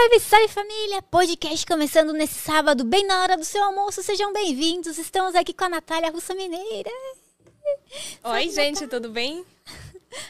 Salve, 0.00 0.20
salve 0.20 0.48
família! 0.48 1.02
Podcast 1.02 1.66
começando 1.66 2.14
nesse 2.14 2.32
sábado, 2.32 2.84
bem 2.84 3.06
na 3.06 3.22
hora 3.22 3.36
do 3.36 3.44
seu 3.44 3.62
almoço. 3.62 4.02
Sejam 4.02 4.32
bem-vindos. 4.32 4.96
Estamos 4.96 5.34
aqui 5.34 5.52
com 5.52 5.64
a 5.64 5.68
Natália 5.68 6.10
Russa 6.10 6.34
Mineira. 6.34 6.90
Oi, 8.24 8.48
gente, 8.48 8.86
tudo 8.86 9.10
bem? 9.10 9.44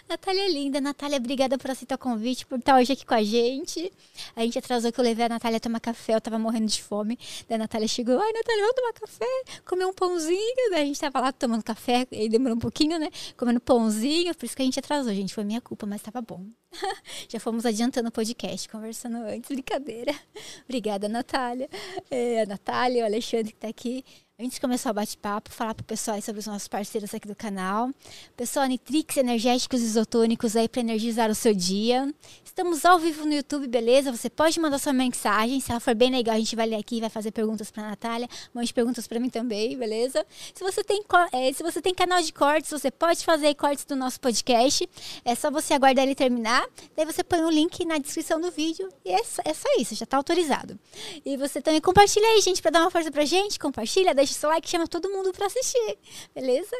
Natália 0.09 0.43
é 0.43 0.51
linda. 0.51 0.81
Natália, 0.81 1.17
obrigada 1.17 1.57
por 1.57 1.71
aceitar 1.71 1.95
o 1.95 1.99
convite, 1.99 2.45
por 2.47 2.59
estar 2.59 2.77
hoje 2.77 2.93
aqui 2.93 3.07
com 3.07 3.15
a 3.15 3.23
gente. 3.23 3.93
A 4.37 4.43
gente 4.43 4.59
atrasou 4.59 4.93
que 4.93 5.01
eu 5.01 5.05
levei 5.05 5.27
a 5.27 5.29
Natália 5.29 5.57
a 5.57 5.61
tomar 5.61 5.81
café, 5.81 6.15
eu 6.15 6.21
tava 6.21 6.39
morrendo 6.39 6.67
de 6.67 6.83
fome. 6.83 7.19
Daí 7.49 7.57
a 7.57 7.59
Natália 7.59 7.89
chegou, 7.89 8.19
ai, 8.19 8.33
Natália, 8.33 8.63
vamos 8.63 8.77
tomar 8.77 8.93
café, 8.93 9.61
comer 9.65 9.87
um 9.87 9.93
pãozinho. 9.93 10.71
Daí 10.71 10.83
a 10.83 10.85
gente 10.85 11.01
tava 11.01 11.21
lá 11.21 11.33
tomando 11.33 11.63
café, 11.63 12.07
e 12.11 12.29
demorou 12.29 12.57
um 12.57 12.61
pouquinho, 12.61 12.99
né? 12.99 13.09
Comendo 13.37 13.61
pãozinho, 13.61 14.35
por 14.35 14.45
isso 14.45 14.57
que 14.57 14.63
a 14.63 14.65
gente 14.65 14.79
atrasou, 14.79 15.15
gente. 15.15 15.35
Foi 15.35 15.45
minha 15.45 15.61
culpa, 15.61 15.87
mas 15.87 16.03
tava 16.03 16.21
bom. 16.21 16.47
Já 17.29 17.41
fomos 17.41 17.67
adiantando 17.67 18.09
o 18.09 18.13
podcast, 18.13 18.69
conversando 18.69 19.17
antes, 19.19 19.51
brincadeira. 19.51 20.15
Obrigada, 20.65 21.09
Natália. 21.09 21.69
É, 22.11 22.43
a 22.43 22.47
Natália, 22.47 23.03
o 23.03 23.07
Alexandre 23.07 23.53
que 23.53 23.59
tá 23.59 23.69
aqui. 23.69 24.05
Antes 24.43 24.55
de 24.55 24.61
começar 24.63 24.91
o 24.91 24.95
bate-papo, 24.95 25.53
falar 25.53 25.75
para 25.75 25.83
o 25.83 25.85
pessoal 25.85 26.19
sobre 26.23 26.39
os 26.39 26.47
nossos 26.47 26.67
parceiros 26.67 27.13
aqui 27.13 27.29
do 27.29 27.37
canal. 27.37 27.91
Pessoal, 28.35 28.65
Nitrix 28.65 29.19
Energéticos 29.19 29.83
Isotônicos 29.83 30.57
aí 30.57 30.67
para 30.67 30.81
energizar 30.81 31.31
o 31.31 31.35
seu 31.35 31.53
dia. 31.55 32.11
Estamos 32.43 32.87
ao 32.87 32.99
vivo 32.99 33.27
no 33.27 33.35
YouTube, 33.35 33.67
beleza? 33.67 34.11
Você 34.11 34.31
pode 34.31 34.59
mandar 34.59 34.79
sua 34.79 34.95
mensagem. 34.95 35.61
Se 35.61 35.71
ela 35.71 35.79
for 35.79 35.95
bem 35.95 36.11
legal, 36.11 36.37
a 36.37 36.39
gente 36.39 36.57
vai 36.57 36.67
ler 36.67 36.77
aqui 36.77 37.03
vai 37.03 37.11
fazer 37.11 37.33
perguntas 37.33 37.71
para 37.71 37.83
a 37.83 37.89
Natália. 37.91 38.27
Mande 38.55 38.73
perguntas 38.73 39.07
para 39.07 39.21
mim 39.21 39.29
também, 39.29 39.77
beleza? 39.77 40.25
Se 40.55 40.65
você, 40.65 40.83
tem, 40.83 41.05
é, 41.33 41.53
se 41.53 41.63
você 41.63 41.83
tem 41.83 41.95
canal 41.95 42.23
de 42.23 42.33
cortes, 42.33 42.71
você 42.71 42.91
pode 42.91 43.23
fazer 43.23 43.55
cortes 43.57 43.85
do 43.85 43.95
nosso 43.95 44.19
podcast. 44.19 44.89
É 45.23 45.35
só 45.35 45.51
você 45.51 45.75
aguardar 45.75 46.07
ele 46.07 46.15
terminar. 46.15 46.67
Daí 46.97 47.05
você 47.05 47.23
põe 47.23 47.43
o 47.43 47.49
um 47.49 47.51
link 47.51 47.85
na 47.85 47.99
descrição 47.99 48.41
do 48.41 48.51
vídeo. 48.51 48.89
E 49.05 49.11
é, 49.11 49.21
é 49.21 49.53
só 49.53 49.69
isso, 49.79 49.95
já 49.95 50.05
está 50.05 50.17
autorizado. 50.17 50.79
E 51.27 51.37
você 51.37 51.61
também 51.61 51.83
compartilha 51.83 52.27
aí, 52.27 52.41
gente, 52.41 52.63
para 52.63 52.71
dar 52.71 52.81
uma 52.81 52.91
força 52.91 53.11
para 53.11 53.27
gente. 53.27 53.59
Compartilha, 53.59 54.15
deixa 54.15 54.30
deixa 54.31 54.41
seu 54.41 54.51
like, 54.51 54.69
chama 54.69 54.87
todo 54.87 55.11
mundo 55.11 55.33
para 55.33 55.47
assistir, 55.47 55.99
beleza? 56.35 56.77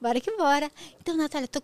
Bora 0.00 0.20
que 0.20 0.30
bora. 0.36 0.70
Então, 1.00 1.16
Natália, 1.16 1.48
tô, 1.48 1.60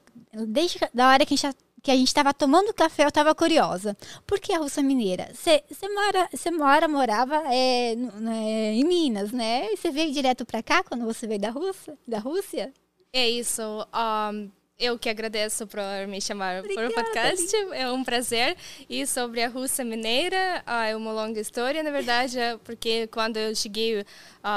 desde 0.46 0.78
da 0.92 1.08
hora 1.08 1.24
que 1.24 1.34
a 1.34 1.36
gente 1.36 1.56
que 1.82 1.90
a 1.90 1.96
gente 1.96 2.08
estava 2.08 2.34
tomando 2.34 2.74
café, 2.74 3.04
eu 3.04 3.08
estava 3.08 3.34
curiosa. 3.34 3.96
Por 4.26 4.38
que 4.38 4.52
a 4.52 4.58
Russa 4.58 4.82
Mineira? 4.82 5.30
Você 5.32 5.62
mora, 5.88 6.28
você 6.30 6.50
mora, 6.50 6.86
morava 6.86 7.42
é, 7.46 7.92
é, 7.92 8.74
em 8.74 8.84
Minas, 8.84 9.32
né? 9.32 9.66
Você 9.74 9.90
veio 9.90 10.12
direto 10.12 10.44
para 10.44 10.62
cá 10.62 10.84
quando 10.84 11.06
você 11.06 11.26
veio 11.26 11.40
da 11.40 11.48
Rússia? 11.48 11.96
Da 12.06 12.18
Rússia? 12.18 12.70
É 13.10 13.30
isso. 13.30 13.62
Um, 13.62 14.50
eu 14.80 14.98
que 14.98 15.10
agradeço 15.10 15.66
por 15.66 15.78
me 16.08 16.20
chamar 16.20 16.62
para 16.62 16.88
o 16.88 16.92
podcast. 16.92 17.54
É 17.72 17.90
um 17.90 18.02
prazer. 18.02 18.56
E 18.88 19.06
sobre 19.06 19.42
a 19.42 19.48
Rússia 19.48 19.84
Mineira, 19.84 20.62
ah, 20.66 20.86
é 20.86 20.96
uma 20.96 21.12
longa 21.12 21.38
história, 21.38 21.82
na 21.82 21.90
verdade, 21.90 22.38
é 22.38 22.56
porque 22.56 23.06
quando 23.08 23.36
eu 23.36 23.54
cheguei 23.54 24.00
uh, 24.00 24.04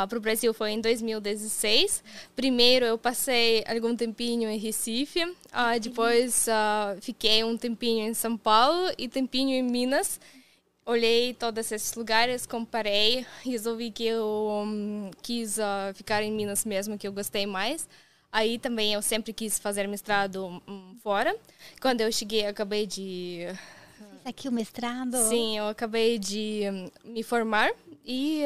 para 0.08 0.18
o 0.18 0.22
Brasil 0.22 0.54
foi 0.54 0.72
em 0.72 0.82
2016. 0.82 2.02
Primeiro 2.36 2.86
eu 2.86 2.98
passei 2.98 3.64
algum 3.68 3.96
tempinho 3.96 4.50
em 4.50 4.58
Recife, 4.58 5.24
uh, 5.26 5.80
depois 5.82 6.48
uh, 6.48 7.02
fiquei 7.02 7.44
um 7.44 7.58
tempinho 7.58 8.08
em 8.08 8.14
São 8.14 8.38
Paulo 8.38 8.92
e 8.98 9.10
tempinho 9.10 9.54
em 9.56 9.64
Minas. 9.64 10.20
Olhei 10.86 11.34
todos 11.34 11.72
esses 11.72 11.94
lugares, 11.96 12.46
comparei, 12.46 13.26
resolvi 13.44 13.90
que 13.90 14.06
eu 14.06 14.26
um, 14.66 15.12
quis 15.22 15.58
ficar 15.96 16.22
em 16.24 16.32
Minas 16.32 16.66
mesmo, 16.66 16.98
que 16.98 17.08
eu 17.08 17.14
gostei 17.14 17.46
mais. 17.46 17.88
Aí 18.34 18.58
também 18.58 18.94
eu 18.94 19.02
sempre 19.04 19.32
quis 19.32 19.60
fazer 19.60 19.88
mestrado 19.88 20.60
um, 20.68 20.98
fora. 21.04 21.36
Quando 21.80 22.02
eu 22.02 22.12
cheguei, 22.12 22.48
acabei 22.48 22.88
de. 22.88 23.46
Fez 23.96 24.22
aqui 24.26 24.50
o 24.50 24.52
mestrado? 24.52 25.16
Sim, 25.30 25.60
eu 25.60 25.68
acabei 25.68 26.18
de 26.18 26.64
um, 27.06 27.12
me 27.12 27.22
formar 27.22 27.72
e 28.04 28.42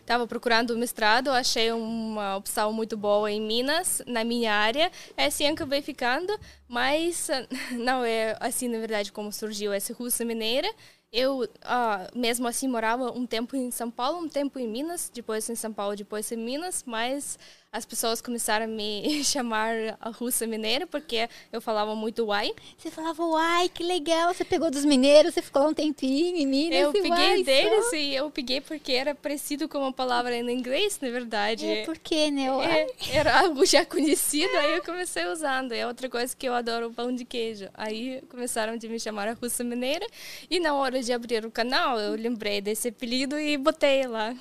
estava 0.00 0.24
um, 0.24 0.26
procurando 0.26 0.72
o 0.72 0.76
mestrado. 0.76 1.30
Achei 1.30 1.70
uma 1.70 2.36
opção 2.36 2.72
muito 2.72 2.96
boa 2.96 3.30
em 3.30 3.40
Minas, 3.40 4.02
na 4.04 4.24
minha 4.24 4.52
área. 4.52 4.90
É 5.16 5.26
assim 5.26 5.46
acabei 5.46 5.80
ficando, 5.80 6.36
mas 6.66 7.28
não 7.78 8.04
é 8.04 8.36
assim, 8.40 8.66
na 8.66 8.80
verdade, 8.80 9.12
como 9.12 9.32
surgiu 9.32 9.72
essa 9.72 9.94
Russa 9.94 10.24
Mineira. 10.24 10.68
Eu, 11.12 11.44
uh, 11.44 12.18
mesmo 12.18 12.46
assim, 12.48 12.66
morava 12.66 13.12
um 13.12 13.24
tempo 13.24 13.56
em 13.56 13.70
São 13.70 13.90
Paulo, 13.90 14.18
um 14.18 14.28
tempo 14.28 14.58
em 14.58 14.68
Minas, 14.68 15.08
depois 15.14 15.48
em 15.48 15.54
São 15.54 15.72
Paulo, 15.72 15.96
depois 15.96 16.30
em 16.32 16.36
Minas, 16.36 16.82
mas 16.84 17.38
as 17.70 17.84
pessoas 17.84 18.22
começaram 18.22 18.64
a 18.64 18.68
me 18.68 19.22
chamar 19.24 19.74
a 20.00 20.10
russa 20.10 20.46
mineira 20.46 20.86
porque 20.86 21.28
eu 21.52 21.60
falava 21.60 21.94
muito 21.94 22.24
uai. 22.24 22.50
Você 22.76 22.90
falava 22.90 23.22
uai, 23.24 23.68
que 23.68 23.82
legal. 23.82 24.32
Você 24.32 24.44
pegou 24.44 24.70
dos 24.70 24.84
mineiros, 24.84 25.34
você 25.34 25.42
ficou 25.42 25.68
um 25.68 25.74
tempinho 25.74 26.36
em 26.36 26.46
Minas. 26.46 26.78
Eu 26.78 26.92
peguei 26.92 27.10
uai, 27.10 27.42
deles 27.42 27.90
só. 27.90 27.96
e 27.96 28.14
eu 28.14 28.30
peguei 28.30 28.60
porque 28.60 28.92
era 28.92 29.14
parecido 29.14 29.68
com 29.68 29.78
uma 29.78 29.92
palavra 29.92 30.34
em 30.34 30.50
inglês, 30.50 30.98
na 31.00 31.10
verdade. 31.10 31.66
É, 31.66 31.84
porque, 31.84 32.30
né? 32.30 32.46
É, 32.64 33.16
era 33.16 33.40
algo 33.40 33.64
já 33.66 33.84
conhecido, 33.84 34.56
aí 34.56 34.76
eu 34.76 34.82
comecei 34.82 35.26
usando. 35.26 35.72
É 35.72 35.86
outra 35.86 36.08
coisa 36.08 36.34
que 36.34 36.48
eu 36.48 36.54
adoro, 36.54 36.88
o 36.88 36.92
pão 36.92 37.14
de 37.14 37.24
queijo. 37.24 37.68
Aí 37.74 38.22
começaram 38.30 38.72
a 38.72 38.88
me 38.88 38.98
chamar 38.98 39.28
a 39.28 39.32
russa 39.34 39.62
mineira 39.62 40.06
e 40.50 40.58
na 40.58 40.72
hora 40.74 41.02
de 41.02 41.12
abrir 41.12 41.44
o 41.44 41.50
canal 41.50 41.98
eu 42.00 42.14
lembrei 42.14 42.60
desse 42.60 42.88
apelido 42.88 43.38
e 43.38 43.56
botei 43.58 44.06
lá 44.06 44.34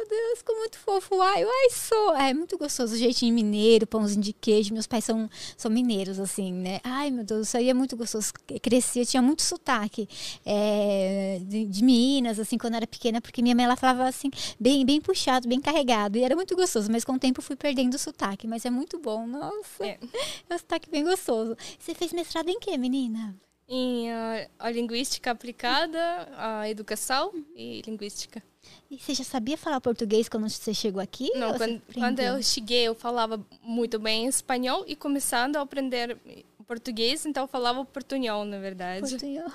meu 0.00 0.08
Deus, 0.08 0.38
ficou 0.38 0.56
muito 0.56 0.78
fofo. 0.78 1.20
Ai, 1.20 1.42
ai, 1.42 1.70
sou. 1.70 2.16
É 2.16 2.32
muito 2.32 2.56
gostoso. 2.56 2.94
O 2.94 2.96
jeitinho 2.96 3.34
mineiro, 3.34 3.86
pãozinho 3.86 4.22
de 4.22 4.32
queijo. 4.32 4.72
Meus 4.72 4.86
pais 4.86 5.04
são, 5.04 5.28
são 5.56 5.70
mineiros, 5.70 6.18
assim, 6.18 6.52
né? 6.52 6.80
Ai, 6.82 7.10
meu 7.10 7.24
Deus, 7.24 7.48
isso 7.48 7.56
aí 7.56 7.68
é 7.68 7.74
muito 7.74 7.96
gostoso. 7.96 8.32
Crescia, 8.62 9.04
tinha 9.04 9.22
muito 9.22 9.42
sotaque 9.42 10.08
é, 10.44 11.38
de, 11.42 11.66
de, 11.66 11.84
Minas, 11.84 12.38
assim, 12.38 12.56
quando 12.56 12.74
eu 12.74 12.78
era 12.78 12.86
pequena, 12.86 13.20
porque 13.20 13.42
minha 13.42 13.54
mãe 13.54 13.64
ela 13.64 13.76
falava 13.76 14.08
assim, 14.08 14.30
bem, 14.58 14.84
bem 14.86 15.00
puxado, 15.00 15.48
bem 15.48 15.60
carregado. 15.60 16.16
E 16.16 16.24
era 16.24 16.34
muito 16.34 16.56
gostoso, 16.56 16.90
mas 16.90 17.04
com 17.04 17.12
o 17.12 17.18
tempo 17.18 17.42
fui 17.42 17.56
perdendo 17.56 17.94
o 17.94 17.98
sotaque. 17.98 18.46
Mas 18.46 18.64
é 18.64 18.70
muito 18.70 18.98
bom, 18.98 19.26
nossa. 19.26 19.84
É, 19.84 19.98
é 20.48 20.54
um 20.54 20.58
sotaque 20.58 20.88
bem 20.90 21.04
gostoso. 21.04 21.56
Você 21.78 21.94
fez 21.94 22.12
mestrado 22.12 22.48
em 22.48 22.58
quê, 22.58 22.76
menina? 22.78 23.36
Em 23.68 24.10
uh, 24.10 24.50
a 24.58 24.70
linguística 24.70 25.30
aplicada, 25.30 26.28
a 26.36 26.68
educação 26.68 27.32
e 27.54 27.82
linguística. 27.86 28.42
E 28.90 28.98
você 28.98 29.14
já 29.14 29.22
sabia 29.22 29.56
falar 29.56 29.80
português 29.80 30.28
quando 30.28 30.48
você 30.48 30.74
chegou 30.74 31.00
aqui? 31.00 31.30
Não, 31.36 31.56
quando, 31.56 31.80
quando, 31.94 32.18
eu 32.18 32.42
cheguei 32.42 32.82
eu 32.82 32.94
falava 32.94 33.40
muito 33.62 34.00
bem 34.00 34.26
espanhol 34.26 34.84
e 34.86 34.96
começando 34.96 35.56
a 35.56 35.60
aprender 35.60 36.18
português, 36.66 37.24
então 37.24 37.44
eu 37.44 37.48
falava 37.48 37.84
portunhol, 37.84 38.44
na 38.44 38.58
verdade. 38.58 39.08
Portunhol. 39.08 39.50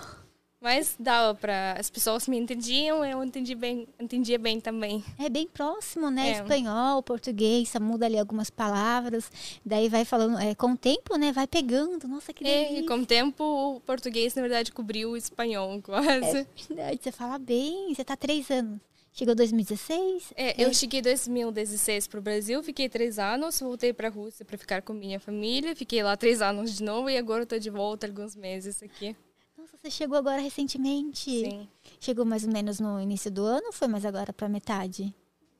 Mas 0.62 0.95
dava 0.97 1.35
para 1.35 1.74
as 1.78 1.90
pessoas 1.90 2.28
me 2.28 2.38
entendiam, 2.38 3.06
eu 3.06 3.24
entendi 3.24 3.53
bem, 3.56 3.88
entendia 4.00 4.40
bem 4.40 4.59
também. 4.59 5.03
É 5.19 5.29
bem 5.29 5.47
próximo, 5.47 6.09
né? 6.09 6.29
É. 6.29 6.31
Espanhol, 6.31 7.03
português, 7.03 7.74
muda 7.79 8.06
ali 8.06 8.18
algumas 8.18 8.50
palavras, 8.50 9.29
daí 9.66 9.88
vai 9.90 10.03
falando, 10.06 10.40
é, 10.40 10.56
com 10.56 10.72
o 10.72 10.78
tempo, 10.78 11.18
né? 11.18 11.31
Vai 11.31 11.45
pegando. 11.45 12.07
Nossa, 12.07 12.34
que 12.34 12.44
delícia. 12.44 12.78
É, 12.78 12.79
e 12.79 12.85
com 12.85 12.95
o 12.95 13.06
tempo 13.06 13.44
o 13.44 13.79
português 13.81 14.34
na 14.34 14.41
verdade 14.41 14.72
cobriu 14.72 15.12
o 15.12 15.18
espanhol 15.18 15.79
quase. 15.84 16.40
É 16.40 16.47
verdade, 16.68 17.00
você 17.03 17.12
fala 17.12 17.38
bem. 17.38 17.94
Você 17.94 18.03
tá 18.03 18.16
três 18.16 18.50
anos. 18.50 18.79
Chegou 19.18 19.34
2016? 19.34 20.34
É, 20.36 20.62
eu 20.62 20.74
cheguei 20.74 21.00
em 21.00 21.03
2016 21.03 22.06
para 22.06 22.20
o 22.20 22.22
Brasil, 22.22 22.62
fiquei 22.62 22.90
três 22.90 23.18
anos, 23.18 23.58
voltei 23.62 23.94
para 23.94 24.09
a 24.09 24.12
Rússia 24.12 24.44
para 24.44 24.58
ficar 24.58 24.81
com 24.81 24.92
minha 24.92 25.22
família, 25.22 25.74
fiquei 25.74 26.03
lá 26.03 26.18
três 26.18 26.42
anos 26.42 26.76
de 26.76 26.84
novo 26.84 27.09
e 27.09 27.18
agora 27.18 27.44
estou 27.44 27.58
de 27.58 27.70
volta 27.70 28.08
alguns 28.08 28.36
meses 28.36 28.84
aqui. 28.84 29.16
Nossa, 29.58 29.78
você 29.81 29.90
chegou 29.90 30.18
agora 30.18 30.42
recentemente? 30.42 31.30
Sim. 31.30 31.66
Chegou 31.98 32.25
mais 32.25 32.44
ou 32.44 32.52
menos 32.52 32.81
no 32.81 33.00
início 33.00 33.31
do 33.31 33.46
ano 33.46 33.68
ou 33.68 33.72
foi 33.72 33.88
mais 33.88 34.04
agora 34.04 34.34
para 34.34 34.50
metade? 34.50 35.16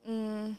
Hum, 0.06 0.54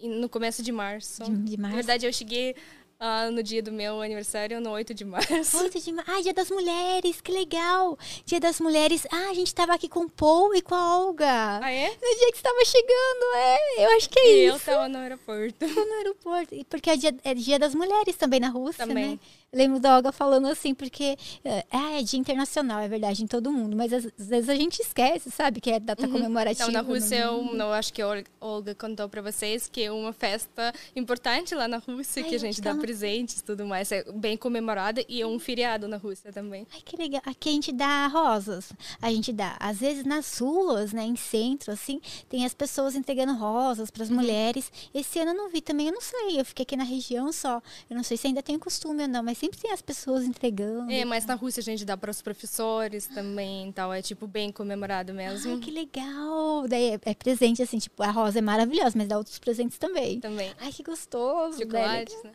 no 0.00 0.28
começo 0.28 0.62
de 0.62 0.70
março. 0.70 1.24
De, 1.24 1.36
de 1.42 1.56
março. 1.56 1.76
Na 1.76 1.82
verdade, 1.82 2.06
eu 2.06 2.12
cheguei 2.12 2.54
ah, 3.00 3.30
no 3.30 3.42
dia 3.42 3.62
do 3.62 3.70
meu 3.70 4.02
aniversário, 4.02 4.60
no 4.60 4.70
8 4.70 4.92
de 4.92 5.04
março. 5.04 5.56
8 5.62 5.80
de 5.80 5.92
março. 5.92 6.10
Ah, 6.10 6.20
Dia 6.20 6.34
das 6.34 6.50
Mulheres, 6.50 7.20
que 7.20 7.30
legal! 7.30 7.96
Dia 8.24 8.40
das 8.40 8.60
Mulheres. 8.60 9.06
Ah, 9.10 9.30
a 9.30 9.34
gente 9.34 9.46
estava 9.46 9.74
aqui 9.74 9.88
com 9.88 10.00
o 10.00 10.10
Paul 10.10 10.54
e 10.54 10.60
com 10.60 10.74
a 10.74 10.98
Olga. 10.98 11.60
Ah, 11.62 11.70
é? 11.70 11.88
No 11.88 12.18
dia 12.18 12.30
que 12.32 12.36
estava 12.36 12.64
chegando, 12.64 13.36
é. 13.36 13.84
Eu 13.84 13.96
acho 13.96 14.10
que 14.10 14.18
é 14.18 14.26
e 14.26 14.46
isso. 14.46 14.52
eu 14.52 14.56
estava 14.56 14.88
no 14.88 14.98
aeroporto. 14.98 15.64
Eu 15.64 15.86
no 15.86 15.94
aeroporto. 15.94 16.64
Porque 16.68 16.90
é 16.90 16.96
dia, 16.96 17.14
é 17.22 17.34
dia 17.34 17.58
das 17.58 17.74
Mulheres 17.74 18.16
também 18.16 18.40
na 18.40 18.48
Rússia, 18.48 18.86
também. 18.86 19.12
né? 19.12 19.18
lembro 19.52 19.80
da 19.80 19.96
Olga 19.96 20.12
falando 20.12 20.46
assim, 20.46 20.74
porque 20.74 21.16
é, 21.44 21.64
é 21.70 22.02
dia 22.02 22.18
internacional, 22.18 22.80
é 22.80 22.88
verdade, 22.88 23.22
em 23.22 23.26
todo 23.26 23.50
mundo. 23.50 23.76
Mas 23.76 23.92
às, 23.92 24.06
às 24.06 24.28
vezes 24.28 24.48
a 24.48 24.54
gente 24.54 24.80
esquece, 24.80 25.30
sabe, 25.30 25.60
que 25.60 25.70
é 25.70 25.80
data 25.80 26.06
uhum. 26.06 26.12
comemorativa. 26.12 26.70
Então, 26.70 26.82
na 26.82 26.86
Rússia, 26.86 27.16
eu 27.16 27.42
não 27.54 27.72
acho 27.72 27.92
que 27.92 28.02
a 28.02 28.24
Olga 28.40 28.74
contou 28.74 29.08
para 29.08 29.22
vocês 29.22 29.68
que 29.68 29.84
é 29.84 29.92
uma 29.92 30.12
festa 30.12 30.72
importante 30.94 31.54
lá 31.54 31.66
na 31.66 31.78
Rússia, 31.78 32.22
Ai, 32.22 32.28
que 32.28 32.34
a 32.34 32.38
gente 32.38 32.60
dá 32.60 32.74
tá 32.74 32.80
presentes 32.88 33.42
tudo 33.42 33.66
mais. 33.66 33.92
É 33.92 34.02
bem 34.12 34.34
comemorada 34.34 35.04
e 35.06 35.20
é 35.20 35.26
um 35.26 35.38
feriado 35.38 35.86
na 35.86 35.98
Rússia 35.98 36.32
também. 36.32 36.66
Ai, 36.72 36.80
que 36.82 36.96
legal. 36.96 37.20
Aqui 37.26 37.50
a 37.50 37.52
gente 37.52 37.70
dá 37.70 38.06
rosas. 38.06 38.72
A 39.02 39.10
gente 39.10 39.30
dá, 39.30 39.56
às 39.60 39.78
vezes 39.78 40.04
nas 40.04 40.38
ruas, 40.38 40.94
né, 40.94 41.04
em 41.04 41.14
centro, 41.14 41.70
assim, 41.70 42.00
tem 42.30 42.46
as 42.46 42.54
pessoas 42.54 42.94
entregando 42.94 43.34
rosas 43.34 43.90
para 43.90 44.02
as 44.02 44.08
mulheres. 44.08 44.72
Esse 44.94 45.18
ano 45.18 45.32
eu 45.32 45.36
não 45.36 45.50
vi 45.50 45.60
também, 45.60 45.88
eu 45.88 45.92
não 45.92 46.00
sei. 46.00 46.40
Eu 46.40 46.44
fiquei 46.46 46.62
aqui 46.62 46.76
na 46.76 46.84
região 46.84 47.30
só. 47.30 47.60
Eu 47.90 47.96
não 47.96 48.02
sei 48.02 48.16
se 48.16 48.26
ainda 48.26 48.42
tem 48.42 48.58
costume 48.58 49.02
ou 49.02 49.08
não, 49.08 49.22
mas 49.22 49.36
sempre 49.36 49.58
tem 49.58 49.70
as 49.70 49.82
pessoas 49.82 50.24
entregando. 50.24 50.90
É, 50.90 51.04
mas 51.04 51.26
na 51.26 51.34
Rússia 51.34 51.60
a 51.60 51.64
gente 51.64 51.84
dá 51.84 51.94
para 51.94 52.10
os 52.10 52.22
professores 52.22 53.06
também, 53.06 53.68
então 53.68 53.92
é 53.92 54.00
tipo 54.00 54.26
bem 54.26 54.50
comemorado 54.50 55.12
mesmo. 55.12 55.52
Ai, 55.52 55.58
que 55.58 55.70
legal. 55.70 56.66
Daí 56.66 56.94
é, 56.94 57.00
é 57.02 57.14
presente, 57.14 57.62
assim, 57.62 57.78
tipo, 57.78 58.02
a 58.02 58.10
rosa 58.10 58.38
é 58.38 58.42
maravilhosa, 58.42 58.96
mas 58.96 59.08
dá 59.08 59.18
outros 59.18 59.38
presentes 59.38 59.76
também. 59.76 60.20
Também. 60.20 60.54
Ai, 60.58 60.72
que 60.72 60.82
gostoso. 60.82 61.58
Chocolate, 61.58 62.16
né? 62.24 62.32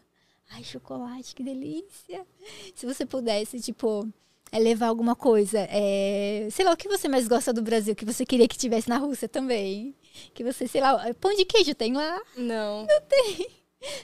Ai, 0.51 0.63
chocolate, 0.63 1.33
que 1.35 1.43
delícia. 1.43 2.25
Se 2.75 2.85
você 2.85 3.05
pudesse, 3.05 3.59
tipo, 3.59 4.07
é 4.51 4.59
levar 4.59 4.87
alguma 4.87 5.15
coisa, 5.15 5.59
é... 5.69 6.47
sei 6.51 6.63
lá, 6.63 6.73
o 6.73 6.77
que 6.77 6.87
você 6.87 7.07
mais 7.07 7.27
gosta 7.27 7.51
do 7.51 7.61
Brasil, 7.63 7.95
que 7.95 8.05
você 8.05 8.25
queria 8.25 8.47
que 8.47 8.57
tivesse 8.57 8.87
na 8.87 8.97
Rússia 8.97 9.27
também? 9.27 9.95
Que 10.33 10.43
você, 10.43 10.67
sei 10.67 10.79
lá, 10.79 11.11
pão 11.19 11.35
de 11.35 11.43
queijo 11.43 11.73
tem 11.73 11.93
lá? 11.93 12.21
Não. 12.37 12.85
Não 12.85 13.01
tem. 13.01 13.47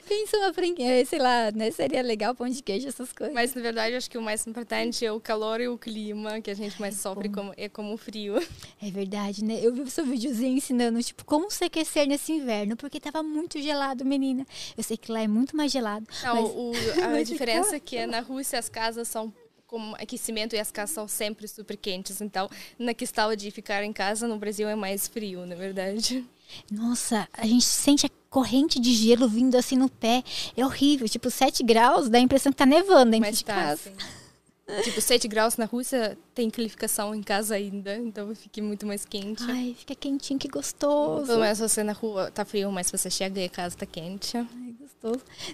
Pensa 0.06 0.36
uma 0.38 0.52
franquia, 0.52 1.04
sei 1.06 1.18
lá, 1.18 1.50
né? 1.52 1.70
Seria 1.70 2.02
legal 2.02 2.34
pão 2.34 2.48
de 2.48 2.62
queijo, 2.62 2.86
essas 2.86 3.12
coisas. 3.12 3.34
Mas, 3.34 3.54
na 3.54 3.62
verdade, 3.62 3.94
acho 3.96 4.10
que 4.10 4.18
o 4.18 4.22
mais 4.22 4.46
importante 4.46 5.04
é 5.04 5.12
o 5.12 5.20
calor 5.20 5.60
e 5.60 5.68
o 5.68 5.78
clima, 5.78 6.40
que 6.40 6.50
a 6.50 6.54
gente 6.54 6.80
mais 6.80 6.94
Ai, 6.96 7.00
sofre 7.00 7.28
bom. 7.28 7.34
como, 7.34 7.54
é 7.56 7.68
como 7.68 7.94
o 7.94 7.96
frio. 7.96 8.36
É 8.82 8.90
verdade, 8.90 9.44
né? 9.44 9.58
Eu 9.62 9.72
vi 9.72 9.80
o 9.80 9.90
seu 9.90 10.04
videozinho 10.04 10.56
ensinando, 10.56 11.02
tipo, 11.02 11.24
como 11.24 11.50
se 11.50 11.64
aquecer 11.64 12.06
nesse 12.06 12.32
inverno, 12.32 12.76
porque 12.76 13.00
tava 13.00 13.22
muito 13.22 13.60
gelado, 13.60 14.04
menina. 14.04 14.46
Eu 14.76 14.82
sei 14.82 14.96
que 14.96 15.10
lá 15.10 15.22
é 15.22 15.28
muito 15.28 15.56
mais 15.56 15.72
gelado. 15.72 16.06
Não, 16.22 16.34
mas... 16.34 16.50
o, 16.50 16.72
a 17.18 17.22
diferença 17.22 17.76
é 17.76 17.80
que 17.80 18.04
na 18.06 18.20
Rússia 18.20 18.58
as 18.58 18.68
casas 18.68 19.08
são 19.08 19.32
com 19.66 19.94
aquecimento 19.94 20.56
e 20.56 20.58
as 20.58 20.72
casas 20.72 20.94
são 20.94 21.06
sempre 21.06 21.46
super 21.46 21.76
quentes. 21.76 22.20
Então, 22.20 22.50
na 22.76 22.92
questão 22.92 23.34
de 23.36 23.50
ficar 23.52 23.84
em 23.84 23.92
casa, 23.92 24.26
no 24.26 24.36
Brasil 24.36 24.68
é 24.68 24.74
mais 24.74 25.06
frio, 25.06 25.46
na 25.46 25.54
verdade. 25.54 26.26
Nossa, 26.70 27.28
a 27.32 27.46
gente 27.46 27.64
sente 27.64 28.06
a 28.06 28.10
corrente 28.28 28.78
de 28.78 28.94
gelo 28.94 29.28
vindo 29.28 29.56
assim 29.56 29.76
no 29.76 29.88
pé. 29.88 30.22
É 30.56 30.64
horrível. 30.64 31.08
Tipo, 31.08 31.30
7 31.30 31.62
graus, 31.62 32.08
dá 32.08 32.18
a 32.18 32.20
impressão 32.20 32.52
que 32.52 32.58
tá 32.58 32.66
nevando 32.66 33.10
dentro 33.12 33.26
Mas 33.28 33.38
de 33.38 33.44
tá, 33.44 33.54
casa. 33.54 33.90
assim. 33.90 34.82
Tipo, 34.84 35.00
7 35.00 35.26
graus 35.26 35.56
na 35.56 35.64
Rússia 35.64 36.16
tem 36.32 36.48
qualificação 36.48 37.12
em 37.12 37.22
casa 37.22 37.56
ainda, 37.56 37.96
então 37.96 38.32
fica 38.36 38.62
muito 38.62 38.86
mais 38.86 39.04
quente. 39.04 39.42
Ai, 39.50 39.74
fica 39.76 39.96
quentinho, 39.96 40.38
que 40.38 40.46
gostoso. 40.46 41.26
Pelo 41.26 41.40
menos 41.40 41.58
você 41.58 41.82
na 41.82 41.92
rua 41.92 42.30
tá 42.30 42.44
frio, 42.44 42.70
mas 42.70 42.88
você 42.88 43.10
chega 43.10 43.40
e 43.40 43.44
a 43.46 43.48
casa 43.48 43.76
tá 43.76 43.84
quente. 43.84 44.36
Ai. 44.36 44.69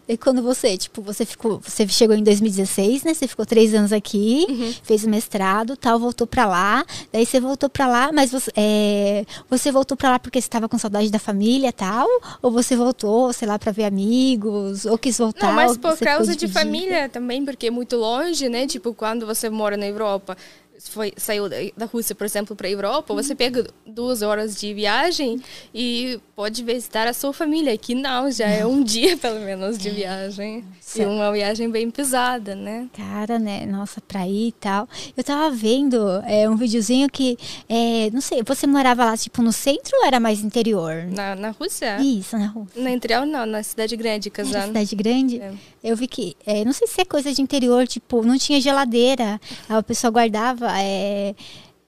E 0.08 0.16
quando 0.16 0.42
você, 0.42 0.76
tipo, 0.76 1.00
você 1.00 1.24
ficou, 1.24 1.60
você 1.60 1.86
chegou 1.86 2.16
em 2.16 2.22
2016, 2.22 3.04
né? 3.04 3.14
Você 3.14 3.28
ficou 3.28 3.46
três 3.46 3.72
anos 3.74 3.92
aqui, 3.92 4.44
Uhum. 4.48 4.74
fez 4.82 5.04
o 5.04 5.08
mestrado, 5.08 5.76
tal, 5.76 6.00
voltou 6.00 6.26
pra 6.26 6.46
lá. 6.46 6.84
Daí 7.12 7.24
você 7.24 7.38
voltou 7.38 7.68
pra 7.68 7.86
lá, 7.86 8.10
mas 8.12 8.32
você, 8.32 8.50
é, 8.56 9.24
você 9.48 9.70
voltou 9.70 9.96
pra 9.96 10.10
lá 10.10 10.18
porque 10.18 10.40
você 10.40 10.48
tava 10.48 10.68
com 10.68 10.76
saudade 10.78 11.10
da 11.10 11.18
família, 11.20 11.72
tal? 11.72 12.08
Ou 12.42 12.50
você 12.50 12.74
voltou, 12.74 13.32
sei 13.32 13.46
lá, 13.46 13.56
pra 13.56 13.70
ver 13.70 13.84
amigos? 13.84 14.84
Ou 14.84 14.98
quis 14.98 15.16
voltar? 15.18 15.46
Não, 15.46 15.54
mas 15.54 15.76
por 15.76 15.96
causa 15.98 16.34
de 16.34 16.48
família 16.48 17.08
também, 17.08 17.44
porque 17.44 17.68
é 17.68 17.70
muito 17.70 17.96
longe, 17.96 18.48
né? 18.48 18.66
Tipo, 18.66 18.92
quando 18.94 19.24
você 19.26 19.48
mora 19.48 19.76
na 19.76 19.86
Europa, 19.86 20.36
foi, 20.84 21.12
saiu 21.16 21.48
da, 21.48 21.86
Rússia, 21.86 22.14
por 22.14 22.24
exemplo, 22.24 22.54
para 22.54 22.66
a 22.66 22.70
Europa, 22.70 23.14
você 23.14 23.34
pega 23.34 23.66
duas 23.86 24.22
horas 24.22 24.56
de 24.56 24.74
viagem 24.74 25.40
e 25.74 26.20
pode 26.34 26.62
visitar 26.62 27.06
a 27.06 27.12
sua 27.12 27.32
família. 27.32 27.72
Aqui 27.72 27.94
não, 27.94 28.30
já 28.30 28.46
é 28.46 28.66
um 28.66 28.82
dia 28.84 29.16
pelo 29.16 29.40
menos 29.40 29.78
de 29.78 29.90
viagem. 29.90 30.64
E 30.94 31.04
uma 31.04 31.32
viagem 31.32 31.70
bem 31.70 31.90
pesada, 31.90 32.54
né? 32.54 32.88
Cara, 32.96 33.38
né? 33.38 33.66
Nossa, 33.66 34.00
pra 34.00 34.26
ir 34.26 34.48
e 34.48 34.52
tal. 34.52 34.88
Eu 35.16 35.24
tava 35.24 35.50
vendo 35.50 36.22
é, 36.26 36.48
um 36.48 36.56
videozinho 36.56 37.08
que, 37.08 37.38
é, 37.68 38.10
não 38.12 38.20
sei, 38.20 38.42
você 38.42 38.66
morava 38.66 39.04
lá, 39.04 39.16
tipo, 39.16 39.42
no 39.42 39.52
centro 39.52 39.96
ou 39.98 40.06
era 40.06 40.20
mais 40.20 40.40
interior? 40.40 41.04
Na, 41.04 41.34
na 41.34 41.50
Rússia? 41.50 41.98
Isso, 42.00 42.36
na 42.36 42.46
rua. 42.48 42.66
Na 42.74 42.90
interior, 42.90 43.26
não, 43.26 43.46
na 43.46 43.62
cidade 43.62 43.96
grande, 43.96 44.30
Kazan. 44.30 44.66
cidade 44.66 44.96
grande? 44.96 45.40
É. 45.40 45.52
Eu 45.86 45.96
vi 45.96 46.08
que, 46.08 46.36
é, 46.44 46.64
não 46.64 46.72
sei 46.72 46.88
se 46.88 47.00
é 47.00 47.04
coisa 47.04 47.32
de 47.32 47.40
interior, 47.40 47.86
tipo, 47.86 48.22
não 48.24 48.36
tinha 48.36 48.60
geladeira. 48.60 49.40
Aí 49.68 49.78
o 49.78 49.82
pessoal 49.84 50.12
guardava 50.12 50.68
é, 50.80 51.32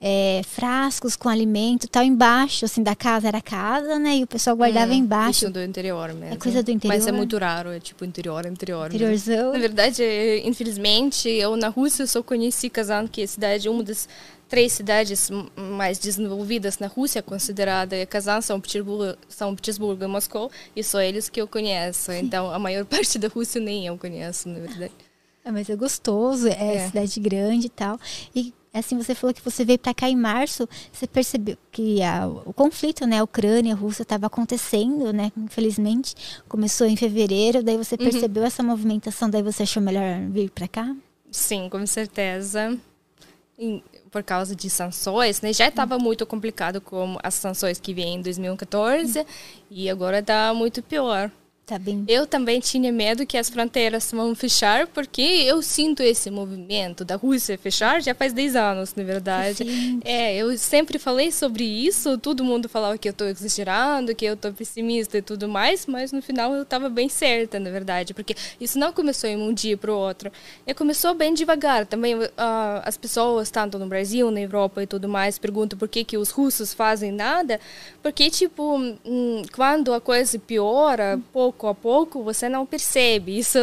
é, 0.00 0.40
frascos 0.44 1.16
com 1.16 1.28
alimento 1.28 1.88
tal 1.88 2.04
embaixo, 2.04 2.64
assim, 2.64 2.82
da 2.82 2.94
casa. 2.94 3.26
Era 3.26 3.40
casa, 3.40 3.98
né? 3.98 4.18
E 4.18 4.22
o 4.22 4.26
pessoal 4.26 4.56
guardava 4.56 4.94
embaixo. 4.94 5.44
Isso 5.44 5.50
do 5.50 5.60
interior 5.60 6.12
mesmo. 6.14 6.34
É 6.34 6.36
coisa 6.36 6.62
do 6.62 6.70
Mas 6.72 6.72
é 6.72 6.96
interior? 6.96 7.12
muito 7.16 7.36
raro, 7.38 7.70
é 7.70 7.80
tipo 7.80 8.04
interior, 8.04 8.46
interior. 8.46 8.84
mesmo. 8.84 8.96
Interiorzão. 8.96 9.52
Na 9.52 9.58
verdade, 9.58 10.02
é, 10.02 10.46
infelizmente, 10.46 11.28
eu 11.28 11.56
na 11.56 11.68
Rússia 11.68 12.06
só 12.06 12.22
conheci 12.22 12.70
Kazan, 12.70 13.08
que 13.08 13.22
é 13.22 13.24
a 13.24 13.28
cidade, 13.28 13.68
uma 13.68 13.82
das 13.82 14.08
três 14.48 14.72
cidades 14.72 15.30
mais 15.56 15.98
desenvolvidas 15.98 16.78
na 16.78 16.86
Rússia, 16.86 17.22
considerada 17.22 17.94
é 17.94 18.06
Kazan, 18.06 18.40
São 18.40 18.60
Petersburgo, 18.60 19.16
São 19.28 19.54
Petersburgo 19.54 20.02
e 20.02 20.06
Moscou, 20.06 20.50
e 20.74 20.82
só 20.82 21.00
eles 21.00 21.28
que 21.28 21.40
eu 21.40 21.46
conheço. 21.46 22.10
Então, 22.12 22.50
a 22.50 22.58
maior 22.58 22.84
parte 22.86 23.18
da 23.18 23.28
Rússia 23.28 23.60
nem 23.60 23.86
eu 23.86 23.98
conheço, 23.98 24.48
na 24.48 24.58
verdade. 24.60 24.92
É, 25.44 25.50
mas 25.50 25.68
é 25.70 25.76
gostoso, 25.76 26.48
é, 26.48 26.74
É. 26.76 26.86
cidade 26.88 27.20
grande 27.20 27.66
e 27.66 27.70
tal. 27.70 27.98
E 28.34 28.52
assim, 28.72 28.96
você 28.98 29.14
falou 29.14 29.32
que 29.34 29.40
você 29.42 29.64
veio 29.64 29.78
pra 29.78 29.94
cá 29.94 30.08
em 30.08 30.14
março, 30.16 30.68
você 30.92 31.06
percebeu 31.06 31.56
que 31.72 32.02
a- 32.02 32.28
o 32.28 32.52
conflito, 32.52 33.06
né, 33.06 33.18
a 33.18 33.24
Ucrânia, 33.24 33.72
a 33.74 33.76
Rússia 33.76 34.02
estava 34.02 34.26
acontecendo, 34.26 35.12
né, 35.12 35.32
infelizmente. 35.36 36.14
Começou 36.48 36.86
em 36.86 36.96
fevereiro, 36.96 37.62
daí 37.62 37.76
você 37.76 37.96
percebeu 37.96 38.44
essa 38.44 38.62
movimentação, 38.62 39.28
daí 39.30 39.42
você 39.42 39.62
achou 39.64 39.82
melhor 39.82 40.20
vir 40.30 40.50
pra 40.50 40.68
cá? 40.68 40.94
Sim, 41.30 41.68
com 41.70 41.84
certeza. 41.86 42.78
Por 44.10 44.22
causa 44.22 44.54
de 44.54 44.68
sanções, 44.70 45.40
né? 45.40 45.52
Já 45.52 45.68
estava 45.68 45.98
muito 45.98 46.26
complicado 46.26 46.80
com 46.80 47.18
as 47.22 47.34
sanções 47.34 47.78
que 47.78 47.94
vêm 47.94 48.16
em 48.16 48.22
2014 48.22 49.26
e 49.70 49.88
agora 49.88 50.18
está 50.20 50.52
muito 50.54 50.82
pior. 50.82 51.30
Tá 51.68 51.78
bem. 51.78 52.02
Eu 52.08 52.26
também 52.26 52.60
tinha 52.60 52.90
medo 52.90 53.26
que 53.26 53.36
as 53.36 53.50
fronteiras 53.50 54.10
vão 54.10 54.34
fechar, 54.34 54.86
porque 54.86 55.20
eu 55.20 55.60
sinto 55.60 56.02
esse 56.02 56.30
movimento 56.30 57.04
da 57.04 57.14
Rússia 57.14 57.58
fechar 57.58 58.00
já 58.00 58.14
faz 58.14 58.32
10 58.32 58.56
anos, 58.56 58.94
na 58.94 59.04
verdade. 59.04 59.58
Sim. 59.58 60.00
É, 60.02 60.34
eu 60.34 60.56
sempre 60.56 60.98
falei 60.98 61.30
sobre 61.30 61.64
isso, 61.64 62.16
todo 62.16 62.42
mundo 62.42 62.70
falava 62.70 62.96
que 62.96 63.06
eu 63.06 63.10
estou 63.10 63.28
exagerando, 63.28 64.14
que 64.14 64.24
eu 64.24 64.32
estou 64.32 64.50
pessimista 64.50 65.18
e 65.18 65.22
tudo 65.22 65.46
mais, 65.46 65.84
mas 65.84 66.10
no 66.10 66.22
final 66.22 66.54
eu 66.54 66.62
estava 66.62 66.88
bem 66.88 67.06
certa, 67.06 67.60
na 67.60 67.68
verdade, 67.68 68.14
porque 68.14 68.34
isso 68.58 68.78
não 68.78 68.90
começou 68.90 69.28
em 69.28 69.36
um 69.36 69.52
dia 69.52 69.76
para 69.76 69.92
o 69.92 69.94
outro. 69.94 70.32
E 70.66 70.72
começou 70.72 71.12
bem 71.12 71.34
devagar. 71.34 71.84
Também 71.84 72.14
ah, 72.38 72.80
as 72.82 72.96
pessoas, 72.96 73.50
tanto 73.50 73.78
no 73.78 73.86
Brasil, 73.86 74.30
na 74.30 74.40
Europa 74.40 74.82
e 74.82 74.86
tudo 74.86 75.06
mais, 75.06 75.38
perguntam 75.38 75.78
por 75.78 75.86
que, 75.86 76.02
que 76.02 76.16
os 76.16 76.30
russos 76.30 76.72
fazem 76.72 77.12
nada, 77.12 77.60
porque, 78.02 78.30
tipo, 78.30 78.78
hum, 79.04 79.42
quando 79.54 79.92
a 79.92 80.00
coisa 80.00 80.38
piora, 80.38 81.20
pouco 81.30 81.57
a 81.66 81.74
pouco, 81.74 82.22
você 82.22 82.48
não 82.48 82.64
percebe. 82.64 83.36
Isso, 83.38 83.58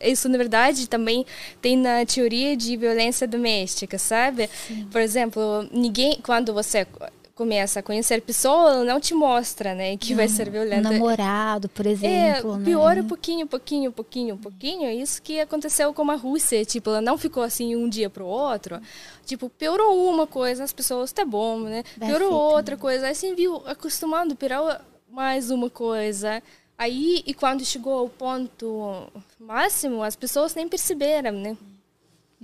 isso 0.00 0.28
na 0.28 0.38
verdade, 0.38 0.88
também 0.88 1.26
tem 1.60 1.76
na 1.76 2.04
teoria 2.06 2.56
de 2.56 2.76
violência 2.76 3.26
doméstica, 3.26 3.98
sabe? 3.98 4.48
Por 4.90 5.00
exemplo, 5.00 5.68
ninguém, 5.72 6.18
quando 6.22 6.52
você 6.54 6.86
começa 7.34 7.80
a 7.80 7.82
conhecer 7.82 8.22
pessoa, 8.22 8.84
não 8.84 9.00
te 9.00 9.12
mostra, 9.12 9.74
né, 9.74 9.96
que 9.96 10.14
vai 10.14 10.28
ser 10.28 10.46
Um 10.48 10.52
violenta. 10.52 10.88
namorado, 10.88 11.68
por 11.68 11.84
É, 11.84 11.90
exemplo, 11.90 12.56
né? 12.56 12.64
piora 12.64 13.02
pouquinho, 13.02 13.44
pouquinho, 13.44 13.90
pouquinho, 13.90 14.36
pouquinho. 14.36 14.84
É 14.86 14.94
Isso 14.94 15.20
que 15.20 15.40
aconteceu 15.40 15.92
com 15.92 16.08
a 16.12 16.14
Rússia. 16.14 16.64
Tipo, 16.64 16.90
ela 16.90 17.00
não 17.00 17.18
ficou 17.18 17.42
assim 17.42 17.74
um 17.74 17.88
dia 17.88 18.08
pro 18.08 18.24
outro. 18.24 18.80
Tipo, 19.26 19.48
piorou 19.50 20.08
uma 20.08 20.28
coisa, 20.28 20.62
as 20.62 20.72
pessoas, 20.72 21.10
tá 21.10 21.24
bom, 21.24 21.58
né? 21.58 21.82
Vai 21.96 22.08
Piorou 22.10 22.32
outra 22.32 22.76
coisa. 22.76 23.06
Aí 23.06 23.10
assim, 23.12 23.34
viu, 23.34 23.60
acostumando, 23.66 24.36
piorou 24.36 24.72
mais 25.10 25.50
uma 25.50 25.68
coisa. 25.68 26.40
Aí, 26.76 27.22
e 27.24 27.32
quando 27.32 27.64
chegou 27.64 27.98
ao 27.98 28.08
ponto 28.08 29.08
máximo, 29.38 30.02
as 30.02 30.16
pessoas 30.16 30.54
nem 30.54 30.68
perceberam, 30.68 31.32
né? 31.32 31.56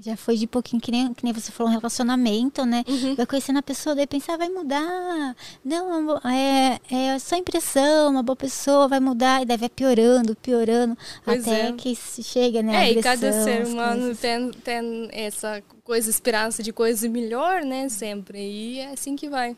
Já 0.02 0.16
foi 0.16 0.36
de 0.36 0.46
pouquinho, 0.46 0.80
que 0.80 0.90
nem, 0.90 1.12
que 1.12 1.22
nem 1.22 1.32
você 1.32 1.52
falou, 1.52 1.70
um 1.70 1.76
relacionamento, 1.76 2.64
né? 2.64 2.82
Uhum. 2.88 3.14
Vai 3.16 3.26
conhecendo 3.26 3.58
a 3.58 3.62
pessoa, 3.62 3.94
daí 3.94 4.06
pensar, 4.06 4.38
vai 4.38 4.48
mudar. 4.48 5.36
Não, 5.62 6.16
é, 6.26 6.80
é 6.90 7.18
só 7.18 7.36
impressão, 7.36 8.10
uma 8.10 8.22
boa 8.22 8.36
pessoa 8.36 8.88
vai 8.88 8.98
mudar, 8.98 9.42
e 9.42 9.44
daí 9.44 9.58
vai 9.58 9.68
piorando, 9.68 10.34
piorando, 10.36 10.96
Pois 11.22 11.46
até 11.46 11.68
é. 11.68 11.72
que 11.72 11.94
chega, 11.94 12.62
né? 12.62 12.88
É, 12.88 12.92
e 12.92 13.02
cada 13.02 13.28
agressão, 13.28 13.44
ser 13.44 13.66
humano 13.66 14.16
tem, 14.16 14.50
tem 14.52 15.08
essa 15.12 15.62
coisa, 15.84 16.08
esperança 16.08 16.62
de 16.62 16.72
coisa 16.72 17.06
melhor, 17.06 17.62
né? 17.62 17.88
Sempre. 17.90 18.38
E 18.38 18.78
é 18.78 18.92
assim 18.92 19.16
que 19.16 19.28
vai. 19.28 19.54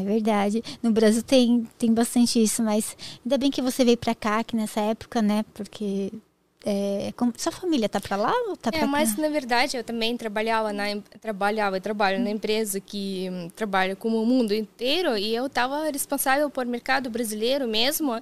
É 0.00 0.02
verdade. 0.04 0.62
No 0.82 0.90
Brasil 0.90 1.22
tem, 1.22 1.68
tem 1.78 1.92
bastante 1.92 2.42
isso, 2.42 2.62
mas 2.62 2.96
ainda 3.24 3.38
bem 3.38 3.50
que 3.50 3.62
você 3.62 3.84
veio 3.84 3.96
pra 3.96 4.14
cá, 4.14 4.42
que 4.42 4.56
nessa 4.56 4.80
época, 4.80 5.20
né? 5.22 5.44
Porque 5.54 6.12
é, 6.64 7.12
sua 7.36 7.52
família 7.52 7.88
tá 7.88 8.00
pra 8.00 8.16
lá 8.16 8.32
ou 8.48 8.56
tá 8.56 8.70
É, 8.72 8.78
pra 8.78 8.86
mas 8.86 9.14
cá? 9.14 9.22
na 9.22 9.28
verdade 9.28 9.76
eu 9.76 9.84
também 9.84 10.16
trabalhava 10.16 10.72
na 10.72 10.84
trabalhava 11.20 11.78
trabalho 11.78 12.18
na 12.18 12.30
empresa 12.30 12.80
que 12.80 13.28
hum, 13.30 13.50
trabalha 13.54 13.94
com 13.94 14.08
o 14.08 14.24
mundo 14.26 14.54
inteiro 14.54 15.16
e 15.16 15.34
eu 15.34 15.46
estava 15.46 15.84
responsável 15.90 16.48
por 16.48 16.64
mercado 16.64 17.10
brasileiro 17.10 17.68
mesmo. 17.68 18.20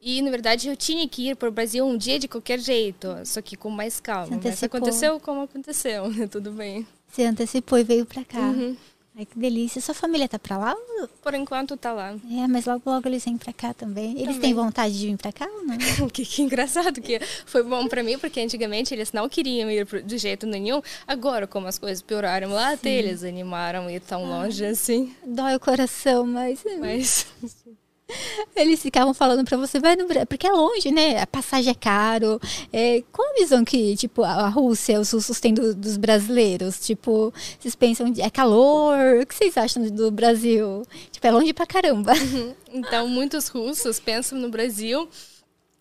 E, 0.00 0.20
na 0.22 0.30
verdade, 0.30 0.68
eu 0.68 0.76
tinha 0.76 1.08
que 1.08 1.30
ir 1.30 1.36
para 1.36 1.48
o 1.48 1.52
Brasil 1.52 1.84
um 1.84 1.96
dia 1.96 2.18
de 2.18 2.28
qualquer 2.28 2.60
jeito, 2.60 3.08
só 3.24 3.40
que 3.40 3.56
com 3.56 3.70
mais 3.70 3.98
calma. 3.98 4.38
Mas 4.44 4.62
aconteceu 4.62 5.18
como 5.18 5.42
aconteceu, 5.42 6.08
né? 6.12 6.26
tudo 6.28 6.52
bem. 6.52 6.86
Você 7.08 7.24
antecipou 7.24 7.78
e 7.78 7.82
veio 7.82 8.04
para 8.06 8.24
cá. 8.24 8.38
Uhum. 8.40 8.76
Ai, 9.18 9.24
que 9.24 9.38
delícia. 9.38 9.80
Sua 9.80 9.94
família 9.94 10.28
tá 10.28 10.38
pra 10.38 10.58
lá? 10.58 10.76
Por 11.22 11.32
enquanto 11.32 11.74
tá 11.74 11.90
lá. 11.90 12.14
É, 12.30 12.46
mas 12.46 12.66
logo, 12.66 12.82
logo 12.84 13.08
eles 13.08 13.24
vêm 13.24 13.38
pra 13.38 13.50
cá 13.50 13.72
também. 13.72 14.12
Eles 14.12 14.36
também. 14.36 14.40
têm 14.40 14.54
vontade 14.54 14.98
de 14.98 15.06
vir 15.06 15.16
pra 15.16 15.32
cá 15.32 15.46
ou 15.46 15.64
não? 15.64 15.78
que, 16.12 16.26
que 16.26 16.42
engraçado, 16.42 17.00
que 17.00 17.18
foi 17.46 17.62
bom 17.62 17.88
pra 17.88 18.02
mim, 18.02 18.18
porque 18.18 18.40
antigamente 18.40 18.92
eles 18.92 19.12
não 19.12 19.26
queriam 19.26 19.70
ir 19.70 19.86
de 20.04 20.18
jeito 20.18 20.46
nenhum. 20.46 20.82
Agora, 21.08 21.46
como 21.46 21.66
as 21.66 21.78
coisas 21.78 22.02
pioraram 22.02 22.50
lá, 22.50 22.68
Sim. 22.68 22.74
até 22.74 22.90
eles 22.90 23.24
animaram 23.24 23.88
ir 23.88 24.00
tão 24.00 24.26
ah, 24.26 24.42
longe 24.42 24.66
assim. 24.66 25.14
Dói 25.24 25.56
o 25.56 25.60
coração, 25.60 26.26
mas... 26.26 26.62
Mas... 26.78 27.26
Eles 28.54 28.80
ficavam 28.80 29.12
falando 29.12 29.44
para 29.44 29.56
você, 29.56 29.78
vai 29.78 29.96
no 29.96 30.06
Brasil, 30.06 30.26
porque 30.26 30.46
é 30.46 30.52
longe, 30.52 30.90
né? 30.90 31.20
A 31.20 31.26
passagem 31.26 31.70
é 31.70 31.74
caro. 31.74 32.40
É, 32.72 33.02
qual 33.12 33.28
a 33.30 33.34
visão 33.34 33.64
que, 33.64 33.96
tipo, 33.96 34.22
a 34.22 34.48
Rússia, 34.48 35.00
os 35.00 35.10
russos 35.12 35.40
têm 35.40 35.52
do, 35.52 35.74
dos 35.74 35.96
brasileiros? 35.96 36.78
Tipo, 36.80 37.32
vocês 37.58 37.74
pensam, 37.74 38.12
é 38.18 38.30
calor? 38.30 39.20
O 39.20 39.26
que 39.26 39.34
vocês 39.34 39.56
acham 39.56 39.82
do 39.88 40.10
Brasil? 40.10 40.82
Tipo, 41.10 41.26
é 41.26 41.30
longe 41.30 41.52
pra 41.52 41.66
caramba. 41.66 42.12
Então, 42.76 43.08
muitos 43.08 43.48
russos 43.48 43.98
pensam 43.98 44.38
no 44.38 44.50
Brasil 44.50 45.08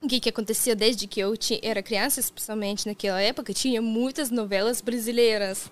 o 0.02 0.08
que, 0.08 0.20
que 0.20 0.30
acontecia 0.30 0.76
desde 0.76 1.08
que 1.08 1.20
eu 1.20 1.36
tinha, 1.36 1.60
era 1.62 1.82
criança, 1.84 2.20
especialmente 2.20 2.86
naquela 2.86 3.20
época, 3.20 3.54
tinha 3.54 3.82
muitas 3.82 4.30
novelas 4.30 4.80
brasileiras 4.80 5.70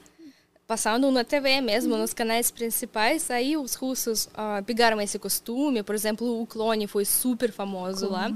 passando 0.74 1.12
na 1.12 1.24
TV 1.24 1.62
mesmo, 1.62 1.96
nos 1.96 2.16
canais 2.16 2.50
principais, 2.50 3.30
aí 3.30 3.56
os 3.56 3.76
russos 3.76 4.26
uh, 4.26 4.64
pegaram 4.66 5.00
esse 5.00 5.20
costume, 5.20 5.84
por 5.84 5.94
exemplo, 5.94 6.42
o 6.42 6.48
Clone 6.48 6.88
foi 6.88 7.06
super 7.06 7.52
famoso 7.52 8.10
lá. 8.10 8.32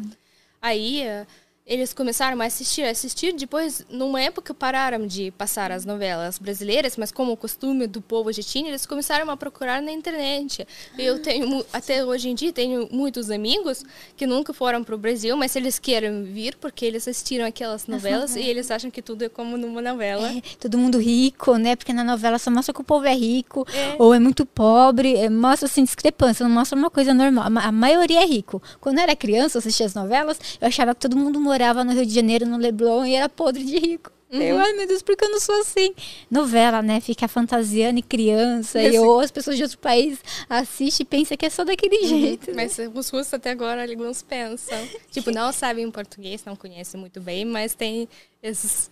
Aí 0.62 1.02
uh, 1.02 1.26
eles 1.68 1.94
começaram 1.94 2.40
a 2.42 2.46
assistir, 2.46 2.84
a 2.84 2.92
assistir. 2.92 3.34
Depois, 3.34 3.86
numa 3.90 4.22
época, 4.22 4.54
pararam 4.54 5.06
de 5.06 5.32
passar 5.32 5.70
as 5.70 5.84
novelas 5.84 6.40
brasileiras, 6.40 6.96
mas 6.96 7.12
como 7.12 7.34
o 7.34 7.38
costume 7.38 7.86
do 7.88 8.02
povo 8.02 8.30
argentino, 8.30 8.70
eles 8.70 8.86
começaram 8.86 9.30
a 9.30 9.36
procurar 9.36 9.82
na 9.82 9.92
internet. 9.92 10.66
Eu 10.98 11.22
tenho, 11.22 11.66
até 11.74 12.06
hoje 12.06 12.30
em 12.30 12.36
dia, 12.36 12.54
tenho 12.54 12.88
muitos 12.90 13.30
amigos 13.30 13.84
que 14.16 14.26
nunca 14.26 14.54
foram 14.54 14.82
para 14.82 14.96
o 14.96 14.98
Brasil, 14.98 15.36
mas 15.36 15.58
eles 15.58 15.78
querem 15.78 16.24
vir 16.24 16.56
porque 16.56 16.86
eles 16.86 17.06
assistiram 17.06 17.46
aquelas 17.46 17.86
novelas 17.86 18.38
e 18.38 18.42
eles 18.42 18.72
acham 18.72 18.90
que 18.90 19.02
tudo 19.02 19.24
é 19.24 19.30
como 19.30 19.58
numa 19.58 19.82
novela. 19.82 20.32
É, 20.32 20.42
todo 20.58 20.78
mundo 20.78 20.98
rico, 20.98 21.58
né? 21.58 21.76
Porque 21.76 21.92
na 21.92 22.04
novela 22.04 22.40
só 22.40 22.50
mostra 22.50 22.74
que 22.74 22.80
o 22.80 22.84
povo 22.84 23.06
é 23.06 23.14
rico 23.14 23.68
é. 23.74 23.96
ou 24.00 24.14
é 24.14 24.20
muito 24.20 24.46
pobre, 24.46 25.18
é, 25.18 25.30
mostra 25.30 25.68
assim 25.68 25.84
discrepância, 25.84 26.48
não 26.48 26.56
mostra 26.56 26.78
uma 26.78 26.90
coisa 26.90 27.14
normal. 27.14 27.46
A 27.58 27.72
maioria 27.74 28.24
é 28.24 28.26
rico. 28.26 28.62
Quando 28.80 29.00
eu 29.00 29.04
era 29.04 29.16
criança, 29.18 29.58
eu 29.58 29.60
assistia 29.60 29.86
as 29.86 29.94
novelas, 29.94 30.40
eu 30.62 30.68
achava 30.68 30.96
que 30.96 31.02
todo 31.02 31.18
mundo 31.18 31.42
morava 31.42 31.57
morava 31.58 31.84
no 31.84 31.92
Rio 31.92 32.06
de 32.06 32.14
Janeiro, 32.14 32.46
no 32.46 32.58
Leblon, 32.58 33.04
e 33.06 33.16
era 33.16 33.28
podre 33.28 33.64
de 33.64 33.80
rico. 33.80 34.12
Uhum. 34.32 34.42
Eu, 34.42 34.60
ai 34.60 34.74
meu 34.74 34.86
Deus, 34.86 35.02
por 35.02 35.16
que 35.16 35.24
eu 35.24 35.30
não 35.30 35.40
sou 35.40 35.56
assim? 35.62 35.94
Novela, 36.30 36.82
né? 36.82 37.00
Fica 37.00 37.28
fantasiando 37.30 37.98
e 37.98 38.02
criança, 38.02 38.84
e 38.84 39.00
ou 39.00 39.22
as 39.22 39.32
pessoas 39.32 39.56
de 39.56 39.64
outro 39.64 39.78
país 39.80 40.20
assistem 40.50 41.04
e 41.04 41.08
pensam 41.08 41.38
que 41.38 41.46
é 41.46 41.50
só 41.50 41.64
daquele 41.64 41.98
uhum. 41.98 42.08
jeito. 42.08 42.52
Né? 42.52 42.56
Mas 42.64 42.78
os 42.94 43.10
russos 43.10 43.34
até 43.34 43.52
agora, 43.52 43.90
alguns 43.90 44.22
pensam. 44.22 44.78
tipo, 45.10 45.32
não 45.32 45.52
sabem 45.52 45.90
português, 45.90 46.44
não 46.46 46.56
conhecem 46.56 47.00
muito 47.00 47.22
bem, 47.22 47.46
mas 47.46 47.74
tem 47.74 48.08
esses 48.44 48.92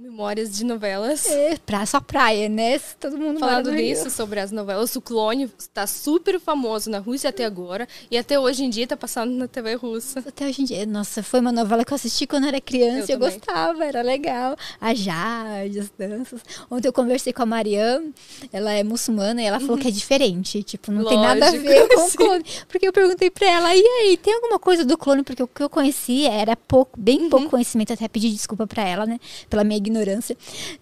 memórias 0.00 0.56
de 0.56 0.64
novelas. 0.64 1.26
É, 1.26 1.58
pra, 1.58 1.84
só 1.84 2.00
praia, 2.00 2.48
né? 2.48 2.78
Todo 2.98 3.18
mundo 3.18 3.38
Falando 3.38 3.70
nisso, 3.70 4.08
sobre 4.08 4.40
as 4.40 4.50
novelas, 4.50 4.96
o 4.96 5.00
Clone 5.00 5.50
está 5.58 5.86
super 5.86 6.40
famoso 6.40 6.88
na 6.88 6.98
Rússia 6.98 7.28
até 7.28 7.44
agora. 7.44 7.86
E 8.10 8.16
até 8.16 8.40
hoje 8.40 8.64
em 8.64 8.70
dia 8.70 8.84
está 8.84 8.96
passando 8.96 9.30
na 9.32 9.46
TV 9.46 9.74
russa. 9.74 10.20
Até 10.26 10.46
hoje 10.46 10.62
em 10.62 10.64
dia. 10.64 10.86
Nossa, 10.86 11.22
foi 11.22 11.40
uma 11.40 11.52
novela 11.52 11.84
que 11.84 11.92
eu 11.92 11.96
assisti 11.96 12.26
quando 12.26 12.46
era 12.46 12.58
criança 12.62 13.12
eu 13.12 13.16
e 13.16 13.16
eu 13.16 13.18
gostava, 13.18 13.84
era 13.84 14.00
legal. 14.00 14.56
A 14.80 14.94
Jade, 14.94 15.80
as 15.80 15.90
danças. 15.90 16.40
Ontem 16.70 16.88
eu 16.88 16.92
conversei 16.94 17.34
com 17.34 17.42
a 17.42 17.46
Marianne, 17.46 18.14
ela 18.50 18.72
é 18.72 18.82
muçulmana, 18.82 19.42
e 19.42 19.44
ela 19.44 19.60
falou 19.60 19.76
uhum. 19.76 19.82
que 19.82 19.88
é 19.88 19.90
diferente. 19.90 20.62
Tipo, 20.62 20.90
não 20.90 21.02
Lógico, 21.02 21.20
tem 21.20 21.28
nada 21.28 21.46
a 21.46 21.50
ver 21.50 21.88
com 21.88 22.00
o 22.00 22.10
clone. 22.12 22.44
Porque 22.68 22.88
eu 22.88 22.92
perguntei 22.92 23.30
pra 23.30 23.46
ela, 23.46 23.76
e 23.76 23.82
aí, 23.82 24.16
tem 24.16 24.32
alguma 24.32 24.58
coisa 24.58 24.82
do 24.82 24.96
clone? 24.96 25.22
Porque 25.22 25.42
o 25.42 25.46
que 25.46 25.62
eu 25.62 25.68
conheci 25.68 26.26
era 26.26 26.56
pouco, 26.56 26.98
bem 26.98 27.28
pouco 27.28 27.44
uhum. 27.44 27.50
conhecimento. 27.50 27.92
Até 27.92 28.08
pedi 28.08 28.30
desculpa 28.30 28.66
pra 28.66 28.82
ela, 28.82 29.04
né? 29.04 29.20
Pela 29.50 29.62
minha 29.62 29.76
ignorância. 29.76 29.89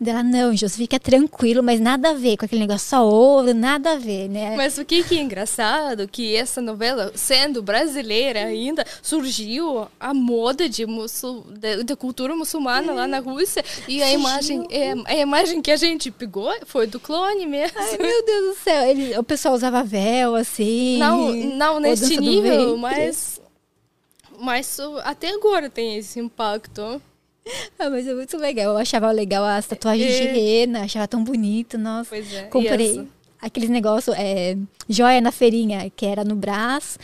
Dela, 0.01 0.23
não, 0.23 0.55
Jus, 0.57 0.77
fica 0.77 0.99
tranquilo, 0.99 1.63
mas 1.63 1.81
nada 1.81 2.11
a 2.11 2.15
ver 2.15 2.37
com 2.37 2.45
aquele 2.45 2.61
negócio 2.61 2.89
só 2.89 3.07
ouro, 3.07 3.55
nada 3.55 3.93
a 3.93 3.97
ver, 3.97 4.29
né? 4.29 4.55
Mas 4.57 4.79
o 4.79 4.85
que, 4.85 5.03
que 5.03 5.19
é 5.19 5.23
engraçado 5.23 6.07
que 6.07 6.37
essa 6.37 6.61
novela, 6.61 7.13
sendo 7.15 7.63
brasileira 7.63 8.45
ainda, 8.45 8.85
surgiu 9.03 9.89
a 9.99 10.15
moda 10.15 10.69
de, 10.69 10.87
muçul, 10.87 11.45
de, 11.49 11.85
de 11.85 11.97
cultura 11.97 12.35
muçulmana 12.35 12.93
é. 12.93 12.95
lá 12.95 13.07
na 13.07 13.19
Rússia. 13.19 13.65
E 13.87 14.03
a 14.03 14.11
imagem, 14.11 14.67
é, 14.71 14.95
a 15.05 15.17
imagem 15.17 15.61
que 15.63 15.71
a 15.71 15.77
gente 15.77 16.11
pegou 16.11 16.53
foi 16.67 16.87
do 16.87 17.01
clone 17.01 17.47
mesmo. 17.47 17.79
Ai, 17.79 17.99
meu 17.99 18.25
Deus 18.25 18.57
do 18.57 18.63
céu. 18.63 18.83
Ele, 18.85 19.19
o 19.19 19.23
pessoal 19.23 19.55
usava 19.55 19.83
véu, 19.83 20.35
assim. 20.35 20.99
Não, 20.99 21.33
não 21.33 21.81
nesse 21.81 22.17
nível, 22.19 22.77
mas 22.77 23.41
mas 24.39 24.79
até 25.03 25.31
agora 25.31 25.69
tem 25.69 25.97
esse 25.97 26.21
impacto. 26.21 27.03
Ah, 27.79 27.91
mas 27.91 28.07
é 28.07 28.15
muito 28.15 28.37
legal. 28.37 28.73
Eu 28.73 28.79
achava 28.79 29.11
legal 29.11 29.45
as 29.45 29.67
tatuagens 29.67 30.11
é. 30.11 30.33
de 30.33 30.39
rena, 30.39 30.83
achava 30.83 31.07
tão 31.07 31.23
bonito, 31.23 31.79
nossa. 31.79 32.11
Pois 32.11 32.33
é. 32.35 32.43
Comprei 32.45 33.09
aqueles 33.41 33.71
negócios, 33.71 34.17
é, 34.19 34.57
joia 34.89 35.21
na 35.21 35.31
feirinha, 35.31 35.91
que 35.95 36.05
era 36.05 36.25
no 36.25 36.35
braço, 36.35 36.99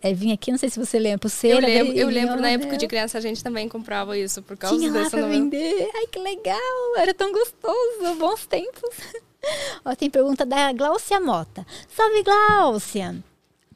é, 0.00 0.14
vinha 0.14 0.34
aqui, 0.34 0.50
não 0.50 0.58
sei 0.58 0.70
se 0.70 0.78
você 0.78 0.98
lembra, 0.98 1.18
pulseira. 1.18 1.68
Eu 1.68 1.84
lembro, 1.84 1.98
eu 1.98 2.08
lembro 2.08 2.40
na 2.40 2.50
época 2.50 2.76
de 2.76 2.86
criança 2.86 3.18
a 3.18 3.20
gente 3.20 3.42
também 3.42 3.68
comprava 3.68 4.16
isso 4.16 4.42
por 4.42 4.56
causa 4.56 4.76
Tinha 4.76 4.90
dessa 4.90 5.16
lá 5.16 5.22
pra 5.22 5.28
vender. 5.28 5.90
Ai, 5.94 6.06
que 6.06 6.18
legal, 6.18 6.96
era 6.96 7.12
tão 7.12 7.32
gostoso, 7.32 8.14
bons 8.18 8.46
tempos. 8.46 8.90
Ó, 9.84 9.94
tem 9.96 10.08
pergunta 10.08 10.46
da 10.46 10.72
Glaucia 10.72 11.20
Mota. 11.20 11.66
Salve, 11.88 12.22
Glaucia! 12.22 13.31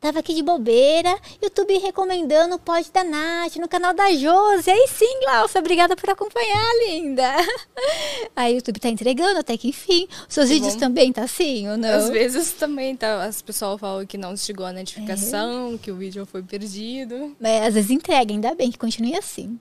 Tava 0.06 0.20
aqui 0.20 0.34
de 0.34 0.42
bobeira, 0.44 1.18
YouTube 1.42 1.76
recomendando 1.78 2.54
o 2.54 2.60
pod 2.60 2.88
da 2.92 3.02
Nath 3.02 3.56
no 3.56 3.66
canal 3.66 3.92
da 3.92 4.08
Josi. 4.14 4.70
Aí 4.70 4.86
sim, 4.86 5.18
Glaucia, 5.25 5.58
obrigada 5.58 5.96
por 5.96 6.08
acompanhar, 6.08 6.64
linda. 6.86 7.34
Aí 8.36 8.52
o 8.52 8.56
YouTube 8.58 8.78
tá 8.78 8.88
entregando 8.88 9.40
até 9.40 9.56
que 9.56 9.66
enfim. 9.66 10.06
Os 10.28 10.32
seus 10.32 10.46
que 10.46 10.54
vídeos 10.54 10.75
bom. 10.75 10.78
também 10.78 11.12
tá 11.12 11.25
assim 11.25 11.68
ou 11.68 11.76
não? 11.76 11.88
Às 11.88 12.08
vezes 12.08 12.52
também 12.52 12.94
tá. 12.94 13.25
As 13.25 13.42
pessoas 13.42 13.80
falam 13.80 14.06
que 14.06 14.16
não 14.16 14.36
chegou 14.36 14.64
a 14.64 14.72
notificação, 14.72 15.75
é. 15.75 15.78
que 15.78 15.90
o 15.90 15.96
vídeo 15.96 16.25
foi 16.25 16.40
perdido. 16.40 17.34
Mas 17.40 17.66
às 17.66 17.75
vezes 17.75 17.90
entrega, 17.90 18.32
ainda 18.32 18.54
bem 18.54 18.70
que 18.70 18.78
continue 18.78 19.16
assim. 19.16 19.58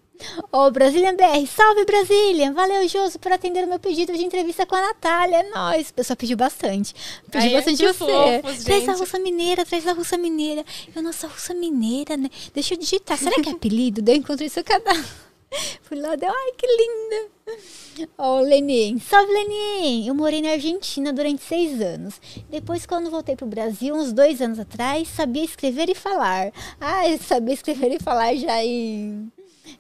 Ô, 0.51 0.65
oh, 0.65 0.72
Brasília 0.72 1.13
BR, 1.13 1.45
salve 1.48 1.86
Brasília! 1.86 2.51
Valeu, 2.53 2.88
Joso, 2.88 3.19
por 3.19 3.31
atender 3.31 3.63
o 3.63 3.67
meu 3.67 3.79
pedido 3.79 4.13
de 4.13 4.24
entrevista 4.24 4.65
com 4.65 4.75
a 4.75 4.81
Natália. 4.81 5.38
É 5.38 5.50
nóis. 5.50 5.89
O 5.89 5.93
pessoal 5.93 6.17
pediu 6.17 6.38
bastante. 6.38 6.93
Pediu 7.29 7.50
Ai, 7.50 7.53
bastante 7.53 7.84
é 7.84 7.93
você. 7.93 8.41
Fofos, 8.41 8.63
traz 8.63 8.89
a 8.89 8.93
russa 8.93 9.19
mineira, 9.19 9.65
traz 9.65 9.88
a 9.88 9.93
russa 9.93 10.17
mineira. 10.17 10.63
Eu, 10.95 11.01
nossa, 11.01 11.27
russa 11.27 11.53
mineira, 11.53 12.15
né? 12.17 12.29
Deixa 12.53 12.74
eu 12.74 12.77
digitar. 12.77 13.17
Será 13.17 13.41
que 13.41 13.50
é 13.50 13.51
apelido? 13.51 14.01
Daí 14.01 14.15
eu 14.15 14.19
encontrei 14.19 14.50
seu 14.50 14.63
canal. 14.63 14.95
Fui 15.84 16.00
lá, 16.00 16.15
deu, 16.15 16.29
ai, 16.29 16.51
que 16.57 16.67
linda. 16.67 18.10
Ó, 18.17 18.38
oh, 18.38 18.41
Lenin. 18.41 19.00
Salve, 19.00 19.31
Lenin! 19.31 20.07
Eu 20.07 20.15
morei 20.15 20.41
na 20.41 20.51
Argentina 20.51 21.13
durante 21.13 21.43
seis 21.43 21.79
anos. 21.79 22.19
Depois, 22.50 22.86
quando 22.86 23.10
voltei 23.10 23.36
pro 23.36 23.45
Brasil, 23.45 23.95
uns 23.95 24.12
dois 24.12 24.41
anos 24.41 24.60
atrás, 24.60 25.07
sabia 25.07 25.45
escrever 25.45 25.89
e 25.89 25.95
falar. 25.95 26.51
Ah, 26.79 27.07
eu 27.07 27.17
sabia 27.19 27.53
escrever 27.53 27.93
e 27.93 28.00
falar 28.00 28.36
já 28.36 28.63
em 28.63 29.31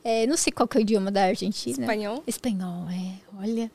é, 0.05 0.27
não 0.27 0.37
sei 0.37 0.53
qual 0.53 0.67
que 0.67 0.77
é 0.77 0.79
o 0.79 0.83
idioma 0.83 1.09
da 1.09 1.25
Argentina. 1.25 1.79
Espanhol? 1.79 2.23
Espanhol, 2.27 2.87
é. 2.91 3.13
Olha. 3.41 3.71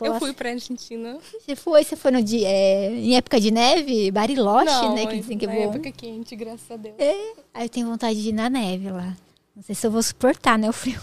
Eu 0.00 0.18
fui 0.18 0.32
pra 0.32 0.50
Argentina. 0.50 1.18
Você 1.40 1.54
foi? 1.54 1.84
Você 1.84 1.94
foi 1.94 2.10
no 2.10 2.20
dia, 2.20 2.48
é, 2.48 2.90
em 2.92 3.16
época 3.16 3.40
de 3.40 3.52
neve? 3.52 4.10
Bariloche, 4.10 4.66
não, 4.66 4.94
né? 4.96 5.06
Que 5.06 5.20
dizem 5.20 5.38
que 5.38 5.46
é 5.46 5.48
bom. 5.48 5.70
época 5.70 5.92
quente, 5.92 6.34
graças 6.34 6.68
a 6.68 6.76
Deus. 6.76 6.96
É. 6.98 7.14
Aí 7.54 7.66
eu 7.66 7.68
tenho 7.68 7.86
vontade 7.86 8.20
de 8.20 8.30
ir 8.30 8.32
na 8.32 8.50
neve 8.50 8.90
lá. 8.90 9.16
Não 9.54 9.62
sei 9.62 9.74
se 9.74 9.86
eu 9.86 9.90
vou 9.92 10.02
suportar, 10.02 10.58
né, 10.58 10.68
o 10.68 10.72
frio. 10.72 11.00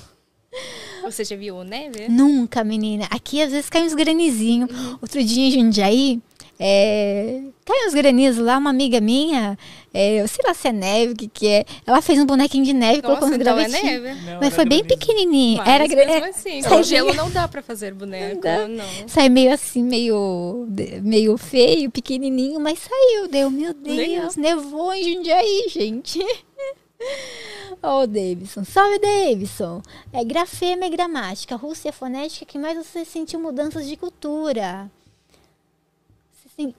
Você 1.04 1.24
já 1.24 1.38
viu 1.38 1.64
neve? 1.64 2.10
Nunca, 2.10 2.64
menina. 2.64 3.06
Aqui 3.12 3.42
às 3.42 3.52
vezes 3.52 3.70
cai 3.70 3.84
uns 3.84 3.94
granizinhos. 3.94 4.70
Uhum. 4.70 4.98
Outro 5.02 5.24
dia 5.24 5.48
em 5.48 5.52
Jundiaí, 5.52 6.22
é, 6.58 7.42
caiu 7.66 7.88
uns 7.88 7.94
granizo 7.94 8.42
lá, 8.42 8.58
uma 8.58 8.70
amiga 8.70 9.02
minha, 9.02 9.58
é, 9.94 10.22
eu 10.22 10.28
sei 10.28 10.44
lá 10.46 10.54
se 10.54 10.70
é 10.70 10.72
neve, 10.72 11.14
o 11.14 11.16
que, 11.16 11.28
que 11.28 11.48
é. 11.48 11.66
Ela 11.86 12.02
fez 12.02 12.18
um 12.20 12.26
bonequinho 12.26 12.64
de 12.64 12.74
neve, 12.74 13.02
Nossa, 13.02 13.08
colocou 13.08 13.30
uns 13.30 13.36
então 13.36 13.60
é 13.60 13.68
neve. 13.68 14.14
Não, 14.22 14.40
Mas 14.40 14.54
foi 14.54 14.66
bem 14.66 14.84
pequenininho. 14.84 15.58
Mas 15.58 15.68
era 15.68 15.88
mesmo 15.88 16.26
é, 16.26 16.30
assim, 16.30 16.64
com 16.68 16.82
gelo 16.82 17.14
não 17.14 17.30
dá 17.30 17.48
pra 17.48 17.62
fazer 17.62 17.94
boneco, 17.94 18.42
não. 18.46 18.68
não. 18.70 19.08
Sai 19.08 19.28
meio 19.28 19.54
assim, 19.54 19.84
meio, 19.84 20.68
meio 21.02 21.38
feio, 21.38 21.92
pequenininho, 21.92 22.60
mas 22.60 22.80
saiu. 22.80 23.28
Deu, 23.28 23.50
meu 23.50 23.74
Deus, 23.74 23.98
Legal. 23.98 24.32
nevou 24.38 24.94
em 24.94 25.14
Jundiaí, 25.14 25.68
gente. 25.70 26.20
Ó, 27.84 28.02
oh, 28.04 28.08
Davidson. 28.08 28.64
Salve, 28.64 29.00
Davidson. 29.00 29.82
É 30.14 30.24
grafema 30.24 30.86
e 30.86 30.90
gramática, 30.90 31.58
Rússia 31.58 31.92
fonética 31.92 32.46
que 32.46 32.58
mais 32.58 32.78
você 32.78 33.04
sentiu 33.04 33.40
mudanças 33.42 33.88
de 33.88 33.98
cultura 33.98 34.90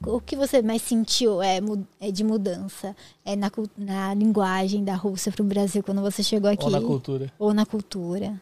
o 0.07 0.21
que 0.21 0.37
você 0.37 0.63
mais 0.63 0.83
sentiu 0.83 1.43
é, 1.43 1.61
é 2.01 2.11
de 2.11 2.25
mudança 2.25 2.97
é 3.25 3.37
na, 3.37 3.51
na 3.77 4.15
linguagem 4.15 4.83
da 4.83 4.95
Rússia 4.95 5.31
para 5.31 5.43
o 5.43 5.47
Brasil 5.47 5.83
quando 5.83 6.01
você 6.01 6.23
chegou 6.23 6.51
aqui? 6.51 6.65
Ou 6.65 6.71
na 6.71 6.81
cultura. 6.81 7.33
Ou 7.39 7.55
na 7.55 7.67
cultura 7.67 8.41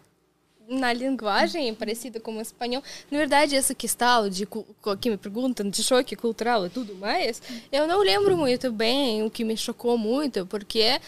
na 0.69 0.93
linguagem 0.93 1.75
parecida 1.75 2.19
com 2.19 2.37
o 2.37 2.41
espanhol. 2.41 2.83
Na 3.11 3.19
verdade, 3.19 3.55
essa 3.55 3.75
questão 3.75 4.29
de 4.29 4.47
que 5.01 5.11
me 5.11 5.17
perguntam 5.17 5.69
de 5.69 5.83
choque 5.83 6.17
cultural 6.17 6.67
e 6.67 6.71
tudo 6.71 6.95
mais, 6.95 7.43
eu 7.71 7.87
não 7.87 8.01
lembro 8.01 8.37
muito 8.37 8.73
bem 8.73 9.23
o 9.23 9.31
que 9.31 9.45
me 9.45 9.57
chocou 9.57 9.99
muito, 9.99 10.47
porque 10.47 11.01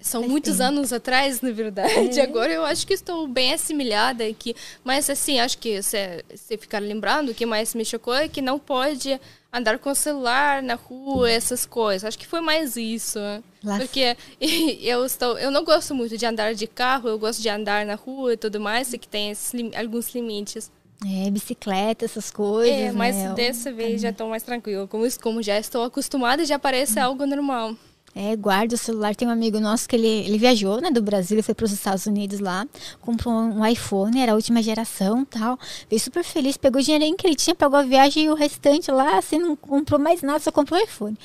são 0.00 0.20
Faz 0.22 0.30
muitos 0.30 0.58
tempo. 0.58 0.68
anos 0.68 0.92
atrás, 0.92 1.40
na 1.40 1.50
verdade. 1.50 2.18
É. 2.18 2.22
Agora 2.22 2.52
eu 2.52 2.64
acho 2.64 2.86
que 2.86 2.92
estou 2.92 3.26
bem 3.26 3.52
assimilada 3.52 4.24
aqui. 4.24 4.54
Mas 4.84 5.08
assim, 5.08 5.40
acho 5.40 5.58
que 5.58 5.82
se, 5.82 6.24
se 6.34 6.56
ficar 6.56 6.80
lembrando, 6.80 7.30
o 7.30 7.34
que 7.34 7.46
mais 7.46 7.74
me 7.74 7.84
chocou 7.84 8.14
é 8.14 8.28
que 8.28 8.42
não 8.42 8.58
pode 8.58 9.18
andar 9.52 9.78
com 9.78 9.90
o 9.90 9.94
celular 9.94 10.62
na 10.62 10.74
rua, 10.74 11.30
essas 11.30 11.66
coisas. 11.66 12.04
Acho 12.04 12.18
que 12.18 12.26
foi 12.26 12.40
mais 12.40 12.76
isso. 12.76 13.18
Lá 13.64 13.78
Porque 13.78 14.16
eu 14.80 15.04
estou, 15.04 15.38
eu 15.38 15.50
não 15.50 15.64
gosto 15.64 15.94
muito 15.94 16.16
de 16.16 16.24
andar 16.24 16.54
de 16.54 16.66
carro, 16.66 17.08
eu 17.08 17.18
gosto 17.18 17.42
de 17.42 17.48
andar 17.48 17.84
na 17.84 17.94
rua 17.94 18.34
e 18.34 18.36
tudo 18.36 18.60
mais, 18.60 18.92
e 18.92 18.98
que 18.98 19.08
tem 19.08 19.30
esses, 19.30 19.52
alguns 19.76 20.14
limites. 20.14 20.70
É, 21.06 21.30
bicicleta, 21.30 22.04
essas 22.04 22.30
coisas. 22.30 22.74
É, 22.74 22.92
mas 22.92 23.16
né? 23.16 23.32
dessa 23.34 23.72
vez 23.72 24.02
já 24.02 24.10
estou 24.10 24.28
mais 24.28 24.42
tranquila. 24.42 24.86
Como, 24.86 25.06
como 25.20 25.42
já 25.42 25.58
estou 25.58 25.82
acostumada, 25.82 26.44
já 26.44 26.58
parece 26.58 26.98
hum. 26.98 27.04
algo 27.04 27.24
normal. 27.24 27.74
É, 28.14 28.34
guarda 28.34 28.74
o 28.74 28.78
celular. 28.78 29.14
Tem 29.14 29.26
um 29.26 29.30
amigo 29.30 29.60
nosso 29.60 29.88
que 29.88 29.94
ele, 29.94 30.08
ele 30.08 30.38
viajou, 30.38 30.80
né, 30.80 30.90
do 30.90 31.00
Brasil, 31.00 31.36
ele 31.36 31.42
foi 31.42 31.54
para 31.54 31.64
os 31.64 31.72
Estados 31.72 32.06
Unidos 32.06 32.40
lá, 32.40 32.66
comprou 33.00 33.32
um 33.32 33.64
iPhone, 33.64 34.20
era 34.20 34.32
a 34.32 34.34
última 34.34 34.62
geração 34.62 35.24
tal. 35.24 35.58
Veio 35.88 36.00
super 36.00 36.24
feliz, 36.24 36.56
pegou 36.56 36.80
o 36.80 36.84
dinheirinho 36.84 37.16
que 37.16 37.26
ele 37.26 37.36
tinha, 37.36 37.54
pagou 37.54 37.78
a 37.78 37.82
viagem 37.82 38.24
e 38.24 38.30
o 38.30 38.34
restante 38.34 38.90
lá, 38.90 39.18
assim, 39.18 39.38
não 39.38 39.54
comprou 39.54 39.98
mais 40.00 40.22
nada, 40.22 40.40
só 40.40 40.50
comprou 40.50 40.78
o 40.80 40.82
iPhone. 40.82 41.16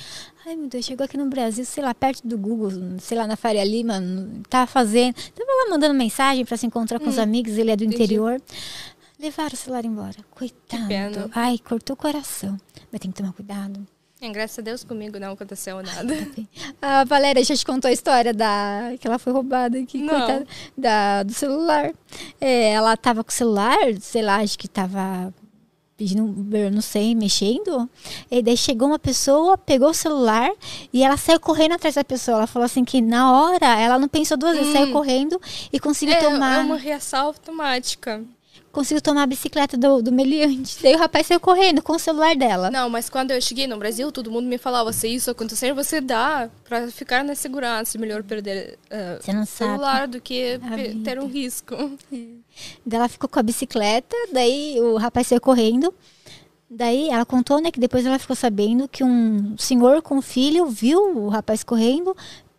Ai, 0.45 0.55
meu 0.55 0.67
Deus, 0.67 0.85
chegou 0.85 1.03
aqui 1.03 1.17
no 1.17 1.25
Brasil, 1.25 1.65
sei 1.65 1.83
lá, 1.83 1.91
perto 1.93 2.27
do 2.27 2.37
Google, 2.37 2.69
sei 2.99 3.17
lá, 3.17 3.25
na 3.25 3.35
Faria 3.35 3.63
Lima, 3.63 3.99
tava 4.47 4.67
fazendo, 4.67 5.15
tava 5.15 5.51
lá 5.63 5.71
mandando 5.71 5.95
mensagem 5.95 6.45
para 6.45 6.55
se 6.55 6.67
encontrar 6.67 6.99
com 6.99 7.07
hum, 7.07 7.09
os 7.09 7.17
amigos, 7.17 7.57
ele 7.57 7.71
é 7.71 7.75
do 7.75 7.83
entendi. 7.83 8.03
interior. 8.03 8.39
Levaram 9.19 9.53
o 9.53 9.57
celular 9.57 9.85
embora. 9.85 10.17
Coitado. 10.29 11.31
Ai, 11.33 11.57
cortou 11.57 11.95
o 11.95 11.97
coração. 11.97 12.59
Mas 12.91 13.01
tem 13.01 13.09
que 13.09 13.17
tomar 13.17 13.33
cuidado. 13.33 13.87
É, 14.25 14.29
graças 14.29 14.57
a 14.57 14.61
Deus 14.61 14.83
comigo 14.83 15.19
não 15.19 15.33
aconteceu 15.33 15.81
nada. 15.83 16.13
a 16.81 17.03
Valéria 17.03 17.43
já 17.43 17.55
te 17.55 17.65
contou 17.65 17.87
a 17.87 17.91
história 17.91 18.33
da 18.33 18.93
que 18.99 19.07
ela 19.07 19.19
foi 19.19 19.31
roubada 19.31 19.77
aqui, 19.77 19.99
não. 19.99 20.13
coitada, 20.13 20.47
da, 20.75 21.23
do 21.23 21.33
celular. 21.33 21.91
É, 22.41 22.71
ela 22.71 22.97
tava 22.97 23.23
com 23.23 23.29
o 23.29 23.33
celular, 23.33 23.77
sei 24.01 24.23
lá, 24.23 24.37
acho 24.37 24.57
que 24.57 24.67
tava 24.67 25.31
pedindo 25.95 26.25
Uber, 26.25 26.71
não 26.71 26.81
sei, 26.81 27.13
mexendo. 27.13 27.87
E 28.29 28.41
daí 28.41 28.57
chegou 28.57 28.87
uma 28.87 28.99
pessoa, 28.99 29.57
pegou 29.57 29.89
o 29.89 29.93
celular 29.93 30.51
e 30.91 31.03
ela 31.03 31.17
saiu 31.17 31.39
correndo 31.39 31.73
atrás 31.73 31.95
da 31.95 32.03
pessoa. 32.03 32.37
Ela 32.37 32.47
falou 32.47 32.65
assim 32.65 32.83
que 32.83 33.01
na 33.01 33.31
hora 33.31 33.79
ela 33.79 33.99
não 33.99 34.07
pensou 34.07 34.35
duas 34.35 34.57
vezes, 34.57 34.71
hum. 34.71 34.73
saiu 34.73 34.91
correndo 34.91 35.39
e 35.71 35.79
conseguiu 35.79 36.15
é, 36.15 36.19
tomar. 36.19 36.59
É 36.59 36.63
uma 36.63 36.77
reação 36.77 37.27
automática 37.27 38.23
conseguiu 38.75 39.01
tomar 39.01 39.23
a 39.23 39.25
bicicleta 39.25 39.77
do, 39.77 40.01
do 40.01 40.11
meliante. 40.11 40.77
Daí 40.83 40.93
o 40.95 40.97
rapaz 40.97 41.27
saiu 41.27 41.39
correndo 41.39 41.81
com 41.81 41.93
o 41.93 41.99
celular 41.99 42.35
dela. 42.35 42.69
Não, 42.69 42.89
mas 42.89 43.09
quando 43.09 43.31
eu 43.31 43.41
cheguei 43.41 43.67
no 43.67 43.77
Brasil, 43.77 44.11
todo 44.11 44.29
mundo 44.29 44.45
me 44.47 44.57
falava, 44.57 44.91
se 44.91 45.07
isso 45.07 45.31
acontecer, 45.31 45.73
você 45.73 46.01
dá 46.01 46.49
para 46.67 46.91
ficar 46.91 47.23
na 47.23 47.33
segurança. 47.33 47.97
Melhor 47.97 48.21
perder 48.21 48.77
uh, 48.91 49.23
você 49.23 49.31
não 49.31 49.45
celular 49.45 50.07
do 50.09 50.19
que 50.19 50.59
ter 51.05 51.17
um 51.17 51.27
risco. 51.27 51.73
É. 51.73 52.17
Daí 52.85 52.99
ela 52.99 53.07
ficou 53.07 53.29
com 53.29 53.39
a 53.39 53.43
bicicleta, 53.43 54.15
daí 54.33 54.77
o 54.81 54.97
rapaz 54.97 55.27
saiu 55.27 55.39
correndo. 55.39 55.93
Daí 56.69 57.09
ela 57.09 57.25
contou, 57.25 57.61
né, 57.61 57.71
que 57.71 57.79
depois 57.79 58.05
ela 58.05 58.19
ficou 58.19 58.35
sabendo 58.35 58.87
que 58.87 59.03
um 59.03 59.55
senhor 59.57 60.01
com 60.01 60.21
filho 60.21 60.65
viu 60.65 60.99
o 61.17 61.29
rapaz 61.29 61.63
correndo, 61.63 62.15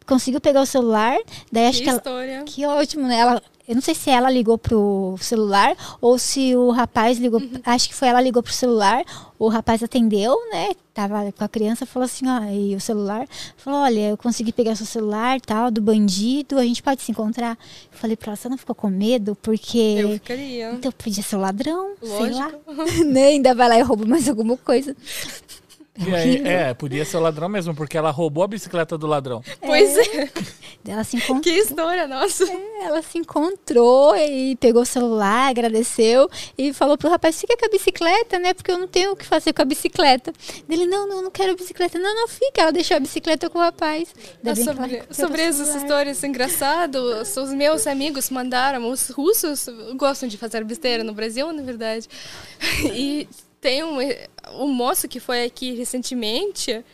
conseguiu 0.07 0.41
pegar 0.41 0.63
o 0.63 0.67
celular. 0.67 1.17
Daí 1.51 1.67
acho 1.67 1.79
que, 1.79 1.85
que 1.85 1.91
história. 1.91 2.33
Ela, 2.33 2.45
que 2.45 2.67
ótimo, 2.67 3.07
né? 3.07 3.19
Ela 3.19 3.43
eu 3.69 3.75
não 3.75 3.83
sei 3.83 3.97
se 3.97 4.11
ela 4.11 4.31
ligou 4.31 4.57
pro 4.57 5.17
celular 5.21 5.77
ou 6.01 6.19
se 6.19 6.55
o 6.55 6.71
rapaz 6.71 7.19
ligou. 7.19 7.41
Uhum. 7.41 7.61
Acho 7.65 7.89
que 7.89 7.95
foi 7.97 8.07
ela 8.07 8.21
ligou 8.21 8.41
pro 8.41 8.53
celular. 8.53 9.05
O 9.39 9.49
rapaz 9.49 9.83
atendeu, 9.83 10.37
né? 10.53 10.71
Tava 10.95 11.33
com 11.33 11.45
a 11.45 11.49
criança, 11.49 11.85
falou 11.85 12.05
assim, 12.05 12.27
ó, 12.29 12.45
e 12.45 12.77
o 12.77 12.81
celular. 12.81 13.27
Falou, 13.57 13.81
olha, 13.81 14.11
eu 14.11 14.17
consegui 14.17 14.53
pegar 14.53 14.77
seu 14.77 14.87
celular, 14.87 15.41
tal, 15.41 15.71
do 15.71 15.81
bandido, 15.81 16.59
a 16.59 16.63
gente 16.63 16.83
pode 16.83 17.03
se 17.03 17.11
encontrar. 17.11 17.59
Eu 17.93 17.99
falei 17.99 18.17
pra 18.17 18.31
ela, 18.31 18.37
você 18.37 18.49
não 18.49 18.57
ficou 18.57 18.75
com 18.75 18.89
medo? 18.89 19.37
Porque. 19.43 19.97
Eu 19.99 20.11
ficaria. 20.11 20.71
Então 20.71 20.93
podia 20.93 21.23
ser 21.23 21.35
o 21.35 21.41
ladrão, 21.41 21.95
Lógico. 22.01 22.23
sei 22.23 22.33
lá. 22.35 22.53
né? 23.05 23.27
Ainda 23.27 23.53
vai 23.53 23.69
lá 23.69 23.79
e 23.79 23.83
rouba 23.83 24.07
mais 24.07 24.29
alguma 24.29 24.57
coisa. 24.57 24.97
Aí, 26.15 26.47
é, 26.47 26.75
podia 26.75 27.05
ser 27.05 27.17
o 27.17 27.21
ladrão 27.21 27.49
mesmo, 27.49 27.75
porque 27.75 27.97
ela 27.97 28.11
roubou 28.11 28.45
a 28.45 28.49
bicicleta 28.49 28.99
do 28.99 29.07
ladrão. 29.07 29.43
Pois 29.61 29.97
é. 29.97 30.17
é. 30.23 30.31
Ela 30.89 31.03
se 31.03 31.17
encontrou. 31.17 31.41
Que 31.41 31.51
história, 31.51 32.07
nossa. 32.07 32.45
É, 32.45 32.85
ela 32.85 33.03
se 33.03 33.19
encontrou 33.19 34.15
e 34.17 34.57
pegou 34.57 34.83
o 34.83 34.87
celular, 34.87 35.49
agradeceu 35.49 36.29
e 36.57 36.73
falou 36.73 36.97
pro 36.97 37.11
rapaz: 37.11 37.41
fica 37.41 37.57
com 37.57 37.67
a 37.67 37.69
bicicleta, 37.69 38.39
né? 38.39 38.55
Porque 38.55 38.71
eu 38.71 38.79
não 38.79 38.87
tenho 38.87 39.13
o 39.13 39.17
que 39.17 39.25
fazer 39.25 39.53
com 39.53 39.63
a 39.63 39.65
bicicleta. 39.65 40.33
Ele: 40.69 40.87
não, 40.87 41.09
não, 41.09 41.23
não 41.23 41.31
quero 41.31 41.53
a 41.53 41.57
bicicleta. 41.57 41.99
Não, 41.99 42.15
não, 42.15 42.29
fica. 42.29 42.63
Ela 42.63 42.73
deixou 42.73 42.97
a 42.97 43.01
bicicleta 43.01 43.51
com 43.51 43.59
o 43.59 43.63
rapaz. 43.63 44.15
Ah, 44.45 44.55
sobre 44.55 45.03
sobre 45.11 45.43
essas 45.43 45.75
histórias 45.75 46.23
engraçadas, 46.23 47.37
os 47.37 47.53
meus 47.53 47.87
amigos 47.87 48.31
mandaram. 48.31 48.89
Os 48.89 49.09
russos 49.11 49.67
gostam 49.97 50.29
de 50.29 50.39
fazer 50.39 50.65
besteira 50.65 51.03
no 51.03 51.13
Brasil, 51.13 51.53
na 51.53 51.63
verdade. 51.63 52.09
E 52.97 53.29
tem 53.67 53.83
um, 53.83 53.99
um 54.63 54.69
moço 54.69 55.09
que 55.09 55.19
foi 55.19 55.43
aqui 55.43 55.75
recentemente 55.75 56.85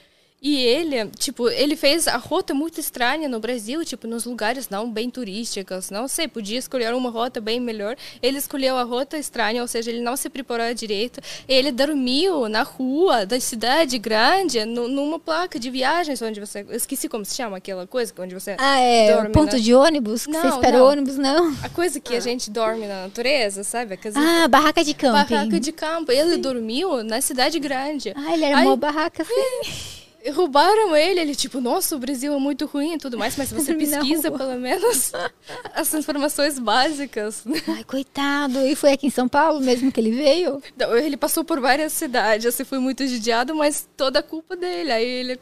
e 0.43 0.57
ele, 0.57 1.07
tipo, 1.17 1.49
ele 1.49 1.77
fez 1.77 2.09
a 2.09 2.17
rota 2.17 2.53
muito 2.53 2.81
estranha 2.81 3.29
no 3.29 3.39
Brasil, 3.39 3.85
tipo, 3.85 4.09
nos 4.09 4.25
lugares 4.25 4.69
não 4.69 4.91
bem 4.91 5.09
turísticos, 5.09 5.89
não 5.89 6.09
sei, 6.09 6.27
podia 6.27 6.59
escolher 6.59 6.93
uma 6.95 7.11
rota 7.11 7.41
bem 7.41 7.61
melhor. 7.61 7.97
Ele 8.21 8.39
escolheu 8.39 8.77
a 8.77 8.83
rota 8.83 9.17
estranha, 9.17 9.63
ou 9.63 9.69
seja, 9.69 9.93
ele 9.93 10.01
não 10.01 10.17
se 10.17 10.29
preparou 10.29 10.75
direito. 10.75 11.21
Ele 11.47 11.71
dormiu 11.71 12.49
na 12.49 12.65
rua 12.65 13.25
da 13.25 13.39
cidade 13.39 13.99
grande, 13.99 14.65
no, 14.65 14.89
numa 14.89 15.21
placa 15.21 15.61
de 15.61 15.71
viagens, 15.71 16.21
onde 16.21 16.41
você, 16.41 16.67
esqueci 16.71 17.09
como 17.09 17.25
se 17.25 17.37
chama 17.37 17.59
aquela 17.59 17.87
coisa, 17.87 18.13
onde 18.19 18.35
você 18.35 18.57
Ah, 18.59 18.81
é, 18.81 19.15
dorme 19.15 19.31
ponto 19.31 19.53
na... 19.53 19.63
de 19.63 19.73
ônibus, 19.73 20.27
que 20.27 20.33
não, 20.33 20.41
você 20.43 20.49
espera 20.49 20.79
não. 20.79 20.87
ônibus, 20.87 21.19
não. 21.19 21.57
A 21.63 21.69
coisa 21.69 22.01
que 22.01 22.15
ah. 22.15 22.19
a 22.19 22.21
gente 22.21 22.51
dorme 22.51 22.89
na 22.89 23.05
natureza, 23.05 23.63
sabe? 23.63 23.97
Ah, 24.17 24.49
barraca 24.49 24.83
de 24.83 24.93
campo. 24.93 25.13
Barraca 25.13 25.61
de 25.61 25.71
campo. 25.71 26.11
Ele 26.11 26.35
Sim. 26.35 26.41
dormiu 26.41 27.05
na 27.05 27.21
cidade 27.21 27.61
grande. 27.61 28.13
Ah, 28.17 28.35
ele 28.35 28.45
armou 28.45 28.73
Aí... 28.73 28.79
barraca, 28.79 29.23
sim. 29.63 30.02
Roubaram 30.31 30.95
ele. 30.95 31.21
Ele, 31.21 31.35
tipo, 31.35 31.61
nossa, 31.61 31.97
o 31.97 31.99
Brasil 31.99 32.33
é 32.33 32.39
muito 32.39 32.67
ruim 32.67 32.95
e 32.95 32.99
tudo 32.99 33.19
mais, 33.19 33.37
mas 33.37 33.51
você 33.51 33.75
pesquisa 33.77 34.31
pelo 34.31 34.59
menos 34.59 35.13
as 35.75 35.93
informações 35.95 36.59
básicas. 36.59 37.45
Ai, 37.69 37.85
coitado. 37.85 38.59
E 38.67 38.75
foi 38.75 38.93
aqui 38.93 39.07
em 39.07 39.11
São 39.11 39.29
Paulo 39.29 39.61
mesmo 39.61 39.91
que 39.91 40.01
ele 40.01 40.13
veio? 40.13 40.63
Ele 41.03 41.17
passou 41.17 41.45
por 41.45 41.61
várias 41.61 41.93
cidades, 41.93 42.47
assim, 42.47 42.65
foi 42.65 42.79
muito 42.79 43.07
judiado, 43.07 43.55
mas 43.55 43.89
toda 43.97 44.21
a 44.21 44.23
culpa 44.23 44.57
dele. 44.57 44.93
Aí 44.93 45.05
ele, 45.05 45.39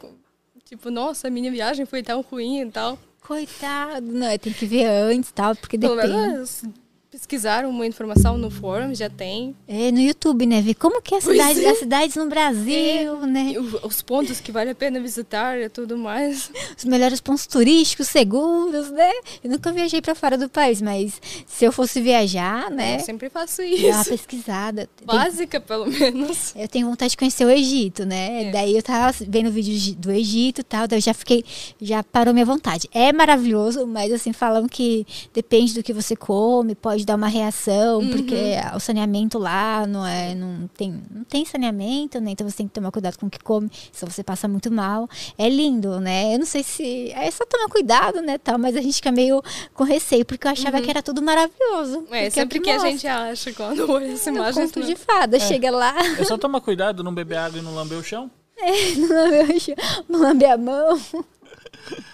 tipo, 0.65 0.91
nossa, 0.91 1.29
a 1.29 1.31
minha 1.31 1.51
viagem 1.51 1.85
foi 1.85 2.03
tão 2.03 2.21
ruim 2.23 2.63
e 2.63 2.71
tal. 2.71 2.99
Coitado. 3.21 4.07
Não, 4.07 4.39
tem 4.39 4.53
que 4.53 4.67
ver 4.67 4.87
antes 4.87 5.31
e 5.31 5.35
tal, 5.35 5.55
porque 5.55 5.77
depende. 5.77 6.01
Pelo 6.01 6.13
menos 6.13 6.65
pesquisar 7.11 7.67
uma 7.67 7.85
informação 7.87 8.39
no 8.39 8.51
fórum, 8.51 8.95
já 8.95 9.11
tem. 9.11 9.55
É, 9.67 9.91
no 9.91 9.99
YouTube, 9.99 10.47
né? 10.47 10.63
Ver 10.63 10.75
como 10.75 11.03
que 11.03 11.15
é 11.15 11.19
a 11.19 11.21
cidade, 11.21 11.65
é. 11.65 11.71
as 11.71 11.79
cidades 11.79 12.17
no 12.17 12.27
Brasil, 12.27 13.23
é. 13.23 13.27
né? 13.27 13.55
Os 13.83 14.01
pontos 14.01 14.39
que 14.39 14.53
vale 14.53 14.71
a 14.71 14.75
pena 14.75 15.01
visitar 15.01 15.59
e 15.59 15.69
tudo 15.69 15.99
mais. 15.99 16.51
Os 16.79 16.85
melhores 16.85 17.21
pontos 17.21 17.47
turísticos, 17.47 18.09
seguros, 18.09 18.91
né? 18.91 19.11
Eu 19.43 19.51
nunca 19.51 19.73
viajei 19.73 20.01
para 20.01 20.15
fora 20.15 20.39
do 20.39 20.49
país, 20.49 20.81
mas 20.81 21.21
se 21.47 21.65
eu 21.65 21.73
fosse 21.73 22.01
viajar, 22.01 22.71
né? 22.71 22.97
Eu 22.97 23.01
sempre 23.01 23.29
faço 23.29 23.61
isso. 23.63 23.83
Dar 23.83 23.97
uma 23.97 24.05
pesquisada. 24.05 24.89
Básica, 25.05 25.61
pelo 25.61 25.87
menos. 25.87 26.55
Eu 26.55 26.69
tenho 26.69 26.89
vontade 26.89 27.11
de 27.11 27.17
conhecer 27.17 27.45
o 27.45 27.51
Egito, 27.51 28.07
né? 28.07 28.45
É. 28.45 28.51
Daí 28.53 28.77
eu 28.77 28.83
tava 28.83 29.13
vendo 29.29 29.51
vídeos 29.51 29.95
do 29.97 30.13
Egito 30.13 30.61
e 30.61 30.65
tal, 30.65 30.87
daí 30.87 30.99
eu 30.99 31.03
já 31.03 31.13
fiquei, 31.13 31.45
já 31.81 32.05
parou 32.05 32.33
minha 32.33 32.47
vontade. 32.47 32.89
É 32.93 33.13
maravilhoso, 33.13 33.85
mas 33.87 34.13
assim, 34.13 34.33
falam 34.33 34.69
que 34.69 35.05
depende 35.35 35.75
do 35.75 35.83
que 35.83 35.93
você 35.93 36.15
come, 36.15 36.75
pode 36.75 37.00
pode 37.01 37.07
dar 37.07 37.17
uma 37.17 37.29
reação, 37.29 38.01
uhum. 38.01 38.11
porque 38.11 38.55
o 38.75 38.81
saneamento 38.81 39.39
lá 39.39 39.87
não 39.87 40.07
é, 40.07 40.35
não 40.35 40.69
tem, 40.69 41.03
não 41.11 41.25
tem 41.25 41.45
saneamento, 41.45 42.21
né? 42.21 42.33
Então 42.33 42.49
você 42.49 42.59
tem 42.59 42.69
que 42.69 42.75
tomar 42.75 42.91
cuidado 42.91 43.19
com 43.19 43.27
o 43.27 43.31
que 43.31 43.39
come, 43.39 43.71
se 43.93 44.05
você 44.05 44.23
passa 44.23 44.47
muito 44.47 44.71
mal. 44.71 45.09
É 45.39 45.49
lindo, 45.49 46.01
né? 46.01 46.35
Eu 46.35 46.39
não 46.39 46.47
sei 46.47 46.63
se 46.63 47.11
é 47.13 47.31
só 47.31 47.45
tomar 47.47 47.69
cuidado, 47.69 48.21
né, 48.21 48.39
tal, 48.39 48.59
mas 48.59 48.77
a 48.77 48.81
gente 48.81 48.95
fica 48.95 49.13
meio 49.13 49.43
com 49.75 49.85
receio 49.85 50.25
porque 50.25 50.47
eu 50.47 50.53
achava 50.53 50.79
uhum. 50.79 50.83
que 50.83 50.91
era 50.91 51.03
tudo 51.03 51.23
maravilhoso. 51.23 52.07
É, 52.11 52.27
é 52.27 52.31
sempre 52.31 52.59
que, 52.59 52.65
que 52.65 52.71
a 52.71 52.79
gente 52.79 53.07
acha 53.07 53.53
quando 53.53 53.91
olha 53.91 54.13
essa 54.13 54.31
imagem. 54.31 54.65
Conto 54.65 54.83
de 54.83 54.97
fada, 54.97 55.37
é. 55.37 55.41
chega 55.41 55.71
lá. 55.71 55.95
É 56.19 56.25
só 56.25 56.37
tomar 56.37 56.61
cuidado, 56.61 57.03
não 57.03 57.15
beber 57.15 57.37
água 57.37 57.59
e 57.59 57.63
não 57.63 57.75
lamber 57.75 57.99
o 57.99 58.05
chão. 58.05 58.31
É, 58.63 58.95
não 58.95 59.09
lamber 59.09 59.57
o 59.57 59.59
chão, 59.61 59.75
não 60.07 60.21
lamber 60.21 60.53
a 60.53 60.59
mão. 60.59 61.01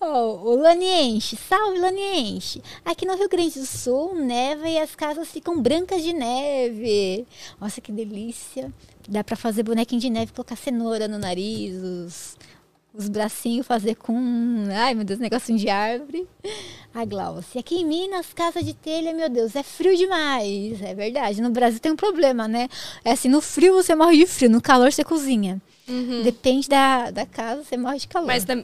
Oh, 0.00 0.50
o 0.50 0.56
Laniense, 0.56 1.36
salve 1.36 1.78
Laniense. 1.78 2.62
Aqui 2.84 3.06
no 3.06 3.16
Rio 3.16 3.28
Grande 3.28 3.58
do 3.58 3.66
Sul, 3.66 4.14
neva 4.14 4.68
e 4.68 4.78
as 4.78 4.94
casas 4.94 5.28
ficam 5.28 5.60
brancas 5.60 6.02
de 6.02 6.12
neve. 6.12 7.26
Nossa, 7.60 7.80
que 7.80 7.90
delícia. 7.90 8.72
Dá 9.08 9.24
pra 9.24 9.36
fazer 9.36 9.62
bonequinho 9.62 10.00
de 10.00 10.10
neve, 10.10 10.32
colocar 10.32 10.56
cenoura 10.56 11.08
no 11.08 11.18
nariz, 11.18 11.74
os, 11.74 12.36
os 12.96 13.08
bracinhos 13.08 13.66
fazer 13.66 13.96
com. 13.96 14.16
Ai, 14.72 14.94
meu 14.94 15.04
Deus, 15.04 15.18
negocinho 15.18 15.58
de 15.58 15.68
árvore. 15.68 16.26
A 16.94 17.04
Glaucia. 17.04 17.60
Aqui 17.60 17.76
em 17.76 17.84
Minas, 17.84 18.32
casa 18.32 18.62
de 18.62 18.72
telha, 18.72 19.12
meu 19.12 19.28
Deus, 19.28 19.56
é 19.56 19.62
frio 19.64 19.96
demais. 19.96 20.80
É 20.80 20.94
verdade. 20.94 21.42
No 21.42 21.50
Brasil 21.50 21.80
tem 21.80 21.90
um 21.92 21.96
problema, 21.96 22.46
né? 22.46 22.68
É 23.04 23.10
assim, 23.12 23.28
no 23.28 23.40
frio 23.40 23.74
você 23.74 23.94
morre 23.96 24.18
de 24.18 24.26
frio, 24.26 24.48
no 24.48 24.62
calor 24.62 24.92
você 24.92 25.02
cozinha. 25.02 25.60
Uhum. 25.88 26.22
Depende 26.22 26.68
da, 26.68 27.10
da 27.10 27.26
casa, 27.26 27.64
você 27.64 27.76
morre 27.76 27.98
de 27.98 28.06
calor. 28.08 28.26
Mas 28.28 28.44
da- 28.44 28.62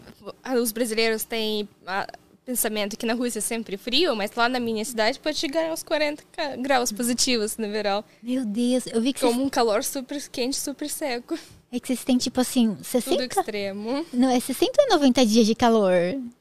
os 0.60 0.70
brasileiros 0.70 1.24
têm 1.24 1.68
ah, 1.86 2.06
pensamento 2.46 2.96
que 2.96 3.04
na 3.04 3.14
Rússia 3.14 3.40
é 3.40 3.42
sempre 3.42 3.76
frio, 3.76 4.14
mas 4.14 4.30
lá 4.36 4.48
na 4.48 4.60
minha 4.60 4.84
cidade 4.84 5.18
pode 5.18 5.36
chegar 5.36 5.68
aos 5.68 5.82
40 5.82 6.22
ca- 6.32 6.54
graus 6.56 6.92
positivos 6.92 7.56
no 7.56 7.68
verão. 7.68 8.04
Meu 8.22 8.44
Deus, 8.46 8.86
eu 8.86 9.00
vi 9.00 9.12
que 9.12 9.18
vocês, 9.20 9.32
Como 9.32 9.44
um 9.44 9.50
calor 9.50 9.82
super 9.82 10.22
quente, 10.30 10.56
super 10.56 10.88
seco. 10.88 11.36
É 11.72 11.78
que 11.78 11.86
vocês 11.86 12.02
têm, 12.04 12.18
tipo 12.18 12.40
assim, 12.40 12.68
Tudo 12.74 12.84
60. 12.84 13.24
extremo. 13.40 14.04
Não, 14.12 14.28
é 14.28 14.40
60 14.40 14.72
ou 14.82 14.88
90 14.90 15.24
dias 15.26 15.46
de 15.46 15.54
calor. 15.54 15.94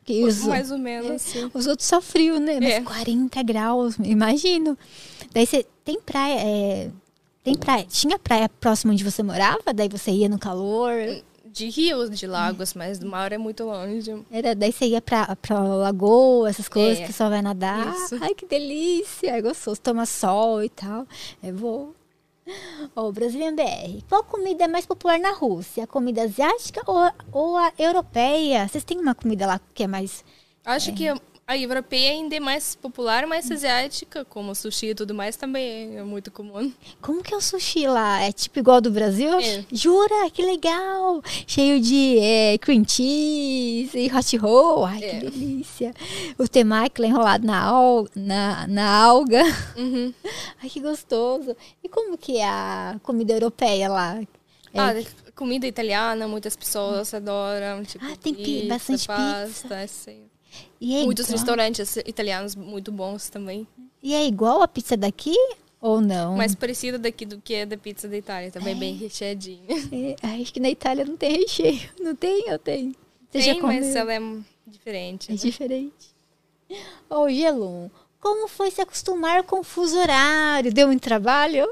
Que 0.03 0.23
os, 0.23 0.43
Mais 0.43 0.71
ou 0.71 0.77
menos, 0.77 1.11
assim. 1.11 1.49
os 1.53 1.67
outros 1.67 1.87
só 1.87 2.01
frio, 2.01 2.39
né? 2.39 2.59
Mas 2.59 2.69
É. 2.73 2.81
40 2.81 3.43
graus, 3.43 3.95
imagino. 4.03 4.77
Daí 5.31 5.45
você 5.45 5.65
tem 5.85 5.99
praia. 6.01 6.39
é, 6.39 6.89
Tem 7.43 7.55
praia. 7.55 7.85
Tinha 7.87 8.17
praia 8.19 8.49
próximo 8.49 8.91
onde 8.91 9.03
você 9.03 9.21
morava? 9.23 9.71
Daí 9.73 9.87
você 9.87 10.11
ia 10.11 10.27
no 10.29 10.39
calor. 10.39 10.93
De 11.51 11.67
rios, 11.67 12.11
de 12.11 12.27
lagos, 12.27 12.75
mas 12.75 12.99
do 12.99 13.07
mar 13.07 13.31
é 13.31 13.37
muito 13.37 13.63
longe. 13.63 14.23
Era, 14.31 14.53
daí 14.53 14.71
você 14.71 14.85
ia 14.85 15.01
pra, 15.01 15.35
pra 15.35 15.59
lagoa, 15.59 16.47
essas 16.49 16.69
coisas, 16.69 16.99
É, 17.03 17.07
que 17.07 17.11
só 17.13 17.27
vai 17.27 17.41
nadar. 17.41 17.91
isso. 17.95 18.17
Ai, 18.21 18.35
que 18.35 18.45
delícia. 18.45 19.31
É 19.31 19.41
gostoso. 19.41 19.81
Toma 19.81 20.05
sol 20.05 20.63
e 20.63 20.69
tal. 20.69 21.07
É 21.41 21.51
bom. 21.51 21.89
Ó, 22.95 23.11
Brazilian 23.11 23.55
BR. 23.55 24.03
Qual 24.07 24.23
comida 24.23 24.65
é 24.65 24.67
mais 24.67 24.85
popular 24.85 25.19
na 25.19 25.31
Rússia? 25.31 25.83
A 25.83 25.87
comida 25.87 26.23
asiática 26.23 26.81
ou, 26.85 27.11
ou 27.31 27.57
a 27.57 27.71
europeia? 27.77 28.67
Vocês 28.67 28.83
têm 28.83 28.99
uma 28.99 29.15
comida 29.15 29.45
lá 29.45 29.59
que 29.73 29.83
é 29.83 29.87
mais. 29.87 30.23
Acho 30.65 30.93
que 30.93 31.05
a 31.49 31.57
europeia 31.57 32.11
ainda 32.11 32.35
é 32.35 32.39
mais 32.39 32.75
popular, 32.75 33.25
mas 33.25 33.49
asiática, 33.49 34.23
como 34.23 34.53
sushi 34.53 34.87
e 34.91 34.95
tudo 34.95 35.15
mais, 35.15 35.35
também 35.35 35.97
é 35.97 36.03
muito 36.03 36.29
comum. 36.31 36.71
Como 37.01 37.23
que 37.23 37.33
é 37.33 37.37
o 37.37 37.41
sushi 37.41 37.87
lá? 37.87 38.21
É 38.21 38.31
tipo 38.31 38.59
igual 38.59 38.79
do 38.79 38.91
Brasil? 38.91 39.33
É. 39.39 39.65
Jura? 39.71 40.29
Que 40.31 40.43
legal! 40.43 41.23
Cheio 41.47 41.81
de 41.81 42.19
é, 42.19 42.55
cream 42.59 42.83
cheese 42.87 43.97
e 43.97 44.15
hot 44.15 44.37
roll. 44.37 44.85
Ai, 44.85 45.03
É. 45.03 45.09
que 45.19 45.25
delícia. 45.31 45.91
O 46.37 46.47
temaki 46.47 47.01
lá 47.01 47.07
enrolado 47.07 47.47
na, 47.47 47.63
al 47.63 48.07
na, 48.15 48.67
na 48.67 48.87
alga. 49.03 49.41
Uhum. 49.75 50.13
Ai, 50.61 50.69
que 50.69 50.79
gostoso. 50.79 51.55
E 51.83 51.89
como 51.89 52.15
que 52.15 52.37
é 52.37 52.45
a 52.47 52.99
comida 53.01 53.33
europeia 53.33 53.89
lá? 53.89 54.21
É, 54.71 54.79
Ah, 54.79 54.93
comida 55.35 55.65
italiana, 55.65 56.27
muitas 56.27 56.55
pessoas 56.55 57.11
adoram. 57.11 57.83
Tipo, 57.83 58.05
Ah, 58.05 58.15
tem 58.21 58.35
pi- 58.35 58.43
pizza, 58.43 58.67
bastante 58.67 59.07
pasta, 59.07 59.79
assim. 59.79 60.28
E 60.79 60.95
é 60.95 61.03
Muitos 61.03 61.25
igual, 61.25 61.37
restaurantes 61.37 61.97
italianos 61.97 62.55
muito 62.55 62.91
bons 62.91 63.29
também. 63.29 63.67
E 64.01 64.13
é 64.13 64.25
igual 64.25 64.61
a 64.61 64.67
pizza 64.67 64.95
daqui 64.95 65.35
ou 65.81 66.01
não? 66.01 66.35
Mais 66.35 66.55
parecida 66.55 66.97
daqui 66.97 67.25
do 67.25 67.39
que 67.39 67.55
a 67.55 67.65
da 67.65 67.77
pizza 67.77 68.07
da 68.07 68.17
Itália. 68.17 68.51
Também 68.51 68.75
bem 68.75 68.95
recheadinha. 68.95 69.59
É, 69.91 70.41
acho 70.41 70.53
que 70.53 70.59
na 70.59 70.69
Itália 70.69 71.05
não 71.05 71.17
tem 71.17 71.37
recheio. 71.39 71.89
Não 71.99 72.15
tem? 72.15 72.47
Eu 72.47 72.59
tenho. 72.59 72.95
Você 73.29 73.41
já 73.41 73.53
Tem, 73.53 73.61
mas 73.61 73.95
ela 73.95 74.13
é 74.13 74.19
diferente. 74.65 75.29
É 75.29 75.33
né? 75.33 75.37
diferente. 75.37 76.15
Ô, 77.09 77.29
Gelum, 77.29 77.89
como 78.19 78.47
foi 78.47 78.71
se 78.71 78.81
acostumar 78.81 79.43
com 79.43 79.59
o 79.59 79.63
fuso 79.63 79.97
horário? 79.97 80.73
Deu 80.73 80.87
muito 80.87 81.01
trabalho? 81.01 81.69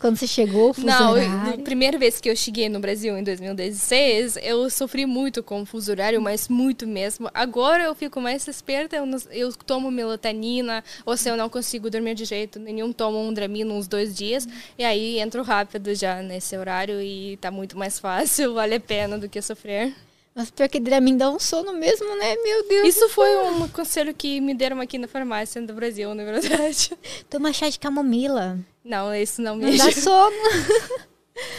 Quando 0.00 0.16
você 0.16 0.26
chegou, 0.26 0.70
o 0.70 0.72
fuso 0.74 0.86
Não, 0.86 1.16
eu- 1.16 1.30
horário? 1.30 1.60
a 1.60 1.62
primeira 1.62 1.98
vez 1.98 2.18
que 2.20 2.30
eu 2.30 2.34
cheguei 2.34 2.70
no 2.70 2.80
Brasil, 2.80 3.18
em 3.18 3.22
2016, 3.22 4.38
eu 4.42 4.70
sofri 4.70 5.04
muito 5.04 5.42
com 5.42 5.60
o 5.60 5.66
fuso 5.66 5.90
horário, 5.92 6.20
mas 6.22 6.48
muito 6.48 6.86
mesmo. 6.86 7.30
Agora 7.34 7.84
eu 7.84 7.94
fico 7.94 8.18
mais 8.18 8.48
esperta, 8.48 8.96
eu, 8.96 9.04
eu 9.30 9.52
tomo 9.52 9.90
melatonina, 9.90 10.82
ou 11.04 11.16
se 11.18 11.28
eu 11.28 11.36
não 11.36 11.50
consigo 11.50 11.90
dormir 11.90 12.14
de 12.14 12.24
jeito 12.24 12.58
nenhum, 12.58 12.92
tomo 12.94 13.18
um 13.20 13.30
Dramina 13.30 13.74
uns 13.74 13.86
dois 13.86 14.16
dias, 14.16 14.48
e 14.78 14.82
aí 14.84 15.18
entro 15.20 15.42
rápido 15.42 15.94
já 15.94 16.22
nesse 16.22 16.56
horário 16.56 17.00
e 17.02 17.36
tá 17.36 17.50
muito 17.50 17.76
mais 17.76 17.98
fácil, 17.98 18.54
vale 18.54 18.76
a 18.76 18.80
pena 18.80 19.18
do 19.18 19.28
que 19.28 19.42
sofrer. 19.42 19.92
Mas 20.40 20.50
pior 20.50 20.70
que 20.70 20.80
Dramin 20.80 21.18
dá 21.18 21.28
um 21.30 21.38
sono 21.38 21.70
mesmo, 21.74 22.16
né? 22.16 22.34
Meu 22.42 22.66
Deus. 22.66 22.88
Isso 22.88 23.10
foi 23.10 23.36
um 23.36 23.68
conselho 23.68 24.14
que 24.14 24.40
me 24.40 24.54
deram 24.54 24.80
aqui 24.80 24.96
na 24.96 25.06
farmácia 25.06 25.60
do 25.60 25.74
Brasil, 25.74 26.14
na 26.14 26.24
verdade. 26.24 26.96
Toma 27.28 27.52
chá 27.52 27.68
de 27.68 27.78
camomila. 27.78 28.58
Não, 28.82 29.14
isso 29.14 29.42
não 29.42 29.54
me 29.56 29.66
Não 29.76 29.76
dá 29.76 29.92
sono. 29.92 30.34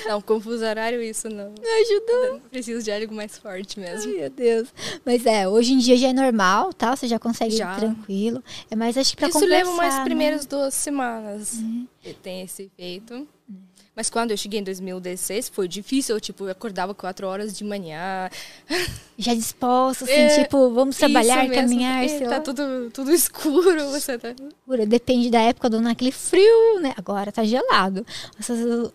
Não, 0.07 0.19
com 0.19 0.41
fuso 0.41 0.65
horário, 0.65 0.99
isso 0.99 1.29
não. 1.29 1.53
Não 1.61 1.81
ajudou. 1.81 2.41
Preciso 2.49 2.83
de 2.83 2.91
algo 2.91 3.13
mais 3.13 3.37
forte 3.37 3.79
mesmo. 3.79 4.11
Ai, 4.11 4.17
meu 4.21 4.29
Deus. 4.31 4.73
Mas 5.05 5.27
é, 5.27 5.47
hoje 5.47 5.73
em 5.73 5.77
dia 5.77 5.95
já 5.95 6.07
é 6.07 6.13
normal, 6.13 6.73
tá? 6.73 6.95
Você 6.95 7.07
já 7.07 7.19
consegue 7.19 7.55
Já. 7.55 7.73
ir 7.73 7.79
tranquilo. 7.81 8.43
É 8.71 8.75
mais 8.75 8.97
acho 8.97 9.11
que 9.11 9.17
pra 9.17 9.29
Isso 9.29 9.39
conversar, 9.39 9.57
leva 9.57 9.73
mais 9.77 9.95
né? 9.95 10.03
primeiras 10.03 10.45
duas 10.47 10.73
semanas. 10.73 11.59
que 12.01 12.15
Tem 12.15 12.41
esse 12.41 12.63
efeito. 12.63 13.27
Mas 13.95 14.09
quando 14.09 14.31
eu 14.31 14.37
cheguei 14.37 14.59
em 14.59 14.63
2016, 14.63 15.49
foi 15.49 15.67
difícil. 15.67 16.15
Eu, 16.15 16.21
tipo, 16.21 16.45
eu 16.45 16.51
acordava 16.51 16.93
quatro 16.95 17.27
horas 17.27 17.55
de 17.57 17.63
manhã. 17.63 18.29
Já 19.17 19.33
disposto, 19.33 20.05
assim, 20.05 20.13
É, 20.13 20.43
tipo, 20.43 20.71
vamos 20.71 20.95
trabalhar, 20.95 21.47
mesmo. 21.47 21.55
caminhar, 21.55 22.03
É, 22.03 22.07
sei 22.07 22.19
Tá 22.21 22.29
lá. 22.29 22.39
tudo, 22.39 22.89
tudo 22.93 23.11
escuro. 23.11 23.89
Você 23.89 24.17
tá... 24.17 24.29
Depende 24.87 25.29
da 25.29 25.41
época 25.41 25.69
do 25.69 25.77
ano, 25.77 25.89
aquele 25.89 26.11
frio, 26.11 26.79
né? 26.79 26.93
Agora 26.97 27.31
tá 27.31 27.43
gelado. 27.43 28.05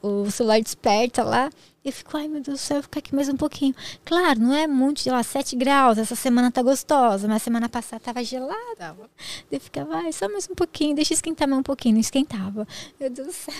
O 0.02 0.30
celular 0.30 0.60
desperta 0.60 1.22
lá. 1.22 1.50
Eu 1.84 1.92
fico, 1.92 2.16
ai 2.16 2.26
meu 2.26 2.40
Deus 2.40 2.58
do 2.58 2.60
céu, 2.60 2.78
eu 2.78 2.80
vou 2.80 2.88
ficar 2.88 2.98
aqui 2.98 3.14
mais 3.14 3.28
um 3.28 3.36
pouquinho. 3.36 3.72
Claro, 4.04 4.40
não 4.40 4.52
é 4.52 4.66
muito, 4.66 5.00
sei 5.02 5.12
lá, 5.12 5.22
7 5.22 5.54
graus. 5.54 5.98
Essa 5.98 6.16
semana 6.16 6.50
tá 6.50 6.60
gostosa, 6.60 7.28
mas 7.28 7.42
semana 7.42 7.68
passada 7.68 8.00
tava 8.00 8.24
gelado. 8.24 8.56
Tava. 8.76 9.08
Eu 9.52 9.60
ficava, 9.60 9.94
ai, 9.98 10.12
só 10.12 10.28
mais 10.28 10.48
um 10.50 10.54
pouquinho, 10.56 10.96
deixa 10.96 11.12
esquentar 11.14 11.46
mais 11.46 11.60
um 11.60 11.62
pouquinho. 11.62 11.94
Não 11.94 12.00
esquentava. 12.00 12.66
Meu 12.98 13.08
Deus 13.10 13.28
do 13.28 13.32
céu. 13.32 13.54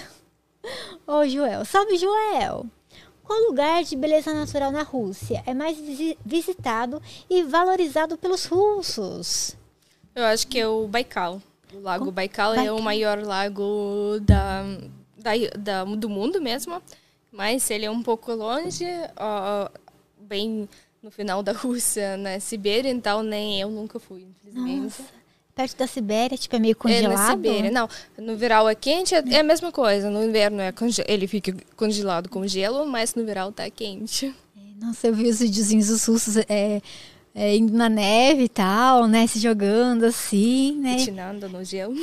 Ô, 1.06 1.26
Joel, 1.26 1.64
salve, 1.64 1.96
Joel. 1.96 2.66
Qual 3.22 3.40
lugar 3.48 3.82
de 3.82 3.96
beleza 3.96 4.32
natural 4.32 4.70
na 4.70 4.82
Rússia 4.82 5.42
é 5.46 5.52
mais 5.52 5.76
visi- 5.78 6.16
visitado 6.24 7.02
e 7.28 7.42
valorizado 7.42 8.16
pelos 8.16 8.44
russos? 8.44 9.56
Eu 10.14 10.24
acho 10.24 10.46
que 10.46 10.58
é 10.60 10.66
o 10.68 10.86
Baikal. 10.86 11.42
O 11.74 11.80
lago 11.80 12.10
Baikal, 12.12 12.52
é 12.52 12.56
Baikal. 12.56 12.76
o 12.76 12.82
maior 12.82 13.18
lago 13.22 14.18
da, 14.22 14.62
da, 15.18 15.32
da- 15.58 15.84
do 15.84 16.08
mundo 16.08 16.40
mesmo. 16.40 16.80
Mas 17.32 17.68
ele 17.70 17.84
é 17.84 17.90
um 17.90 18.02
pouco 18.02 18.32
longe, 18.32 18.84
ó, 19.18 19.68
bem 20.18 20.68
no 21.02 21.10
final 21.10 21.42
da 21.42 21.52
Rússia, 21.52 22.16
na 22.16 22.38
Sibéria, 22.40 22.88
então 22.90 23.22
nem 23.22 23.60
eu 23.60 23.68
nunca 23.70 23.98
fui, 23.98 24.22
infelizmente. 24.22 24.82
Nossa. 25.02 25.02
Perto 25.56 25.78
da 25.78 25.86
Sibéria, 25.86 26.36
tipo, 26.36 26.54
é 26.54 26.58
meio 26.58 26.72
É 26.72 26.74
congelado. 26.74 27.16
na 27.18 27.30
Sibéria. 27.30 27.70
Não, 27.70 27.88
no 28.18 28.36
verão 28.36 28.68
é 28.68 28.74
quente, 28.74 29.14
é 29.14 29.24
é 29.30 29.40
a 29.40 29.42
mesma 29.42 29.72
coisa. 29.72 30.10
No 30.10 30.22
inverno 30.22 30.60
é 30.60 30.70
conge- 30.70 31.02
ele 31.08 31.26
fica 31.26 31.56
congelado 31.74 32.28
com 32.28 32.46
gelo, 32.46 32.86
mas 32.86 33.14
no 33.14 33.24
verão 33.24 33.50
tá 33.50 33.68
quente. 33.70 34.34
Nossa, 34.78 35.06
eu 35.06 35.14
vi 35.14 35.26
os 35.30 35.38
videozinhos 35.40 35.86
dos 35.88 36.04
russos 36.04 36.36
é, 36.46 36.82
é, 37.38 37.54
indo 37.54 37.76
na 37.76 37.86
neve 37.90 38.44
e 38.44 38.48
tal, 38.48 39.06
né? 39.06 39.26
Se 39.26 39.38
jogando 39.38 40.04
assim, 40.04 40.72
né? 40.80 40.96
Patinando 40.96 41.48
no 41.50 41.62
gelo. 41.62 41.94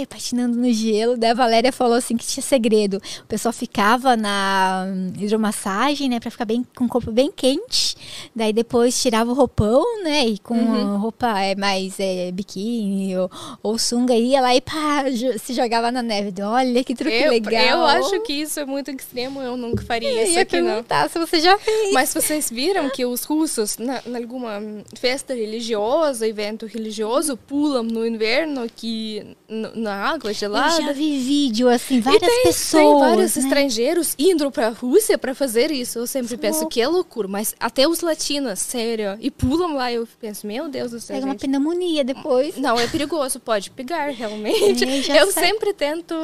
É, 0.00 0.04
patinando 0.04 0.58
no 0.58 0.70
gelo. 0.70 1.16
Daí 1.16 1.30
a 1.30 1.34
Valéria 1.34 1.72
falou 1.72 1.94
assim 1.96 2.18
que 2.18 2.26
tinha 2.26 2.42
segredo. 2.42 3.00
O 3.22 3.26
pessoal 3.26 3.50
ficava 3.52 4.14
na 4.14 4.86
hidromassagem, 5.18 6.08
né? 6.10 6.20
Pra 6.20 6.30
ficar 6.30 6.44
bem, 6.44 6.66
com 6.76 6.84
o 6.84 6.88
corpo 6.88 7.10
bem 7.10 7.32
quente. 7.34 7.96
Daí 8.36 8.52
depois 8.52 9.00
tirava 9.00 9.30
o 9.30 9.34
roupão, 9.34 9.82
né? 10.04 10.26
E 10.26 10.38
com 10.38 10.58
Uhum. 10.58 10.98
roupa 10.98 11.40
é, 11.40 11.54
mais 11.54 11.98
é, 11.98 12.30
biquíni 12.30 13.16
ou, 13.16 13.30
ou 13.62 13.78
sunga, 13.78 14.12
ia 14.14 14.40
lá 14.40 14.54
e 14.54 14.60
pá, 14.60 15.04
se 15.42 15.54
jogava 15.54 15.90
na 15.90 16.02
neve. 16.02 16.42
Olha 16.42 16.84
que 16.84 16.94
truque 16.94 17.14
Eu, 17.14 17.30
legal. 17.30 17.62
eu 17.62 17.84
acho 17.86 18.20
que 18.22 18.32
isso 18.34 18.60
é 18.60 18.66
muito 18.66 18.90
extremo, 18.90 19.40
eu 19.40 19.56
nunca 19.56 19.82
faria 19.84 20.10
Eu 20.10 20.24
isso 20.24 20.32
ia 20.32 20.42
aqui, 20.42 20.60
não. 20.60 20.66
perguntar 20.68 21.08
se 21.08 21.18
você 21.18 21.40
já 21.40 21.56
fez. 21.58 21.92
Mas 21.94 22.12
vocês 22.12 22.50
viram 22.50 22.90
que 22.90 23.06
os 23.06 23.24
russos, 23.24 23.78
na, 23.78 24.02
em 24.06 24.16
alguma 24.16 24.57
festa 24.96 25.34
religiosa, 25.34 26.26
evento 26.26 26.66
religioso, 26.66 27.36
pulam 27.36 27.82
no 27.82 28.06
inverno 28.06 28.62
aqui 28.62 29.36
na 29.48 29.94
água 29.94 30.30
Eu 30.30 30.34
gelada? 30.34 30.82
já 30.82 30.92
vi 30.92 31.18
vídeo, 31.18 31.68
assim, 31.68 32.00
várias 32.00 32.20
tem, 32.22 32.42
pessoas. 32.44 32.82
Tem 32.82 32.98
vários 32.98 33.36
né? 33.36 33.42
estrangeiros 33.42 34.14
indo 34.18 34.50
pra 34.50 34.68
Rússia 34.68 35.16
pra 35.18 35.34
fazer 35.34 35.70
isso. 35.70 35.98
Eu 35.98 36.06
sempre 36.06 36.36
penso 36.36 36.60
louco. 36.60 36.72
que 36.72 36.80
é 36.80 36.88
loucura, 36.88 37.28
mas 37.28 37.54
até 37.58 37.88
os 37.88 38.00
latinos, 38.00 38.58
sério, 38.60 39.16
e 39.20 39.30
pulam 39.30 39.74
lá. 39.74 39.92
Eu 39.92 40.06
penso, 40.20 40.46
meu 40.46 40.68
Deus 40.68 40.90
do 40.90 41.00
céu. 41.00 41.14
Pega 41.16 41.26
uma 41.26 41.32
gente. 41.32 41.40
pneumonia 41.42 42.04
depois. 42.04 42.56
Não, 42.56 42.78
é 42.78 42.86
perigoso, 42.86 43.40
pode 43.40 43.70
pegar, 43.70 44.08
realmente. 44.10 44.84
É, 45.10 45.22
eu 45.22 45.30
sempre 45.32 45.72
tento 45.72 46.14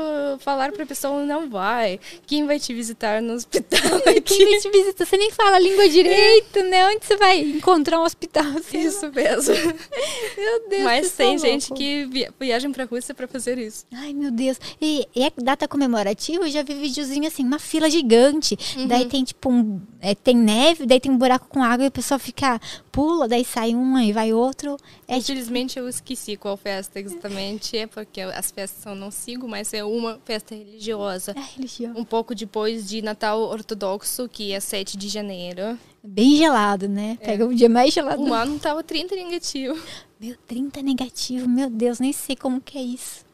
falar 0.40 0.72
pra 0.72 0.84
pessoa, 0.86 1.24
não 1.24 1.48
vai. 1.48 1.98
Quem 2.26 2.46
vai 2.46 2.58
te 2.58 2.74
visitar 2.74 3.22
no 3.22 3.34
hospital 3.34 4.00
Quem 4.02 4.16
aqui? 4.18 4.44
vai 4.44 4.58
te 4.60 4.70
visita? 4.70 5.04
Você 5.04 5.16
nem 5.16 5.30
fala 5.30 5.56
a 5.56 5.58
língua 5.58 5.88
direito, 5.88 6.62
né? 6.64 6.86
Onde 6.88 7.04
você 7.04 7.16
vai 7.16 7.40
encontrar 7.40 8.00
um 8.00 8.04
hospital? 8.04 8.23
Hospital. 8.24 8.62
sei 8.62 8.80
lá. 8.82 8.88
Isso 8.88 9.12
mesmo. 9.12 9.54
Meu 10.36 10.68
Deus, 10.68 10.82
Mas 10.84 11.12
tem 11.12 11.38
são 11.38 11.48
gente 11.48 11.72
que 11.72 12.04
via- 12.06 12.32
viaja 12.38 12.68
pra 12.70 12.84
Rússia 12.84 13.14
pra 13.14 13.26
fazer 13.28 13.58
isso. 13.58 13.86
Ai, 13.92 14.12
meu 14.12 14.30
Deus. 14.30 14.58
E, 14.80 15.06
e 15.14 15.22
é 15.22 15.32
data 15.36 15.66
comemorativa, 15.68 16.44
eu 16.44 16.50
já 16.50 16.62
vi 16.62 16.74
videozinho 16.74 17.26
assim, 17.26 17.44
uma 17.44 17.58
fila 17.58 17.88
gigante. 17.88 18.56
Uhum. 18.76 18.86
Daí 18.88 19.06
tem 19.06 19.22
tipo 19.24 19.50
um. 19.50 19.80
é, 20.00 20.14
tem 20.14 20.36
neve, 20.36 20.86
daí 20.86 21.00
tem 21.00 21.10
um 21.10 21.18
buraco 21.18 21.46
com 21.48 21.62
água 21.62 21.84
e 21.84 21.88
o 21.88 21.90
pessoal 21.92 22.18
fica. 22.18 22.60
pula, 22.90 23.26
daí 23.28 23.44
sai 23.44 23.74
um 23.74 23.98
e 23.98 24.12
vai 24.12 24.32
outro. 24.32 24.76
É 25.06 25.18
tipo, 25.18 25.32
Infelizmente 25.32 25.78
eu 25.78 25.88
esqueci 25.88 26.36
qual 26.36 26.56
festa 26.56 26.98
exatamente 27.00 27.76
é, 27.76 27.86
porque 27.86 28.20
as 28.20 28.50
festas 28.50 28.84
eu 28.86 28.94
não 28.94 29.10
sigo, 29.10 29.48
mas 29.48 29.72
é 29.72 29.84
uma 29.84 30.20
festa 30.24 30.54
religiosa. 30.54 31.32
é 31.36 31.40
religião. 31.56 31.94
Um 31.96 32.04
pouco 32.04 32.34
depois 32.34 32.88
de 32.88 33.02
Natal 33.02 33.40
Ortodoxo, 33.40 34.28
que 34.28 34.52
é 34.52 34.60
7 34.60 34.96
de 34.96 35.08
janeiro. 35.08 35.78
Bem 36.06 36.36
gelado, 36.36 36.86
né? 36.86 37.16
É. 37.20 37.26
Pega 37.26 37.46
um 37.46 37.54
dia 37.54 37.68
mais 37.68 37.94
gelado. 37.94 38.22
O 38.22 38.34
ano 38.34 38.58
tava 38.58 38.84
30 38.84 39.14
negativo. 39.16 39.80
Meu, 40.20 40.36
30 40.46 40.82
negativo, 40.82 41.48
meu 41.48 41.70
Deus, 41.70 41.98
nem 41.98 42.12
sei 42.12 42.36
como 42.36 42.60
que 42.60 42.76
é 42.76 42.82
isso. 42.82 43.24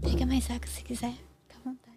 Pega 0.00 0.26
mais 0.26 0.50
água 0.50 0.66
se 0.66 0.84
quiser, 0.84 1.12
fica 1.12 1.56
à 1.58 1.68
vontade. 1.68 1.96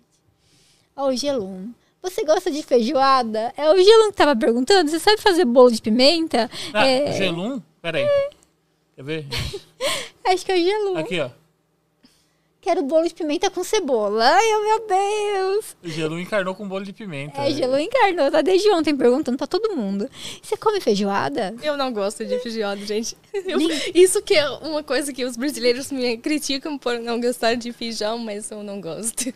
Ó, 0.96 1.10
o 1.10 1.16
Gelum. 1.16 1.74
Você 2.02 2.24
gosta 2.24 2.50
de 2.50 2.64
feijoada? 2.64 3.54
É 3.58 3.70
o 3.70 3.76
Gelum 3.76 4.12
que 4.12 4.18
tava 4.18 4.36
perguntando. 4.36 4.90
Você 4.90 5.00
sabe 5.00 5.22
fazer 5.22 5.44
bolo 5.44 5.72
de 5.72 5.82
pimenta? 5.82 6.50
Ah, 6.74 6.86
é, 6.86 7.12
Gelum? 7.12 7.62
Peraí. 7.82 8.08
Quer 8.96 9.04
ver? 9.04 9.26
acho 10.24 10.46
que 10.46 10.52
é 10.52 10.56
o 10.56 10.64
Gelum. 10.64 10.98
Aqui, 10.98 11.20
ó. 11.20 11.30
Quero 12.66 12.82
bolo 12.82 13.08
de 13.08 13.14
pimenta 13.14 13.48
com 13.52 13.64
cebola. 13.64 14.26
Ai, 14.28 14.44
oh, 14.56 14.64
meu 14.64 14.88
Deus. 14.88 15.78
O 15.84 15.88
Gelum 15.88 16.18
encarnou 16.20 16.56
com 16.56 16.68
bolo 16.68 16.84
de 16.84 16.92
pimenta. 16.92 17.40
É, 17.40 17.52
Gelum 17.52 17.78
encarnou. 17.78 18.32
Tá 18.32 18.42
desde 18.42 18.68
ontem 18.72 18.98
perguntando 18.98 19.38
pra 19.38 19.46
todo 19.46 19.76
mundo. 19.76 20.10
Você 20.42 20.58
come 20.58 20.82
feijoada? 20.82 21.56
Eu 21.62 21.78
não 21.78 21.94
gosto 21.94 22.26
de 22.26 22.40
feijoada, 22.40 22.84
gente. 22.84 23.16
Eu- 23.46 23.60
isso 23.94 24.20
que 24.24 24.34
é 24.34 24.50
uma 24.50 24.82
coisa 24.82 25.14
que 25.14 25.24
os 25.24 25.38
brasileiros 25.38 25.92
me 25.92 26.18
criticam 26.18 26.76
por 26.76 26.98
não 27.00 27.22
gostar 27.22 27.54
de 27.54 27.72
feijão, 27.72 28.18
mas 28.18 28.50
eu 28.50 28.64
não 28.64 28.82
gosto. 28.82 29.32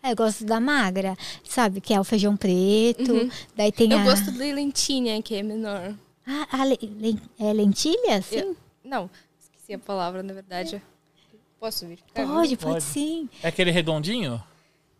Ah, 0.00 0.12
eu 0.12 0.16
gosto 0.16 0.44
da 0.44 0.60
magra, 0.60 1.16
sabe? 1.42 1.80
Que 1.80 1.92
é 1.92 1.98
o 2.00 2.04
feijão 2.04 2.36
preto. 2.36 3.28
Daí 3.56 3.72
tem 3.72 3.90
Eu 3.90 3.98
a... 3.98 4.04
gosto 4.04 4.30
de 4.30 4.52
lentinha, 4.52 5.20
que 5.20 5.34
é 5.34 5.42
menor. 5.42 5.92
Ah, 6.24 6.46
a 6.60 6.64
le- 6.64 7.18
é 7.40 7.52
lentilha? 7.52 8.22
Sim. 8.22 8.36
Eu- 8.38 8.56
não, 8.84 9.10
esqueci 9.40 9.74
a 9.74 9.78
palavra, 9.80 10.22
na 10.22 10.32
verdade. 10.32 10.80
Posso 11.60 11.84
verificar? 11.86 12.26
Pode, 12.26 12.56
pode, 12.56 12.72
Pode. 12.72 12.82
sim. 12.84 13.28
É 13.42 13.48
aquele 13.48 13.70
redondinho? 13.70 14.42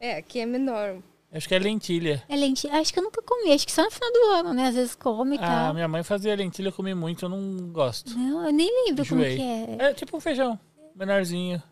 É, 0.01 0.17
aqui 0.17 0.41
é 0.41 0.47
menor. 0.47 0.97
Acho 1.33 1.47
que 1.47 1.55
é 1.55 1.59
lentilha. 1.59 2.23
É 2.29 2.35
lentilha. 2.37 2.73
Acho 2.75 2.93
que 2.93 2.99
eu 2.99 3.03
nunca 3.03 3.21
comi. 3.23 3.53
Acho 3.53 3.67
que 3.67 3.73
só 3.73 3.85
no 3.85 3.91
final 3.91 4.11
do 4.13 4.19
ano, 4.33 4.55
né? 4.55 4.69
Às 4.69 4.75
vezes 4.75 4.95
come 4.95 5.37
e 5.37 5.39
Ah, 5.39 5.47
tal. 5.47 5.75
minha 5.75 5.87
mãe 5.87 6.03
fazia 6.03 6.35
lentilha, 6.35 6.69
eu 6.69 6.73
comi 6.73 6.95
muito, 6.95 7.25
eu 7.27 7.29
não 7.29 7.69
gosto. 7.71 8.17
Não, 8.19 8.47
eu 8.47 8.53
nem 8.53 8.69
lembro 8.87 9.07
como 9.07 9.21
Enjoei. 9.21 9.37
que 9.37 9.43
é. 9.43 9.77
É 9.91 9.95
tipo 9.95 10.17
um 10.17 10.21
feijão, 10.21 10.59
menorzinho. 10.97 11.63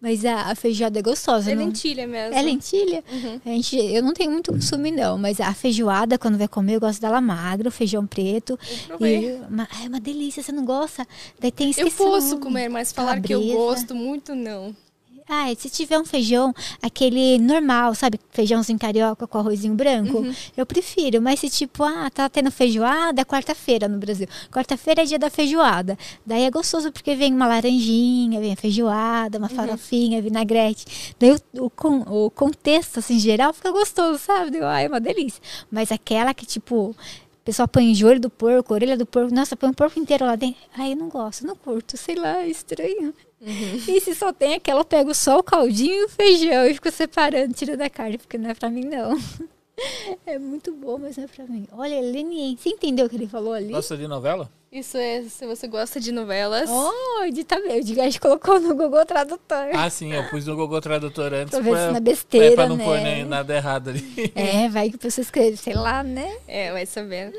Mas 0.00 0.24
a, 0.24 0.50
a 0.50 0.54
feijoada 0.54 0.98
é 0.98 1.02
gostosa, 1.02 1.50
É 1.50 1.54
não? 1.54 1.64
lentilha 1.66 2.06
mesmo. 2.06 2.36
É 2.36 2.42
lentilha? 2.42 3.02
Uhum. 3.10 3.40
A 3.44 3.48
gente, 3.48 3.76
eu 3.76 4.02
não 4.02 4.12
tenho 4.12 4.30
muito 4.30 4.52
costume, 4.52 4.90
não. 4.90 5.16
Mas 5.16 5.40
a 5.40 5.52
feijoada, 5.54 6.18
quando 6.18 6.36
vai 6.36 6.46
comer, 6.46 6.74
eu 6.74 6.80
gosto 6.80 7.00
dela 7.00 7.20
magra, 7.20 7.68
o 7.68 7.72
feijão 7.72 8.06
preto. 8.06 8.58
Eu. 9.00 9.06
E 9.06 9.32
uma, 9.48 9.66
é 9.82 9.88
uma 9.88 9.98
delícia, 10.00 10.42
você 10.42 10.52
não 10.52 10.64
gosta? 10.64 11.06
Daí 11.40 11.50
tem 11.50 11.68
Eu 11.68 11.70
esqueci 11.70 12.02
o 12.02 12.06
posso 12.06 12.38
comer, 12.38 12.68
mas 12.68 12.92
falar 12.92 13.20
que 13.20 13.32
eu 13.34 13.42
gosto 13.42 13.94
muito, 13.94 14.34
não. 14.34 14.76
Ah, 15.28 15.46
se 15.58 15.68
tiver 15.68 15.98
um 15.98 16.04
feijão, 16.04 16.54
aquele 16.80 17.38
normal, 17.38 17.94
sabe? 17.96 18.20
Feijãozinho 18.30 18.78
carioca 18.78 19.26
com 19.26 19.38
arrozinho 19.38 19.74
branco, 19.74 20.18
Uhum. 20.18 20.32
eu 20.56 20.64
prefiro. 20.64 21.20
Mas 21.20 21.40
se 21.40 21.50
tipo, 21.50 21.82
ah, 21.82 22.08
tá 22.10 22.28
tendo 22.28 22.50
feijoada, 22.50 23.20
é 23.22 23.24
quarta-feira 23.24 23.88
no 23.88 23.98
Brasil. 23.98 24.28
Quarta-feira 24.52 25.02
é 25.02 25.04
dia 25.04 25.18
da 25.18 25.28
feijoada. 25.28 25.98
Daí 26.24 26.42
é 26.44 26.50
gostoso 26.50 26.92
porque 26.92 27.16
vem 27.16 27.34
uma 27.34 27.46
laranjinha, 27.48 28.38
vem 28.40 28.52
a 28.52 28.56
feijoada, 28.56 29.38
uma 29.38 29.48
farofinha, 29.48 30.22
vinagrete. 30.22 31.14
Daí 31.18 31.32
o, 31.32 31.40
o, 31.64 32.26
o 32.26 32.30
contexto, 32.30 32.98
assim, 33.00 33.18
geral, 33.18 33.52
fica 33.52 33.72
gostoso, 33.72 34.18
sabe? 34.18 34.52
Daí, 34.52 34.62
ah, 34.62 34.80
é 34.82 34.86
uma 34.88 35.00
delícia. 35.00 35.42
Mas 35.70 35.90
aquela 35.90 36.32
que, 36.32 36.46
tipo, 36.46 36.90
o 36.90 36.96
pessoal 37.44 37.66
põe 37.66 37.92
joelho 37.94 38.20
do 38.20 38.30
porco, 38.30 38.72
orelha 38.74 38.96
do 38.96 39.04
porco, 39.06 39.34
nossa, 39.34 39.56
põe 39.56 39.70
o 39.70 39.74
porco 39.74 39.98
inteiro 39.98 40.24
lá 40.24 40.36
dentro. 40.36 40.60
Ai, 40.78 40.92
eu 40.92 40.96
não 40.96 41.08
gosto, 41.08 41.44
não 41.44 41.56
curto, 41.56 41.96
sei 41.96 42.14
lá, 42.14 42.42
é 42.42 42.48
estranho. 42.48 43.12
E 43.88 44.00
se 44.00 44.14
só 44.14 44.32
tem 44.32 44.54
aquela, 44.54 44.80
eu 44.80 44.84
pego 44.84 45.14
só 45.14 45.38
o 45.38 45.42
caldinho 45.42 45.94
e 45.94 46.04
o 46.04 46.08
feijão 46.08 46.66
e 46.66 46.74
fico 46.74 46.90
separando, 46.90 47.54
tiro 47.54 47.76
da 47.76 47.88
carne, 47.88 48.18
porque 48.18 48.36
não 48.36 48.50
é 48.50 48.54
pra 48.54 48.68
mim, 48.68 48.84
não. 48.84 49.16
É 50.24 50.38
muito 50.38 50.72
bom, 50.72 50.96
mas 50.96 51.18
não 51.18 51.24
é 51.24 51.28
pra 51.28 51.44
mim. 51.44 51.68
Olha, 51.70 52.00
Lenien, 52.00 52.56
você 52.56 52.70
entendeu 52.70 53.04
o 53.04 53.08
que 53.10 53.16
ele 53.16 53.28
falou 53.28 53.52
ali? 53.52 53.70
Gosta 53.72 53.94
de 53.94 54.08
novela? 54.08 54.50
Isso 54.72 54.96
é 54.96 55.22
se 55.22 55.46
você 55.46 55.68
gosta 55.68 56.00
de 56.00 56.12
novelas. 56.12 56.68
Oh, 56.70 57.22
ele 57.24 57.44
tá 57.44 57.60
bem. 57.60 57.80
O 57.80 57.84
Digast 57.84 58.20
colocou 58.20 58.58
no 58.58 58.74
Google 58.74 59.04
Tradutor. 59.04 59.68
Ah, 59.74 59.88
sim, 59.88 60.12
eu 60.12 60.24
pus 60.28 60.46
no 60.46 60.56
Google 60.56 60.80
Tradutor 60.80 61.32
antes 61.32 61.50
Pra 61.50 61.60
ver 61.60 61.76
se 61.76 61.88
pra, 61.88 61.96
é 61.96 62.00
besteira, 62.00 62.46
é, 62.46 62.54
pra 62.54 62.68
não 62.68 62.76
né? 62.76 62.84
pôr 62.84 63.00
nem 63.00 63.24
nada 63.24 63.54
errado 63.54 63.90
ali. 63.90 64.32
É, 64.34 64.68
vai 64.68 64.90
que 64.90 64.96
a 64.96 64.98
pessoa 64.98 65.22
escreve, 65.22 65.56
sei 65.56 65.74
lá, 65.74 66.02
né? 66.02 66.36
É, 66.48 66.72
vai 66.72 66.86
saber. 66.86 67.32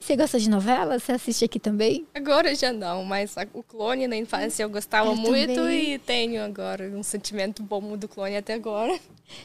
Você 0.00 0.16
gosta 0.16 0.38
de 0.38 0.48
novela? 0.50 0.98
Você 0.98 1.12
assiste 1.12 1.44
aqui 1.44 1.58
também? 1.58 2.06
Agora 2.14 2.54
já 2.54 2.72
não, 2.72 3.04
mas 3.04 3.34
o 3.54 3.62
clone 3.62 4.06
na 4.08 4.16
infância 4.16 4.62
eu 4.62 4.68
gostava 4.70 5.10
Eu 5.10 5.16
muito 5.16 5.54
também. 5.54 5.92
e 5.94 5.98
tenho 5.98 6.42
agora 6.42 6.84
um 6.94 7.02
sentimento 7.02 7.62
bom 7.62 7.96
do 7.96 8.08
clone 8.08 8.36
até 8.36 8.54
agora. 8.54 8.98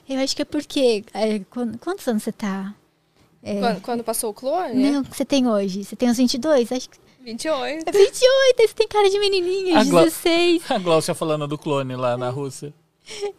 Eu 0.09 0.19
acho 0.19 0.35
que 0.35 0.41
é 0.41 0.45
porque. 0.45 1.03
é, 1.13 1.39
quan- 1.49 1.73
quantos 1.79 2.07
anos 2.07 2.23
você 2.23 2.31
tá? 2.31 2.73
É, 3.43 3.59
Quando, 3.59 3.81
quando 3.81 4.03
passou 4.03 4.31
o 4.31 4.33
clone, 4.33 4.91
Não, 4.91 5.03
que 5.03 5.15
você 5.15 5.23
tem 5.25 5.47
hoje? 5.47 5.83
Você 5.83 5.95
tem 5.95 6.09
uns 6.09 6.17
22? 6.17 6.71
Acho 6.71 6.89
que. 6.89 6.97
28. 7.23 7.83
É 7.88 7.91
28, 7.91 8.61
aí 8.61 8.67
você 8.67 8.73
tem 8.75 8.88
cara 8.88 9.09
de 9.09 9.19
menininha, 9.19 9.79
A 9.79 9.83
Glau- 9.83 10.03
16. 10.03 10.63
A 10.71 10.77
Glaucia 10.79 11.13
falando 11.15 11.47
do 11.47 11.57
clone 11.57 11.95
lá 11.95 12.17
na 12.17 12.29
Rússia. 12.29 12.73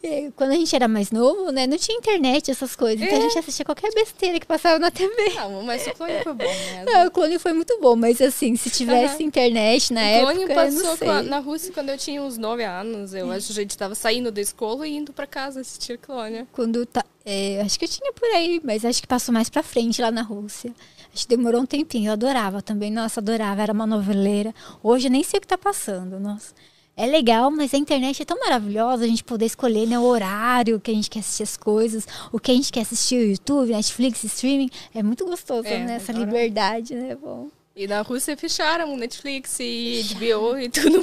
É, 0.02 0.30
Quando 0.36 0.52
a 0.52 0.54
gente 0.54 0.74
era 0.76 0.86
mais 0.86 1.10
novo, 1.10 1.50
né? 1.50 1.66
Não 1.66 1.76
tinha 1.76 1.96
internet, 1.98 2.50
essas 2.50 2.76
coisas. 2.76 3.00
Então 3.00 3.16
a 3.16 3.20
É. 3.20 3.22
gente 3.22 3.38
assistia 3.38 3.64
qualquer 3.64 3.92
besteira 3.92 4.38
que 4.38 4.46
passava 4.46 4.78
na 4.78 4.90
TV. 4.90 5.30
Não, 5.34 5.62
mas 5.62 5.86
o 5.86 5.92
clone 5.94 6.22
foi 6.22 6.32
bom 6.34 6.44
mesmo. 6.44 6.96
Ah, 6.96 7.06
o 7.06 7.10
clone 7.10 7.38
foi 7.38 7.52
muito 7.52 7.78
bom, 7.80 7.96
mas 7.96 8.20
assim, 8.20 8.54
se 8.56 8.70
tivesse 8.70 9.14
Aham. 9.16 9.22
internet 9.24 9.92
na 9.92 10.00
o 10.00 10.20
clone 10.20 10.42
época, 10.44 10.54
passou 10.54 10.96
não 11.06 11.12
a- 11.14 11.22
na 11.22 11.38
Rússia 11.38 11.72
quando 11.72 11.88
eu 11.90 11.98
tinha 11.98 12.22
uns 12.22 12.38
9 12.38 12.64
anos. 12.64 13.12
Eu 13.14 13.30
acho 13.32 13.46
que 13.46 13.52
a 13.52 13.56
gente 13.56 13.70
estava 13.70 13.94
saindo 13.94 14.30
da 14.30 14.40
escola 14.40 14.86
e 14.86 14.96
indo 14.96 15.12
pra 15.12 15.26
casa 15.26 15.60
assistir 15.60 15.98
clone. 15.98 16.46
Quando 16.52 16.86
tá, 16.86 17.04
é, 17.24 17.60
acho 17.62 17.78
que 17.78 17.84
eu 17.84 17.88
tinha 17.88 18.12
por 18.12 18.28
aí, 18.30 18.60
mas 18.62 18.84
acho 18.84 19.00
que 19.00 19.06
passou 19.08 19.32
mais 19.34 19.48
pra 19.50 19.62
frente 19.62 20.00
lá 20.00 20.10
na 20.10 20.22
Rússia. 20.22 20.72
Acho 21.12 21.26
que 21.26 21.34
demorou 21.36 21.62
um 21.62 21.66
tempinho. 21.66 22.08
Eu 22.08 22.12
adorava 22.12 22.60
também. 22.62 22.90
Nossa, 22.90 23.20
adorava. 23.20 23.62
Era 23.62 23.72
uma 23.72 23.86
noveleira. 23.86 24.54
Hoje 24.82 25.08
eu 25.08 25.10
nem 25.10 25.22
sei 25.24 25.38
o 25.38 25.40
que 25.40 25.46
tá 25.46 25.56
passando. 25.58 26.20
Nossa. 26.20 26.54
É 26.98 27.04
legal, 27.04 27.50
mas 27.50 27.74
a 27.74 27.76
internet 27.76 28.22
é 28.22 28.24
tão 28.24 28.40
maravilhosa 28.40 29.04
a 29.04 29.06
gente 29.06 29.22
poder 29.22 29.44
escolher 29.44 29.86
né, 29.86 29.98
o 29.98 30.04
horário 30.04 30.80
que 30.80 30.90
a 30.90 30.94
gente 30.94 31.10
quer 31.10 31.18
assistir 31.18 31.42
as 31.42 31.54
coisas, 31.54 32.06
o 32.32 32.40
que 32.40 32.50
a 32.50 32.54
gente 32.54 32.72
quer 32.72 32.80
assistir, 32.80 33.16
o 33.16 33.30
YouTube, 33.32 33.70
Netflix, 33.72 34.24
streaming. 34.24 34.70
É 34.94 35.02
muito 35.02 35.26
gostoso, 35.26 35.68
É, 35.68 35.84
né? 35.84 35.96
Essa 35.96 36.12
liberdade, 36.12 36.94
né? 36.94 37.14
Bom. 37.14 37.48
E 37.78 37.86
na 37.86 38.00
Rússia 38.00 38.34
fecharam 38.38 38.94
o 38.94 38.96
Netflix 38.96 39.58
e 39.60 40.02
HBO 40.14 40.56
e 40.56 40.66
tudo. 40.70 40.98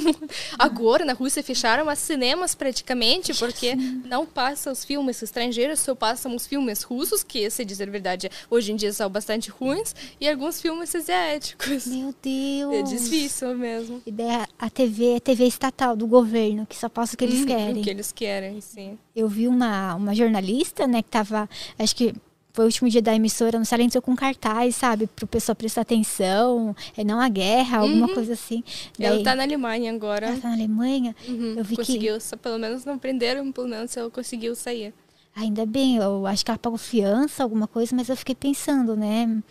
Agora 0.58 1.04
na 1.04 1.12
Rússia 1.12 1.40
fecharam 1.40 1.86
os 1.86 1.98
cinemas 2.00 2.52
praticamente 2.56 3.32
porque 3.34 3.76
não 3.76 4.26
passam 4.26 4.72
os 4.72 4.84
filmes 4.84 5.22
estrangeiros, 5.22 5.78
só 5.78 5.94
passam 5.94 6.34
os 6.34 6.48
filmes 6.48 6.82
russos, 6.82 7.22
que, 7.22 7.48
se 7.48 7.64
dizer 7.64 7.86
a 7.88 7.92
verdade, 7.92 8.28
hoje 8.50 8.72
em 8.72 8.76
dia 8.76 8.92
são 8.92 9.08
bastante 9.08 9.50
ruins, 9.50 9.94
e 10.20 10.28
alguns 10.28 10.60
filmes 10.60 10.92
asiáticos. 10.92 11.86
Meu 11.86 12.12
Deus. 12.20 12.74
É 12.74 12.82
difícil 12.82 13.54
mesmo. 13.56 14.02
E 14.04 14.10
daí 14.10 14.30
a- 14.30 14.48
a 14.58 14.68
TV 14.68 15.14
é 15.14 15.20
TV 15.20 15.46
estatal 15.46 15.94
do 15.94 16.08
governo, 16.08 16.66
que 16.66 16.76
só 16.76 16.88
passa 16.88 17.14
o 17.14 17.16
que 17.16 17.22
eles 17.24 17.38
Uhum, 17.42 17.46
querem. 17.46 17.80
O 17.82 17.84
que 17.84 17.90
eles 17.90 18.10
querem, 18.10 18.60
sim. 18.60 18.98
Eu 19.14 19.28
vi 19.28 19.46
uma, 19.46 19.94
uma 19.94 20.12
jornalista, 20.12 20.88
né, 20.88 21.02
que 21.02 21.08
tava. 21.10 21.48
Acho 21.78 21.94
que 21.94 22.12
foi 22.54 22.64
o 22.64 22.68
último 22.68 22.88
dia 22.88 23.02
da 23.02 23.14
emissora, 23.14 23.58
não 23.58 23.64
sei, 23.64 23.76
ela 23.76 23.82
entrou 23.84 24.00
com 24.00 24.14
cartaz, 24.16 24.76
sabe? 24.76 25.08
Pro 25.08 25.26
pessoal 25.26 25.56
prestar 25.56 25.80
atenção, 25.82 26.74
é 26.96 27.02
não 27.04 27.20
a 27.20 27.28
guerra, 27.28 27.78
alguma 27.80 28.08
coisa 28.14 28.32
assim. 28.34 28.62
Ela 28.98 29.16
Daí, 29.16 29.24
tá 29.24 29.34
na 29.34 29.42
Alemanha 29.42 29.92
agora. 29.92 30.28
ela 30.28 30.40
tá 30.40 30.48
na 30.48 30.54
Alemanha. 30.54 31.14
Uhum, 31.28 31.54
Eu 31.58 31.64
vi 31.64 31.70
que. 31.76 31.82
conseguiu, 31.82 32.20
só 32.20 32.36
pelo 32.36 32.56
menos 32.58 32.84
não 32.84 32.96
prenderam, 32.96 33.50
pelo 33.50 33.66
menos 33.68 33.94
ela 33.96 34.08
conseguiu 34.08 34.54
sair. 34.54 34.94
Ainda 35.34 35.66
bem, 35.66 35.96
eu 35.96 36.24
acho 36.28 36.44
que 36.44 36.50
ela 36.52 36.58
pagou 36.58 36.78
fiança, 36.78 37.42
alguma 37.42 37.66
coisa, 37.66 37.94
mas 37.94 38.08
eu 38.08 38.16
fiquei 38.16 38.36
pensando, 38.36 38.94
né? 38.94 39.42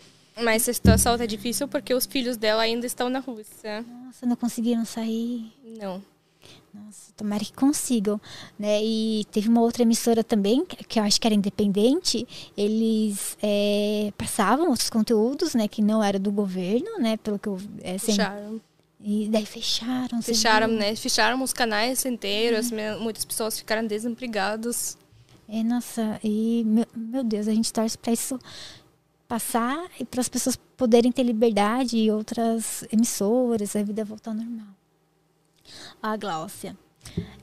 Mas 0.42 0.66
a 0.66 0.72
situação 0.72 1.16
tá 1.18 1.26
difícil 1.26 1.68
porque 1.68 1.92
os 1.92 2.06
filhos 2.06 2.38
dela 2.38 2.62
ainda 2.62 2.86
estão 2.86 3.10
na 3.10 3.18
Rússia. 3.20 3.84
Nossa, 4.06 4.24
não 4.26 4.34
conseguiram 4.34 4.84
sair. 4.86 5.52
Não. 5.78 6.02
Nossa, 6.74 7.12
tomara 7.16 7.44
que 7.44 7.52
consigam, 7.52 8.20
né? 8.58 8.82
E 8.84 9.24
teve 9.30 9.48
uma 9.48 9.60
outra 9.60 9.82
emissora 9.82 10.24
também, 10.24 10.64
que 10.66 10.98
eu 10.98 11.04
acho 11.04 11.20
que 11.20 11.26
era 11.28 11.34
independente, 11.34 12.26
eles 12.56 13.38
é, 13.42 14.12
passavam 14.18 14.68
outros 14.70 14.90
conteúdos, 14.90 15.54
né? 15.54 15.68
Que 15.68 15.80
não 15.80 16.02
era 16.02 16.18
do 16.18 16.32
governo, 16.32 16.98
né? 16.98 17.16
Pelo 17.16 17.38
que 17.38 17.48
eu... 17.48 17.58
É, 17.80 17.96
sem- 17.98 18.16
Fecharam. 18.16 18.60
E 19.06 19.28
daí 19.28 19.44
fecharam. 19.46 20.22
Fecharam, 20.22 20.66
né? 20.68 20.96
Fecharam 20.96 21.42
os 21.42 21.52
canais 21.52 22.04
inteiros, 22.06 22.70
me- 22.70 22.96
muitas 22.96 23.24
pessoas 23.24 23.58
ficaram 23.58 23.86
desempregadas. 23.86 24.96
É, 25.48 25.62
nossa, 25.62 26.18
e 26.24 26.64
meu, 26.66 26.86
meu 26.96 27.22
Deus, 27.22 27.46
a 27.46 27.54
gente 27.54 27.70
torce 27.72 27.96
pra 27.98 28.12
isso 28.14 28.38
passar 29.28 29.78
e 30.00 30.04
para 30.04 30.20
as 30.20 30.28
pessoas 30.28 30.56
poderem 30.76 31.12
ter 31.12 31.22
liberdade 31.22 31.96
e 31.98 32.10
outras 32.10 32.84
emissoras, 32.90 33.76
a 33.76 33.82
vida 33.82 34.04
voltar 34.04 34.30
ao 34.30 34.36
normal. 34.36 34.66
A 36.06 36.18
Gláucia. 36.18 36.83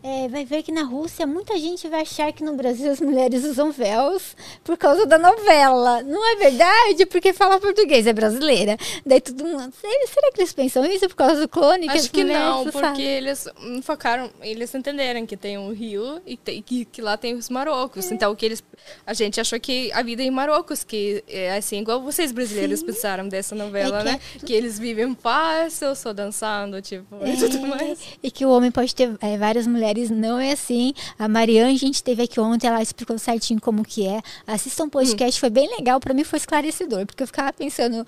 É, 0.04 0.28
vai 0.28 0.44
ver 0.44 0.64
que 0.64 0.72
na 0.72 0.82
Rússia 0.82 1.28
muita 1.28 1.58
gente 1.60 1.88
vai 1.88 2.02
achar 2.02 2.34
que 2.34 2.44
no 2.44 2.56
Brasil 2.56 2.92
as 2.92 3.00
mulheres 3.00 3.44
usam 3.44 3.72
véus 3.72 4.36
por 4.64 4.76
causa 4.76 5.06
da 5.06 5.18
novela. 5.18 6.02
Não 6.02 6.28
é 6.32 6.36
verdade? 6.38 7.06
Porque 7.06 7.32
fala 7.34 7.60
português, 7.60 8.08
é 8.08 8.14
brasileira. 8.14 8.78
Daí 9.06 9.22
todo 9.22 9.46
mundo. 9.46 9.72
Será 9.80 10.32
que 10.32 10.42
eles 10.42 10.54
pensam 10.54 10.84
isso 10.86 11.08
por 11.08 11.16
causa 11.16 11.42
do 11.42 11.48
clone? 11.48 11.88
Acho 11.88 12.10
que, 12.10 12.24
que 12.24 12.24
não, 12.24 12.64
porque 12.64 12.80
falam? 12.80 13.00
eles 13.00 13.48
focaram, 13.84 14.32
eles 14.42 14.74
entenderam 14.74 15.24
que 15.26 15.38
tem 15.38 15.60
um 15.60 15.72
rio 15.72 16.20
e 16.26 16.36
que, 16.36 16.86
que 16.86 17.02
lá 17.02 17.16
tem 17.16 17.36
os 17.36 17.50
marocos. 17.50 18.10
É. 18.10 18.16
Então 18.16 18.36
que 18.36 18.46
eles. 18.46 18.64
A 19.06 19.14
gente 19.14 19.40
achou 19.40 19.60
que 19.60 19.92
a 19.92 20.02
vida 20.02 20.24
é 20.24 20.26
em 20.26 20.32
Marrocos, 20.32 20.84
que 20.84 21.24
é 21.28 21.56
assim, 21.56 21.80
igual 21.80 22.02
vocês 22.02 22.32
brasileiros 22.32 22.80
Sim. 22.80 22.88
pensaram 22.88 23.30
dessa 23.30 23.54
novela, 23.54 24.00
é 24.00 24.00
que 24.00 24.06
né? 24.06 24.20
É... 24.36 24.46
Que 24.46 24.54
eles 24.54 24.80
vivem 24.80 25.16
fácil, 25.16 25.96
só 25.96 26.12
dançando, 26.12 26.82
tipo, 26.82 27.06
e 27.24 27.38
tudo 27.38 27.58
é. 27.58 27.68
mais. 27.68 28.00
E 28.24 28.32
que 28.32 28.44
o 28.44 28.50
homem 28.50 28.72
pode 28.72 28.96
ter 28.96 29.16
é, 29.22 29.38
várias 29.52 29.68
mulheres, 29.68 30.10
não 30.10 30.40
é 30.40 30.54
assim. 30.54 30.94
A 31.20 31.28
Mariane, 31.28 31.74
a 31.74 31.78
gente 31.78 32.02
teve 32.02 32.24
aqui 32.24 32.40
ontem, 32.40 32.68
ela 32.68 32.82
explicou 32.82 33.18
certinho 33.20 33.60
como 33.60 33.84
que 33.84 34.08
é. 34.08 34.22
Assista 34.48 34.84
um 34.84 34.90
podcast, 34.90 35.38
hum. 35.38 35.42
foi 35.42 35.50
bem 35.50 35.70
legal, 35.76 36.00
para 36.00 36.14
mim 36.14 36.24
foi 36.24 36.38
esclarecedor, 36.38 37.06
porque 37.06 37.22
eu 37.22 37.28
ficava 37.28 37.52
pensando 37.52 38.06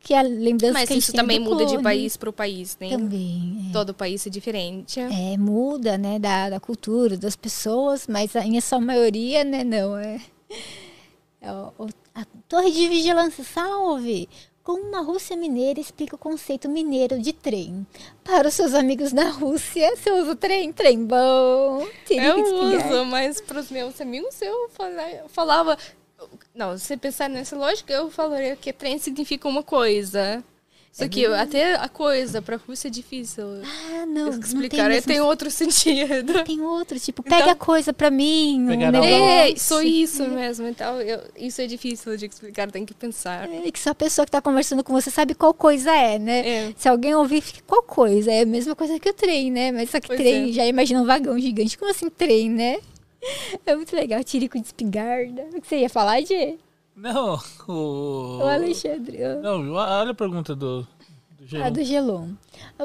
que 0.00 0.14
a 0.14 0.22
lembrança 0.22 0.72
Mas 0.72 0.88
que 0.88 0.94
a 0.94 0.96
isso 0.96 1.12
também 1.12 1.38
muda 1.38 1.64
de 1.66 1.78
país 1.78 2.16
para 2.16 2.30
o 2.30 2.32
país, 2.32 2.76
né? 2.80 2.88
Também. 2.88 3.66
É. 3.68 3.72
Todo 3.72 3.94
país 3.94 4.26
é 4.26 4.30
diferente. 4.30 4.98
É, 4.98 5.36
muda, 5.36 5.96
né, 5.96 6.18
da, 6.18 6.50
da 6.50 6.58
cultura, 6.58 7.16
das 7.16 7.36
pessoas, 7.36 8.06
mas 8.08 8.34
em 8.34 8.60
sua 8.60 8.80
maioria, 8.80 9.44
né, 9.44 9.62
não. 9.62 9.96
É, 9.96 10.20
é 11.40 11.48
a 12.14 12.24
Torre 12.48 12.72
de 12.72 12.88
Vigilância, 12.88 13.44
salve! 13.44 14.28
Como 14.62 14.82
uma 14.82 15.00
Rússia 15.00 15.36
mineira 15.36 15.80
explica 15.80 16.14
o 16.14 16.18
conceito 16.18 16.68
mineiro 16.68 17.18
de 17.18 17.32
trem. 17.32 17.86
Para 18.22 18.48
os 18.48 18.54
seus 18.54 18.74
amigos 18.74 19.12
na 19.12 19.30
Rússia, 19.30 19.96
você 19.96 20.12
usa 20.12 20.32
o 20.32 20.36
trem? 20.36 20.72
Trem 20.72 21.04
bom. 21.04 21.86
Eu 22.10 22.36
uso, 22.76 23.04
mas 23.06 23.40
para 23.40 23.58
os 23.60 23.70
meus 23.70 23.98
amigos 24.00 24.40
eu 24.42 24.70
falava. 25.28 25.78
Não, 26.54 26.76
se 26.76 26.96
pensar 26.96 27.30
nessa 27.30 27.56
lógica, 27.56 27.92
eu 27.92 28.10
falaria 28.10 28.54
que 28.54 28.72
trem 28.72 28.98
significa 28.98 29.48
uma 29.48 29.62
coisa. 29.62 30.44
Só 30.92 31.04
é 31.04 31.08
que 31.08 31.24
até 31.24 31.74
a 31.74 31.88
coisa 31.88 32.42
para 32.42 32.56
a 32.56 32.58
Rússia 32.58 32.88
é 32.88 32.90
difícil. 32.90 33.44
Ah, 33.64 34.06
não. 34.06 34.28
Explicar 34.30 34.88
não 34.88 34.96
tem, 34.96 35.02
tem 35.02 35.20
outro 35.20 35.48
sentido. 35.48 36.42
Tem 36.44 36.60
outro, 36.60 36.98
tipo, 36.98 37.22
pega 37.22 37.36
então, 37.36 37.50
a 37.50 37.54
coisa 37.54 37.92
para 37.92 38.10
mim. 38.10 38.66
Um 38.68 39.04
é, 39.04 39.54
só 39.56 39.80
isso 39.80 40.26
mesmo. 40.26 40.66
Então, 40.66 41.00
eu, 41.00 41.20
isso 41.36 41.60
é 41.60 41.66
difícil 41.66 42.16
de 42.16 42.26
explicar, 42.26 42.70
tem 42.70 42.84
que 42.84 42.92
pensar. 42.92 43.48
É 43.48 43.70
que 43.70 43.78
só 43.78 43.90
a 43.90 43.94
pessoa 43.94 44.26
que 44.26 44.30
está 44.30 44.42
conversando 44.42 44.82
com 44.82 44.92
você 44.92 45.10
sabe 45.10 45.34
qual 45.34 45.54
coisa 45.54 45.94
é, 45.94 46.18
né? 46.18 46.48
É. 46.48 46.74
Se 46.76 46.88
alguém 46.88 47.14
ouvir, 47.14 47.40
fica 47.40 47.62
qual 47.66 47.82
coisa? 47.84 48.32
É 48.32 48.42
a 48.42 48.46
mesma 48.46 48.74
coisa 48.74 48.98
que 48.98 49.08
o 49.08 49.14
trem, 49.14 49.50
né? 49.50 49.70
Mas 49.70 49.90
só 49.90 50.00
que 50.00 50.08
pois 50.08 50.18
trem, 50.18 50.50
é. 50.50 50.52
já 50.52 50.66
imagina 50.66 51.00
um 51.00 51.06
vagão 51.06 51.38
gigante. 51.38 51.78
Como 51.78 51.90
assim 51.90 52.10
trem, 52.10 52.50
né? 52.50 52.78
É 53.64 53.76
muito 53.76 53.94
legal, 53.94 54.24
tirico 54.24 54.58
de 54.58 54.66
espingarda. 54.66 55.42
O 55.54 55.60
que 55.60 55.68
você 55.68 55.78
ia 55.78 55.90
falar, 55.90 56.20
Gê? 56.22 56.58
Não, 57.00 57.40
o. 57.66 58.38
O 58.38 58.42
Alexandre. 58.42 59.18
Não, 59.42 59.72
olha 59.72 60.10
a 60.10 60.14
pergunta 60.14 60.54
do, 60.54 60.86
do 61.30 61.46
Gelon. 61.46 61.64
Ah, 61.64 61.70
do 61.70 61.82
Gelon. 61.82 62.28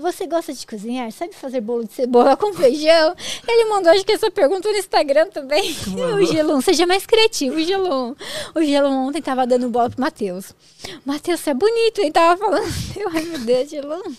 Você 0.01 0.25
gosta 0.25 0.53
de 0.53 0.65
cozinhar? 0.65 1.11
Sabe 1.11 1.33
fazer 1.33 1.59
bolo 1.59 1.83
de 1.83 1.91
cebola 1.91 2.37
com 2.37 2.53
feijão? 2.53 3.13
Ele 3.45 3.65
mandou, 3.65 3.91
acho 3.91 4.05
que 4.05 4.13
essa 4.13 4.31
pergunta 4.31 4.71
no 4.71 4.77
Instagram 4.77 5.27
também. 5.27 5.75
o 6.15 6.25
Gelon, 6.25 6.61
seja 6.61 6.87
mais 6.87 7.05
criativo, 7.05 7.61
Gelon. 7.61 8.13
O 8.55 8.63
Gelon 8.63 9.09
ontem 9.09 9.21
tava 9.21 9.45
dando 9.45 9.67
bola 9.67 9.89
pro 9.89 9.99
Matheus. 9.99 10.53
Matheus, 11.05 11.41
você 11.41 11.49
é 11.49 11.53
bonito, 11.53 11.99
ele 11.99 12.11
tava 12.11 12.37
falando. 12.37 12.73
Eu, 12.95 13.09
ai, 13.09 13.23
meu 13.23 13.39
Deus, 13.39 13.69
Gelon. 13.69 14.13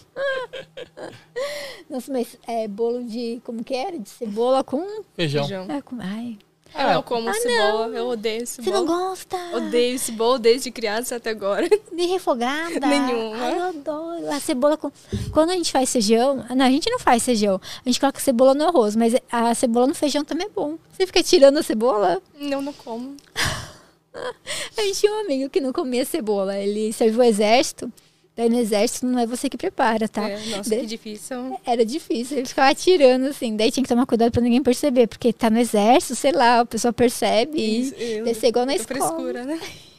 Nossa, 1.88 2.12
mas 2.12 2.36
é 2.46 2.68
bolo 2.68 3.02
de. 3.02 3.40
Como 3.44 3.64
que 3.64 3.74
era? 3.74 3.98
De 3.98 4.10
cebola 4.10 4.62
com. 4.62 4.86
Feijão. 5.14 5.42
feijão. 5.48 5.66
É, 5.70 5.80
com, 5.80 5.96
ai, 6.00 6.36
eu 6.74 6.94
não 6.94 7.02
como 7.02 7.28
ah, 7.28 7.34
cebola, 7.34 7.88
não. 7.88 7.96
eu 7.96 8.06
odeio 8.08 8.46
cebola. 8.46 8.76
Você 8.76 8.80
não 8.80 8.86
gosta? 8.86 9.36
Odeio 9.54 9.98
cebola 9.98 10.38
desde 10.38 10.70
criança 10.70 11.16
até 11.16 11.30
agora. 11.30 11.68
Nem 11.92 12.08
refogada? 12.08 12.86
Nenhuma. 12.86 13.36
Ai, 13.36 13.58
eu 13.58 13.62
adoro. 13.64 14.30
A 14.30 14.40
cebola 14.40 14.76
com... 14.76 14.90
Quando 15.32 15.50
a 15.50 15.54
gente 15.54 15.72
faz 15.72 15.90
feijão... 15.90 16.44
Não, 16.54 16.64
a 16.64 16.70
gente 16.70 16.90
não 16.90 16.98
faz 16.98 17.24
feijão. 17.24 17.60
A 17.84 17.88
gente 17.88 18.00
coloca 18.00 18.20
cebola 18.20 18.54
no 18.54 18.64
arroz, 18.64 18.96
mas 18.96 19.14
a 19.30 19.54
cebola 19.54 19.86
no 19.86 19.94
feijão 19.94 20.24
também 20.24 20.46
é 20.46 20.50
bom. 20.50 20.76
Você 20.92 21.06
fica 21.06 21.22
tirando 21.22 21.58
a 21.58 21.62
cebola? 21.62 22.20
Não, 22.38 22.60
não 22.60 22.72
como. 22.72 23.16
a 24.14 24.82
gente 24.82 25.00
tinha 25.00 25.12
um 25.12 25.20
amigo 25.20 25.48
que 25.48 25.60
não 25.60 25.72
comia 25.72 26.04
cebola. 26.04 26.56
Ele 26.58 26.92
serviu 26.92 27.20
o 27.20 27.24
exército... 27.24 27.92
Daí 28.36 28.50
no 28.50 28.58
exército 28.58 29.06
não 29.06 29.18
é 29.18 29.26
você 29.26 29.48
que 29.48 29.56
prepara, 29.56 30.06
tá? 30.06 30.28
É, 30.28 30.36
nossa, 30.48 30.68
daí, 30.68 30.80
que 30.80 30.86
difícil. 30.86 31.58
Era 31.64 31.86
difícil, 31.86 32.36
ele 32.36 32.46
ficava 32.46 32.70
atirando, 32.70 33.26
assim. 33.28 33.56
Daí 33.56 33.70
tinha 33.72 33.82
que 33.82 33.88
tomar 33.88 34.04
cuidado 34.04 34.30
pra 34.30 34.42
ninguém 34.42 34.62
perceber, 34.62 35.06
porque 35.06 35.32
tá 35.32 35.48
no 35.48 35.58
exército, 35.58 36.14
sei 36.14 36.32
lá, 36.32 36.60
a 36.60 36.66
pessoa 36.66 36.92
percebe 36.92 37.58
Isso, 37.58 37.94
e 37.94 38.22
deve 38.22 38.34
ser 38.34 38.48
igual 38.48 38.66
na 38.66 38.74
escola. 38.76 39.00
frescura, 39.00 39.44
né? 39.44 39.58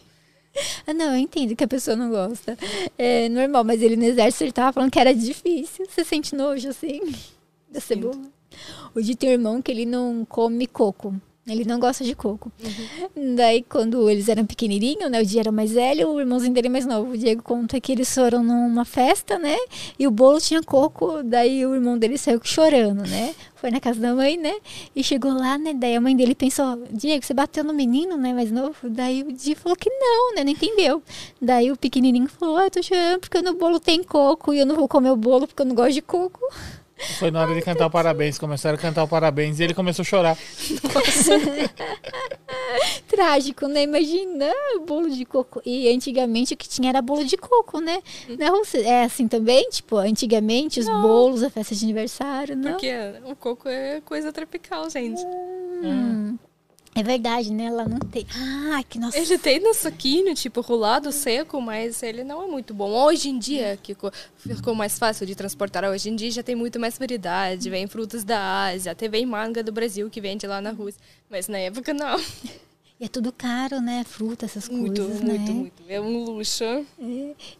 Ah, 0.87 0.93
não, 0.93 1.11
eu 1.13 1.17
entendo 1.17 1.55
que 1.55 1.63
a 1.63 1.67
pessoa 1.67 1.95
não 1.95 2.09
gosta. 2.09 2.57
É 2.97 3.29
normal, 3.29 3.63
mas 3.63 3.79
ele 3.79 3.95
no 3.95 4.05
exército 4.05 4.43
ele 4.43 4.51
tava 4.51 4.73
falando 4.73 4.89
que 4.89 4.99
era 4.99 5.13
difícil. 5.13 5.85
Você 5.87 6.03
sente 6.03 6.35
nojo, 6.35 6.69
assim, 6.69 6.99
da 7.69 7.79
cebola? 7.79 8.23
O 8.95 8.99
de 8.99 9.15
tem 9.15 9.29
um 9.29 9.33
irmão 9.33 9.61
que 9.61 9.71
ele 9.71 9.85
não 9.85 10.25
come 10.25 10.65
coco. 10.65 11.13
Ele 11.47 11.63
não 11.63 11.79
gosta 11.79 12.03
de 12.03 12.13
coco. 12.13 12.51
Uhum. 12.61 13.35
Daí, 13.35 13.63
quando 13.63 14.09
eles 14.09 14.27
eram 14.27 14.45
pequenininhos, 14.45 15.09
né? 15.09 15.21
O 15.21 15.25
Diego 15.25 15.39
era 15.39 15.51
mais 15.51 15.71
velho, 15.71 16.09
o 16.09 16.19
irmãozinho 16.19 16.53
dele 16.53 16.67
mais 16.67 16.85
novo. 16.85 17.13
O 17.13 17.17
Diego 17.17 17.41
conta 17.41 17.79
que 17.79 17.93
eles 17.93 18.13
foram 18.13 18.43
numa 18.43 18.83
festa, 18.83 19.39
né? 19.39 19.55
E 19.97 20.05
o 20.05 20.11
bolo 20.11 20.41
tinha 20.41 20.61
coco. 20.61 21.23
Daí, 21.23 21.65
o 21.65 21.73
irmão 21.73 21.97
dele 21.97 22.17
saiu 22.17 22.41
chorando, 22.43 23.07
né? 23.07 23.33
Foi 23.55 23.71
na 23.71 23.79
casa 23.79 23.97
da 23.99 24.13
mãe, 24.13 24.35
né? 24.35 24.55
E 24.93 25.01
chegou 25.01 25.31
lá, 25.31 25.57
né? 25.57 25.73
Daí, 25.73 25.95
a 25.95 26.01
mãe 26.01 26.15
dele 26.17 26.35
pensou: 26.35 26.83
Diego, 26.91 27.25
você 27.25 27.33
bateu 27.33 27.63
no 27.63 27.73
menino, 27.73 28.17
né? 28.17 28.33
Mais 28.33 28.51
novo. 28.51 28.75
Daí, 28.89 29.23
o 29.23 29.31
Diego 29.31 29.61
falou 29.61 29.77
que 29.77 29.89
não, 29.89 30.35
né? 30.35 30.43
Não 30.43 30.51
entendeu. 30.51 31.01
Daí, 31.41 31.71
o 31.71 31.77
pequenininho 31.77 32.27
falou: 32.27 32.57
Ah, 32.57 32.65
eu 32.65 32.71
tô 32.71 32.83
chorando 32.83 33.21
porque 33.21 33.41
no 33.41 33.53
bolo 33.53 33.79
tem 33.79 34.03
coco 34.03 34.53
e 34.53 34.59
eu 34.59 34.65
não 34.65 34.75
vou 34.75 34.87
comer 34.87 35.11
o 35.11 35.15
bolo 35.15 35.47
porque 35.47 35.61
eu 35.61 35.65
não 35.65 35.75
gosto 35.75 35.93
de 35.93 36.01
coco. 36.01 36.41
Foi 37.19 37.29
na 37.31 37.41
hora 37.41 37.53
de 37.53 37.61
cantar 37.61 37.85
o 37.87 37.89
parabéns. 37.89 38.37
Começaram 38.37 38.77
a 38.77 38.81
cantar 38.81 39.03
o 39.03 39.07
parabéns 39.07 39.59
e 39.59 39.63
ele 39.63 39.73
começou 39.73 40.03
a 40.03 40.05
chorar. 40.05 40.37
Trágico, 43.07 43.67
né? 43.67 43.83
Imagina 43.83 44.51
bolo 44.85 45.09
de 45.09 45.23
coco. 45.25 45.61
E 45.65 45.89
antigamente 45.89 46.53
o 46.53 46.57
que 46.57 46.67
tinha 46.67 46.89
era 46.89 47.01
bolo 47.01 47.23
de 47.23 47.37
coco, 47.37 47.79
né? 47.79 48.01
Não, 48.37 48.61
é 48.83 49.03
assim 49.03 49.27
também? 49.27 49.69
Tipo, 49.69 49.97
antigamente 49.97 50.79
os 50.79 50.87
não. 50.87 51.01
bolos, 51.01 51.43
a 51.43 51.49
festa 51.49 51.75
de 51.75 51.85
aniversário, 51.85 52.55
não? 52.55 52.71
Porque 52.71 52.91
o 53.25 53.35
coco 53.35 53.69
é 53.69 54.01
coisa 54.01 54.31
tropical, 54.33 54.89
gente. 54.89 55.21
Hum. 55.83 56.37
É 56.97 57.03
verdade, 57.03 57.53
né? 57.53 57.65
Ela 57.65 57.87
não 57.87 57.99
tem. 57.99 58.25
Ah, 58.33 58.83
que 58.83 58.97
nossa. 58.97 59.15
Ele 59.15 59.37
tem 59.37 59.59
no 59.59 59.71
suquinho, 59.75 60.33
tipo, 60.33 60.61
rolado 60.61 61.11
seco, 61.11 61.61
mas 61.61 62.01
ele 62.01 62.23
não 62.23 62.41
é 62.41 62.47
muito 62.47 62.73
bom. 62.73 62.89
Hoje 62.89 63.29
em 63.29 63.37
dia, 63.37 63.77
que 63.83 63.95
ficou 64.35 64.73
mais 64.73 64.97
fácil 64.97 65.23
de 65.27 65.35
transportar, 65.35 65.83
hoje 65.83 66.09
em 66.09 66.15
dia 66.15 66.31
já 66.31 66.41
tem 66.41 66.55
muito 66.55 66.79
mais 66.79 66.97
variedade. 66.97 67.69
Vem 67.69 67.85
frutas 67.85 68.23
da 68.23 68.65
Ásia, 68.65 68.93
até 68.93 69.07
vem 69.07 69.27
manga 69.27 69.61
do 69.61 69.71
Brasil 69.71 70.09
que 70.09 70.19
vende 70.19 70.47
lá 70.47 70.59
na 70.59 70.71
Rússia. 70.71 70.99
Mas 71.29 71.47
na 71.47 71.59
época 71.59 71.93
não. 71.93 72.19
E 72.99 73.05
é 73.05 73.07
tudo 73.07 73.31
caro, 73.31 73.79
né? 73.79 74.03
Fruta, 74.03 74.45
essas 74.45 74.67
muito, 74.67 75.03
coisas, 75.03 75.21
muito, 75.21 75.25
né? 75.25 75.37
Muito, 75.37 75.53
muito, 75.53 75.83
É 75.87 76.01
um 76.01 76.23
luxo. 76.23 76.63
É. 76.63 76.85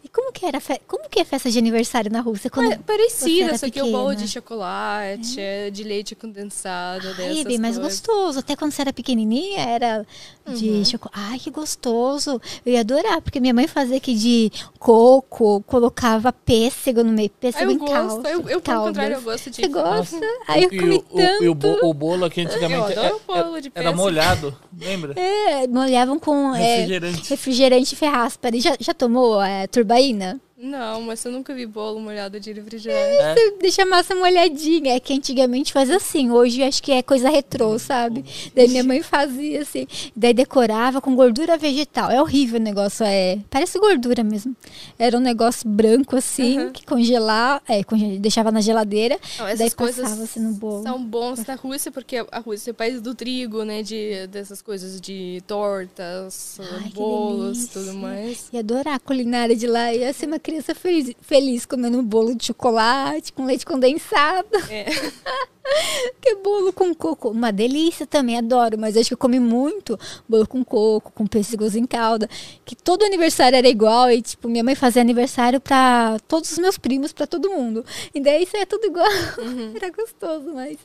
E 0.02 0.08
como 0.12 0.32
que 0.32 0.44
era 0.44 0.60
fe... 0.60 0.80
como 0.84 1.08
que 1.08 1.20
é 1.20 1.24
festa 1.24 1.48
de 1.48 1.56
aniversário 1.56 2.10
na 2.10 2.20
Rússia? 2.20 2.50
Quando 2.50 2.72
é 2.72 2.76
parecida, 2.76 3.56
só 3.56 3.70
que 3.70 3.80
o 3.80 3.92
bolo 3.92 4.16
de 4.16 4.26
chocolate, 4.26 5.38
é. 5.38 5.70
de 5.70 5.84
leite 5.84 6.16
condensado, 6.16 7.06
Ai, 7.06 7.14
dessas 7.14 7.38
é 7.38 7.44
bem 7.44 7.58
mais 7.58 7.78
gostoso. 7.78 8.40
Até 8.40 8.56
quando 8.56 8.72
você 8.72 8.82
era 8.82 8.92
pequenininha, 8.92 9.60
era 9.60 10.06
de 10.54 10.68
uhum. 10.68 10.84
chocolate. 10.84 11.18
Ai, 11.18 11.38
que 11.38 11.50
gostoso. 11.50 12.40
Eu 12.64 12.72
ia 12.72 12.80
adorar, 12.80 13.20
porque 13.20 13.40
minha 13.40 13.54
mãe 13.54 13.66
fazia 13.66 13.96
aqui 13.96 14.14
de 14.14 14.52
coco, 14.78 15.62
colocava 15.66 16.32
pêssego 16.32 17.02
no 17.02 17.12
meio, 17.12 17.30
pêssego 17.30 17.70
eu 17.70 17.74
em 17.74 17.78
gosto. 17.78 18.26
Eu, 18.26 18.48
eu, 18.48 18.60
pelo 18.60 18.84
contrário, 18.84 19.16
eu 19.16 19.22
gosto 19.22 19.50
de... 19.50 19.56
Você 19.56 19.68
gosta? 19.68 20.26
Ai, 20.46 20.64
eu 20.64 20.70
comi 20.70 20.96
e 20.96 21.02
tanto. 21.02 21.40
O, 21.40 21.44
e 21.44 21.48
o, 21.48 21.88
o 21.88 21.94
bolo 21.94 22.24
aqui 22.24 22.40
antigamente 22.40 22.92
eu 22.92 23.02
adoro 23.02 23.20
era, 23.28 23.44
bolo 23.44 23.60
de 23.60 23.72
era 23.74 23.92
molhado, 23.92 24.56
lembra? 24.78 25.14
É, 25.18 25.66
molhavam 25.66 26.18
com 26.18 26.52
refrigerante, 26.52 27.26
é, 27.26 27.30
refrigerante 27.30 27.96
ferraspa. 27.96 28.48
Já, 28.54 28.76
já 28.78 28.94
tomou 28.94 29.42
é, 29.42 29.66
turbaína? 29.66 30.40
Não, 30.60 31.02
mas 31.02 31.24
eu 31.24 31.30
nunca 31.30 31.54
vi 31.54 31.64
bolo 31.64 32.00
molhado 32.00 32.40
de 32.40 32.52
refrigerante. 32.52 33.16
É. 33.16 33.34
Você 33.34 33.56
deixa 33.60 33.82
a 33.82 33.86
massa 33.86 34.12
molhadinha. 34.12 34.96
É 34.96 35.00
que 35.00 35.14
antigamente 35.14 35.72
fazia 35.72 35.96
assim. 35.96 36.32
Hoje 36.32 36.64
acho 36.64 36.82
que 36.82 36.90
é 36.90 37.00
coisa 37.00 37.30
retrô, 37.30 37.78
sabe? 37.78 38.24
Daí 38.56 38.66
minha 38.66 38.82
mãe 38.82 39.00
fazia 39.00 39.62
assim. 39.62 39.86
Daí 40.16 40.34
decorava 40.34 41.00
com 41.00 41.14
gordura 41.14 41.56
vegetal. 41.56 42.10
É 42.10 42.20
horrível 42.20 42.58
o 42.58 42.62
negócio. 42.62 43.06
É, 43.06 43.38
parece 43.48 43.78
gordura 43.78 44.24
mesmo. 44.24 44.56
Era 44.98 45.16
um 45.16 45.20
negócio 45.20 45.68
branco 45.68 46.16
assim, 46.16 46.58
uhum. 46.58 46.72
que 46.72 46.84
congelar, 46.84 47.62
é, 47.68 47.82
deixava 48.18 48.50
na 48.50 48.60
geladeira. 48.60 49.16
Não, 49.38 49.56
daí 49.56 49.70
passava 49.70 50.24
assim 50.24 50.40
no 50.40 50.54
bolo. 50.54 50.82
São 50.82 51.04
bons 51.04 51.46
na 51.46 51.54
Rússia, 51.54 51.92
porque 51.92 52.16
a 52.16 52.38
Rússia 52.40 52.70
é 52.70 52.72
o 52.72 52.74
país 52.74 53.00
do 53.00 53.14
trigo, 53.14 53.62
né? 53.62 53.84
De, 53.84 54.26
dessas 54.26 54.60
coisas 54.60 55.00
de 55.00 55.40
tortas, 55.46 56.58
Ai, 56.60 56.90
bolos, 56.90 57.68
tudo 57.68 57.94
mais. 57.94 58.48
E 58.52 58.58
adorar 58.58 58.96
a 58.96 58.98
culinária 58.98 59.54
de 59.54 59.68
lá. 59.68 59.94
Ia 59.94 60.12
ser 60.12 60.26
uma 60.26 60.40
criança 60.48 60.74
feliz, 60.74 61.14
feliz 61.20 61.66
comendo 61.66 61.98
um 61.98 62.02
bolo 62.02 62.34
de 62.34 62.46
chocolate 62.46 63.34
com 63.34 63.44
leite 63.44 63.66
condensado. 63.66 64.48
É. 64.70 64.86
que 66.22 66.36
bolo 66.36 66.72
com 66.72 66.94
coco. 66.94 67.28
Uma 67.28 67.52
delícia 67.52 68.06
também, 68.06 68.38
adoro. 68.38 68.78
Mas 68.78 68.96
acho 68.96 69.08
que 69.08 69.12
eu 69.12 69.18
comi 69.18 69.38
muito 69.38 69.98
bolo 70.26 70.48
com 70.48 70.64
coco, 70.64 71.12
com 71.12 71.26
pêssegos 71.26 71.76
em 71.76 71.84
calda. 71.84 72.26
Que 72.64 72.74
todo 72.74 73.04
aniversário 73.04 73.56
era 73.56 73.68
igual. 73.68 74.10
E, 74.10 74.22
tipo, 74.22 74.48
minha 74.48 74.64
mãe 74.64 74.74
fazia 74.74 75.02
aniversário 75.02 75.60
para 75.60 76.18
todos 76.26 76.50
os 76.50 76.56
meus 76.56 76.78
primos, 76.78 77.12
para 77.12 77.26
todo 77.26 77.50
mundo. 77.50 77.84
E 78.14 78.18
daí 78.18 78.44
isso 78.44 78.56
é 78.56 78.64
tudo 78.64 78.86
igual. 78.86 79.06
Uhum. 79.36 79.74
era 79.76 79.90
gostoso, 79.90 80.50
mas. 80.54 80.78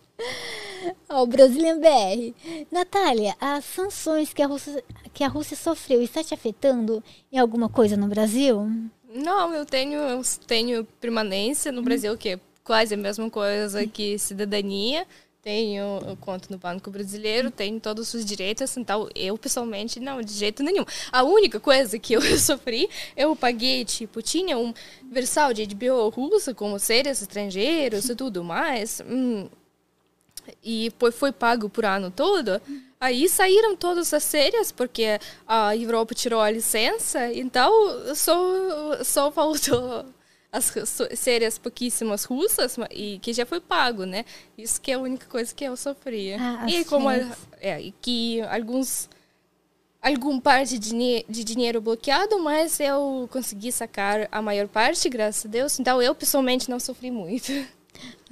Ó, 1.07 1.23
o 1.23 1.27
Brazilian 1.27 1.79
BR. 1.79 2.33
Natália, 2.69 3.33
as 3.39 3.63
sanções 3.63 4.33
que 4.33 4.41
a, 4.41 4.47
Rússia, 4.47 4.83
que 5.13 5.23
a 5.23 5.29
Rússia 5.29 5.55
sofreu 5.55 6.01
está 6.01 6.21
te 6.21 6.33
afetando 6.33 7.01
em 7.31 7.39
alguma 7.39 7.69
coisa 7.69 7.95
no 7.95 8.07
Brasil? 8.07 8.69
Não, 9.13 9.53
eu 9.53 9.65
tenho, 9.65 9.99
eu 9.99 10.21
tenho 10.47 10.83
permanência 10.99 11.71
no 11.71 11.83
Brasil, 11.83 12.17
que 12.17 12.29
é 12.29 12.39
quase 12.63 12.95
a 12.95 12.97
mesma 12.97 13.29
coisa 13.29 13.85
que 13.85 14.17
cidadania. 14.17 15.05
Tenho 15.41 15.99
conta 16.21 16.47
no 16.49 16.57
Banco 16.57 16.89
Brasileiro, 16.89 17.51
tenho 17.51 17.77
todos 17.77 18.13
os 18.13 18.23
direitos, 18.23 18.77
então 18.77 19.09
eu 19.13 19.37
pessoalmente 19.37 19.99
não, 19.99 20.21
de 20.21 20.31
jeito 20.31 20.63
nenhum. 20.63 20.85
A 21.11 21.21
única 21.23 21.59
coisa 21.59 21.99
que 21.99 22.13
eu 22.15 22.21
sofri, 22.39 22.89
eu 23.15 23.35
paguei, 23.35 23.83
tipo, 23.83 24.21
tinha 24.21 24.57
um 24.57 24.73
versal 25.11 25.53
de 25.53 25.65
HBO 25.65 26.07
russa 26.07 26.53
com 26.53 26.79
séries 26.79 27.21
estrangeiros 27.21 28.09
e 28.09 28.15
tudo 28.15 28.41
mais, 28.41 29.01
hum, 29.05 29.49
e 30.63 30.91
foi, 30.97 31.11
foi 31.11 31.31
pago 31.31 31.69
por 31.69 31.85
ano 31.85 32.09
todo. 32.09 32.61
Aí 33.03 33.27
saíram 33.27 33.75
todas 33.75 34.13
as 34.13 34.23
séries, 34.23 34.71
porque 34.71 35.19
a 35.45 35.75
Europa 35.75 36.15
tirou 36.15 36.39
a 36.39 36.49
licença, 36.49 37.33
então 37.33 37.69
só, 38.15 39.03
só 39.03 39.29
faltou 39.29 40.05
as 40.49 40.73
séries 41.19 41.57
pouquíssimas 41.57 42.23
russas 42.23 42.77
e 42.91 43.19
que 43.19 43.33
já 43.33 43.45
foi 43.45 43.59
pago, 43.59 44.05
né? 44.05 44.23
Isso 44.57 44.79
que 44.79 44.89
é 44.89 44.93
a 44.93 44.99
única 44.99 45.25
coisa 45.27 45.53
que 45.53 45.65
eu 45.65 45.75
sofria. 45.75 46.37
Ah, 46.39 46.65
e 46.69 46.85
como 46.85 47.11
é, 47.11 47.27
é, 47.59 47.91
que 48.01 48.39
alguns 48.43 49.09
algum 50.01 50.39
parte 50.39 50.79
de, 50.79 51.25
de 51.27 51.43
dinheiro 51.43 51.81
bloqueado, 51.81 52.39
mas 52.39 52.79
eu 52.79 53.27
consegui 53.33 53.73
sacar 53.73 54.29
a 54.31 54.41
maior 54.41 54.69
parte, 54.69 55.09
graças 55.09 55.45
a 55.45 55.49
Deus. 55.49 55.77
Então 55.77 56.01
eu 56.01 56.15
pessoalmente 56.15 56.69
não 56.69 56.79
sofri 56.79 57.11
muito. 57.11 57.51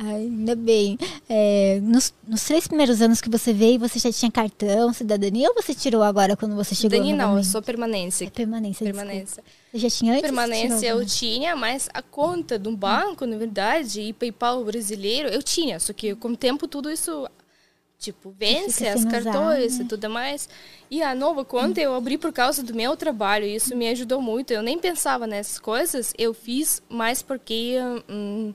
Ai, 0.03 0.21
ainda 0.21 0.55
bem. 0.55 0.97
É, 1.29 1.79
nos, 1.83 2.11
nos, 2.27 2.43
três 2.43 2.67
primeiros 2.67 3.01
anos 3.03 3.21
que 3.21 3.29
você 3.29 3.53
veio, 3.53 3.77
você 3.77 3.99
já 3.99 4.11
tinha 4.11 4.31
cartão, 4.31 4.91
cidadania, 4.91 5.47
ou 5.47 5.53
você 5.53 5.75
tirou 5.75 6.01
agora 6.01 6.35
quando 6.35 6.55
você 6.55 6.73
chegou? 6.73 6.97
Cidadania 6.97 7.15
não, 7.15 7.37
eu 7.37 7.43
sou 7.43 7.61
permanência. 7.61 8.25
É 8.25 8.29
permanência, 8.29 8.83
Permanência. 8.83 9.43
Você 9.71 9.77
já 9.77 9.89
tinha 9.89 10.13
antes? 10.13 10.23
Permanência 10.23 10.87
eu 10.87 11.05
tinha, 11.05 11.55
mas 11.55 11.87
a 11.93 12.01
conta 12.01 12.57
do 12.57 12.75
banco, 12.75 13.27
na 13.27 13.37
verdade, 13.37 14.01
e 14.01 14.13
PayPal 14.13 14.63
brasileiro, 14.63 15.29
eu 15.29 15.43
tinha. 15.43 15.79
Só 15.79 15.93
que 15.93 16.15
com 16.15 16.29
o 16.29 16.37
tempo 16.37 16.67
tudo 16.67 16.89
isso, 16.89 17.29
tipo, 17.99 18.33
vence 18.37 18.87
as 18.87 19.05
cartões 19.05 19.77
né? 19.77 19.85
e 19.85 19.87
tudo 19.87 20.09
mais. 20.09 20.49
E 20.89 21.03
a 21.03 21.13
nova 21.13 21.45
conta 21.45 21.79
eu 21.79 21.93
abri 21.93 22.17
por 22.17 22.33
causa 22.33 22.63
do 22.63 22.73
meu 22.73 22.97
trabalho, 22.97 23.45
e 23.45 23.55
isso 23.55 23.75
me 23.75 23.87
ajudou 23.89 24.19
muito. 24.19 24.51
Eu 24.51 24.63
nem 24.63 24.79
pensava 24.79 25.27
nessas 25.27 25.59
coisas, 25.59 26.11
eu 26.17 26.33
fiz 26.33 26.81
mais 26.89 27.21
porque... 27.21 27.77
Hum, 28.09 28.51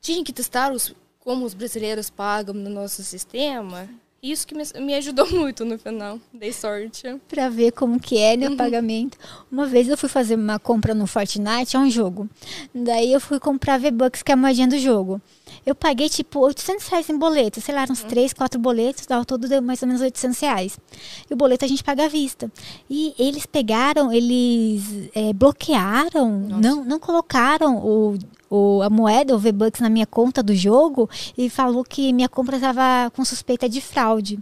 tinha 0.00 0.22
que 0.24 0.32
testar 0.32 0.72
os, 0.72 0.94
como 1.20 1.44
os 1.44 1.54
brasileiros 1.54 2.10
pagam 2.10 2.54
no 2.54 2.70
nosso 2.70 3.02
sistema. 3.02 3.88
Isso 4.20 4.48
que 4.48 4.54
me, 4.54 4.64
me 4.80 4.94
ajudou 4.94 5.26
muito 5.30 5.64
no 5.64 5.78
final. 5.78 6.18
Dei 6.32 6.52
sorte. 6.52 7.02
Pra 7.28 7.48
ver 7.48 7.70
como 7.70 8.00
que 8.00 8.18
é, 8.18 8.36
né, 8.36 8.48
o 8.48 8.50
uhum. 8.50 8.56
pagamento. 8.56 9.16
Uma 9.50 9.64
vez 9.64 9.88
eu 9.88 9.96
fui 9.96 10.08
fazer 10.08 10.34
uma 10.34 10.58
compra 10.58 10.92
no 10.92 11.06
Fortnite, 11.06 11.76
é 11.76 11.78
um 11.78 11.88
jogo. 11.88 12.28
Daí 12.74 13.12
eu 13.12 13.20
fui 13.20 13.38
comprar 13.38 13.78
V-Bucks, 13.78 14.22
que 14.24 14.32
é 14.32 14.34
a 14.34 14.36
moedinha 14.36 14.66
do 14.66 14.78
jogo. 14.78 15.20
Eu 15.64 15.74
paguei, 15.74 16.08
tipo, 16.08 16.40
800 16.40 16.88
reais 16.88 17.08
em 17.08 17.16
boleto. 17.16 17.60
Sei 17.60 17.72
lá, 17.72 17.86
uns 17.88 18.02
uhum. 18.02 18.08
3, 18.08 18.32
4 18.32 18.60
boletos, 18.60 19.06
dava 19.06 19.24
todo 19.24 19.48
deu 19.48 19.62
mais 19.62 19.80
ou 19.82 19.88
menos 19.88 20.02
800 20.02 20.40
reais. 20.40 20.78
E 21.30 21.32
o 21.34 21.36
boleto 21.36 21.64
a 21.64 21.68
gente 21.68 21.84
paga 21.84 22.06
à 22.06 22.08
vista. 22.08 22.50
E 22.90 23.14
eles 23.18 23.46
pegaram, 23.46 24.12
eles 24.12 24.82
é, 25.14 25.32
bloquearam, 25.32 26.28
não, 26.60 26.84
não 26.84 26.98
colocaram 26.98 27.76
o, 27.76 28.18
o, 28.50 28.82
a 28.82 28.90
moeda, 28.90 29.34
o 29.34 29.38
V-Bucks, 29.38 29.80
na 29.80 29.90
minha 29.90 30.06
conta 30.06 30.42
do 30.42 30.54
jogo 30.54 31.08
e 31.36 31.50
falou 31.50 31.84
que 31.84 32.12
minha 32.12 32.28
compra 32.28 32.56
estava 32.56 33.10
com 33.14 33.24
suspeita 33.24 33.68
de 33.68 33.80
fraude. 33.80 34.38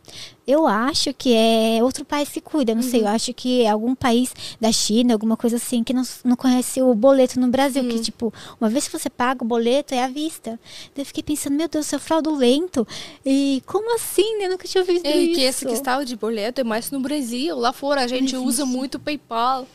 Eu 0.47 0.65
acho 0.65 1.13
que 1.13 1.35
é 1.35 1.83
outro 1.83 2.05
país 2.05 2.29
que 2.29 2.41
cuida, 2.41 2.73
não 2.73 2.83
uhum. 2.83 2.89
sei. 2.89 3.01
Eu 3.01 3.07
uhum. 3.07 3.11
acho 3.11 3.35
que 3.35 3.63
é 3.63 3.69
algum 3.69 3.97
país 3.97 4.33
da 4.61 4.71
China, 4.71 5.13
alguma 5.13 5.37
coisa 5.37 5.57
assim, 5.57 5.83
que 5.83 5.93
não, 5.93 6.05
não 6.25 6.37
conhece 6.37 6.81
o 6.81 6.95
boleto 6.95 7.41
no 7.41 7.49
Brasil. 7.49 7.83
Uhum. 7.83 7.89
Que, 7.89 7.99
tipo, 7.99 8.33
uma 8.61 8.71
vez 8.71 8.87
que 8.87 8.97
você 8.97 9.11
paga 9.11 9.43
o 9.43 9.47
boleto, 9.47 9.93
é 9.93 10.05
à 10.05 10.07
vista. 10.07 10.59
Eu 10.97 11.05
fiquei 11.05 11.25
pensando, 11.25 11.57
meu 11.57 11.69
Deus, 11.69 11.87
seu 11.87 11.99
fraudulento. 11.99 12.87
E 13.25 13.61
como 13.67 13.93
assim? 13.97 14.41
Eu 14.41 14.51
nunca 14.51 14.69
tinha 14.69 14.83
ouvido 14.83 15.05
é, 15.05 15.17
isso. 15.17 15.35
que 15.35 15.41
esse 15.41 15.67
questão 15.67 16.05
de 16.05 16.15
boleto 16.15 16.61
é 16.61 16.65
mais 16.65 16.93
no 16.93 17.01
Brasil. 17.01 17.57
Lá 17.57 17.73
fora 17.73 18.03
a 18.03 18.07
gente 18.07 18.37
usa 18.37 18.65
muito 18.65 19.01
PayPal. 19.01 19.67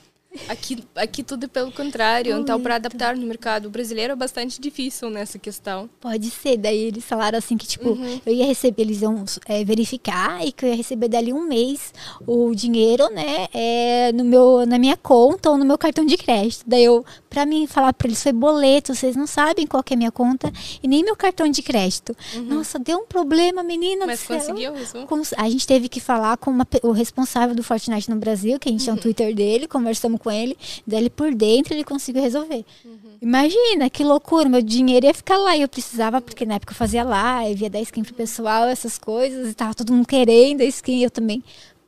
Aqui, 0.48 0.82
aqui 0.96 1.24
tudo 1.24 1.46
é 1.46 1.48
pelo 1.48 1.72
contrário. 1.74 2.38
Então, 2.38 2.60
para 2.62 2.76
adaptar 2.76 3.18
no 3.18 3.26
mercado 3.28 3.70
brasileiro 3.70 4.14
é 4.14 4.16
bastante 4.16 4.62
difícil 4.62 5.10
nessa 5.10 5.38
questão. 5.38 5.90
Pode 6.00 6.30
ser. 6.30 6.58
Daí 6.58 6.78
eles 6.78 7.04
falaram 7.04 7.38
assim 7.38 7.58
que, 7.58 7.68
tipo, 7.68 7.90
uhum. 7.90 8.22
eu 8.26 8.34
ia 8.34 8.46
receber, 8.46 8.84
eles 8.84 9.02
iam 9.02 9.26
é, 9.46 9.64
verificar 9.66 10.46
e 10.46 10.54
que 10.54 10.66
eu 10.66 10.70
ia 10.70 10.76
receber 10.76 11.10
dali 11.10 11.34
um 11.34 11.46
mês 11.46 11.94
o 12.26 12.56
dinheiro, 12.56 13.10
né, 13.10 13.48
é, 13.54 14.12
no 14.14 14.24
meu, 14.24 14.66
na 14.66 14.80
minha 14.80 14.96
conta 14.96 15.50
ou 15.50 15.58
no 15.58 15.66
meu 15.66 15.78
cartão 15.78 16.06
de 16.06 16.16
crédito. 16.16 16.64
Daí 16.66 16.86
eu, 16.86 17.06
para 17.30 17.46
mim, 17.46 17.68
falar 17.68 17.92
para 17.92 18.08
eles, 18.08 18.24
foi 18.24 18.32
boleto, 18.32 18.96
vocês 18.96 19.16
não 19.18 19.28
sabem 19.28 19.68
qual 19.68 19.84
é 19.90 19.94
a 19.94 19.98
minha 19.98 20.12
conta 20.12 20.52
e 20.82 20.88
nem 20.88 21.04
meu 21.04 21.16
cartão 21.16 21.48
de 21.50 21.62
crédito. 21.62 22.16
Uhum. 22.36 22.44
Nossa, 22.44 22.80
deu 22.80 23.00
um 23.00 23.06
problema, 23.06 23.64
menina 23.64 24.06
Mas 24.06 24.24
conseguiu 24.24 24.76
isso? 24.78 24.98
A 25.38 25.50
gente 25.50 25.68
teve 25.68 25.90
que 25.90 26.00
falar 26.00 26.38
com 26.38 26.52
uma, 26.52 26.66
o 26.84 26.92
responsável 26.92 27.54
do 27.54 27.64
Fortnite 27.64 28.10
no 28.10 28.16
Brasil, 28.16 28.58
que 28.58 28.70
a 28.70 28.72
gente 28.72 28.82
uhum. 28.82 28.86
tem 28.86 28.94
um 28.94 28.98
Twitter 28.98 29.36
dele, 29.36 29.68
conversamos 29.68 30.21
com 30.22 30.32
ele, 30.32 30.58
dele 30.86 31.10
por 31.10 31.34
dentro 31.34 31.74
ele 31.74 31.84
conseguiu 31.84 32.22
resolver. 32.22 32.66
Uhum. 32.86 33.18
Imagina, 33.22 33.90
que 33.90 34.04
loucura, 34.04 34.48
meu 34.48 34.62
dinheiro 34.62 35.06
ia 35.06 35.14
ficar 35.14 35.38
lá 35.38 35.56
e 35.56 35.62
eu 35.62 35.68
precisava, 35.68 36.22
porque 36.22 36.46
na 36.46 36.56
época 36.56 36.74
eu 36.74 36.78
fazia 36.78 37.04
live, 37.04 37.64
ia 37.64 37.70
dar 37.70 37.82
skin 37.82 38.04
pro 38.04 38.14
pessoal, 38.14 38.68
essas 38.68 38.98
coisas, 38.98 39.52
e 39.52 39.54
tava 39.54 39.74
todo 39.74 39.94
mundo 39.94 40.08
querendo 40.08 40.62
a 40.62 40.66
skin, 40.66 41.04
eu 41.04 41.12
também. 41.12 41.44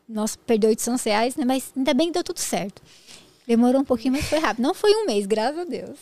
Nossa, 0.08 0.38
perdeu 0.46 0.70
800 0.70 1.04
reais, 1.04 1.36
né? 1.36 1.46
Mas 1.46 1.72
ainda 1.76 1.94
bem 1.94 2.08
que 2.08 2.14
deu 2.14 2.24
tudo 2.24 2.40
certo. 2.40 2.82
Demorou 3.48 3.82
um 3.82 3.86
pouquinho, 3.86 4.14
mas 4.14 4.26
foi 4.26 4.40
rápido. 4.40 4.64
Não 4.64 4.74
foi 4.74 4.94
um 4.96 5.06
mês, 5.06 5.26
graças 5.26 5.60
a 5.60 5.64
Deus. 5.64 5.98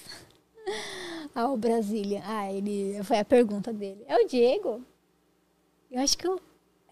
Ah, 1.34 1.48
o 1.50 1.56
Brasília. 1.56 2.22
Ah, 2.26 2.52
ele. 2.52 3.02
Foi 3.04 3.18
a 3.18 3.24
pergunta 3.24 3.72
dele. 3.72 4.04
É 4.06 4.18
o 4.18 4.28
Diego? 4.28 4.82
Eu 5.90 6.02
acho 6.02 6.18
que 6.18 6.28
eu. 6.28 6.42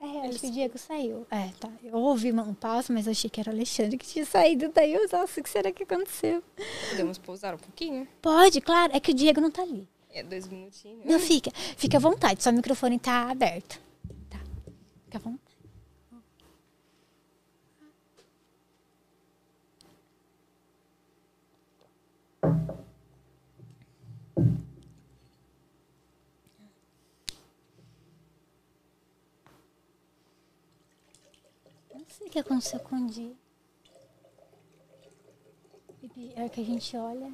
É, 0.01 0.29
acho 0.29 0.39
que 0.39 0.47
o 0.47 0.51
Diego 0.51 0.77
saiu. 0.77 1.27
É, 1.29 1.49
tá. 1.59 1.69
Eu 1.83 1.95
ouvi 1.95 2.31
um 2.31 2.53
passo, 2.53 2.93
mas 2.93 3.05
eu 3.05 3.11
achei 3.11 3.29
que 3.29 3.41
era 3.41 3.51
o 3.51 3.53
Alexandre 3.53 3.97
que 3.97 4.07
tinha 4.07 4.25
saído. 4.25 4.71
Daí 4.73 4.93
eu, 4.93 5.07
nossa, 5.11 5.39
o 5.39 5.43
que 5.43 5.49
será 5.49 5.71
que 5.71 5.83
aconteceu? 5.83 6.41
Podemos 6.89 7.17
pousar 7.17 7.53
um 7.53 7.57
pouquinho? 7.57 8.07
Pode, 8.21 8.61
claro. 8.61 8.95
É 8.95 8.99
que 8.99 9.11
o 9.11 9.13
Diego 9.13 9.41
não 9.41 9.51
tá 9.51 9.61
ali. 9.61 9.87
É, 10.11 10.23
dois 10.23 10.47
minutinhos. 10.47 11.05
Não, 11.05 11.19
fica. 11.19 11.51
Fica 11.77 11.97
à 11.97 11.99
vontade. 11.99 12.41
Só 12.41 12.49
o 12.49 12.53
microfone 12.53 12.97
tá 12.97 13.29
aberto. 13.29 13.79
Tá. 14.29 14.39
Fica 15.05 15.17
à 15.17 15.21
vontade. 15.21 15.49
O 32.29 32.31
que 32.31 32.39
aconteceu 32.39 32.79
com 32.81 32.95
o 32.95 33.07
dia. 33.07 33.35
E 36.15 36.33
a 36.39 36.47
que 36.47 36.61
a 36.61 36.63
gente 36.63 36.95
olha. 36.95 37.33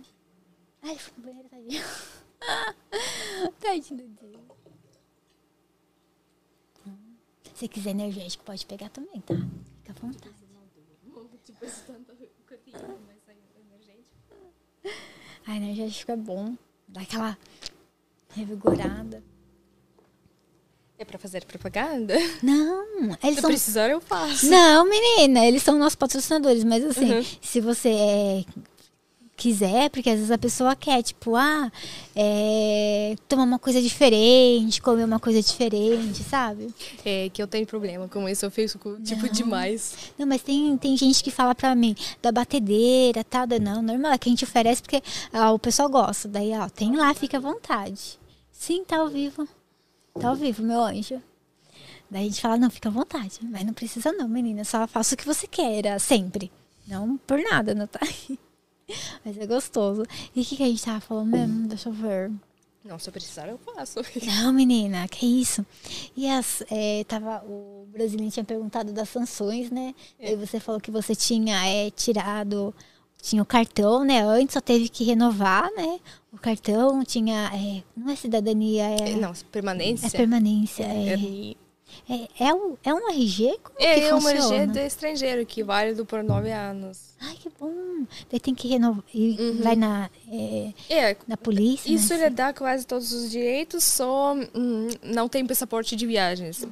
Ai, 0.82 0.98
fui 0.98 1.14
no 1.18 1.26
banheiro, 1.26 1.50
tadinho. 1.50 1.84
tadinho 3.60 4.08
do 4.08 4.08
dia. 4.16 4.40
Se 7.54 7.68
quiser 7.68 7.90
energético, 7.92 8.46
pode 8.46 8.66
pegar 8.66 8.90
também, 8.90 9.20
tá? 9.22 9.36
Fica 9.78 9.92
à 9.92 9.96
vontade. 9.96 10.36
A 15.46 15.56
energético 15.56 16.12
é 16.12 16.18
bom. 16.18 16.58
Dá 16.88 17.02
aquela 17.02 17.38
revigorada. 18.30 19.24
É 20.98 21.04
pra 21.04 21.20
fazer 21.20 21.44
propaganda? 21.46 22.16
Não, 22.42 22.86
eles 23.22 23.36
Se 23.36 23.42
são. 23.42 23.50
precisar, 23.50 23.90
eu 23.90 24.00
faço. 24.00 24.46
Não, 24.50 24.90
menina, 24.90 25.46
eles 25.46 25.62
são 25.62 25.78
nossos 25.78 25.96
patrocinadores, 25.96 26.64
mas 26.64 26.84
assim, 26.86 27.12
Uhum. 27.16 27.26
se 27.42 27.60
você 27.60 27.90
é, 27.90 28.46
quiser, 29.36 29.90
porque 29.90 30.10
às 30.10 30.16
vezes 30.16 30.32
a 30.32 30.38
pessoa 30.38 30.74
quer, 30.74 31.04
tipo, 31.04 31.36
ah, 31.36 31.70
é, 32.16 33.16
tomar 33.28 33.44
uma 33.44 33.60
coisa 33.60 33.82
diferente, 33.82 34.82
comer 34.82 35.04
uma 35.04 35.20
coisa 35.20 35.42
diferente, 35.42 36.24
sabe? 36.24 36.74
É 37.04 37.30
que 37.30 37.44
eu 37.44 37.48
tenho 37.48 37.68
problema 37.68 38.08
com 38.08 38.28
isso, 38.30 38.46
eu 38.46 38.50
fico 38.52 38.98
tipo 39.04 39.28
demais. 39.28 39.96
Não, 40.18 40.26
mas 40.26 40.42
tem, 40.42 40.78
tem 40.78 40.96
gente 40.96 41.22
que 41.22 41.30
fala 41.30 41.54
pra 41.54 41.76
mim 41.76 41.94
da 42.22 42.32
batedeira, 42.32 43.22
tal, 43.26 43.46
da 43.46 43.60
não, 43.60 43.82
normal, 43.82 44.14
é 44.14 44.18
que 44.18 44.30
a 44.30 44.32
gente 44.32 44.46
oferece 44.46 44.82
porque 44.82 45.04
ah, 45.34 45.52
o 45.52 45.60
pessoal 45.60 45.90
gosta. 45.90 46.30
Daí, 46.30 46.54
ó, 46.58 46.70
tem 46.70 46.96
lá, 46.96 47.14
fica 47.14 47.36
à 47.36 47.42
vontade. 47.42 48.18
Sim, 48.50 48.86
tá 48.86 48.98
ao 49.00 49.10
vivo. 49.10 49.46
Tá 50.20 50.30
ao 50.30 50.36
vivo, 50.36 50.64
meu 50.64 50.82
anjo. 50.82 51.22
Daí 52.10 52.22
a 52.22 52.30
gente 52.30 52.40
fala, 52.40 52.58
não, 52.58 52.70
fica 52.70 52.88
à 52.88 52.92
vontade. 52.92 53.40
Mas 53.44 53.66
não 53.66 53.74
precisa 53.74 54.14
não, 54.14 54.30
menina. 54.30 54.64
Só 54.64 54.88
faça 54.88 55.14
o 55.14 55.18
que 55.18 55.26
você 55.26 55.46
queira, 55.46 56.00
sempre. 56.00 56.52
Não 56.88 57.18
por 57.18 57.38
nada, 57.40 57.76
não 57.76 57.86
tá? 57.86 58.00
Mas 59.26 59.38
é 59.38 59.46
gostoso. 59.46 60.04
E 60.34 60.42
o 60.42 60.46
que, 60.46 60.56
que 60.56 60.64
a 60.64 60.68
gente 60.68 60.84
tava 60.84 61.02
falando 61.02 61.32
mesmo? 61.32 61.68
Deixa 61.68 61.90
eu 61.90 61.94
ver. 61.94 62.32
Não, 62.86 63.00
se 63.00 63.10
eu 63.10 63.12
precisar, 63.14 63.50
eu 63.50 63.58
faço. 63.58 64.00
Não, 64.42 64.54
menina, 64.54 65.08
que 65.08 65.26
isso? 65.26 65.66
E 66.16 66.30
as, 66.30 66.64
é, 66.70 67.04
tava, 67.06 67.44
o 67.44 67.88
brasileiro 67.92 68.32
tinha 68.32 68.44
perguntado 68.44 68.94
das 68.94 69.10
sanções, 69.10 69.72
né? 69.72 69.96
É. 70.20 70.30
Aí 70.30 70.36
você 70.36 70.60
falou 70.60 70.80
que 70.80 70.92
você 70.92 71.16
tinha 71.16 71.68
é, 71.68 71.90
tirado, 71.90 72.74
tinha 73.28 73.42
o 73.42 73.46
cartão, 73.46 74.04
né? 74.04 74.22
Antes 74.22 74.54
só 74.54 74.62
teve 74.62 74.88
que 74.88 75.04
renovar, 75.04 75.70
né? 75.76 76.00
O 76.32 76.38
cartão 76.38 77.04
tinha, 77.04 77.50
é, 77.54 77.82
não 77.98 78.12
é 78.12 78.16
cidadania, 78.16 78.84
é, 78.84 79.16
Não, 79.16 79.34
permanência. 79.52 80.08
é 80.08 80.10
permanência. 80.12 80.84
É, 80.84 81.56
É, 82.10 82.14
é, 82.14 82.48
é, 82.50 82.54
um, 82.54 82.76
é 82.84 82.94
um 82.94 83.10
RG? 83.10 83.58
Como 83.64 83.78
que 83.78 83.86
é 83.86 84.14
um? 84.14 84.28
RG 84.28 84.68
do 84.68 84.80
estrangeiro, 84.80 85.46
que 85.46 85.64
válido 85.64 86.06
por 86.06 86.24
nove 86.24 86.52
anos. 86.52 87.16
Ai, 87.22 87.36
que 87.36 87.50
bom. 87.60 88.06
Daí 88.30 88.40
tem 88.40 88.54
que 88.54 88.68
renovar, 88.68 89.04
e 89.14 89.38
Uhum. 89.40 89.62
vai 89.64 89.76
na, 89.76 90.10
é, 90.30 90.74
É, 90.90 91.18
na 91.28 91.38
polícia, 91.38 91.90
isso 91.92 92.14
né? 92.14 92.26
ele 92.26 92.30
dá 92.36 92.54
quase 92.54 92.86
todos 92.86 93.12
os 93.12 93.32
direitos, 93.32 93.84
só 93.84 94.36
hum, 94.54 94.88
não 95.02 95.28
tem 95.30 95.46
passaporte 95.48 95.96
de 95.96 96.06
viagens. 96.06 96.68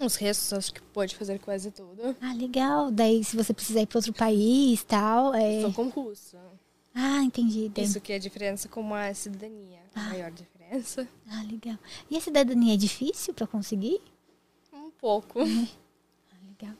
Os 0.00 0.16
restos 0.16 0.52
acho 0.52 0.74
que 0.74 0.80
pode 0.82 1.14
fazer 1.16 1.38
quase 1.38 1.70
tudo. 1.70 2.16
Ah, 2.20 2.32
legal. 2.34 2.90
Daí 2.90 3.22
se 3.24 3.36
você 3.36 3.54
precisar 3.54 3.80
ir 3.82 3.86
para 3.86 3.98
outro 3.98 4.12
país 4.12 4.82
tal, 4.84 5.34
é... 5.34 5.62
Só 5.62 5.70
concurso. 5.72 6.36
Ah, 6.94 7.22
entendi. 7.22 7.68
Daí- 7.74 7.84
Isso 7.84 8.00
que 8.00 8.12
é 8.12 8.16
a 8.16 8.18
diferença 8.18 8.68
com 8.68 8.94
a 8.94 9.12
cidadania. 9.14 9.78
A 9.94 10.00
maior 10.10 10.30
diferença. 10.30 11.06
Ah, 11.30 11.42
legal. 11.50 11.76
E 12.10 12.16
a 12.16 12.20
cidadania 12.20 12.74
é 12.74 12.76
difícil 12.76 13.32
para 13.34 13.46
conseguir? 13.46 14.00
Um 14.72 14.90
pouco. 14.90 15.40
Ah, 15.40 16.36
legal. 16.48 16.74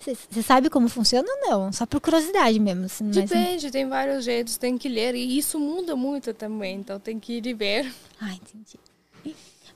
Você 0.00 0.42
sabe 0.42 0.70
como 0.70 0.88
funciona 0.88 1.28
ou 1.30 1.50
não? 1.50 1.72
Só 1.72 1.84
por 1.84 2.00
curiosidade 2.00 2.58
mesmo. 2.58 2.86
assim, 2.86 3.10
Depende, 3.10 3.70
tem 3.70 3.86
vários 3.86 4.24
jeitos, 4.24 4.56
tem 4.56 4.78
que 4.78 4.88
ler. 4.88 5.14
E 5.14 5.36
isso 5.38 5.60
muda 5.60 5.94
muito 5.94 6.32
também, 6.32 6.76
então 6.76 6.98
tem 6.98 7.20
que 7.20 7.34
ir 7.34 7.46
e 7.46 7.52
ver. 7.54 7.94
Ah, 8.20 8.32
entendi. 8.32 8.78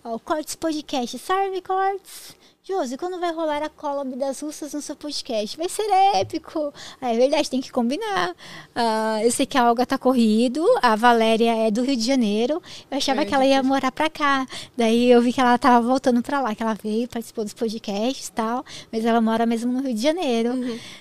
Ó, 0.02 0.14
o 0.14 0.18
Cortes 0.18 0.54
Podcast. 0.54 1.18
Salve, 1.18 1.60
Cortes! 1.60 2.34
Josi, 2.70 2.96
quando 2.96 3.18
vai 3.18 3.32
rolar 3.32 3.62
a 3.64 3.68
collab 3.68 4.14
das 4.14 4.38
russas 4.40 4.72
no 4.72 4.80
seu 4.80 4.94
podcast? 4.94 5.56
Vai 5.56 5.68
ser 5.68 5.82
épico! 6.14 6.72
Ah, 7.00 7.12
é 7.12 7.16
verdade, 7.16 7.50
tem 7.50 7.60
que 7.60 7.72
combinar. 7.72 8.32
Ah, 8.76 9.18
eu 9.24 9.30
sei 9.32 9.44
que 9.44 9.58
a 9.58 9.68
Olga 9.68 9.84
tá 9.84 9.98
corrido, 9.98 10.64
a 10.80 10.94
Valéria 10.94 11.52
é 11.66 11.70
do 11.70 11.82
Rio 11.82 11.96
de 11.96 12.04
Janeiro. 12.06 12.62
Eu 12.88 12.96
achava 12.98 13.22
É, 13.22 13.24
que 13.24 13.34
ela 13.34 13.44
ia 13.44 13.60
morar 13.62 13.90
pra 13.90 14.08
cá. 14.08 14.46
Daí 14.76 15.10
eu 15.10 15.20
vi 15.20 15.32
que 15.32 15.40
ela 15.40 15.58
tava 15.58 15.84
voltando 15.84 16.22
pra 16.22 16.40
lá, 16.40 16.54
que 16.54 16.62
ela 16.62 16.74
veio, 16.80 17.08
participou 17.08 17.42
dos 17.42 17.52
podcasts 17.54 18.28
e 18.28 18.32
tal. 18.32 18.64
Mas 18.92 19.04
ela 19.04 19.20
mora 19.20 19.44
mesmo 19.46 19.72
no 19.72 19.80
Rio 19.82 19.92
de 19.94 20.00
Janeiro. 20.02 20.52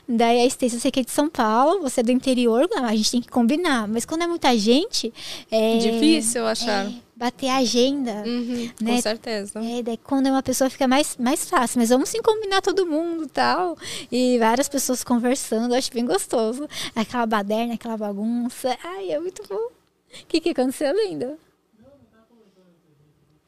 Daí 0.07 0.41
a 0.41 0.45
Stacy, 0.47 0.75
eu 0.75 0.81
sei 0.81 0.89
que 0.89 1.01
é 1.01 1.03
de 1.03 1.11
São 1.11 1.29
Paulo, 1.29 1.81
você 1.81 1.99
é 1.99 2.03
do 2.03 2.11
interior, 2.11 2.67
a 2.81 2.95
gente 2.95 3.11
tem 3.11 3.21
que 3.21 3.29
combinar. 3.29 3.87
Mas 3.87 4.05
quando 4.05 4.23
é 4.23 4.27
muita 4.27 4.57
gente. 4.57 5.13
É, 5.51 5.77
Difícil 5.77 6.47
achar. 6.47 6.87
é, 6.87 6.93
bater 7.19 7.49
a 7.49 7.57
agenda. 7.57 8.23
Uhum, 8.25 8.71
Né? 8.81 8.95
Com 8.95 9.01
certeza. 9.01 9.59
É, 9.59 9.83
daí 9.83 9.97
quando 9.97 10.27
é 10.27 10.31
uma 10.31 10.41
pessoa 10.41 10.69
fica 10.69 10.87
mais, 10.87 11.17
mais 11.17 11.49
fácil, 11.49 11.77
mas 11.79 11.89
vamos 11.89 12.07
sim 12.07 12.21
combinar 12.21 12.61
todo 12.61 12.85
mundo 12.87 13.27
tal. 13.27 13.77
E 14.09 14.39
várias 14.39 14.69
pessoas 14.69 15.03
conversando, 15.03 15.75
acho 15.75 15.91
bem 15.91 16.05
gostoso. 16.05 16.67
Aquela 16.95 17.25
baderna, 17.25 17.73
aquela 17.73 17.97
bagunça. 17.97 18.75
Ai, 18.81 19.11
é 19.11 19.19
muito 19.19 19.43
bom. 19.49 19.55
O 19.55 20.25
que, 20.29 20.39
que 20.39 20.49
aconteceu, 20.51 20.95
linda? 20.95 21.37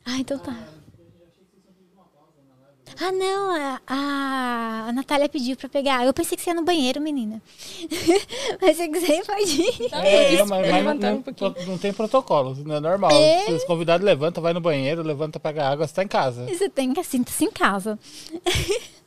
Ah, 0.05 0.17
então 0.19 0.37
tá. 0.37 0.55
Ah, 2.99 3.11
não, 3.11 3.51
a, 3.51 3.81
a, 3.87 4.85
a 4.89 4.91
Natália 4.91 5.29
pediu 5.29 5.55
pra 5.55 5.69
pegar. 5.69 6.05
Eu 6.05 6.13
pensei 6.13 6.37
que 6.37 6.43
você 6.43 6.49
ia 6.49 6.53
no 6.55 6.63
banheiro, 6.63 7.01
menina. 7.01 7.41
mas 8.61 8.77
se 8.77 8.87
quiser, 8.89 9.25
pode 9.25 9.61
ir. 9.61 9.89
Tá, 9.89 10.05
É, 10.05 10.21
mas, 10.21 10.39
quis 10.39 10.49
mas 10.49 10.71
levantar 10.71 11.11
não, 11.11 11.17
um 11.19 11.65
não 11.67 11.77
tem 11.77 11.93
protocolo, 11.93 12.55
não 12.65 12.75
é 12.75 12.79
normal. 12.79 13.11
É. 13.11 13.45
Se 13.45 13.53
os 13.53 13.63
convidados 13.63 14.05
levantam, 14.05 14.41
vai 14.41 14.53
no 14.53 14.61
banheiro, 14.61 15.01
levanta, 15.03 15.39
pega 15.39 15.67
água, 15.67 15.87
você 15.87 15.93
tá 15.93 16.03
em 16.03 16.07
casa. 16.07 16.45
Você 16.45 16.69
tem 16.69 16.93
que 16.93 17.03
sinta-se 17.03 17.45
em 17.45 17.51
casa. 17.51 17.97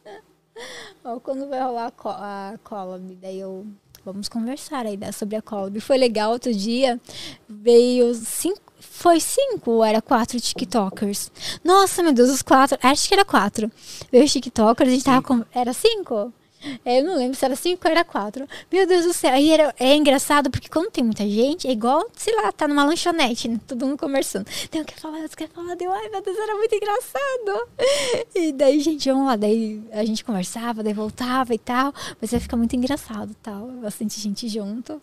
Ó, 1.05 1.18
quando 1.20 1.49
vai 1.49 1.61
rolar 1.61 1.87
a, 1.87 1.91
co 1.91 2.09
a 2.09 2.55
collab, 2.62 3.14
daí 3.16 3.41
eu. 3.41 3.66
Vamos 4.05 4.28
conversar 4.28 4.85
aí 4.85 4.99
né, 4.99 5.12
sobre 5.12 5.37
a 5.37 5.43
collab. 5.43 5.80
Foi 5.80 5.97
legal 5.97 6.32
outro 6.32 6.53
dia. 6.53 7.01
Veio 7.49 8.14
cinco. 8.14 8.64
Foi 8.97 9.18
cinco 9.18 9.72
ou 9.72 9.84
era 9.84 10.01
quatro 10.01 10.40
TikTokers? 10.40 11.30
Nossa, 11.64 12.01
meu 12.01 12.12
Deus, 12.12 12.30
os 12.30 12.42
quatro. 12.42 12.78
Acho 12.80 13.09
que 13.09 13.12
era 13.12 13.24
quatro. 13.24 13.70
Veio 14.11 14.24
os 14.24 14.32
TikTokers, 14.32 14.88
a 14.88 14.92
gente 14.92 15.05
tava 15.05 15.20
com. 15.20 15.45
Era 15.53 15.74
cinco? 15.74 16.32
Eu 16.86 17.05
não 17.05 17.16
lembro 17.16 17.36
se 17.36 17.45
era 17.45 17.57
cinco 17.57 17.86
ou 17.86 17.90
era 17.90 18.05
quatro. 18.05 18.47
Meu 18.72 18.86
Deus 18.86 19.05
do 19.05 19.12
céu. 19.12 19.32
Aí 19.32 19.51
era, 19.51 19.74
é 19.78 19.95
engraçado 19.97 20.49
porque 20.49 20.68
quando 20.68 20.90
tem 20.90 21.05
muita 21.05 21.28
gente, 21.28 21.66
é 21.66 21.72
igual, 21.72 22.09
sei 22.16 22.34
lá, 22.36 22.53
tá 22.53 22.68
numa 22.68 22.84
lanchonete, 22.84 23.49
né? 23.49 23.61
Todo 23.66 23.84
mundo 23.84 23.99
conversando. 23.99 24.47
Tem 24.70 24.80
um 24.80 24.84
que 24.84 24.99
falar, 24.99 25.18
outro 25.18 25.36
quer 25.36 25.49
falar. 25.49 25.74
Deu, 25.74 25.92
ai 25.92 26.09
meu 26.09 26.22
Deus, 26.22 26.38
era 26.38 26.55
muito 26.55 26.74
engraçado. 26.74 27.68
E 28.34 28.53
daí, 28.53 28.78
gente, 28.80 29.11
vamos 29.11 29.26
lá. 29.26 29.36
Daí 29.36 29.82
a 29.92 30.05
gente 30.05 30.24
conversava, 30.24 30.84
daí 30.84 30.95
voltava 30.95 31.53
e 31.53 31.59
tal. 31.59 31.92
Mas 32.20 32.30
vai 32.30 32.40
ficar 32.40 32.57
muito 32.57 32.74
engraçado 32.76 33.34
tal. 33.42 33.66
Bastante 33.82 34.18
gente 34.20 34.49
junto. 34.49 35.03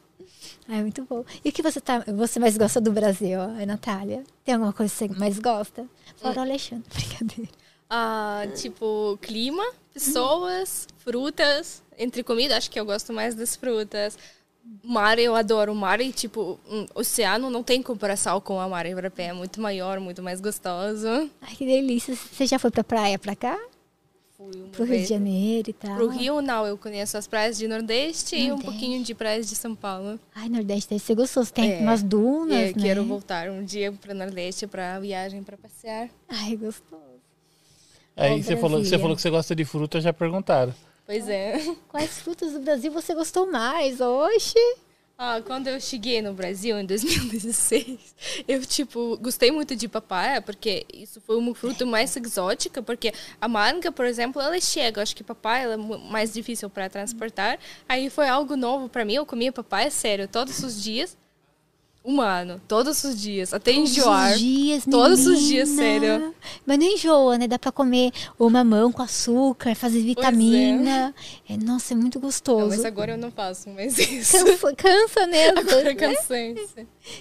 Ah, 0.68 0.78
é 0.78 0.82
muito 0.82 1.04
bom. 1.10 1.26
E 1.44 1.50
o 1.50 1.52
que 1.52 1.62
você, 1.62 1.82
tá, 1.82 2.04
você 2.08 2.40
mais 2.40 2.58
gosta 2.58 2.80
do 2.80 2.92
Brasil, 2.92 3.40
ó, 3.40 3.66
Natália? 3.66 4.24
Tem 4.46 4.54
alguma 4.56 4.72
coisa 4.74 4.92
que 4.94 5.14
você 5.14 5.20
mais 5.20 5.40
gosta? 5.40 5.86
Fora 6.18 6.40
o 6.40 6.44
Alexandre, 6.44 6.88
brincadeira. 6.94 7.52
Ah, 7.90 8.44
tipo, 8.56 9.18
clima, 9.22 9.64
pessoas, 9.94 10.88
frutas. 11.00 11.84
Entre 11.98 12.24
comida, 12.24 12.56
acho 12.56 12.72
que 12.72 12.80
eu 12.80 12.86
gosto 12.86 13.12
mais 13.12 13.36
das 13.36 13.56
frutas. 13.56 14.18
Mar, 14.84 15.20
eu 15.20 15.36
adoro 15.36 15.74
o 15.74 15.76
mar 15.76 16.00
e, 16.00 16.14
tipo, 16.14 16.60
um 16.70 16.86
oceano 16.96 17.50
não 17.50 17.64
tem 17.64 17.82
comparação 17.82 18.40
com 18.40 18.60
a 18.60 18.70
mar 18.70 18.86
europeia. 18.86 19.30
É 19.30 19.34
muito 19.34 19.60
maior, 19.60 20.00
muito 20.00 20.22
mais 20.24 20.40
gostoso. 20.40 21.30
Ai, 21.42 21.56
que 21.56 21.66
delícia. 21.66 22.16
Você 22.16 22.46
já 22.46 22.58
foi 22.58 22.72
pra 22.72 22.84
praia 22.84 23.20
pra 23.20 23.36
cá? 23.36 23.60
Fui 24.52 24.62
uma 24.62 24.70
Pro 24.70 24.84
Rio 24.84 24.94
vez. 24.94 25.04
de 25.04 25.10
Janeiro 25.10 25.70
e 25.70 25.74
tal? 25.74 25.96
Pro 25.96 26.08
Rio, 26.08 26.42
não. 26.42 26.66
Eu 26.66 26.78
conheço 26.78 27.18
as 27.18 27.28
praias 27.28 27.58
de 27.58 27.68
Nordeste, 27.68 28.36
e 28.36 28.44
um 28.46 28.48
Nordeste. 28.56 28.66
pouquinho 28.72 29.04
de 29.04 29.14
praias 29.14 29.48
de 29.50 29.56
São 29.56 29.76
Paulo. 29.76 30.20
Ai, 30.36 30.50
Nordeste 30.50 30.90
deve 30.90 31.04
ser 31.04 31.16
gostoso. 31.16 31.54
Tem 31.54 31.74
É. 31.74 31.80
umas 31.80 32.02
dunas, 32.02 32.70
eu 32.72 32.76
né? 32.76 32.82
quero 32.82 33.04
voltar 33.06 33.50
um 33.50 33.64
dia 33.64 33.92
para 33.92 34.14
Nordeste 34.14 34.66
para 34.68 35.00
viagem, 35.00 35.44
para 35.44 35.58
passear. 35.58 36.10
Ai, 36.28 36.56
gostoso. 36.56 37.02
Aí 38.16 38.42
você 38.44 38.58
falou, 38.58 38.84
você 38.84 39.00
falou 39.00 39.16
que 39.16 39.22
você 39.22 39.30
gosta 39.30 39.56
de 39.56 39.64
fruta, 39.66 40.02
já 40.02 40.12
perguntaram. 40.14 40.74
Pois 41.06 41.28
é. 41.30 41.60
Quais 41.88 42.20
frutas 42.20 42.54
do 42.54 42.60
Brasil 42.60 42.92
você 42.92 43.14
gostou 43.14 43.50
mais? 43.52 44.00
Oxi! 44.02 44.60
Ah, 45.18 45.40
quando 45.46 45.68
eu 45.68 45.80
cheguei 45.80 46.20
no 46.20 46.34
Brasil 46.34 46.80
em 46.80 46.86
2016, 46.86 48.16
eu, 48.48 48.66
tipo, 48.66 49.18
gostei 49.18 49.52
muito 49.52 49.76
de 49.76 49.88
papaya, 49.88 50.42
porque 50.42 50.84
isso 50.92 51.22
foi 51.22 51.38
uma 51.38 51.54
fruta 51.54 51.86
mais 51.86 52.16
exótica, 52.18 52.82
porque 52.82 53.14
a 53.40 53.48
manga, 53.48 53.92
por 53.92 54.06
exemplo, 54.06 54.42
ela 54.42 54.60
chega, 54.60 55.00
acho 55.00 55.16
que 55.16 55.24
papaya 55.24 55.74
é 55.74 55.78
mais 55.78 56.34
difícil 56.34 56.72
para 56.72 56.90
transportar. 56.90 57.60
Aí 57.88 58.10
foi 58.10 58.28
algo 58.28 58.56
novo 58.56 58.90
para 58.90 59.06
mim, 59.06 59.14
eu 59.14 59.26
comia 59.26 59.52
papaya, 59.52 59.92
sério, 59.92 60.28
todos 60.28 60.58
os 60.64 60.82
dias, 60.82 61.16
um 62.04 62.20
ano, 62.20 62.60
todos 62.68 63.04
os 63.04 63.20
dias, 63.20 63.54
até 63.54 63.72
enjoar. 63.72 64.30
Todos 64.30 64.34
os 64.34 64.40
dias, 64.42 64.84
Todos 64.90 65.28
os 65.28 65.42
dias, 65.44 65.70
menina. 65.70 66.20
sério. 66.20 66.36
Mas 66.66 66.80
não 66.80 66.86
enjoa, 66.86 67.38
né? 67.38 67.48
Dá 67.48 67.60
pra 67.60 67.72
comer 67.72 68.12
o 68.40 68.50
mamão 68.50 68.92
com 68.92 69.04
açúcar, 69.04 69.76
fazer 69.76 70.02
vitamina. 70.02 71.14
É, 71.48 71.56
nossa, 71.58 71.94
é 71.94 71.98
muito 71.98 72.16
Não, 72.16 72.26
gostoso. 72.26 72.70
mas 72.70 72.86
agora 72.86 73.12
eu 73.12 73.18
não 73.18 73.32
faço 73.32 73.70
mais 73.70 73.98
isso. 74.00 74.44
Cansa, 74.44 74.76
cansa 74.76 75.28
mesmo. 75.28 75.60
Agora 75.60 75.84
né? 75.84 75.92
eu 75.92 75.96
cansei. 75.96 76.56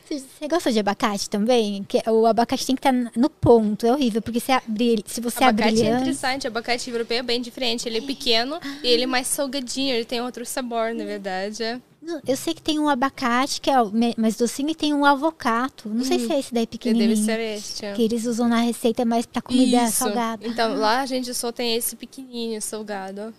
Você, 0.08 0.48
gosta 0.48 0.72
de 0.72 0.78
abacate 0.78 1.28
também? 1.28 1.84
Que 1.84 2.02
o 2.08 2.24
abacate 2.24 2.66
tem 2.66 2.74
que 2.74 2.80
estar 2.80 2.92
no 3.14 3.28
ponto. 3.28 3.86
É 3.86 3.92
horrível, 3.92 4.22
porque 4.22 4.40
se, 4.40 4.50
abrir, 4.50 5.02
se 5.06 5.20
você 5.20 5.44
abrir 5.44 5.64
abacate 5.64 5.80
ele 5.80 5.88
é 5.88 5.96
interessante, 5.98 6.46
abacate 6.46 6.90
europeu 6.90 7.18
é 7.18 7.22
bem 7.22 7.40
diferente. 7.42 7.86
Ele 7.86 7.98
é 7.98 8.02
pequeno 8.02 8.58
e 8.82 8.88
ele 8.88 9.04
é 9.04 9.06
mais 9.06 9.26
salgadinho, 9.26 9.94
ele 9.94 10.06
tem 10.06 10.22
outro 10.22 10.46
sabor, 10.46 10.94
na 10.94 11.04
verdade. 11.04 11.80
Eu 12.26 12.36
sei 12.36 12.54
que 12.54 12.62
tem 12.62 12.78
um 12.78 12.88
abacate, 12.88 13.60
que 13.60 13.70
é 13.70 13.74
mais 14.16 14.36
docinho, 14.36 14.70
e 14.70 14.74
tem 14.74 14.92
um 14.94 15.04
avocato. 15.04 15.88
Não 15.88 16.02
sei 16.04 16.18
se 16.18 16.32
é 16.32 16.38
esse 16.40 16.52
daí 16.54 16.66
Que 16.66 16.78
pequenininho. 16.78 17.10
deve 17.14 17.22
ser 17.24 17.38
este. 17.40 17.92
Que 17.94 18.02
eles 18.02 18.24
usam 18.24 18.48
na 18.48 18.60
receita 18.60 19.04
mais 19.04 19.26
pra 19.26 19.42
comida 19.42 19.84
Isso. 19.84 19.96
salgada. 19.98 20.46
Então 20.46 20.74
lá 20.76 21.00
a 21.02 21.06
gente 21.06 21.32
só 21.34 21.52
tem 21.52 21.76
esse 21.76 21.94
pequenininho 21.96 22.60
salgado. 22.62 23.34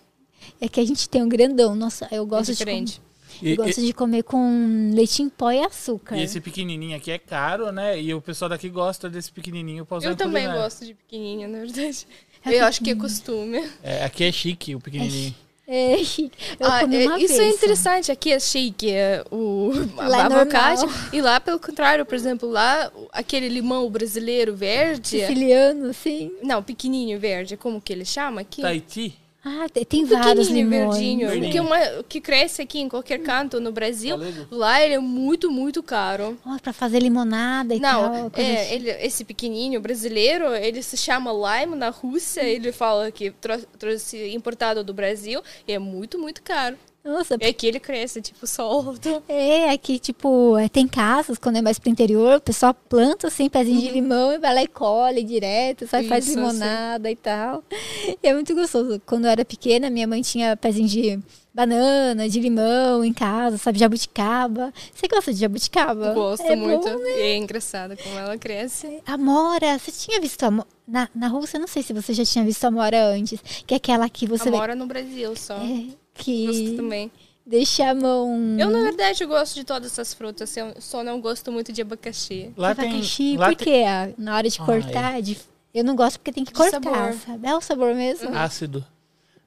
É 0.60 0.68
que 0.68 0.80
a 0.80 0.86
gente 0.86 1.08
tem 1.08 1.22
um 1.22 1.28
grandão. 1.28 1.74
Nossa, 1.74 2.06
eu 2.12 2.22
É 2.22 2.26
gosto 2.26 2.52
de 2.52 2.58
diferente. 2.58 3.00
comer. 3.00 3.12
E, 3.42 3.50
Eu 3.52 3.56
gosto 3.64 3.80
de 3.80 3.92
comer 3.92 4.22
com 4.22 4.90
leite 4.94 5.22
em 5.22 5.28
pó 5.28 5.50
e 5.50 5.58
açúcar. 5.64 6.16
e- 6.16 6.20
e 6.20 6.22
esse 6.22 6.40
pequenininho 6.40 6.96
aqui 6.96 7.10
é 7.10 7.18
caro, 7.18 7.72
né? 7.72 8.00
E 8.00 8.12
o 8.14 8.20
pessoal 8.20 8.48
daqui 8.48 8.68
gosta 8.68 9.08
desse 9.10 9.32
pequenininho 9.32 9.84
pra 9.86 9.96
usar 9.98 10.08
Eu 10.10 10.14
também 10.16 10.42
culinária. 10.44 10.62
gosto 10.62 10.84
de 10.84 10.94
pequenininho, 10.94 11.48
na 11.48 11.58
verdade. 11.60 12.06
É 12.44 12.54
Eu 12.60 12.64
acho 12.66 12.82
que 12.82 12.90
é 12.90 12.94
costume. 12.94 13.68
É, 13.82 14.04
aqui 14.04 14.24
é 14.24 14.30
chique 14.32 14.74
o 14.74 14.80
pequenininho. 14.80 15.18
É 15.20 15.26
chique. 15.28 15.36
Eu 16.60 16.66
Ah, 16.66 16.80
comi 16.80 16.96
é- 16.96 17.04
isso 17.18 17.36
vez. 17.36 17.38
é 17.38 17.48
interessante. 17.48 18.12
Aqui 18.12 18.32
é 18.32 18.38
chique, 18.40 18.90
é 18.90 19.24
o 19.30 19.70
Lá 19.96 20.18
é 20.18 20.20
abacate. 20.22 20.82
normal. 20.84 21.00
E 21.12 21.20
lá, 21.22 21.40
pelo 21.40 21.58
contrário, 21.58 22.04
por 22.04 22.14
exemplo, 22.14 22.48
lá 22.50 22.90
aquele 23.12 23.48
limão 23.48 23.88
brasileiro 23.90 24.54
verde. 24.54 25.20
Siciliano, 25.20 25.88
assim. 25.90 26.30
Não, 26.42 26.62
pequenininho 26.62 27.18
verde. 27.18 27.56
Como 27.56 27.80
que 27.80 27.92
ele 27.92 28.04
chama 28.04 28.42
aqui? 28.42 28.60
Tahiti? 28.62 29.14
Ah, 29.44 29.66
tem, 29.72 29.84
tem 29.84 30.04
vários 30.04 30.48
limões. 30.48 30.96
verdinho. 30.96 31.28
Verdinho. 31.28 31.52
Que, 31.52 31.60
uma, 31.60 31.78
que 32.08 32.20
cresce 32.20 32.62
aqui 32.62 32.80
em 32.80 32.88
qualquer 32.88 33.18
canto 33.18 33.58
no 33.60 33.72
Brasil. 33.72 34.16
Galego. 34.16 34.46
Lá 34.50 34.80
ele 34.80 34.94
é 34.94 34.98
muito, 35.00 35.50
muito 35.50 35.82
caro. 35.82 36.38
Ó, 36.46 36.56
pra 36.58 36.72
fazer 36.72 37.00
limonada 37.00 37.74
e 37.74 37.80
tal. 37.80 38.02
Não, 38.12 38.30
coisa 38.30 38.48
é, 38.48 38.62
assim. 38.62 38.74
ele, 38.74 38.90
esse 38.90 39.24
pequenininho 39.24 39.80
brasileiro, 39.80 40.54
ele 40.54 40.80
se 40.82 40.96
chama 40.96 41.32
Lime 41.32 41.74
na 41.74 41.88
Rússia. 41.90 42.42
Ele 42.42 42.70
fala 42.70 43.10
que 43.10 43.32
trou- 43.32 43.58
trouxe 43.78 44.32
importado 44.32 44.84
do 44.84 44.94
Brasil 44.94 45.42
e 45.66 45.72
é 45.72 45.78
muito, 45.78 46.18
muito 46.18 46.40
caro. 46.42 46.76
Nossa, 47.04 47.36
E 47.40 47.46
aqui 47.46 47.66
ele 47.66 47.80
cresce, 47.80 48.22
tipo, 48.22 48.46
solto. 48.46 49.22
é, 49.28 49.70
aqui, 49.70 49.98
tipo, 49.98 50.56
é, 50.56 50.68
tem 50.68 50.86
casas, 50.86 51.36
quando 51.36 51.56
é 51.56 51.62
mais 51.62 51.78
pro 51.78 51.90
interior, 51.90 52.36
o 52.36 52.40
pessoal 52.40 52.72
planta, 52.72 53.26
assim, 53.26 53.48
pezinho 53.48 53.80
de 53.80 53.90
limão 53.90 54.32
e 54.32 54.38
vai 54.38 54.54
lá 54.54 54.62
e 54.62 54.68
colhe 54.68 55.24
direto, 55.24 55.86
sai, 55.88 56.04
faz 56.04 56.28
Uhum. 56.28 56.34
Limonada 56.36 57.10
e 57.10 57.16
tal. 57.16 57.64
E 58.22 58.26
é 58.26 58.32
muito 58.32 58.54
gostoso. 58.54 59.02
Quando 59.04 59.24
eu 59.24 59.30
era 59.32 59.44
pequena, 59.44 59.90
minha 59.90 60.06
mãe 60.06 60.22
tinha 60.22 60.56
pezinho 60.56 60.86
de 60.88 61.18
banana, 61.52 62.28
de 62.28 62.38
limão 62.40 63.04
em 63.04 63.12
casa, 63.12 63.58
sabe, 63.58 63.78
jabuticaba. 63.80 64.72
Você 64.94 65.08
gosta 65.08 65.32
de 65.34 65.40
jabuticaba? 65.40 66.14
Gosto 66.14 66.42
é 66.46 66.54
muito. 66.56 66.88
Bom, 66.88 66.98
né? 66.98 67.10
E 67.18 67.22
é 67.22 67.36
engraçado 67.36 67.96
como 68.02 68.16
ela 68.16 68.38
cresce. 68.38 69.00
Amora, 69.04 69.76
você 69.78 69.90
tinha 69.90 70.20
visto 70.20 70.42
a 70.44 70.46
Amora? 70.46 70.68
Na, 70.86 71.08
na 71.14 71.28
Rússia, 71.28 71.58
não 71.60 71.66
sei 71.68 71.82
se 71.82 71.92
você 71.92 72.12
já 72.12 72.24
tinha 72.24 72.44
visto 72.44 72.64
Amora 72.64 73.06
antes, 73.06 73.40
que 73.66 73.72
é 73.74 73.76
aquela 73.76 74.08
que 74.08 74.26
você 74.26 74.48
Ela 74.48 74.66
vê- 74.68 74.74
no 74.74 74.86
Brasil 74.86 75.34
só. 75.36 75.56
é, 75.56 75.84
Gosto 76.16 76.64
que 76.64 76.76
também. 76.76 77.10
deixa 77.46 77.90
a 77.90 77.94
mão... 77.94 78.56
Eu, 78.58 78.70
na 78.70 78.82
verdade, 78.82 79.24
gosto 79.24 79.54
de 79.54 79.64
todas 79.64 79.92
essas 79.92 80.12
frutas. 80.14 80.56
Eu 80.56 80.74
só 80.80 81.02
não 81.02 81.20
gosto 81.20 81.50
muito 81.50 81.72
de 81.72 81.82
abacaxi. 81.82 82.52
Lá 82.56 82.72
de 82.72 82.80
tem. 82.80 82.88
abacaxi, 82.90 83.36
Lá 83.36 83.46
por 83.48 83.56
quê? 83.56 83.84
Ah, 83.86 84.10
Na 84.18 84.36
hora 84.36 84.48
de 84.48 84.58
cortar, 84.58 85.18
é 85.18 85.22
dif- 85.22 85.46
eu 85.74 85.82
não 85.84 85.96
gosto 85.96 86.18
porque 86.18 86.32
tem 86.32 86.44
que 86.44 86.52
De 86.52 86.56
cortar, 86.58 86.82
sabor. 86.82 87.14
sabe? 87.26 87.46
É 87.46 87.56
o 87.56 87.60
sabor 87.60 87.94
mesmo. 87.94 88.28
tem 88.28 88.36
ácido. 88.36 88.84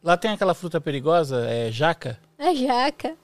Lá 0.04 0.16
tem 0.18 0.32
aquela 0.32 0.54
fruta 0.54 0.80
perigosa, 0.82 1.46
é 1.48 1.72
jaca. 1.72 2.20
A 2.38 2.54
jaca. 2.54 3.16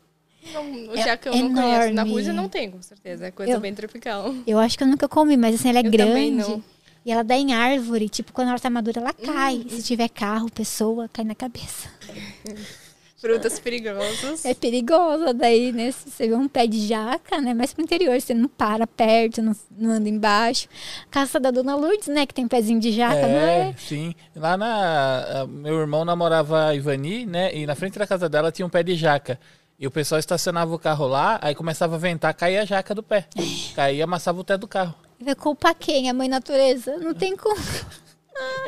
Não, 0.54 0.94
É 0.96 1.04
já 1.04 1.18
que 1.18 1.30
eu 1.30 1.36
não 1.36 1.54
conheço. 1.54 1.80
Na 1.80 1.88
enorme. 1.90 2.12
Rússia 2.14 2.34
não 2.34 2.50
tem, 2.50 2.72
com 2.72 2.82
certeza. 2.82 3.28
É 3.28 3.32
coisa 3.32 3.52
Eu- 3.54 3.60
bem 3.60 3.76
tropical. 3.76 4.34
Eu 4.48 4.58
acho 4.58 4.76
que 4.78 4.84
eu 4.84 4.88
nunca 4.88 5.08
comi, 5.08 5.38
mas 5.38 5.54
assim, 5.56 5.70
ela 5.70 5.80
é 5.80 5.86
Eu 5.86 5.92
grande. 5.92 6.10
também 6.12 6.32
não. 6.32 6.64
E 7.06 7.12
ela 7.12 7.24
dá 7.24 7.36
em 7.36 7.54
árvore. 7.54 8.10
Tipo, 8.10 8.32
quando 8.34 8.50
ela 8.50 8.60
tá 8.60 8.70
madura, 8.70 9.00
ela 9.02 9.12
Hum, 9.20 9.26
cai. 9.26 9.64
Se 9.70 9.84
tiver 9.84 10.10
carro, 10.10 10.50
pessoa, 10.52 11.08
cai 11.12 11.24
na 11.26 11.36
cabeça. 11.36 11.90
Frutas 13.22 13.60
perigosas. 13.60 14.44
É 14.44 14.56
perigosa 14.56 15.32
daí, 15.32 15.72
né? 15.72 15.92
Se 15.92 16.10
você 16.10 16.28
vê 16.28 16.34
um 16.34 16.48
pé 16.48 16.66
de 16.66 16.88
jaca, 16.88 17.40
né? 17.40 17.54
Mais 17.54 17.72
pro 17.72 17.84
interior, 17.84 18.20
você 18.20 18.34
não 18.34 18.50
para 18.50 18.88
perto, 18.88 19.44
não, 19.44 19.56
não 19.78 19.92
anda 19.92 20.10
embaixo. 20.10 20.68
Casa 21.12 21.40
da 21.40 21.52
Dona 21.52 21.76
Lourdes, 21.76 22.08
né? 22.08 22.26
Que 22.26 22.34
tem 22.34 22.48
pezinho 22.48 22.80
de 22.80 22.92
jaca, 22.92 23.28
não 23.28 23.38
é? 23.38 23.76
sim. 23.78 24.16
Lá 24.36 24.58
na. 24.58 25.46
Meu 25.48 25.80
irmão 25.80 26.04
namorava 26.04 26.70
a 26.70 26.76
Ivani, 26.76 27.28
né? 27.28 27.56
E 27.56 27.68
na 27.68 27.76
frente 27.76 28.00
da 28.00 28.08
casa 28.08 28.28
dela 28.28 28.52
tinha 28.52 28.66
um 28.66 28.70
pé 28.70 28.82
de 28.82 28.96
jaca. 28.96 29.40
E 29.78 29.86
o 29.86 29.92
pessoal 29.92 30.18
estacionava 30.18 30.74
o 30.74 30.80
carro 30.80 31.08
lá, 31.08 31.40
aí 31.44 31.54
começava 31.54 31.96
a 31.96 32.00
ventar, 32.00 32.34
caía 32.34 32.64
a 32.64 32.66
jaca 32.66 32.96
do 32.96 33.04
pé. 33.04 33.28
Caía 33.76 34.00
e 34.00 34.02
amassava 34.02 34.40
o 34.40 34.44
teto 34.44 34.62
do 34.62 34.68
carro. 34.68 34.96
Vai 35.20 35.36
culpar 35.36 35.76
quem? 35.76 36.10
A 36.10 36.14
mãe 36.14 36.28
natureza? 36.28 36.98
Não 36.98 37.14
tem 37.14 37.38
como. 37.38 37.56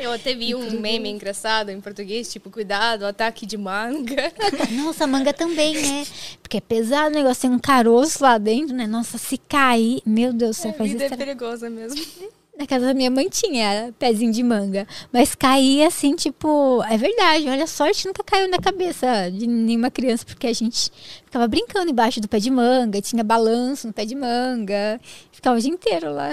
Eu 0.00 0.12
até 0.12 0.34
vi 0.34 0.54
um 0.54 0.78
meme 0.80 1.08
engraçado 1.08 1.70
em 1.70 1.80
português, 1.80 2.30
tipo, 2.30 2.50
cuidado, 2.50 3.04
ataque 3.06 3.46
de 3.46 3.56
manga. 3.56 4.32
Nossa, 4.72 5.06
manga 5.06 5.32
também, 5.32 5.74
né? 5.80 6.06
Porque 6.42 6.58
é 6.58 6.60
pesado 6.60 7.08
o 7.08 7.14
negócio, 7.18 7.42
tem 7.42 7.50
um 7.50 7.58
caroço 7.58 8.22
lá 8.22 8.36
dentro, 8.38 8.74
né? 8.74 8.86
Nossa, 8.86 9.18
se 9.18 9.38
cair, 9.38 10.02
meu 10.04 10.32
Deus, 10.32 10.56
você 10.58 10.68
A 10.68 10.72
faz 10.74 10.90
vida 10.90 11.04
é 11.04 11.06
isso. 11.06 11.16
perigosa 11.16 11.70
mesmo. 11.70 12.00
Na 12.56 12.68
casa 12.68 12.86
da 12.86 12.94
minha 12.94 13.10
mãe 13.10 13.28
tinha 13.28 13.92
pezinho 13.98 14.30
de 14.32 14.40
manga. 14.40 14.86
Mas 15.12 15.34
caía 15.34 15.88
assim, 15.88 16.14
tipo. 16.14 16.84
É 16.88 16.96
verdade, 16.96 17.48
olha, 17.48 17.64
a 17.64 17.66
sorte 17.66 18.06
nunca 18.06 18.22
caiu 18.22 18.48
na 18.48 18.58
cabeça 18.58 19.28
de 19.28 19.44
nenhuma 19.44 19.90
criança, 19.90 20.24
porque 20.24 20.46
a 20.46 20.52
gente 20.52 20.88
ficava 21.24 21.48
brincando 21.48 21.90
embaixo 21.90 22.20
do 22.20 22.28
pé 22.28 22.38
de 22.38 22.50
manga, 22.52 23.02
tinha 23.02 23.24
balanço 23.24 23.88
no 23.88 23.92
pé 23.92 24.04
de 24.04 24.14
manga. 24.14 25.00
Ficava 25.32 25.56
o 25.56 25.60
dia 25.60 25.70
inteiro 25.72 26.12
lá. 26.12 26.30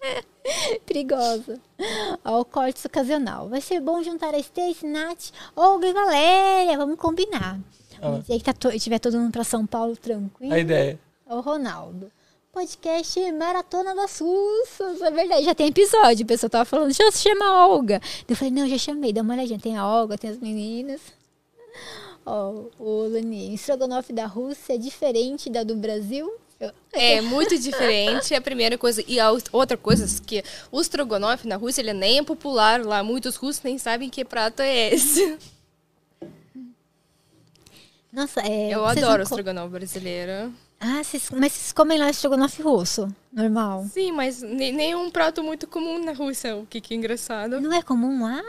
Perigosa. 0.86 1.60
Ó, 2.24 2.40
o 2.40 2.44
corte 2.44 2.86
ocasional. 2.86 3.48
Vai 3.48 3.60
ser 3.60 3.80
bom 3.80 4.02
juntar 4.02 4.34
a 4.34 4.38
Stacy, 4.38 4.86
Nath, 4.86 5.30
Olga 5.54 5.88
e 5.88 5.92
Valéria. 5.92 6.78
Vamos 6.78 6.96
combinar. 6.96 7.58
Ah. 8.00 8.20
E 8.28 8.32
aí 8.32 8.38
que 8.38 8.44
tá 8.44 8.52
to 8.52 8.70
tiver 8.78 8.98
todo 8.98 9.18
mundo 9.18 9.32
pra 9.32 9.44
São 9.44 9.66
Paulo 9.66 9.96
tranquilo. 9.96 10.54
A 10.54 10.58
ideia. 10.58 10.98
O 11.26 11.40
Ronaldo. 11.40 12.10
Podcast 12.52 13.32
Maratona 13.32 13.94
das 13.94 14.20
Russas. 14.20 15.00
É 15.02 15.10
verdade, 15.10 15.44
já 15.44 15.54
tem 15.54 15.68
episódio. 15.68 16.24
O 16.24 16.26
pessoal 16.26 16.50
tava 16.50 16.64
falando, 16.64 16.86
deixa 16.86 17.02
eu 17.02 17.12
chamar 17.12 17.46
a 17.46 17.68
Olga. 17.68 18.00
Eu 18.28 18.34
falei, 18.34 18.52
não, 18.52 18.66
já 18.68 18.78
chamei, 18.78 19.12
dá 19.12 19.22
uma 19.22 19.34
olhadinha. 19.34 19.58
Tem 19.58 19.76
a 19.76 19.86
Olga, 19.86 20.16
tem 20.16 20.30
as 20.30 20.38
meninas. 20.38 21.00
Ó, 22.24 22.64
o 22.78 23.08
Lani, 23.08 23.54
estrogonofe 23.54 24.12
da 24.12 24.26
Rússia 24.26 24.74
é 24.74 24.78
diferente 24.78 25.48
da 25.48 25.62
do 25.62 25.76
Brasil? 25.76 26.30
Eu- 26.60 26.72
É 26.92 27.20
muito 27.20 27.56
diferente, 27.58 28.34
é 28.34 28.36
a 28.36 28.40
primeira 28.40 28.76
coisa. 28.76 29.02
E 29.06 29.20
a 29.20 29.30
outra 29.52 29.76
coisa 29.76 30.04
é 30.04 30.26
que 30.26 30.42
o 30.72 30.80
estrogonofe 30.80 31.46
na 31.46 31.54
Rússia, 31.56 31.80
ele 31.82 31.92
nem 31.92 32.18
é 32.18 32.22
popular 32.22 32.84
lá. 32.84 33.02
Muitos 33.02 33.36
russos 33.36 33.62
nem 33.62 33.78
sabem 33.78 34.10
que 34.10 34.24
prato 34.24 34.60
é 34.60 34.92
esse. 34.94 35.38
Nossa, 38.12 38.40
é. 38.40 38.70
Eu 38.74 38.84
adoro 38.84 39.20
o 39.20 39.22
estrogonofe 39.24 39.68
brasileiro. 39.70 40.52
Ah, 40.80 41.02
vocês, 41.02 41.28
mas 41.30 41.52
vocês 41.52 41.72
comem 41.72 41.98
lá 41.98 42.08
estrogonofe 42.08 42.62
russo? 42.62 43.08
Normal. 43.32 43.84
Sim, 43.92 44.12
mas 44.12 44.40
ne- 44.42 44.70
nem 44.72 44.92
é 44.92 44.96
um 44.96 45.10
prato 45.10 45.42
muito 45.42 45.66
comum 45.66 46.02
na 46.04 46.12
Rússia, 46.12 46.56
o 46.56 46.66
que, 46.66 46.80
que 46.80 46.94
é 46.94 46.96
engraçado. 46.96 47.60
Não 47.60 47.72
é 47.72 47.82
comum 47.82 48.22
lá? 48.22 48.40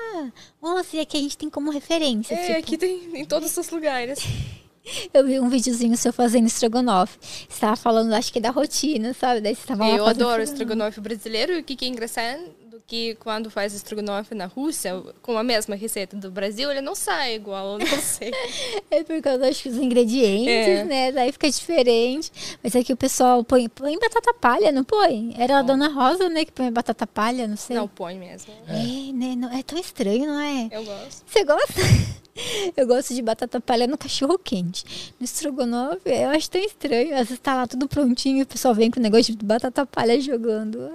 Nossa, 0.62 0.96
e 0.96 1.00
aqui 1.00 1.18
a 1.18 1.20
gente 1.20 1.38
tem 1.38 1.50
como 1.50 1.72
referência. 1.72 2.34
É, 2.36 2.46
tipo, 2.46 2.60
aqui 2.60 2.78
tem 2.78 3.18
em 3.20 3.26
todos 3.26 3.56
os 3.58 3.70
lugares. 3.70 4.20
Eu 5.14 5.26
vi 5.26 5.40
um 5.40 5.50
videozinho 5.50 5.96
seu 5.98 6.14
fazendo 6.14 6.48
estrogonofe. 6.48 7.18
Você 7.48 7.60
tava 7.60 7.76
falando, 7.76 8.14
acho 8.14 8.32
que 8.32 8.40
da 8.40 8.50
rotina, 8.52 9.14
sabe? 9.14 9.42
Daí 9.42 9.56
você 9.56 9.68
tava 9.68 9.88
Eu 9.88 10.06
adoro 10.06 10.42
estrogonofe 10.42 11.00
brasileiro 11.02 11.54
e 11.54 11.60
o 11.60 11.64
que, 11.64 11.76
que 11.76 11.86
é 11.86 11.88
engraçado 11.88 12.42
que 12.90 13.14
quando 13.20 13.52
faz 13.52 13.76
estrogonofe 13.76 14.34
na 14.34 14.48
Rússia, 14.48 15.00
com 15.22 15.38
a 15.38 15.44
mesma 15.44 15.76
receita 15.76 16.18
do 16.18 16.32
Brasil, 16.32 16.72
ele 16.72 16.82
não 16.82 16.96
sai 16.96 17.36
igual, 17.36 17.78
não 17.78 18.02
sei. 18.02 18.32
É 18.90 19.04
por 19.04 19.22
causa 19.22 19.48
acho 19.48 19.62
que 19.62 19.70
os 19.70 19.78
ingredientes, 19.78 20.80
É. 20.80 20.84
né? 20.84 21.12
Daí 21.12 21.32
fica 21.32 21.50
diferente. 21.50 22.32
Mas 22.64 22.76
aqui 22.76 22.92
o 22.92 22.98
pessoal 22.98 23.44
põe, 23.44 23.70
põe 23.70 23.98
batata 24.00 24.34
palha, 24.34 24.72
não 24.72 24.84
põe? 24.84 25.36
Era 25.38 25.60
a 25.60 25.62
Dona 25.62 25.88
Rosa, 25.90 26.28
né, 26.28 26.44
que 26.44 26.52
põe 26.52 26.72
batata 26.72 27.06
palha, 27.06 27.48
não 27.48 27.56
sei. 27.56 27.76
não 27.76 27.88
põe 27.88 28.18
mesmo. 28.18 28.52
É, 28.68 28.74
né? 29.14 29.60
É 29.60 29.62
tão 29.62 29.78
estranho, 29.78 30.26
não 30.26 30.40
é? 30.40 30.68
Eu 30.72 30.84
gosto. 30.84 31.24
Você 31.28 31.44
gosta? 31.44 31.74
Eu 32.76 32.88
gosto 32.88 33.14
de 33.14 33.22
batata 33.22 33.60
palha 33.60 33.88
no 33.88 33.98
cachorro 33.98 34.38
quente. 34.38 35.14
No 35.20 35.26
estrogonofe, 35.26 36.02
eu 36.06 36.30
acho 36.30 36.50
tão 36.50 36.62
estranho. 36.62 37.14
Às 37.14 37.28
vezes 37.28 37.40
tá 37.40 37.56
lá 37.56 37.68
tudo 37.68 37.88
prontinho 37.88 38.40
e 38.40 38.42
o 38.44 38.46
pessoal 38.48 38.74
vem 38.74 38.90
com 38.92 39.00
o 39.00 39.04
negócio 39.04 39.36
de 39.36 39.46
batata 39.46 39.86
palha 39.86 40.20
jogando. 40.22 40.92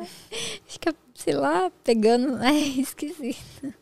Fica, 0.67 0.95
sei 1.15 1.35
lá, 1.35 1.71
pegando. 1.83 2.37
Ai, 2.43 2.75
esquisito. 2.79 3.75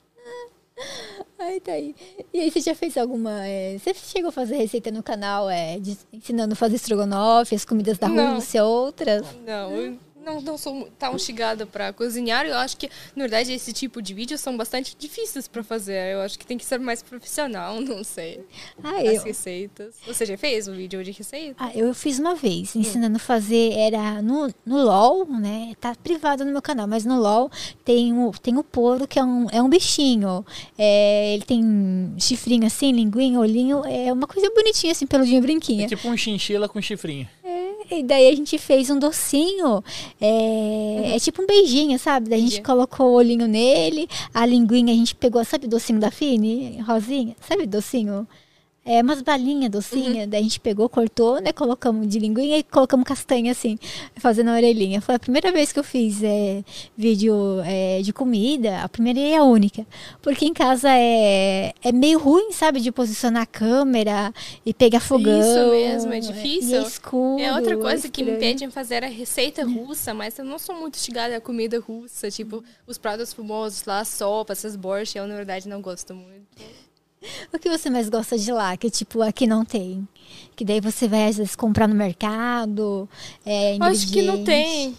Ai, 1.38 1.60
tá 1.60 1.72
aí. 1.72 1.94
E 2.32 2.40
aí, 2.40 2.50
você 2.50 2.60
já 2.60 2.74
fez 2.74 2.96
alguma. 2.96 3.46
é, 3.46 3.78
você 3.78 3.94
chegou 3.94 4.28
a 4.30 4.32
fazer 4.32 4.56
receita 4.56 4.90
no 4.90 5.02
canal 5.02 5.48
é, 5.50 5.78
de- 5.78 5.98
ensinando 6.12 6.54
a 6.54 6.56
fazer 6.56 6.76
estrogonofe, 6.76 7.54
as 7.54 7.64
comidas 7.64 7.98
da 7.98 8.08
Não. 8.08 8.34
Rússia, 8.34 8.64
outras? 8.64 9.24
Não, 9.46 9.70
eu 9.72 9.98
não, 10.24 10.40
não 10.40 10.58
sou 10.58 10.88
tão 10.98 11.18
chegada 11.18 11.66
para 11.66 11.92
cozinhar. 11.92 12.46
Eu 12.46 12.56
acho 12.56 12.76
que, 12.76 12.88
na 13.14 13.24
verdade, 13.24 13.52
esse 13.52 13.72
tipo 13.72 14.00
de 14.00 14.14
vídeos 14.14 14.40
são 14.40 14.56
bastante 14.56 14.96
difíceis 14.98 15.48
para 15.48 15.62
fazer. 15.62 16.14
Eu 16.14 16.20
acho 16.20 16.38
que 16.38 16.46
tem 16.46 16.56
que 16.56 16.64
ser 16.64 16.78
mais 16.78 17.02
profissional, 17.02 17.80
não 17.82 18.02
sei. 18.02 18.44
Ah, 18.82 18.98
As 18.98 19.16
eu... 19.16 19.22
receitas. 19.24 19.94
Você 20.06 20.24
já 20.26 20.36
fez 20.36 20.68
um 20.68 20.74
vídeo 20.74 21.02
de 21.02 21.10
receita? 21.10 21.54
Ah, 21.58 21.70
eu 21.74 21.92
fiz 21.94 22.18
uma 22.18 22.34
vez, 22.34 22.74
ensinando 22.74 23.16
a 23.16 23.20
fazer, 23.20 23.72
era 23.72 24.22
no, 24.22 24.52
no 24.64 24.82
LOL, 24.82 25.26
né? 25.26 25.74
Tá 25.80 25.94
privado 25.94 26.44
no 26.44 26.52
meu 26.52 26.62
canal, 26.62 26.86
mas 26.86 27.04
no 27.04 27.20
LOL 27.20 27.50
tem 27.84 28.12
o, 28.12 28.32
tem 28.32 28.56
o 28.56 28.64
poro, 28.64 29.06
que 29.06 29.18
é 29.18 29.24
um, 29.24 29.46
é 29.50 29.62
um 29.62 29.68
bichinho. 29.68 30.44
É, 30.78 31.34
ele 31.34 31.44
tem 31.44 32.14
chifrinho 32.18 32.66
assim, 32.66 32.92
linguinha, 32.92 33.38
olhinho. 33.38 33.84
É 33.84 34.12
uma 34.12 34.26
coisa 34.26 34.50
bonitinha, 34.50 34.92
assim, 34.92 35.06
peludinho, 35.06 35.42
brinquinha. 35.42 35.84
É 35.84 35.88
tipo 35.88 36.08
um 36.08 36.16
chinchila 36.16 36.68
com 36.68 36.80
chifrinho. 36.80 37.28
E 37.98 38.02
daí 38.02 38.28
a 38.28 38.34
gente 38.34 38.58
fez 38.58 38.90
um 38.90 38.98
docinho. 38.98 39.82
É, 40.20 40.26
uhum. 40.26 41.14
é 41.14 41.18
tipo 41.18 41.42
um 41.42 41.46
beijinho, 41.46 41.98
sabe? 41.98 42.30
Daí 42.30 42.40
a 42.40 42.42
gente 42.42 42.62
colocou 42.62 43.10
o 43.10 43.14
olhinho 43.14 43.46
nele, 43.46 44.08
a 44.32 44.46
linguinha 44.46 44.92
a 44.92 44.96
gente 44.96 45.14
pegou, 45.14 45.44
sabe, 45.44 45.66
docinho 45.66 46.00
da 46.00 46.10
Fini? 46.10 46.80
Rosinha? 46.80 47.36
Sabe 47.40 47.66
docinho? 47.66 48.26
É, 48.84 49.00
umas 49.00 49.22
balinhas 49.22 49.70
docinha, 49.70 50.24
uhum. 50.24 50.28
daí 50.28 50.40
a 50.40 50.42
gente 50.42 50.58
pegou, 50.58 50.88
cortou, 50.88 51.40
né? 51.40 51.52
Colocamos 51.52 52.08
de 52.08 52.18
linguinha 52.18 52.58
e 52.58 52.64
colocamos 52.64 53.06
castanha 53.06 53.52
assim, 53.52 53.78
fazendo 54.16 54.50
a 54.50 54.54
orelhinha. 54.54 55.00
Foi 55.00 55.14
a 55.14 55.18
primeira 55.20 55.52
vez 55.52 55.72
que 55.72 55.78
eu 55.78 55.84
fiz 55.84 56.20
é, 56.20 56.64
vídeo 56.96 57.34
é, 57.64 58.02
de 58.02 58.12
comida, 58.12 58.80
a 58.82 58.88
primeira 58.88 59.20
e 59.20 59.36
a 59.36 59.44
única. 59.44 59.86
Porque 60.20 60.44
em 60.44 60.52
casa 60.52 60.88
é, 60.90 61.72
é 61.80 61.92
meio 61.92 62.18
ruim, 62.18 62.50
sabe, 62.50 62.80
de 62.80 62.90
posicionar 62.90 63.42
a 63.42 63.46
câmera 63.46 64.34
e 64.66 64.74
pegar 64.74 64.98
fogão. 64.98 65.40
Isso 65.40 65.70
mesmo, 65.70 66.12
é 66.12 66.18
difícil. 66.18 66.78
É, 66.78 66.82
escuro, 66.82 67.40
é 67.40 67.54
outra 67.54 67.76
coisa 67.76 68.08
que 68.08 68.24
me 68.24 68.32
impede 68.32 68.64
em 68.64 68.70
fazer 68.70 69.04
a 69.04 69.08
receita 69.08 69.64
russa, 69.64 70.12
mas 70.12 70.36
eu 70.36 70.44
não 70.44 70.58
sou 70.58 70.74
muito 70.74 70.98
chegada 70.98 71.36
à 71.36 71.40
comida 71.40 71.78
russa, 71.78 72.32
tipo 72.32 72.64
os 72.84 72.98
pratos 72.98 73.32
famosos 73.32 73.84
lá, 73.84 74.04
sopa, 74.04 74.52
essas 74.52 74.74
borscht, 74.74 75.16
eu 75.16 75.26
na 75.28 75.36
verdade 75.36 75.68
não 75.68 75.80
gosto 75.80 76.16
muito. 76.16 76.42
O 77.52 77.58
que 77.58 77.68
você 77.68 77.90
mais 77.90 78.08
gosta 78.08 78.38
de 78.38 78.52
lá, 78.52 78.76
que 78.76 78.90
tipo 78.90 79.22
aqui 79.22 79.46
não 79.46 79.64
tem? 79.64 80.06
Que 80.56 80.64
daí 80.64 80.80
você 80.80 81.08
vai 81.08 81.28
às 81.28 81.36
vezes 81.36 81.56
comprar 81.56 81.88
no 81.88 81.94
mercado, 81.94 83.08
é, 83.44 83.76
Acho 83.80 84.10
que 84.12 84.22
não 84.22 84.44
tem. 84.44 84.96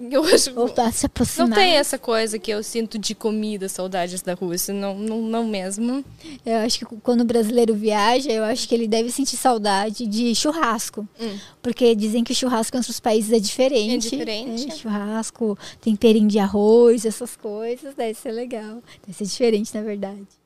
Eu 0.00 0.24
acho 0.24 0.52
Ou 0.58 0.68
se 0.92 1.06
aproximar. 1.06 1.48
Não 1.48 1.56
tem 1.56 1.72
essa 1.72 1.98
coisa 1.98 2.38
que 2.38 2.52
eu 2.52 2.62
sinto 2.62 2.98
de 2.98 3.16
comida, 3.16 3.68
saudades 3.68 4.22
da 4.22 4.34
Rússia, 4.34 4.72
não, 4.72 4.96
não, 4.96 5.20
não 5.20 5.46
mesmo. 5.46 6.04
Eu 6.46 6.58
acho 6.58 6.78
que 6.78 6.84
quando 7.02 7.22
o 7.22 7.24
brasileiro 7.24 7.74
viaja, 7.74 8.30
eu 8.30 8.44
acho 8.44 8.68
que 8.68 8.74
ele 8.74 8.86
deve 8.86 9.10
sentir 9.10 9.36
saudade 9.36 10.06
de 10.06 10.34
churrasco. 10.36 11.06
Hum. 11.20 11.36
Porque 11.60 11.96
dizem 11.96 12.22
que 12.22 12.32
churrasco 12.32 12.76
em 12.76 12.78
outros 12.78 13.00
países 13.00 13.32
é 13.32 13.40
diferente. 13.40 14.06
É 14.06 14.10
diferente. 14.10 14.70
É, 14.70 14.76
churrasco, 14.76 15.58
temperinho 15.80 16.28
de 16.28 16.38
arroz, 16.38 17.04
essas 17.04 17.34
coisas, 17.34 17.94
deve 17.96 18.14
ser 18.14 18.30
legal. 18.30 18.80
Deve 19.04 19.18
ser 19.18 19.24
diferente, 19.24 19.74
na 19.74 19.82
verdade. 19.82 20.37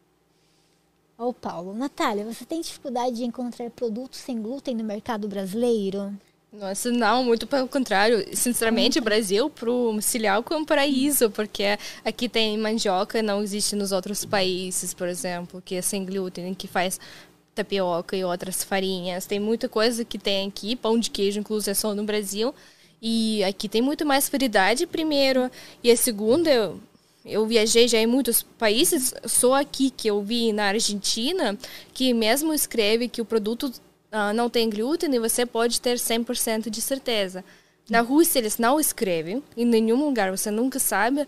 Ô, 1.23 1.33
Paulo, 1.33 1.73
Natália, 1.73 2.25
você 2.25 2.45
tem 2.45 2.61
dificuldade 2.61 3.14
de 3.14 3.25
encontrar 3.25 3.70
produtos 3.70 4.18
sem 4.18 4.43
glúten 4.43 4.75
no 4.75 4.83
mercado 4.83 5.29
brasileiro? 5.29 6.12
Nossa, 6.53 6.91
não, 6.91 7.23
muito 7.23 7.47
pelo 7.47 7.68
contrário. 7.68 8.27
Sinceramente, 8.37 8.99
o 8.99 9.03
Brasil 9.03 9.49
pro 9.49 9.97
cereal 10.03 10.45
é 10.51 10.55
um 10.57 10.64
paraíso, 10.64 11.31
porque 11.31 11.79
aqui 12.05 12.29
tem 12.29 12.59
mandioca, 12.59 13.23
não 13.23 13.41
existe 13.41 13.77
nos 13.77 13.93
outros 13.93 14.25
países, 14.25 14.93
por 14.93 15.07
exemplo, 15.07 15.62
que 15.64 15.77
é 15.77 15.81
sem 15.81 16.05
glúten, 16.05 16.53
que 16.55 16.66
faz 16.66 16.99
tapioca 17.55 18.16
e 18.16 18.25
outras 18.25 18.64
farinhas. 18.64 19.25
Tem 19.25 19.39
muita 19.39 19.68
coisa 19.68 20.05
que 20.05 20.18
tem 20.18 20.49
aqui, 20.49 20.75
pão 20.75 20.99
de 20.99 21.09
queijo, 21.09 21.39
inclusive, 21.39 21.70
é 21.70 21.75
só 21.75 21.95
no 21.95 22.03
Brasil. 22.03 22.53
E 23.01 23.45
aqui 23.45 23.68
tem 23.68 23.81
muito 23.81 24.05
mais 24.05 24.29
variedade, 24.29 24.89
primeiro. 24.89 25.49
E 25.85 25.91
a 25.93 25.97
segunda, 25.97 26.75
eu 27.25 27.47
viajei 27.47 27.87
já 27.87 27.99
em 27.99 28.07
muitos 28.07 28.43
países, 28.43 29.14
só 29.25 29.55
aqui 29.55 29.91
que 29.91 30.09
eu 30.09 30.23
vi 30.23 30.53
na 30.53 30.66
Argentina, 30.66 31.57
que 31.95 32.12
mesmo 32.12 32.53
escreve 32.53 33.09
que 33.09 33.20
o 33.20 33.25
produto 33.25 33.64
uh, 34.12 34.33
não 34.35 34.51
tem 34.51 34.68
glúten 34.68 35.14
e 35.14 35.20
você 35.20 35.47
pode 35.47 35.81
ter 35.81 35.97
100% 35.97 36.68
de 36.68 36.81
certeza. 36.81 37.45
Na 37.89 38.01
Rússia 38.01 38.39
eles 38.39 38.59
não 38.59 38.81
escrevem, 38.81 39.43
em 39.57 39.64
nenhum 39.64 40.05
lugar 40.05 40.31
você 40.31 40.51
nunca 40.51 40.79
sabe. 40.79 41.27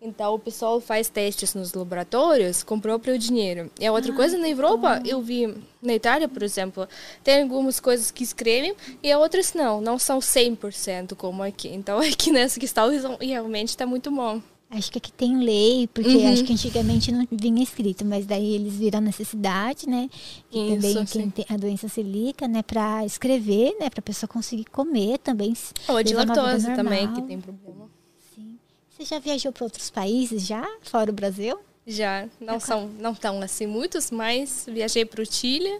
Então 0.00 0.34
o 0.34 0.38
pessoal 0.38 0.80
faz 0.80 1.08
testes 1.08 1.54
nos 1.54 1.72
laboratórios 1.72 2.62
com 2.62 2.76
o 2.76 2.80
próprio 2.80 3.18
dinheiro. 3.18 3.70
E 3.80 3.86
a 3.86 3.92
outra 3.92 4.12
ah, 4.12 4.16
coisa 4.16 4.36
na 4.36 4.48
Europa, 4.48 5.02
eu 5.06 5.22
vi 5.22 5.54
na 5.80 5.94
Itália, 5.94 6.28
por 6.28 6.42
exemplo, 6.42 6.86
tem 7.24 7.42
algumas 7.42 7.80
coisas 7.80 8.10
que 8.10 8.22
escrevem 8.22 8.74
e 9.02 9.14
outras 9.14 9.54
não, 9.54 9.80
não 9.80 9.98
são 9.98 10.18
100% 10.18 11.16
como 11.16 11.42
aqui. 11.42 11.68
Então 11.68 11.98
aqui 12.00 12.30
nessa 12.30 12.60
questão 12.60 12.90
realmente 13.20 13.70
está 13.70 13.86
muito 13.86 14.10
bom. 14.10 14.40
Acho 14.68 14.90
que 14.90 14.98
aqui 14.98 15.12
tem 15.12 15.38
lei, 15.38 15.88
porque 15.94 16.16
uhum. 16.16 16.32
acho 16.32 16.42
que 16.42 16.52
antigamente 16.52 17.12
não 17.12 17.26
vinha 17.30 17.62
escrito, 17.62 18.04
mas 18.04 18.26
daí 18.26 18.56
eles 18.56 18.74
viram 18.74 19.00
necessidade, 19.00 19.88
né? 19.88 20.10
E 20.50 20.74
Isso, 20.74 20.74
também 20.74 21.06
quem 21.06 21.30
tem 21.30 21.46
a 21.48 21.56
doença 21.56 21.88
celíaca, 21.88 22.48
né, 22.48 22.62
para 22.64 23.04
escrever, 23.06 23.76
né, 23.78 23.88
para 23.88 24.00
a 24.00 24.02
pessoa 24.02 24.28
conseguir 24.28 24.64
comer 24.64 25.18
também. 25.18 25.54
Ou 25.86 26.02
de 26.02 26.14
lactose 26.14 26.74
também, 26.74 27.12
que 27.14 27.22
tem 27.22 27.40
problema. 27.40 27.88
Sim. 28.34 28.58
Você 28.90 29.04
já 29.04 29.20
viajou 29.20 29.52
para 29.52 29.64
outros 29.64 29.88
países 29.88 30.44
já, 30.44 30.66
fora 30.82 31.12
o 31.12 31.14
Brasil? 31.14 31.56
Já, 31.86 32.28
não 32.40 32.58
são 32.58 32.88
não 32.98 33.14
tão 33.14 33.40
assim 33.42 33.66
muitos, 33.66 34.10
mas 34.10 34.66
viajei 34.68 35.04
para 35.04 35.22
o 35.22 35.24
Chile, 35.24 35.76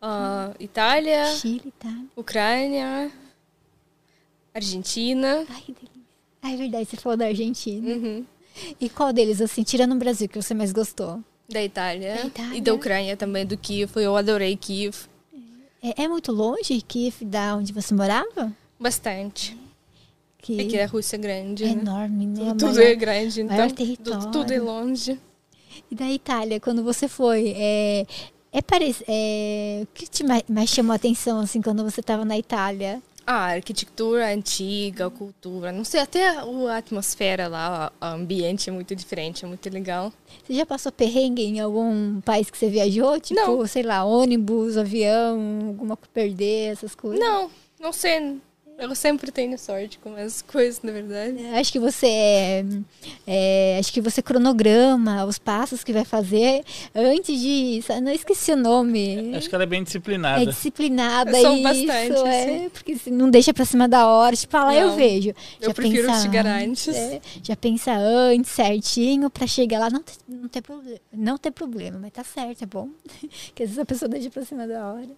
uh, 0.00 0.56
Itália, 0.58 1.26
Chile, 1.34 1.64
Itália, 1.66 2.06
Ucrânia, 2.16 3.12
Argentina. 4.54 5.44
Ai, 5.50 5.60
que 5.60 5.72
delícia. 5.72 5.95
Ah, 6.42 6.52
é 6.52 6.56
verdade, 6.56 6.88
você 6.88 6.96
falou 6.96 7.16
da 7.16 7.26
Argentina. 7.26 7.94
Uhum. 7.94 8.24
E 8.80 8.88
qual 8.88 9.12
deles, 9.12 9.40
assim, 9.40 9.62
tirando 9.62 9.92
o 9.92 9.98
Brasil, 9.98 10.28
que 10.28 10.40
você 10.40 10.54
mais 10.54 10.72
gostou? 10.72 11.22
Da 11.48 11.62
Itália. 11.62 12.14
Da 12.14 12.26
Itália. 12.26 12.58
E 12.58 12.60
da 12.60 12.74
Ucrânia 12.74 13.16
também, 13.16 13.46
do 13.46 13.56
Kiev. 13.56 13.92
Eu 13.96 14.16
adorei 14.16 14.56
Kiev. 14.56 14.96
É, 15.82 16.04
é 16.04 16.08
muito 16.08 16.32
longe 16.32 16.80
Kiev 16.80 17.24
da 17.24 17.56
onde 17.56 17.72
você 17.72 17.94
morava? 17.94 18.52
Bastante. 18.78 19.56
Que... 20.38 20.60
É 20.60 20.64
que 20.64 20.78
a 20.78 20.86
Rússia 20.86 21.16
é 21.16 21.18
grande. 21.18 21.64
É 21.64 21.66
né? 21.66 21.80
enorme, 21.80 22.26
né? 22.26 22.44
Tudo, 22.50 22.66
tudo 22.68 22.80
é 22.80 22.94
grande, 22.94 23.42
então. 23.42 23.68
Tudo, 23.68 24.30
tudo 24.30 24.52
é 24.52 24.60
longe. 24.60 25.18
E 25.90 25.94
da 25.94 26.10
Itália, 26.10 26.58
quando 26.58 26.82
você 26.82 27.08
foi, 27.08 27.52
é, 27.56 28.06
é, 28.52 28.60
é 29.08 29.82
o 29.82 29.86
que 29.94 30.06
te 30.06 30.24
mais, 30.24 30.42
mais 30.48 30.70
chamou 30.70 30.92
a 30.92 30.96
atenção 30.96 31.40
assim 31.40 31.60
quando 31.60 31.84
você 31.84 32.00
estava 32.00 32.24
na 32.24 32.38
Itália? 32.38 33.02
A 33.26 33.54
arquitetura 33.54 34.32
antiga, 34.32 35.06
a 35.06 35.10
cultura, 35.10 35.72
não 35.72 35.84
sei, 35.84 36.00
até 36.00 36.28
a 36.28 36.76
atmosfera 36.76 37.48
lá, 37.48 37.92
o 38.00 38.04
ambiente 38.04 38.70
é 38.70 38.72
muito 38.72 38.94
diferente, 38.94 39.44
é 39.44 39.48
muito 39.48 39.68
legal. 39.68 40.12
Você 40.44 40.54
já 40.54 40.64
passou 40.64 40.92
perrengue 40.92 41.42
em 41.42 41.58
algum 41.58 42.20
país 42.20 42.48
que 42.48 42.56
você 42.56 42.68
viajou? 42.68 43.18
Tipo, 43.18 43.40
não. 43.40 43.66
sei 43.66 43.82
lá, 43.82 44.04
ônibus, 44.04 44.76
avião, 44.76 45.66
alguma 45.66 45.96
perder, 45.96 46.72
essas 46.72 46.94
coisas? 46.94 47.18
Não, 47.18 47.50
não 47.80 47.92
sei. 47.92 48.38
Eu 48.78 48.94
sempre 48.94 49.32
tenho 49.32 49.58
sorte 49.58 49.98
com 49.98 50.14
as 50.16 50.42
coisas, 50.42 50.82
na 50.82 50.92
verdade. 50.92 51.42
É, 51.42 51.58
acho 51.58 51.72
que 51.72 51.78
você 51.78 52.06
é, 52.06 52.64
é, 53.26 53.78
acho 53.80 53.90
que 53.90 54.02
você 54.02 54.20
cronograma 54.20 55.24
os 55.24 55.38
passos 55.38 55.82
que 55.82 55.94
vai 55.94 56.04
fazer 56.04 56.62
antes 56.94 57.40
de. 57.40 57.82
Não 58.02 58.12
esqueci 58.12 58.52
o 58.52 58.56
nome. 58.56 59.34
Acho 59.34 59.48
que 59.48 59.54
ela 59.54 59.64
é 59.64 59.66
bem 59.66 59.82
disciplinada. 59.82 60.42
É 60.42 60.46
disciplinada 60.46 61.32
São 61.40 61.54
isso, 61.54 61.62
bastante, 61.62 62.28
é, 62.28 62.68
porque 62.68 62.96
não 63.10 63.30
deixa 63.30 63.54
pra 63.54 63.64
cima 63.64 63.88
da 63.88 64.06
hora. 64.08 64.36
Tipo, 64.36 64.56
ah, 64.58 64.64
lá 64.64 64.74
eu 64.74 64.94
vejo. 64.94 65.30
Eu 65.58 65.68
já 65.68 65.74
prefiro 65.74 66.08
pensa 66.08 66.22
chegar 66.22 66.46
antes. 66.46 66.88
É, 66.88 67.20
já 67.42 67.56
pensa 67.56 67.96
antes, 67.96 68.50
certinho, 68.50 69.30
pra 69.30 69.46
chegar 69.46 69.78
lá 69.78 69.88
não 69.88 70.02
ter, 70.02 70.14
não 70.28 70.48
ter, 70.48 70.60
problema, 70.60 71.00
não 71.12 71.38
ter 71.38 71.50
problema, 71.50 71.98
mas 71.98 72.12
tá 72.12 72.22
certo, 72.22 72.62
é 72.62 72.66
bom. 72.66 72.90
que 73.54 73.62
às 73.62 73.70
vezes 73.70 73.78
a 73.78 73.86
pessoa 73.86 74.08
deixa 74.08 74.28
pra 74.28 74.44
cima 74.44 74.66
da 74.66 74.86
hora. 74.86 75.08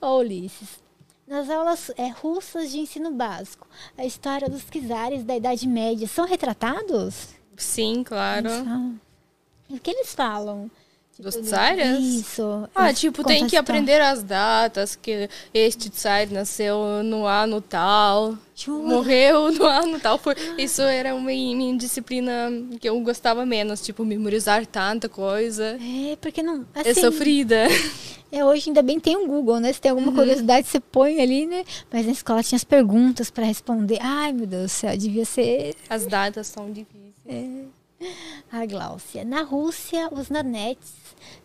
Ô, 0.00 0.06
oh, 0.06 0.18
Ulisses. 0.18 0.89
Nas 1.30 1.48
aulas 1.48 1.92
é, 1.96 2.08
russas 2.08 2.72
de 2.72 2.80
ensino 2.80 3.12
básico, 3.12 3.64
a 3.96 4.04
história 4.04 4.48
dos 4.48 4.64
czares 4.64 5.22
da 5.22 5.36
Idade 5.36 5.64
Média 5.68 6.08
são 6.08 6.26
retratados? 6.26 7.28
Sim, 7.56 8.02
claro. 8.02 8.48
O 9.68 9.78
que 9.78 9.92
eles 9.92 10.12
falam? 10.12 10.68
Dos 11.16 11.36
tipo, 11.36 11.46
tsares? 11.46 12.00
Isso. 12.00 12.68
Ah, 12.74 12.92
tipo, 12.92 13.22
tem 13.22 13.46
que 13.46 13.56
aprender 13.56 14.00
as 14.00 14.24
datas, 14.24 14.96
que 14.96 15.30
este 15.54 15.88
tsar 15.88 16.26
nasceu 16.32 17.00
no 17.04 17.24
ano 17.24 17.60
tal, 17.60 18.36
Jura? 18.64 18.88
morreu 18.88 19.50
no 19.52 19.64
ano 19.64 20.00
tal. 20.00 20.18
Foi, 20.18 20.34
isso 20.58 20.82
era 20.82 21.14
uma 21.14 21.26
minha 21.26 21.76
disciplina 21.76 22.50
que 22.80 22.88
eu 22.88 23.00
gostava 23.00 23.44
menos, 23.46 23.80
tipo, 23.80 24.04
memorizar 24.04 24.66
tanta 24.66 25.08
coisa. 25.08 25.78
É, 25.80 26.16
porque 26.16 26.42
não... 26.42 26.66
Assim, 26.74 26.90
é 26.90 26.94
sofrida. 26.94 27.66
É, 28.32 28.44
hoje 28.44 28.70
ainda 28.70 28.82
bem 28.82 29.00
tem 29.00 29.16
o 29.16 29.26
Google, 29.26 29.58
né? 29.58 29.72
Se 29.72 29.80
tem 29.80 29.90
alguma 29.90 30.10
uhum. 30.10 30.16
curiosidade, 30.16 30.68
você 30.68 30.78
põe 30.78 31.20
ali, 31.20 31.46
né? 31.46 31.64
Mas 31.92 32.06
na 32.06 32.12
escola 32.12 32.42
tinha 32.42 32.56
as 32.56 32.64
perguntas 32.64 33.28
para 33.30 33.44
responder. 33.44 33.98
Ai, 34.00 34.32
meu 34.32 34.46
Deus 34.46 34.62
do 34.62 34.68
céu, 34.68 34.96
devia 34.96 35.24
ser. 35.24 35.74
As 35.88 36.06
datas 36.06 36.46
são 36.46 36.70
difíceis. 36.70 37.10
É. 37.26 37.64
A 38.50 38.64
Gláucia. 38.66 39.24
Na 39.24 39.42
Rússia, 39.42 40.08
os 40.12 40.30
nanetes 40.30 40.99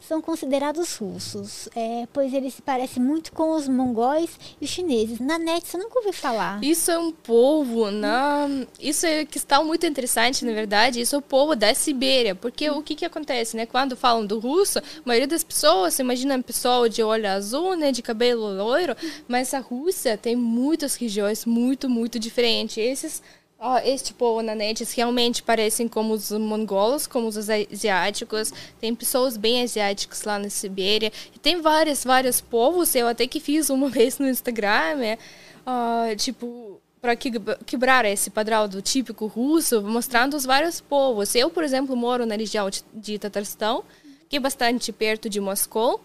são 0.08 0.22
considerados 0.22 0.95
russos, 0.95 1.68
é, 1.76 2.08
pois 2.14 2.34
eles 2.34 2.53
se 2.53 2.62
parecem 2.62 3.01
muito 3.01 3.32
com 3.32 3.56
os 3.56 3.68
mongóis 3.68 4.30
e 4.62 4.66
os 4.66 4.72
chineses. 4.72 5.20
Nanetes, 5.20 5.74
eu 5.74 5.80
nunca 5.80 5.99
ouvi 5.99 6.14
falar. 6.14 6.64
Isso 6.64 6.91
é 6.91 6.97
um 6.97 7.12
povo, 7.12 7.91
na... 7.91 8.47
isso 8.80 9.06
é 9.06 9.26
questão 9.26 9.66
muito 9.66 9.86
interessante, 9.86 10.45
na 10.45 10.53
verdade. 10.53 11.01
Isso 11.01 11.16
é 11.16 11.20
o 11.20 11.22
povo 11.22 11.56
da 11.56 11.74
Sibéria, 11.74 12.36
porque 12.36 12.70
o 12.70 12.82
que 12.82 12.95
que 12.95 13.06
acontece, 13.06 13.58
né? 13.58 13.66
Quando 13.66 13.95
falam 13.95 14.26
do 14.26 14.39
russo, 14.39 14.80
a 14.80 14.82
maioria 15.03 15.28
das 15.28 15.43
pessoas 15.43 15.99
imagina 15.99 16.41
pessoa 16.41 16.89
de 16.89 17.01
olho 17.03 17.28
azul, 17.28 17.76
né, 17.76 17.91
de 17.91 18.01
cabelo 18.01 18.53
loiro, 18.56 18.95
mas 19.28 19.53
a 19.53 19.60
Rússia 19.60 20.18
tem 20.18 20.36
muitas 20.36 20.95
regiões 20.95 21.45
muito, 21.45 21.89
muito 21.89 22.20
diferentes. 22.20 22.78
Esses 22.78 23.22
Oh, 23.58 23.78
este 23.78 24.14
povo 24.14 24.41
nanetes 24.41 24.91
realmente 24.93 25.41
parecem 25.41 25.88
como 25.88 26.14
os 26.14 26.30
mongolos, 26.32 27.08
como 27.08 27.28
os 27.28 27.38
asiáticos. 27.38 28.51
Tem 28.82 28.93
pessoas 28.93 29.38
bem 29.38 29.64
asiáticas 29.64 30.24
lá 30.24 30.38
na 30.38 30.49
Sibéria. 30.49 31.12
E 31.34 31.39
tem 31.39 31.62
vários, 31.62 32.03
vários 32.03 32.41
povos. 32.41 32.93
Eu 32.93 33.08
até 33.08 33.26
que 33.26 33.39
fiz 33.39 33.70
uma 33.70 33.88
vez 33.89 34.20
no 34.20 34.28
Instagram, 34.28 35.01
é, 35.03 35.18
uh, 35.66 36.16
tipo, 36.18 36.82
para 37.01 37.16
quebrar 37.16 38.03
esse 38.03 38.30
padrão 38.30 38.68
do 38.68 38.82
típico 38.82 39.26
russo, 39.26 39.82
mostrando 39.82 40.36
os 40.36 40.43
vários 40.43 40.82
povos. 40.82 41.34
Eu, 41.34 41.49
por 41.49 41.64
exemplo, 41.64 41.95
moro 41.95 42.26
na 42.26 42.36
região 42.36 42.70
de 42.93 43.18
Tatarstão, 43.18 43.86
que 44.28 44.36
é 44.36 44.39
bastante 44.39 44.91
perto 44.91 45.30
de 45.30 45.39
Moscou 45.39 46.01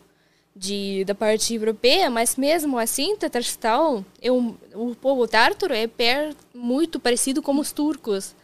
de, 0.55 1.05
da 1.05 1.15
parte 1.15 1.55
europeia, 1.55 2.11
mas 2.11 2.37
mesmo 2.37 2.79
assim, 2.79 3.17
Tatarstão, 3.17 4.05
é 4.21 4.31
um, 4.31 4.57
o 4.75 4.95
povo 4.95 5.27
tártaro 5.27 5.73
é 5.73 5.87
per, 5.87 6.35
muito 6.55 6.99
parecido 6.99 7.41
com 7.41 7.59
os 7.59 7.73
turcos. 7.73 8.35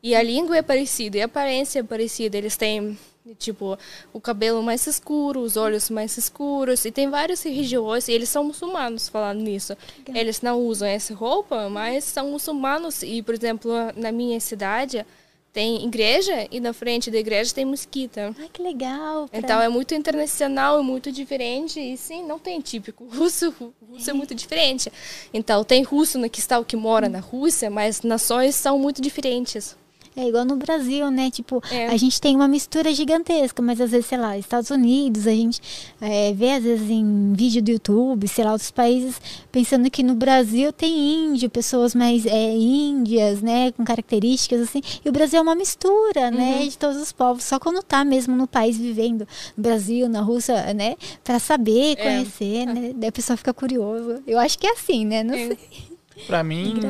E 0.00 0.14
a 0.14 0.22
língua 0.22 0.56
é 0.56 0.62
parecida, 0.62 1.18
e 1.18 1.22
a 1.22 1.24
aparência 1.24 1.80
é 1.80 1.82
parecida. 1.82 2.38
Eles 2.38 2.56
têm, 2.56 2.96
tipo, 3.36 3.76
o 4.12 4.20
cabelo 4.20 4.62
mais 4.62 4.86
escuro, 4.86 5.40
os 5.40 5.56
olhos 5.56 5.90
mais 5.90 6.16
escuros, 6.16 6.84
e 6.84 6.92
tem 6.92 7.10
várias 7.10 7.42
regiões, 7.42 8.06
e 8.06 8.12
eles 8.12 8.28
são 8.28 8.44
muçulmanos 8.44 9.08
falando 9.08 9.40
nisso. 9.40 9.76
Eles 10.14 10.40
não 10.40 10.60
usam 10.60 10.86
essa 10.86 11.12
roupa, 11.12 11.68
mas 11.68 12.04
são 12.04 12.30
muçulmanos. 12.30 13.02
E, 13.02 13.20
por 13.22 13.34
exemplo, 13.34 13.72
na 13.96 14.12
minha 14.12 14.38
cidade, 14.38 15.04
tem 15.52 15.84
igreja 15.84 16.46
e 16.50 16.60
na 16.60 16.72
frente 16.72 17.10
da 17.10 17.18
igreja 17.18 17.54
tem 17.54 17.64
mesquita. 17.64 18.34
Ai, 18.38 18.48
que 18.52 18.62
legal. 18.62 19.28
Pra... 19.28 19.38
Então 19.38 19.60
é 19.60 19.68
muito 19.68 19.94
internacional, 19.94 20.78
é 20.78 20.82
muito 20.82 21.10
diferente. 21.10 21.80
E 21.80 21.96
sim, 21.96 22.24
não 22.24 22.38
tem 22.38 22.60
típico. 22.60 23.04
Russo, 23.10 23.54
russo 23.90 24.10
é. 24.10 24.12
muito 24.12 24.34
diferente. 24.34 24.92
Então 25.32 25.64
tem 25.64 25.82
russo 25.82 26.18
que 26.30 26.40
está 26.40 26.58
o 26.58 26.64
que 26.64 26.76
mora 26.76 27.08
na 27.08 27.20
Rússia, 27.20 27.70
mas 27.70 28.02
nações 28.02 28.54
são 28.54 28.78
muito 28.78 29.00
diferentes. 29.00 29.76
É 30.18 30.26
igual 30.26 30.44
no 30.44 30.56
Brasil, 30.56 31.08
né? 31.12 31.30
Tipo, 31.30 31.62
é. 31.70 31.86
a 31.86 31.96
gente 31.96 32.20
tem 32.20 32.34
uma 32.34 32.48
mistura 32.48 32.92
gigantesca, 32.92 33.62
mas 33.62 33.80
às 33.80 33.92
vezes, 33.92 34.06
sei 34.06 34.18
lá, 34.18 34.36
Estados 34.36 34.68
Unidos, 34.68 35.28
a 35.28 35.30
gente 35.30 35.60
é, 36.00 36.32
vê 36.32 36.54
às 36.54 36.64
vezes 36.64 36.90
em 36.90 37.32
vídeo 37.34 37.62
do 37.62 37.70
YouTube, 37.70 38.26
sei 38.26 38.44
lá, 38.44 38.50
outros 38.50 38.72
países, 38.72 39.20
pensando 39.52 39.88
que 39.88 40.02
no 40.02 40.16
Brasil 40.16 40.72
tem 40.72 41.28
índio, 41.28 41.48
pessoas 41.48 41.94
mais 41.94 42.26
é, 42.26 42.52
índias, 42.52 43.40
né? 43.40 43.70
Com 43.70 43.84
características 43.84 44.62
assim. 44.62 44.82
E 45.04 45.08
o 45.08 45.12
Brasil 45.12 45.38
é 45.38 45.42
uma 45.42 45.54
mistura, 45.54 46.32
né? 46.32 46.62
uhum. 46.62 46.68
De 46.68 46.76
todos 46.76 47.00
os 47.00 47.12
povos. 47.12 47.44
Só 47.44 47.60
quando 47.60 47.80
tá 47.80 48.04
mesmo 48.04 48.34
no 48.34 48.48
país 48.48 48.76
vivendo, 48.76 49.20
no 49.56 49.62
Brasil, 49.62 50.08
na 50.08 50.20
Rússia, 50.20 50.74
né? 50.74 50.96
Pra 51.22 51.38
saber, 51.38 51.92
é. 51.92 51.94
conhecer, 51.94 52.66
né? 52.66 52.92
Daí 52.96 53.10
a 53.10 53.12
pessoa 53.12 53.36
fica 53.36 53.54
curiosa. 53.54 54.20
Eu 54.26 54.40
acho 54.40 54.58
que 54.58 54.66
é 54.66 54.72
assim, 54.72 55.06
né? 55.06 55.22
Não 55.22 55.34
é. 55.34 55.46
sei. 55.46 55.97
Pra 56.26 56.42
mim, 56.42 56.80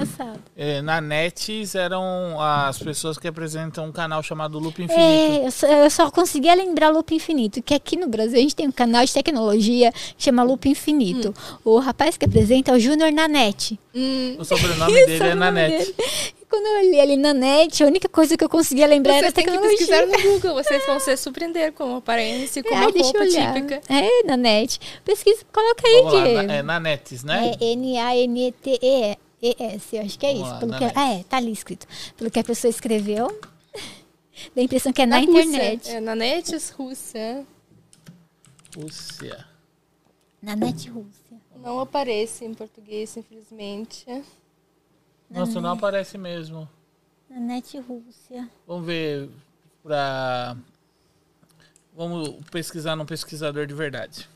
é, 0.56 0.80
na 0.82 1.00
Nets 1.00 1.74
eram 1.74 2.40
as 2.40 2.78
pessoas 2.78 3.18
que 3.18 3.28
apresentam 3.28 3.86
um 3.86 3.92
canal 3.92 4.22
chamado 4.22 4.58
Loop 4.58 4.82
Infinito. 4.82 5.00
É, 5.00 5.46
eu 5.46 5.50
só, 5.50 5.66
eu 5.66 5.90
só 5.90 6.10
conseguia 6.10 6.54
lembrar 6.54 6.90
Loop 6.90 7.14
Infinito, 7.14 7.62
que 7.62 7.74
aqui 7.74 7.96
no 7.96 8.08
Brasil 8.08 8.36
a 8.36 8.40
gente 8.40 8.56
tem 8.56 8.66
um 8.66 8.72
canal 8.72 9.04
de 9.04 9.12
tecnologia 9.12 9.92
que 9.92 10.24
chama 10.24 10.42
Loop 10.42 10.68
Infinito. 10.68 11.28
Hum. 11.28 11.58
O 11.64 11.78
rapaz 11.78 12.16
que 12.16 12.24
apresenta 12.24 12.70
é 12.70 12.74
o 12.74 12.80
Júnior 12.80 13.12
Nanete. 13.12 13.78
Hum. 13.94 14.36
O 14.38 14.44
sobrenome 14.44 15.06
dele 15.06 15.28
é 15.28 15.34
Nanete. 15.36 15.94
Quando 16.48 16.64
eu 16.66 16.78
olhei 16.78 17.00
ali 17.00 17.16
na 17.16 17.34
net, 17.34 17.84
a 17.84 17.86
única 17.86 18.08
coisa 18.08 18.36
que 18.36 18.42
eu 18.42 18.48
conseguia 18.48 18.86
lembrar 18.86 19.12
Vocês 19.14 19.24
era 19.24 19.32
tecnologia. 19.32 19.76
Vocês 19.76 19.88
têm 19.88 20.00
que 20.00 20.06
pesquisar 20.06 20.28
no 20.28 20.32
Google, 20.32 20.54
vocês 20.54 20.86
vão 20.86 20.98
se 20.98 21.14
surpreender 21.18 21.72
com 21.72 21.94
a 21.94 21.98
aparência, 21.98 22.62
com 22.62 22.70
é, 22.70 22.72
uma 22.72 22.84
roupa 22.90 23.26
típica. 23.26 23.82
É, 23.88 24.22
na 24.24 24.36
net. 24.36 24.80
Pesquisa, 25.04 25.44
coloca 25.52 25.86
aí, 25.86 26.02
Vamos 26.02 26.12
Diego. 26.12 26.36
Lá, 26.36 26.42
na, 26.44 26.54
é 26.54 26.62
na 26.62 26.80
Netes, 26.80 27.22
né? 27.22 27.52
É 27.60 27.64
N-A-N-E-T-E-S, 27.72 28.86
eu 29.96 30.02
acho 30.02 30.18
que 30.18 30.24
é 30.24 30.32
Vamos 30.32 30.46
isso. 30.46 30.54
Lá, 30.54 30.58
pelo 30.60 30.78
que, 30.78 30.84
ah, 30.84 31.12
é, 31.12 31.22
tá 31.24 31.36
ali 31.36 31.52
escrito. 31.52 31.86
Pelo 32.16 32.30
que 32.30 32.38
a 32.38 32.44
pessoa 32.44 32.70
escreveu. 32.70 33.26
Dá 34.56 34.62
a 34.62 34.64
impressão 34.64 34.90
que 34.90 35.02
é 35.02 35.06
na, 35.06 35.16
na 35.16 35.22
internet. 35.22 35.90
É, 35.90 36.00
na 36.00 36.14
net 36.14 36.50
Rússia. 36.78 37.44
Rússia. 38.74 39.44
Na 40.40 40.56
net 40.56 40.88
Rússia. 40.88 41.36
Não 41.62 41.78
aparece 41.80 42.46
em 42.46 42.54
português, 42.54 43.14
infelizmente. 43.18 44.06
Nossa, 45.30 45.60
não 45.60 45.72
aparece 45.72 46.16
mesmo. 46.16 46.68
Na 47.28 47.38
net 47.38 47.78
Rússia. 47.78 48.48
Vamos 48.66 48.86
ver 48.86 49.28
pra. 49.82 50.56
Vamos 51.94 52.40
pesquisar 52.50 52.96
num 52.96 53.04
pesquisador 53.04 53.66
de 53.66 53.74
verdade. 53.74 54.28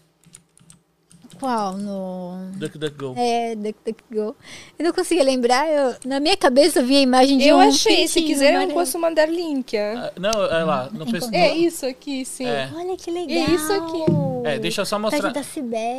Qual? 1.38 1.76
No. 1.76 2.50
DuckDuckGo. 2.54 3.14
É, 3.16 3.54
DuckDuckGo. 3.54 4.36
Eu 4.78 4.84
não 4.84 4.92
conseguia 4.92 5.24
lembrar. 5.24 5.66
Eu, 5.68 5.96
na 6.04 6.20
minha 6.20 6.36
cabeça 6.36 6.82
vinha 6.82 7.00
a 7.00 7.02
imagem 7.02 7.38
de 7.38 7.48
eu 7.48 7.56
um. 7.56 7.62
Eu 7.62 7.68
achei. 7.68 8.06
Se 8.08 8.22
quiser, 8.22 8.68
eu 8.68 8.74
posso 8.74 8.98
mandar 8.98 9.26
link. 9.26 9.76
Ah, 9.76 10.12
não, 10.18 10.30
é 10.30 10.64
lá. 10.64 10.88
No 10.92 11.04
pesquisador. 11.04 11.34
É 11.34 11.54
isso 11.56 11.86
aqui, 11.86 12.24
sim. 12.24 12.46
É. 12.46 12.70
Olha 12.74 12.96
que 12.96 13.10
legal. 13.10 13.36
É 13.36 13.50
isso 13.50 13.72
aqui. 13.72 14.02
É, 14.44 14.58
deixa 14.58 14.82
eu 14.82 14.86
só 14.86 14.98
mostrar. 14.98 15.32
Da 15.32 15.42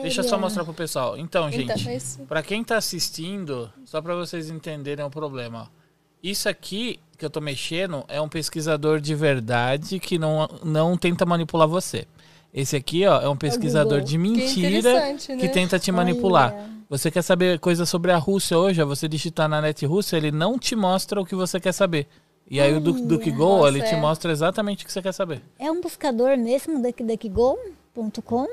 Deixa 0.02 0.22
eu 0.22 0.24
só 0.24 0.38
mostrar 0.38 0.64
pro 0.64 0.74
pessoal. 0.74 1.18
Então, 1.18 1.50
então 1.50 1.52
gente, 1.52 2.10
então, 2.12 2.26
para 2.26 2.44
quem 2.44 2.64
tá 2.64 2.78
assistindo, 2.78 3.72
só 3.86 4.02
para 4.02 4.16
vocês 4.16 4.50
entenderem 4.50 5.04
o 5.06 5.10
problema. 5.10 5.70
Isso 6.22 6.48
aqui 6.48 7.00
que 7.18 7.26
eu 7.26 7.30
tô 7.30 7.42
mexendo 7.42 8.06
é 8.08 8.22
um 8.22 8.30
pesquisador 8.30 9.00
de 9.00 9.14
verdade 9.14 10.00
que 10.00 10.18
não, 10.18 10.48
não 10.64 10.98
tenta 10.98 11.26
manipular 11.26 11.68
você. 11.68 12.06
Esse 12.54 12.76
aqui, 12.76 13.06
ó, 13.08 13.20
é 13.20 13.28
um 13.28 13.36
pesquisador 13.36 14.02
de 14.02 14.16
mentira 14.18 15.16
que, 15.18 15.38
que, 15.38 15.50
tenta 15.50 15.80
te 15.80 15.92
manipular. 15.92 16.54
Olha. 16.54 16.70
Você 16.88 17.10
quer 17.10 17.24
saber 17.24 17.58
coisas 17.58 17.90
sobre 17.90 18.12
a 18.12 18.18
Rússia 18.18 18.56
hoje? 18.58 18.84
Você 18.84 19.08
digitar 19.08 19.50
na 19.50 19.60
net 19.60 19.84
Rússia, 19.86 20.18
ele 20.18 20.32
não 20.32 20.60
te 20.60 20.76
mostra 20.76 21.20
o 21.20 21.26
que 21.26 21.34
você 21.34 21.60
quer 21.60 21.72
saber. 21.72 22.08
E 22.48 22.62
aí 22.62 22.72
o 22.76 22.80
DuckDuckGo, 22.80 23.68
ele 23.68 23.80
é. 23.80 23.84
te 23.84 23.96
mostra 23.96 24.32
exatamente 24.32 24.84
o 24.84 24.88
que 24.88 24.94
você 24.94 25.02
quer 25.02 25.14
saber. 25.14 25.42
É 25.58 25.72
um 25.72 25.82
buscador 25.82 26.38
mesmo, 26.38 26.80
DuckDuckGo.com? 26.80 28.48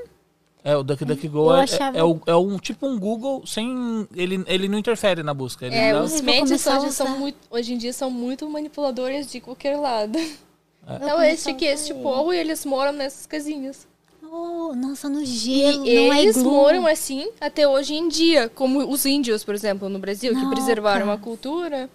É, 0.64 0.74
o 0.76 0.82
DuckDuckGo 0.82 1.54
é, 1.54 1.62
achava... 1.62 1.98
é, 1.98 2.00
é, 2.00 2.04
é, 2.26 2.36
um 2.36 2.58
tipo 2.58 2.86
um 2.86 2.98
Google 2.98 3.42
sem. 3.46 4.08
Ele, 4.14 4.42
ele 4.46 4.68
não 4.68 4.78
interfere 4.78 5.22
na 5.22 5.34
busca. 5.34 5.66
Ele 5.66 5.74
é, 5.74 5.92
dá... 5.92 6.02
os 6.02 6.20
médios 6.22 6.66
hoje, 6.66 6.92
são 6.92 7.18
muito, 7.18 7.36
hoje 7.50 7.74
em 7.74 7.78
dia 7.78 7.92
são 7.92 8.10
muito 8.10 8.48
manipuladores 8.48 9.30
de 9.30 9.40
qualquer 9.40 9.76
lado. 9.76 10.18
É. 10.90 10.96
Então, 10.96 11.22
este 11.22 11.50
aqui, 11.50 11.64
este 11.64 11.94
povo, 11.94 12.32
eles 12.32 12.64
moram 12.64 12.92
nessas 12.92 13.26
casinhas. 13.26 13.86
Oh, 14.22 14.74
nossa, 14.74 15.08
no 15.08 15.24
gelo. 15.24 15.86
E 15.86 16.06
não 16.06 16.12
é 16.12 16.22
eles 16.22 16.36
é 16.36 16.42
moram 16.42 16.86
assim 16.86 17.30
até 17.40 17.66
hoje 17.66 17.94
em 17.94 18.08
dia, 18.08 18.48
como 18.48 18.88
os 18.90 19.04
índios, 19.06 19.44
por 19.44 19.54
exemplo, 19.54 19.88
no 19.88 19.98
Brasil, 19.98 20.34
que 20.34 20.50
preservaram 20.50 21.10
a 21.10 21.18
cultura. 21.18 21.90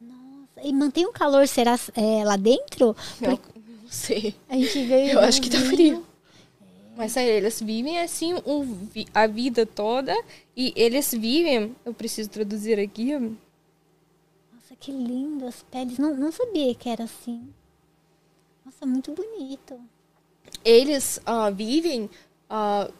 Nossa, 0.00 0.66
e 0.66 0.72
mantém 0.72 1.06
o 1.06 1.12
calor, 1.12 1.46
será 1.46 1.78
é, 1.94 2.24
lá 2.24 2.36
dentro? 2.36 2.96
Não, 3.20 3.32
não 3.32 3.90
sei. 3.90 4.34
A 4.48 4.54
gente 4.54 4.84
veio. 4.84 5.12
Eu 5.12 5.20
acho 5.20 5.40
que 5.40 5.50
tá 5.50 5.58
frio. 5.58 6.04
Mas 6.96 7.16
aí, 7.16 7.28
eles 7.28 7.60
vivem 7.60 8.00
assim 8.00 8.34
a 9.14 9.26
vida 9.26 9.64
toda 9.64 10.12
e 10.56 10.72
eles 10.74 11.12
vivem. 11.12 11.76
Eu 11.84 11.94
preciso 11.94 12.28
traduzir 12.28 12.80
aqui. 12.80 13.16
Nossa, 13.16 14.74
que 14.80 14.90
lindo 14.90 15.46
as 15.46 15.62
peles. 15.70 15.98
Não, 15.98 16.14
não 16.16 16.32
sabia 16.32 16.74
que 16.74 16.88
era 16.88 17.04
assim. 17.04 17.48
Nossa, 18.80 18.86
muito 18.86 19.12
bonito 19.12 19.78
eles 20.64 21.20
uh, 21.26 21.54
vivem, 21.54 22.10
uh, 22.50 22.92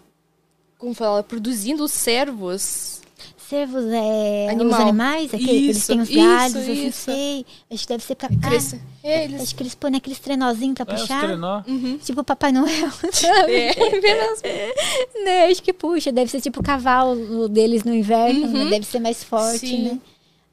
como 0.79 0.95
fala, 0.95 1.23
produzindo 1.23 1.87
servos. 1.89 3.03
Servos 3.37 3.85
é 3.87 4.51
Animal. 4.51 4.67
os 4.67 4.81
animais? 4.81 5.33
Isso, 5.33 5.51
eles 5.51 5.87
têm 5.87 6.01
os 6.01 6.11
galhos, 6.11 6.55
isso, 6.55 6.71
eu 6.71 6.75
isso. 6.75 7.01
sei. 7.01 7.47
Acho 7.71 7.83
que 7.83 7.89
deve 7.89 8.05
ser 8.05 8.15
pra. 8.15 8.29
Ah, 8.29 8.55
eles. 9.03 9.41
Acho 9.41 9.55
que 9.55 9.63
eles 9.63 9.75
põem 9.75 9.97
aqueles 9.97 10.19
trenozinhos 10.19 10.75
pra 10.75 10.85
é, 10.87 10.99
puxar. 10.99 11.21
Trenó. 11.27 11.63
Uhum. 11.67 11.97
Tipo 11.97 12.21
o 12.21 12.25
Papai 12.25 12.53
Noel. 12.53 12.91
Sabe? 13.11 13.55
É, 13.55 15.25
né, 15.25 15.47
acho 15.47 15.63
que 15.63 15.73
puxa. 15.73 16.13
Deve 16.13 16.31
ser 16.31 16.43
tipo 16.43 16.61
o 16.61 16.63
cavalo 16.63 17.49
deles 17.49 17.85
no 17.85 17.95
inverno, 17.95 18.41
né? 18.41 18.47
uhum. 18.47 18.65
né? 18.65 18.71
Deve 18.71 18.85
ser 18.85 19.01
mais 19.01 19.25
forte, 19.25 19.67
Sim. 19.67 19.83
né? 19.85 20.01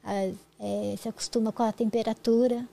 As, 0.02 0.34
é, 0.58 0.96
se 0.98 1.10
acostuma 1.10 1.52
com 1.52 1.64
a 1.64 1.74
temperatura. 1.74 2.66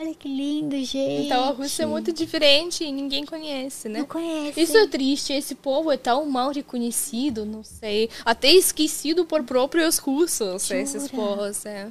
Olha 0.00 0.14
que 0.14 0.26
lindo, 0.26 0.76
gente. 0.82 1.26
Então 1.26 1.44
a 1.44 1.50
Rússia 1.50 1.82
é 1.82 1.86
muito 1.86 2.10
diferente 2.10 2.82
e 2.82 2.90
ninguém 2.90 3.26
conhece, 3.26 3.86
né? 3.86 3.98
Não 3.98 4.06
conhece. 4.06 4.58
Isso 4.58 4.74
é 4.74 4.86
triste. 4.86 5.34
Esse 5.34 5.54
povo 5.54 5.92
é 5.92 5.98
tão 5.98 6.24
mal 6.24 6.52
reconhecido, 6.52 7.44
não 7.44 7.62
sei. 7.62 8.08
Até 8.24 8.50
esquecido 8.50 9.26
por 9.26 9.42
próprios 9.44 9.98
russos, 9.98 10.66
Jura? 10.68 10.80
esses 10.80 11.06
povos. 11.08 11.66
É. 11.66 11.88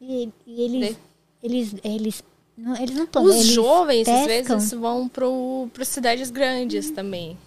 E, 0.00 0.28
e 0.44 0.60
eles, 0.60 0.96
eles, 1.40 1.74
eles 1.84 2.24
Não, 2.56 2.74
eles 2.76 2.96
não 2.96 3.06
plantam. 3.06 3.30
Os 3.30 3.36
eles 3.36 3.46
jovens, 3.46 4.08
às 4.08 4.26
pescam. 4.26 4.58
vezes, 4.58 4.72
vão 4.72 5.08
para 5.08 5.84
cidades 5.84 6.30
grandes 6.30 6.90
também. 6.90 7.38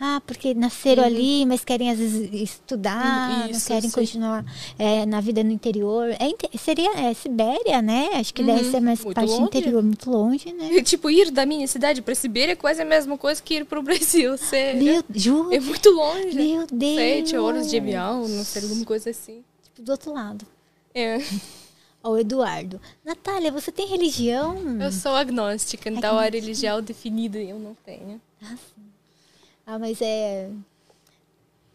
Ah, 0.00 0.20
porque 0.26 0.54
nasceram 0.54 1.02
ali, 1.04 1.46
mas 1.46 1.64
querem 1.64 1.90
às 1.90 1.98
vezes 1.98 2.28
estudar, 2.32 3.28
não 3.28 3.50
Isso, 3.50 3.66
querem 3.66 3.88
sim. 3.88 3.94
continuar 3.94 4.44
é, 4.78 5.06
na 5.06 5.20
vida 5.20 5.42
no 5.44 5.52
interior. 5.52 6.08
É, 6.10 6.58
seria 6.58 6.90
é, 6.98 7.14
Sibéria, 7.14 7.80
né? 7.80 8.08
Acho 8.14 8.34
que 8.34 8.42
deve 8.42 8.64
Uhum, 8.64 8.70
ser 8.70 8.80
mais 8.80 9.02
muito 9.02 9.14
parte 9.14 9.30
longe. 9.30 9.42
interior, 9.44 9.82
muito 9.82 10.10
longe, 10.10 10.52
né? 10.52 10.68
E, 10.72 10.82
tipo, 10.84 11.08
ir 11.08 11.30
da 11.30 11.46
minha 11.46 11.66
cidade 11.68 12.02
para 12.02 12.14
Sibéria 12.14 12.52
é 12.52 12.56
quase 12.56 12.82
a 12.82 12.84
mesma 12.84 13.16
coisa 13.16 13.40
que 13.42 13.54
ir 13.54 13.64
para 13.64 13.78
o 13.78 13.82
Brasil, 13.84 14.36
sério. 14.36 14.82
Meu, 14.82 15.04
juro? 15.14 15.54
É 15.54 15.60
muito 15.60 15.88
longe. 15.90 16.34
Meu 16.34 16.66
Deus! 16.66 16.94
Sete 16.96 17.36
horas 17.36 17.70
de 17.70 17.76
avião, 17.78 18.26
não 18.28 18.44
sei, 18.44 18.62
alguma 18.62 18.84
coisa 18.84 19.10
assim. 19.10 19.42
Tipo, 19.62 19.82
do 19.82 19.92
outro 19.92 20.12
lado. 20.12 20.44
É. 20.92 21.18
Ó, 22.02 22.10
o 22.10 22.18
Eduardo. 22.18 22.78
Natália, 23.04 23.50
você 23.50 23.72
tem 23.72 23.86
religião? 23.86 24.56
Eu 24.78 24.92
sou 24.92 25.14
agnóstica, 25.14 25.88
então 25.88 26.18
a 26.18 26.24
religião 26.24 26.82
definida 26.82 27.38
eu 27.38 27.58
não 27.58 27.74
tenho. 27.86 28.20
Ah, 29.66 29.78
mas 29.78 30.00
é. 30.02 30.50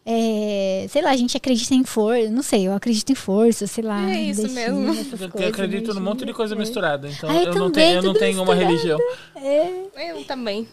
É, 0.05 0.87
sei 0.89 1.01
lá, 1.03 1.11
a 1.11 1.15
gente 1.15 1.37
acredita 1.37 1.75
em 1.75 1.83
força, 1.83 2.29
não 2.31 2.41
sei, 2.41 2.67
eu 2.67 2.73
acredito 2.73 3.11
em 3.11 3.15
força, 3.15 3.67
sei 3.67 3.83
lá. 3.83 4.09
É 4.09 4.21
isso 4.21 4.41
destino, 4.41 4.79
mesmo. 4.79 5.13
Eu 5.21 5.29
coisas, 5.29 5.49
acredito 5.53 5.93
num 5.93 6.01
monte 6.01 6.25
de 6.25 6.33
coisa 6.33 6.55
misturada, 6.55 7.07
então 7.07 7.29
Ah, 7.29 7.35
eu 7.35 7.39
eu, 7.39 7.55
não 7.55 7.69
também, 7.71 7.71
tenho, 7.73 7.97
eu 7.97 8.03
não 8.03 8.13
tenho 8.13 8.41
uma 8.41 8.55
religião. 8.55 8.97
É. 9.35 10.11
Eu 10.11 10.23
também. 10.25 10.67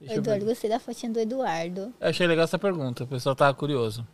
Eu 0.00 0.08
ver. 0.08 0.16
Eduardo, 0.16 0.44
gostei 0.46 0.70
da 0.70 0.80
fotinha 0.80 1.12
do 1.12 1.20
Eduardo. 1.20 1.92
Eu 2.00 2.08
achei 2.08 2.26
legal 2.26 2.44
essa 2.44 2.58
pergunta, 2.58 3.04
o 3.04 3.06
pessoal 3.06 3.36
tava 3.36 3.52
curioso. 3.54 4.06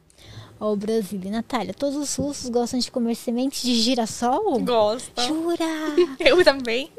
Ó, 0.60 0.72
o 0.72 0.76
Brasil 0.76 1.20
e 1.24 1.30
Natália, 1.30 1.72
todos 1.72 1.96
os 1.96 2.16
russos 2.16 2.48
gostam 2.50 2.80
de 2.80 2.90
comer 2.90 3.14
sementes 3.14 3.62
de 3.62 3.74
girassol? 3.74 4.58
Gosto. 4.60 5.22
Jura? 5.22 5.64
Eu 6.18 6.42
também. 6.44 6.90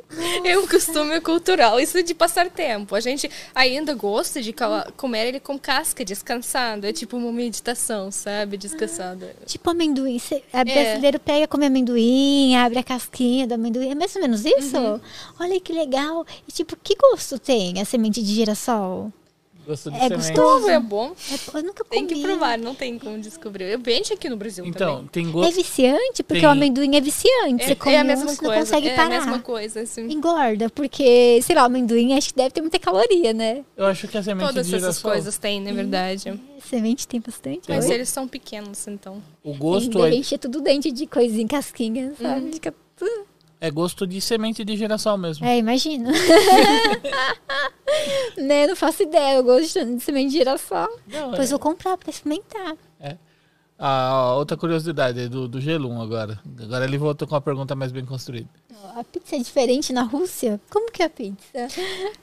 É 0.44 0.58
um 0.58 0.66
costume 0.66 1.20
cultural. 1.22 1.80
Isso 1.80 1.98
é 1.98 2.02
de 2.02 2.16
passar 2.16 2.50
tempo. 2.50 2.96
A 2.96 3.00
gente 3.00 3.30
ainda 3.54 3.94
gosta 3.94 4.42
de 4.42 4.56
comer 4.98 5.28
ele 5.28 5.40
com 5.40 5.60
casca, 5.60 6.04
descansando. 6.06 6.88
É 6.88 6.94
tipo 6.94 7.18
uma 7.18 7.32
meditação, 7.32 8.10
sabe? 8.12 8.58
Descansando. 8.58 9.28
tipo 9.46 9.70
amendoim. 9.70 10.18
Cê, 10.18 10.42
É. 10.54 10.62
a 10.62 10.64
brasileiro 10.64 11.20
pega, 11.20 11.48
come 11.48 11.66
amendoim, 11.66 12.56
abre 12.56 12.80
a 12.80 12.84
casquinha 12.84 13.46
do 13.46 13.54
amendoim. 13.56 13.92
É 13.92 13.96
mais 13.96 14.16
ou 14.16 14.22
menos 14.22 14.46
isso? 14.46 14.78
Uhum. 14.78 15.00
Olha 15.40 15.60
que 15.60 15.74
legal. 15.74 16.26
E 16.48 16.52
tipo, 16.52 16.76
que 16.82 16.96
gosto 16.96 17.38
tem 17.38 17.80
a 17.80 17.86
semente 17.86 18.24
de 18.24 18.34
girassol? 18.34 19.12
Gosto 19.70 19.92
de 19.92 19.98
É 19.98 20.08
semente. 20.08 20.16
gostoso? 20.34 20.68
É 20.70 20.80
bom. 20.80 21.12
É- 21.32 21.58
eu 21.60 21.64
nunca 21.64 21.84
comi. 21.86 21.90
Tem 21.90 22.08
que 22.08 22.24
provar, 22.24 22.58
não 22.58 22.74
tem 22.74 22.98
como 22.98 23.20
descobrir. 23.20 23.66
Eu 23.66 23.78
vende 23.80 24.12
aqui 24.12 24.28
no 24.28 24.36
Brasil 24.36 24.66
Então, 24.66 24.96
também. 24.96 25.10
tem 25.12 25.28
É 25.28 25.32
gosto. 25.32 25.54
viciante? 25.56 26.24
Porque 26.24 26.40
Tem- 26.42 26.50
o 26.50 26.52
amendoim 26.52 26.96
é 26.96 27.02
viciante. 27.02 27.66
Você 27.66 27.74
É, 27.74 27.76
come 27.76 27.94
é 27.94 28.00
a 28.00 28.04
um, 28.04 28.08
mesma 28.08 28.30
você 28.30 28.38
coisa. 28.38 28.54
não 28.56 28.60
consegue 28.62 28.88
é 28.88 28.96
parar. 28.96 29.06
a 29.06 29.10
mesma 29.20 29.40
coisa, 29.40 29.82
assim. 29.82 30.12
Engorda, 30.12 30.72
porque, 30.72 31.40
sei 31.44 31.56
lá, 31.56 31.62
o 31.62 31.66
amendoim 31.66 32.18
acho 32.18 32.30
que 32.30 32.36
deve 32.36 32.50
ter 32.50 32.62
muita 32.62 32.80
caloria, 32.80 33.32
né? 33.32 33.64
Eu 33.78 33.86
acho 33.86 34.08
que 34.08 34.18
a 34.18 34.24
semente 34.24 34.48
Todas 34.48 34.66
de 34.68 34.74
essas 34.76 34.82
girassol, 34.96 35.12
coisas 35.12 35.38
têm, 35.38 35.62
na 35.62 35.72
verdade. 35.72 36.40
Semente 36.68 37.08
tem 37.08 37.20
bastante. 37.22 37.62
Mas 37.70 37.86
Oi? 37.86 37.94
eles 37.94 38.10
são 38.10 38.28
pequenos, 38.28 38.88
então. 38.88 39.22
o 39.44 39.52
Tem, 39.52 39.60
gosto 39.60 40.04
é, 40.06 40.36
é 40.36 40.38
tudo 40.40 40.62
dente 40.62 40.92
de 40.92 41.06
coisinha, 41.06 41.48
casquinha, 41.48 42.14
sabe? 42.20 42.46
Uhum. 42.48 42.54
Fica 42.54 42.74
tudo- 42.98 43.29
é 43.62 43.70
gosto 43.70 44.08
de 44.08 44.22
semente 44.22 44.64
de 44.64 44.78
girassol 44.78 45.18
mesmo. 45.18 45.46
É, 45.46 45.58
imagina. 45.58 46.12
né, 48.38 48.68
não 48.68 48.76
faço 48.76 49.04
ideia, 49.04 49.38
eu 49.38 49.44
gosto 49.44 49.84
de 49.84 50.00
semente 50.02 50.32
de 50.32 50.38
girassol. 50.38 50.88
Não, 51.08 51.32
Depois 51.32 51.50
é- 51.50 51.52
vou 51.52 51.60
comprar 51.60 51.98
pra 51.98 52.10
experimentar. 52.10 52.76
Ah, 53.82 54.34
ó, 54.34 54.40
outra 54.40 54.58
curiosidade 54.58 55.30
do, 55.30 55.48
do 55.48 55.58
G1 55.58 56.04
agora. 56.04 56.38
Agora 56.62 56.84
ele 56.84 56.98
voltou 56.98 57.26
com 57.26 57.34
uma 57.34 57.40
pergunta 57.40 57.74
mais 57.78 57.94
bem 57.94 58.06
construída. 58.06 58.50
A 58.94 59.06
pizza 59.06 59.38
é 59.38 59.40
diferente 59.40 59.94
na 59.94 60.04
Rússia? 60.04 60.60
Como 60.70 60.92
que 60.92 61.02
é 61.02 61.06
a 61.06 61.10
pizza? 61.10 61.68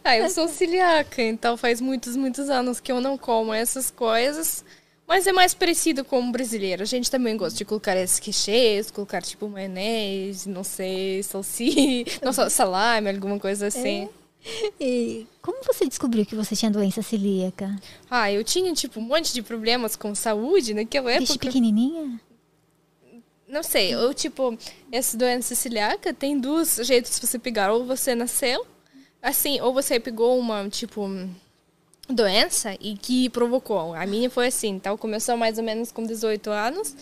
Ah, 0.05 0.18
eu 0.18 0.28
sou 0.28 0.49
celíaca, 0.49 1.22
então 1.22 1.57
faz 1.57 1.80
muitos, 1.80 2.14
muitos 2.14 2.51
anos 2.51 2.78
que 2.78 2.93
eu 2.93 3.01
não 3.01 3.16
como 3.16 3.55
essas 3.55 3.91
coisas. 3.91 4.66
Mas 5.07 5.27
é 5.27 5.33
mais 5.33 5.55
parecido 5.55 6.05
com 6.05 6.21
o 6.21 6.33
brasileiro. 6.33 6.83
A 6.83 6.87
gente 6.87 7.11
também 7.11 7.37
gosta 7.37 7.57
de 7.57 7.65
colocar 7.65 7.97
esses 7.97 8.19
recheios, 8.19 8.91
colocar 8.91 9.23
tipo 9.23 9.49
maionese, 9.49 10.49
não 10.49 10.65
sei, 10.65 11.23
salsi, 11.23 12.05
não, 12.23 12.33
sa- 12.33 12.51
salame, 12.51 13.09
alguma 13.11 13.39
coisa 13.39 13.69
assim. 13.69 14.09
E 14.81 15.27
como 15.43 15.63
você 15.65 15.87
descobriu 15.87 16.25
que 16.27 16.35
você 16.35 16.55
tinha 16.57 16.71
doença 16.71 17.03
celíaca? 17.03 17.75
Ah, 18.11 18.31
eu 18.33 18.43
tinha 18.45 18.73
tipo 18.75 18.99
um 18.99 19.03
monte 19.05 19.33
de 19.33 19.43
problemas 19.43 19.95
com 19.97 20.15
saúde 20.15 20.75
naquela 20.75 21.11
Desde 21.11 21.33
época. 21.33 21.47
pequenininha? 21.47 22.21
Não 23.49 23.63
sei, 23.63 23.95
eu 23.95 24.13
tipo, 24.13 24.59
essa 24.91 25.17
doença 25.17 25.55
celíaca 25.55 26.13
tem 26.13 26.39
dois 26.39 26.81
jeitos 26.83 27.19
de 27.21 27.25
você 27.27 27.39
pegar. 27.39 27.73
Ou 27.73 27.85
você 27.87 28.13
nasceu, 28.15 28.67
assim, 29.23 29.61
ou 29.61 29.73
você 29.73 30.01
pegou 30.01 30.37
uma, 30.39 30.69
tipo, 30.69 31.09
doença 32.09 32.77
e 32.81 32.97
que 32.97 33.29
provocou. 33.31 33.95
A 33.95 34.07
minha 34.07 34.31
foi 34.31 34.49
assim, 34.49 34.69
então 34.69 34.97
começou 34.97 35.37
mais 35.37 35.59
ou 35.59 35.65
menos 35.65 35.91
com 35.91 36.05
18 36.05 36.51
anos. 36.51 36.95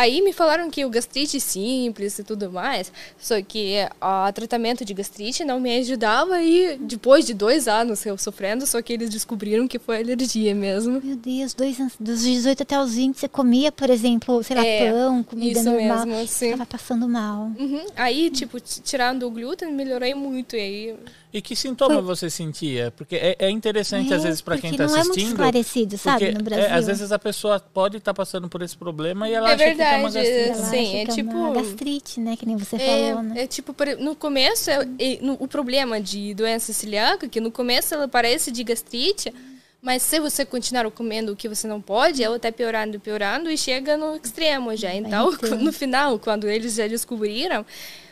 Aí 0.00 0.22
me 0.22 0.32
falaram 0.32 0.70
que 0.70 0.84
o 0.84 0.90
gastrite 0.90 1.40
simples 1.40 2.16
e 2.20 2.22
tudo 2.22 2.52
mais, 2.52 2.92
só 3.18 3.42
que 3.42 3.74
o 4.00 4.32
tratamento 4.32 4.84
de 4.84 4.94
gastrite 4.94 5.44
não 5.44 5.58
me 5.58 5.76
ajudava 5.78 6.40
e 6.40 6.78
depois 6.78 7.26
de 7.26 7.34
dois 7.34 7.66
anos 7.66 8.06
eu 8.06 8.16
sofrendo, 8.16 8.64
só 8.64 8.80
que 8.80 8.92
eles 8.92 9.10
descobriram 9.10 9.66
que 9.66 9.76
foi 9.78 10.00
alergia 10.00 10.54
mesmo. 10.54 11.00
Meu 11.02 11.16
Deus, 11.16 11.52
dois 11.52 11.80
anos, 11.80 11.94
dos 11.98 12.22
18 12.22 12.62
até 12.62 12.80
os 12.80 12.94
20, 12.94 13.16
você 13.18 13.26
comia, 13.26 13.72
por 13.72 13.90
exemplo, 13.90 14.40
sei 14.44 14.54
lá, 14.56 14.64
É, 14.64 14.92
pão, 14.92 15.22
comida 15.24 15.58
Isso 15.58 15.68
normal. 15.68 16.06
mesmo, 16.06 16.22
assim. 16.22 16.50
Tava 16.52 16.66
passando 16.66 17.08
mal. 17.08 17.50
Uhum. 17.58 17.84
Aí, 17.96 18.30
tipo, 18.30 18.60
tirando 18.60 19.24
o 19.26 19.30
glúten, 19.32 19.72
melhorei 19.72 20.14
muito. 20.14 20.54
E 20.54 20.60
aí 20.60 20.96
E 21.32 21.42
que 21.42 21.54
sintoma 21.56 22.00
você 22.00 22.30
sentia? 22.30 22.90
Porque 22.96 23.16
é, 23.16 23.36
é 23.38 23.50
interessante, 23.50 24.14
às 24.14 24.22
É, 24.24 24.28
vezes, 24.28 24.40
para 24.40 24.56
quem 24.58 24.70
está 24.70 24.86
não 24.86 24.94
é 24.94 24.96
muito 24.98 25.10
assistindo. 25.10 25.30
esclarecido, 25.32 25.98
sabe, 25.98 26.32
no 26.32 26.38
é, 26.38 26.42
Brasil. 26.42 26.66
às 26.74 26.86
vezes 26.86 27.12
a 27.12 27.18
pessoa 27.18 27.60
pode 27.60 27.98
estar 27.98 28.14
passando 28.14 28.48
por 28.48 28.62
esse 28.62 28.76
problema 28.76 29.28
e 29.28 29.34
ela 29.34 29.50
É 29.50 29.54
acha 29.54 29.64
que 29.64 29.70
tem 29.90 29.98
uma 30.00 30.10
verdade, 30.10 30.36
gastrite. 30.48 30.58
Ela 30.58 30.70
sim, 30.70 30.86
acha 30.88 30.96
é 30.96 31.14
tipo- 31.14 31.30
uma 31.36 31.52
gastrite, 31.52 32.20
né? 32.20 32.36
Que 32.36 32.46
nem 32.46 32.56
você 32.56 32.76
É, 32.76 32.78
falou, 33.10 33.22
né? 33.22 33.42
é 33.42 33.46
tipo, 33.46 33.74
no 33.98 34.14
começo, 34.16 34.70
é- 34.70 34.88
é- 34.98 35.18
no- 35.20 35.36
o 35.40 35.48
problema 35.48 36.00
de 36.00 36.34
doença 36.34 36.72
celíaca, 36.72 37.28
que 37.28 37.40
no 37.40 37.50
começo 37.50 37.94
ela 37.94 38.06
parece 38.08 38.50
de 38.50 38.62
gastrite, 38.64 39.32
mas 39.80 40.02
se 40.02 40.18
você 40.18 40.44
continuar 40.44 40.90
comendo 40.90 41.32
o 41.32 41.36
que 41.36 41.48
você 41.48 41.66
não 41.68 41.80
pode, 41.80 42.22
ela 42.22 42.38
tá 42.38 42.50
piorando, 42.50 42.98
piorando 42.98 43.48
e 43.50 43.56
chega 43.56 43.96
no 43.96 44.16
extremo 44.16 44.74
já. 44.76 44.92
Então, 44.94 45.32
então. 45.32 45.56
no 45.58 45.72
final, 45.72 46.18
quando 46.18 46.48
eles 46.48 46.74
já 46.74 46.86
descobriram, 46.88 47.64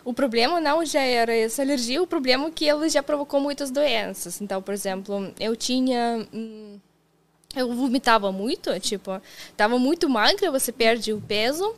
o 0.05 0.15
problema 0.15 0.61
não 0.61 0.85
já 0.87 1.01
era 1.01 1.35
essa 1.35 1.63
alergia, 1.63 2.01
o 2.01 2.07
problema 2.07 2.47
é 2.47 2.51
que 2.53 2.69
ela 2.69 2.89
já 2.89 3.03
provocou 3.03 3.41
muitas 3.41 3.73
doenças. 3.73 4.41
Então, 4.41 4.63
por 4.63 4.73
exemplo, 4.73 5.33
eu 5.41 5.57
tinha... 5.57 6.25
hum, 6.33 6.79
eu 7.57 7.73
vomitava 7.75 8.31
muito, 8.31 8.79
tipo, 8.81 9.21
tava 9.57 9.79
muito 9.79 10.09
magra, 10.09 10.51
você 10.51 10.71
perde 10.71 11.13
o 11.13 11.21
peso, 11.21 11.75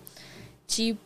tipo, 0.67 1.01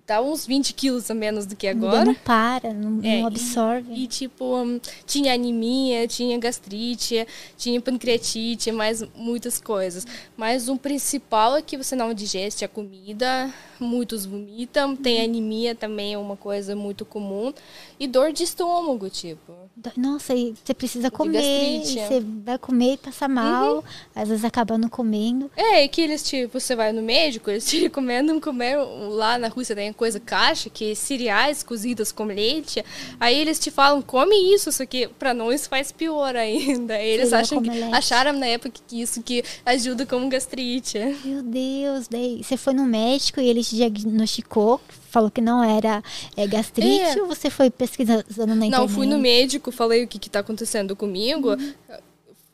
tava 0.00 0.26
uns 0.26 0.46
20 0.46 0.72
quilos 0.74 1.10
a 1.10 1.14
menos 1.14 1.46
do 1.46 1.54
que 1.56 1.66
agora. 1.66 2.04
não 2.04 2.14
para, 2.14 2.72
não, 2.72 3.00
É, 3.02 3.20
não 3.20 3.26
absorve. 3.26 3.92
E, 3.94 4.06
tipo, 4.06 4.44
hum, 4.62 4.80
tinha 5.06 5.34
anemia, 5.34 6.06
tinha 6.08 6.38
gastrite, 6.38 7.26
tinha 7.56 7.80
pancreatite, 7.80 8.70
mais 8.72 9.02
muitas 9.14 9.60
coisas. 9.60 10.06
Mas 10.36 10.68
o 10.68 10.76
principal 10.76 11.56
é 11.56 11.62
que 11.62 11.76
você 11.76 11.94
não 11.96 12.12
digeste 12.14 12.64
a 12.64 12.68
comida, 12.68 13.52
muitos 13.80 14.24
vomitam, 14.26 14.94
tem 14.96 15.18
Uhum. 15.18 15.24
anemia 15.24 15.74
também, 15.74 16.14
é 16.14 16.18
uma 16.18 16.36
coisa 16.36 16.74
muito 16.76 17.04
comum. 17.04 17.52
E 17.98 18.06
dor 18.06 18.32
de 18.32 18.42
estômago, 18.44 19.08
tipo. 19.10 19.52
Nossa, 19.96 20.34
e 20.34 20.54
você 20.64 20.74
precisa 20.74 21.10
comer, 21.10 21.82
e 21.82 21.84
você 21.86 22.20
vai 22.44 22.58
comer 22.58 22.94
e 22.94 22.96
passa 22.96 23.26
mal, 23.28 23.76
Uhum. 23.76 23.82
às 24.14 24.28
vezes 24.28 24.44
acaba 24.44 24.76
não 24.78 24.88
comendo. 24.88 25.50
É, 25.56 25.84
e 25.84 25.88
que 25.88 26.00
eles, 26.00 26.22
tipo, 26.22 26.58
você 26.60 26.74
vai 26.76 26.92
no 26.92 27.02
médico, 27.02 27.50
eles 27.50 27.64
te 27.68 27.78
recomendam 27.88 28.40
comer, 28.40 28.76
lá 28.76 29.38
na 29.38 29.48
Rússia 29.48 29.74
tem 29.82 29.92
coisa 29.92 30.20
caixa, 30.20 30.70
que 30.70 30.94
cereais 30.94 31.64
cozidos 31.64 32.12
com 32.12 32.22
leite. 32.24 32.84
Aí 33.18 33.36
eles 33.36 33.58
te 33.58 33.68
falam, 33.68 34.00
come 34.00 34.54
isso, 34.54 34.70
só 34.70 34.86
que 34.86 35.08
pra 35.18 35.34
nós 35.34 35.66
faz 35.66 35.90
pior 35.90 36.36
ainda. 36.36 36.96
Eles 37.02 37.32
acham 37.32 37.60
que, 37.60 37.68
leite. 37.68 37.92
acharam 37.92 38.32
na 38.32 38.46
época 38.46 38.80
que 38.86 39.02
isso 39.02 39.20
que 39.24 39.42
ajuda 39.66 40.06
com 40.06 40.28
gastrite. 40.28 40.98
Meu 41.24 41.42
Deus, 41.42 42.06
daí 42.06 42.42
você 42.44 42.56
foi 42.56 42.74
no 42.74 42.84
médico 42.84 43.40
e 43.40 43.48
ele 43.48 43.64
te 43.64 43.74
diagnosticou, 43.74 44.80
falou 45.10 45.32
que 45.32 45.40
não 45.40 45.64
era 45.64 46.00
é, 46.36 46.46
gastrite, 46.46 47.18
É. 47.18 47.20
ou 47.20 47.26
você 47.26 47.50
foi 47.50 47.68
pesquisando 47.68 48.24
na 48.46 48.66
internet? 48.66 48.70
Não, 48.70 48.88
fui 48.88 49.06
no 49.08 49.18
médico, 49.18 49.72
falei 49.72 50.04
o 50.04 50.06
que 50.06 50.16
que 50.20 50.30
tá 50.30 50.38
acontecendo 50.38 50.94
comigo. 50.94 51.48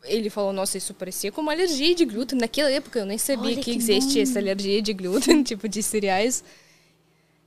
Ele 0.04 0.30
falou, 0.30 0.52
nossa, 0.54 0.78
isso 0.78 0.94
parecia 0.94 1.30
com 1.30 1.42
uma 1.42 1.52
alergia 1.52 1.94
de 1.94 2.06
glúten. 2.06 2.38
Naquela 2.38 2.70
época 2.70 3.00
eu 3.00 3.04
nem 3.04 3.18
sabia 3.18 3.52
Olha 3.52 3.56
que, 3.56 3.64
que 3.72 3.76
existe 3.76 4.14
bom. 4.14 4.22
essa 4.22 4.38
alergia 4.38 4.80
de 4.80 4.94
glúten, 4.94 5.42
tipo 5.44 5.68
de 5.68 5.82
cereais. 5.82 6.42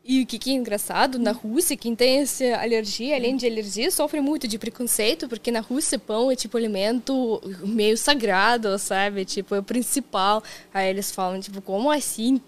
E 0.03 0.23
o 0.23 0.25
que, 0.25 0.39
que 0.39 0.49
é 0.49 0.53
engraçado, 0.53 1.19
na 1.19 1.31
Rússia, 1.31 1.77
quem 1.77 1.95
tem 1.95 2.21
essa 2.21 2.43
alergia, 2.59 3.15
além 3.15 3.35
de 3.37 3.45
alergia, 3.45 3.91
sofre 3.91 4.19
muito 4.19 4.47
de 4.47 4.57
preconceito, 4.57 5.27
porque 5.29 5.51
na 5.51 5.59
Rússia 5.59 5.99
pão 5.99 6.31
é 6.31 6.35
tipo 6.35 6.57
alimento 6.57 7.39
meio 7.63 7.95
sagrado, 7.95 8.79
sabe? 8.79 9.25
Tipo, 9.25 9.53
é 9.53 9.59
o 9.59 9.63
principal. 9.63 10.43
Aí 10.73 10.89
eles 10.89 11.11
falam, 11.11 11.39
tipo, 11.39 11.61
como 11.61 11.91
assim? 11.91 12.41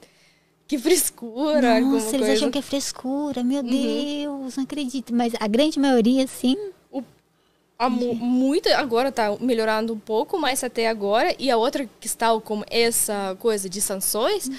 que 0.66 0.78
frescura, 0.80 1.80
Nossa, 1.82 2.08
eles 2.16 2.20
coisa. 2.26 2.34
acham 2.34 2.50
que 2.50 2.58
é 2.58 2.62
frescura, 2.62 3.44
meu 3.44 3.62
Deus, 3.62 4.56
não 4.58 4.64
acredito. 4.64 5.14
Mas 5.14 5.34
a 5.40 5.46
grande 5.46 5.78
maioria, 5.78 6.26
sim. 6.26 6.58
Há 7.78 7.90
mu- 7.90 8.16
muito 8.16 8.70
agora 8.70 9.10
está 9.10 9.36
melhorando 9.40 9.94
um 9.94 10.00
pouco, 10.00 10.40
mas 10.40 10.64
até 10.64 10.88
agora. 10.88 11.36
E 11.38 11.52
a 11.52 11.58
outra 11.58 11.88
questão 12.00 12.40
com 12.40 12.64
essa 12.72 13.36
coisa 13.40 13.70
de 13.70 13.82
sanções, 13.82 14.50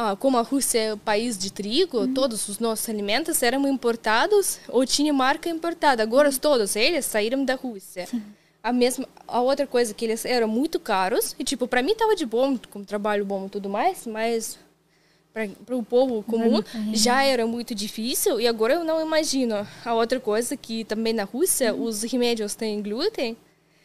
ah, 0.00 0.14
como 0.14 0.38
a 0.38 0.42
Rússia 0.42 0.78
é 0.78 0.94
um 0.94 0.98
país 0.98 1.36
de 1.36 1.52
trigo, 1.52 2.06
todos 2.14 2.48
os 2.48 2.60
nossos 2.60 2.88
alimentos 2.88 3.42
eram 3.42 3.66
importados 3.66 4.60
ou 4.68 4.86
tinha 4.86 5.12
marca 5.12 5.48
importada. 5.48 6.04
Agora 6.04 6.30
todos 6.30 6.76
eles 6.76 7.04
saíram 7.04 7.44
da 7.44 7.56
Rússia. 7.56 8.06
A 8.62 8.72
mesma, 8.72 9.08
a 9.26 9.40
outra 9.40 9.66
coisa 9.66 9.92
que 9.92 10.04
eles 10.04 10.24
eram 10.24 10.46
muito 10.46 10.78
caros 10.78 11.34
e 11.36 11.42
tipo 11.42 11.66
para 11.66 11.82
mim 11.82 11.96
tava 11.96 12.14
de 12.14 12.24
bom, 12.24 12.56
com 12.70 12.84
trabalho 12.84 13.24
bom 13.24 13.46
e 13.46 13.48
tudo 13.48 13.68
mais, 13.68 14.06
mas 14.06 14.56
para 15.66 15.76
o 15.76 15.82
povo 15.82 16.22
comum 16.22 16.62
já 16.94 17.24
era 17.24 17.44
muito 17.44 17.74
difícil 17.74 18.40
e 18.40 18.46
agora 18.46 18.74
eu 18.74 18.84
não 18.84 19.04
imagino. 19.04 19.66
A 19.84 19.94
outra 19.94 20.20
coisa 20.20 20.56
que 20.56 20.84
também 20.84 21.12
na 21.12 21.24
Rússia 21.24 21.74
os 21.74 22.04
remédios 22.04 22.54
têm 22.54 22.80
glúten. 22.80 23.36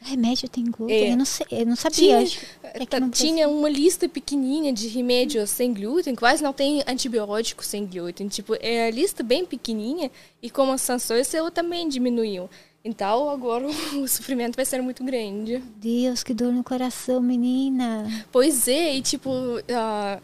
Remédio 0.04 0.50
tem 0.50 0.66
glúten? 0.66 0.96
É. 0.96 1.12
Eu 1.12 1.18
não 1.18 1.26
sei, 1.26 1.46
eu 1.52 1.66
não 1.66 1.76
sabia. 1.76 2.26
Tinha, 2.26 2.86
tá- 2.88 3.00
no 3.00 3.10
tinha 3.10 3.48
uma 3.48 3.70
lista 3.70 4.08
pequenininha 4.10 4.72
de 4.74 4.88
remédios 4.88 5.50
sem 5.50 5.74
glúten, 5.74 6.16
quase 6.16 6.44
não 6.44 6.54
tem 6.54 6.84
antibiótico 6.88 7.64
sem 7.64 7.86
glúten. 7.86 8.28
Tipo, 8.28 8.56
é 8.60 8.88
a 8.88 8.92
lista 8.92 9.24
bem 9.24 9.46
pequenininha 9.46 10.12
e 10.42 10.50
como 10.50 10.72
as 10.72 10.82
sanções 10.82 11.34
eu 11.34 11.50
também 11.50 11.88
diminuiu. 11.88 12.50
Então 12.86 13.30
agora 13.30 13.66
o 13.96 14.08
sofrimento 14.08 14.56
vai 14.56 14.66
ser 14.66 14.82
muito 14.82 15.04
grande. 15.04 15.64
Deus, 15.78 16.22
que 16.24 16.34
dor 16.34 16.52
no 16.52 16.64
coração, 16.64 17.22
menina. 17.22 18.26
Pois 18.32 18.68
é, 18.68 18.96
e 18.96 19.02
tipo, 19.02 19.32
ah, 19.74 20.20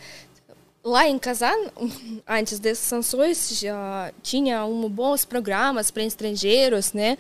lá 0.84 1.08
em 1.08 1.18
Kazan, 1.18 1.56
antes 2.28 2.60
dessas 2.60 2.86
sanções, 2.86 3.60
já 3.60 4.12
tinha 4.22 4.66
um 4.66 4.90
bons 4.90 5.24
programas 5.24 5.90
para 5.90 6.04
estrangeiros, 6.04 6.92
né? 6.94 7.18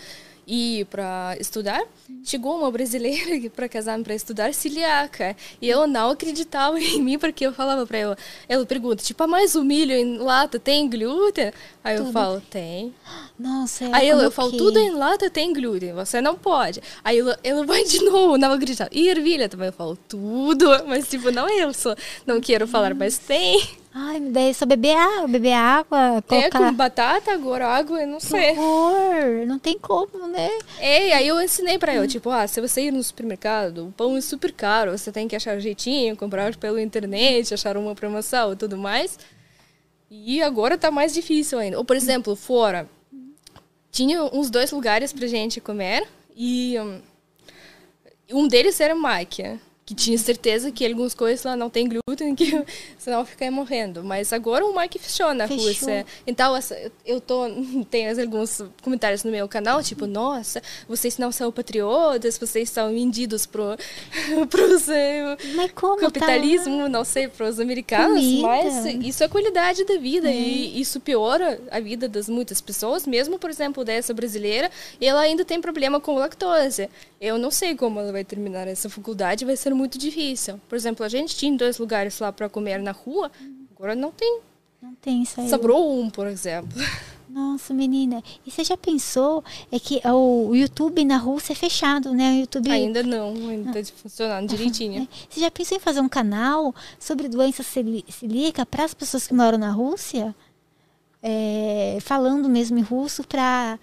E 0.51 0.83
para 0.89 1.37
estudar. 1.39 1.83
Chegou 2.23 2.57
uma 2.57 2.71
brasileira 2.71 3.47
para 3.55 3.69
Kazan 3.69 4.01
para 4.01 4.15
estudar 4.15 4.51
celíaca. 4.51 5.35
E 5.61 5.69
eu 5.69 5.85
não 5.85 6.09
acreditava 6.09 6.79
em 6.81 6.99
mim, 6.99 7.19
porque 7.19 7.45
eu 7.45 7.53
falava 7.53 7.85
para 7.85 7.97
ela. 7.99 8.17
Ela 8.47 8.65
pergunta, 8.65 9.03
tipo, 9.03 9.23
ah, 9.23 9.27
mas 9.27 9.53
o 9.53 9.63
milho 9.63 9.93
em 9.93 10.17
lata 10.17 10.57
tem 10.59 10.89
glúten? 10.89 11.53
Aí 11.83 11.97
eu 11.97 12.05
Tudo. 12.05 12.13
falo, 12.13 12.41
tem. 12.49 12.91
Nossa, 13.37 13.85
é 13.85 13.89
Aí 13.93 14.09
eu, 14.09 14.17
eu 14.17 14.31
falo, 14.31 14.51
tudo 14.51 14.79
em 14.79 14.89
lata 14.91 15.29
tem 15.29 15.53
glúten, 15.53 15.93
você 15.93 16.19
não 16.19 16.35
pode. 16.35 16.81
Aí 17.03 17.19
ela, 17.19 17.39
ela 17.43 17.63
vai 17.63 17.83
de 17.83 17.99
novo, 18.03 18.35
não 18.35 18.51
acredita. 18.51 18.89
E 18.91 19.07
ervilha 19.07 19.47
também, 19.47 19.67
eu 19.67 19.73
falo, 19.73 19.95
tudo. 20.07 20.65
Mas, 20.87 21.07
tipo, 21.07 21.29
não 21.29 21.47
eu 21.47 21.71
só 21.73 21.95
não 22.25 22.41
quero 22.41 22.67
falar, 22.67 22.95
mas 22.95 23.19
tem. 23.19 23.61
Ai, 24.01 24.21
daí 24.21 24.49
é 24.49 24.53
só 24.53 24.65
beber 24.65 24.95
água, 24.95 25.27
beber 25.27 25.51
água, 25.51 26.17
É 26.17 26.21
colocar... 26.21 26.59
com 26.59 26.73
batata, 26.73 27.33
agora 27.33 27.67
água, 27.67 28.01
eu 28.01 28.07
não 28.07 28.19
sei. 28.21 28.51
horror, 28.57 29.45
não 29.45 29.59
tem 29.59 29.77
como, 29.77 30.25
né? 30.27 30.49
É, 30.79 31.13
aí 31.13 31.27
eu 31.27 31.41
ensinei 31.41 31.77
pra 31.77 31.91
ela, 31.93 32.07
tipo, 32.07 32.29
ah, 32.29 32.47
se 32.47 32.61
você 32.61 32.83
ir 32.83 32.91
no 32.91 33.03
supermercado, 33.03 33.87
o 33.87 33.91
pão 33.91 34.15
é 34.15 34.21
super 34.21 34.53
caro, 34.53 34.97
você 34.97 35.11
tem 35.11 35.27
que 35.27 35.35
achar 35.35 35.59
jeitinho, 35.59 36.15
comprar 36.15 36.55
pela 36.55 36.81
internet, 36.81 37.53
achar 37.53 37.75
uma 37.75 37.93
promoção 37.93 38.53
e 38.53 38.55
tudo 38.55 38.77
mais. 38.77 39.19
E 40.09 40.41
agora 40.41 40.77
tá 40.77 40.89
mais 40.89 41.13
difícil 41.13 41.59
ainda. 41.59 41.77
Ou, 41.77 41.83
por 41.83 41.97
exemplo, 41.97 42.37
fora, 42.37 42.89
tinha 43.91 44.23
uns 44.23 44.49
dois 44.49 44.71
lugares 44.71 45.11
pra 45.11 45.27
gente 45.27 45.59
comer 45.59 46.07
e 46.33 46.77
hum, 46.79 47.01
um 48.31 48.47
deles 48.47 48.79
era 48.79 48.95
máquina, 48.95 49.59
que 49.89 49.95
tinha 49.95 50.19
certeza 50.19 50.71
que 50.71 50.85
algumas 50.85 51.15
coisas 51.15 51.43
lá 51.43 51.55
não 51.55 51.67
tem 51.67 51.89
glúten, 51.89 52.35
que 52.35 52.63
senão 52.95 53.25
fica 53.25 53.49
morrendo. 53.49 54.03
Mas 54.03 54.31
agora 54.31 54.63
o 54.63 54.79
Mike 54.79 54.99
fechou 54.99 55.33
na 55.33 55.47
Fechou. 55.47 55.65
Rússia. 55.65 56.05
Então, 56.27 56.53
eu 57.03 57.19
tô, 57.19 57.45
tenho 57.89 58.21
alguns 58.21 58.61
comentários 58.83 59.23
no 59.23 59.31
meu 59.31 59.47
canal, 59.47 59.81
tipo, 59.81 60.05
nossa, 60.05 60.61
vocês 60.87 61.17
não 61.17 61.31
são 61.31 61.51
patriotas, 61.51 62.37
vocês 62.37 62.69
são 62.69 62.93
vendidos 62.93 63.47
pro, 63.47 63.75
pros 64.47 64.87
eh, 64.89 65.35
tá 65.35 65.95
capitalismo, 66.01 66.87
não 66.87 67.03
sei, 67.03 67.27
pros 67.27 67.59
americanos, 67.59 68.21
Comida. 68.21 68.47
mas 68.47 68.85
isso 69.03 69.23
é 69.23 69.27
qualidade 69.27 69.85
da 69.85 69.97
vida 69.97 70.29
e 70.29 70.79
isso 70.79 70.99
piora 70.99 71.59
a 71.71 71.79
vida 71.79 72.07
das 72.07 72.29
muitas 72.29 72.61
pessoas, 72.61 73.07
mesmo, 73.07 73.39
por 73.39 73.49
exemplo, 73.49 73.83
dessa 73.83 74.13
brasileira, 74.13 74.69
ela 75.01 75.21
ainda 75.21 75.43
tem 75.43 75.59
problema 75.59 75.99
com 75.99 76.13
lactose. 76.13 76.87
Eu 77.19 77.39
não 77.39 77.49
sei 77.49 77.75
como 77.75 77.99
ela 77.99 78.11
vai 78.11 78.23
terminar 78.23 78.67
essa 78.67 78.87
faculdade, 78.87 79.43
vai 79.45 79.57
ser 79.57 79.73
muito 79.79 79.97
difícil. 79.97 80.59
Por 80.69 80.75
exemplo, 80.75 81.05
a 81.05 81.09
gente 81.09 81.35
tinha 81.35 81.55
dois 81.57 81.77
lugares 81.79 82.19
lá 82.19 82.31
para 82.31 82.47
comer 82.49 82.79
na 82.79 82.91
rua, 82.91 83.31
agora 83.75 83.95
não 83.95 84.11
tem. 84.11 84.41
Não 84.81 84.93
tem 84.95 85.25
aí. 85.37 85.49
Sobrou 85.49 85.99
um, 85.99 86.09
por 86.09 86.27
exemplo. 86.27 86.69
Nossa, 87.29 87.73
menina. 87.73 88.23
E 88.45 88.49
você 88.49 88.63
já 88.63 88.75
pensou 88.75 89.43
é 89.71 89.79
que 89.79 90.01
o 90.07 90.55
YouTube 90.55 91.05
na 91.05 91.17
Rússia 91.17 91.53
é 91.53 91.55
fechado, 91.55 92.13
né? 92.13 92.31
O 92.31 92.39
YouTube 92.41 92.71
Ainda 92.71 93.03
não, 93.03 93.33
ainda 93.49 93.79
está 93.79 93.93
funcionando 93.95 94.47
direitinho. 94.49 95.07
Você 95.29 95.39
já 95.39 95.51
pensou 95.51 95.77
em 95.77 95.79
fazer 95.79 95.99
um 96.01 96.09
canal 96.09 96.73
sobre 96.99 97.27
doença 97.27 97.61
celí- 97.61 98.03
celíaca 98.09 98.65
para 98.65 98.83
as 98.83 98.93
pessoas 98.95 99.27
que 99.27 99.33
moram 99.33 99.57
na 99.59 99.71
Rússia? 99.71 100.35
É, 101.21 101.97
falando 102.01 102.49
mesmo 102.49 102.77
em 102.79 102.81
russo 102.81 103.23
para 103.27 103.77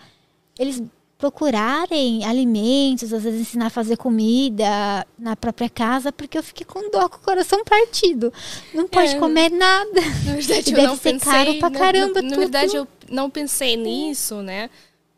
eles 0.59 0.83
procurarem 1.19 2.25
alimentos, 2.25 3.13
às 3.13 3.23
vezes 3.23 3.41
ensinar 3.41 3.67
a 3.67 3.71
fazer 3.71 3.97
comida 3.97 5.07
na 5.19 5.35
própria 5.35 5.69
casa, 5.69 6.13
porque 6.13 6.37
eu 6.37 6.43
fiquei 6.43 6.65
com 6.67 6.91
dó, 6.91 7.09
com 7.09 7.17
o 7.17 7.21
coração 7.21 7.65
partido. 7.65 8.33
Não 8.75 8.87
pode 8.87 9.15
É. 9.15 9.19
comer 9.19 9.51
nada. 9.51 10.01
Na 10.25 10.35
verdade, 10.35 10.71
E 10.71 10.73
eu 10.73 10.77
deve 10.77 10.87
não 10.89 10.97
ser 10.97 11.13
pensei. 11.13 11.33
caro 11.33 11.55
pra 11.59 11.71
na- 11.71 11.79
caramba 11.79 12.15
na, 12.15 12.23
na 12.23 12.29
tudo. 12.29 12.39
verdade, 12.39 12.77
eu 12.77 12.87
não 13.09 13.31
pensei 13.31 13.77
nisso, 13.77 14.37
né? 14.43 14.69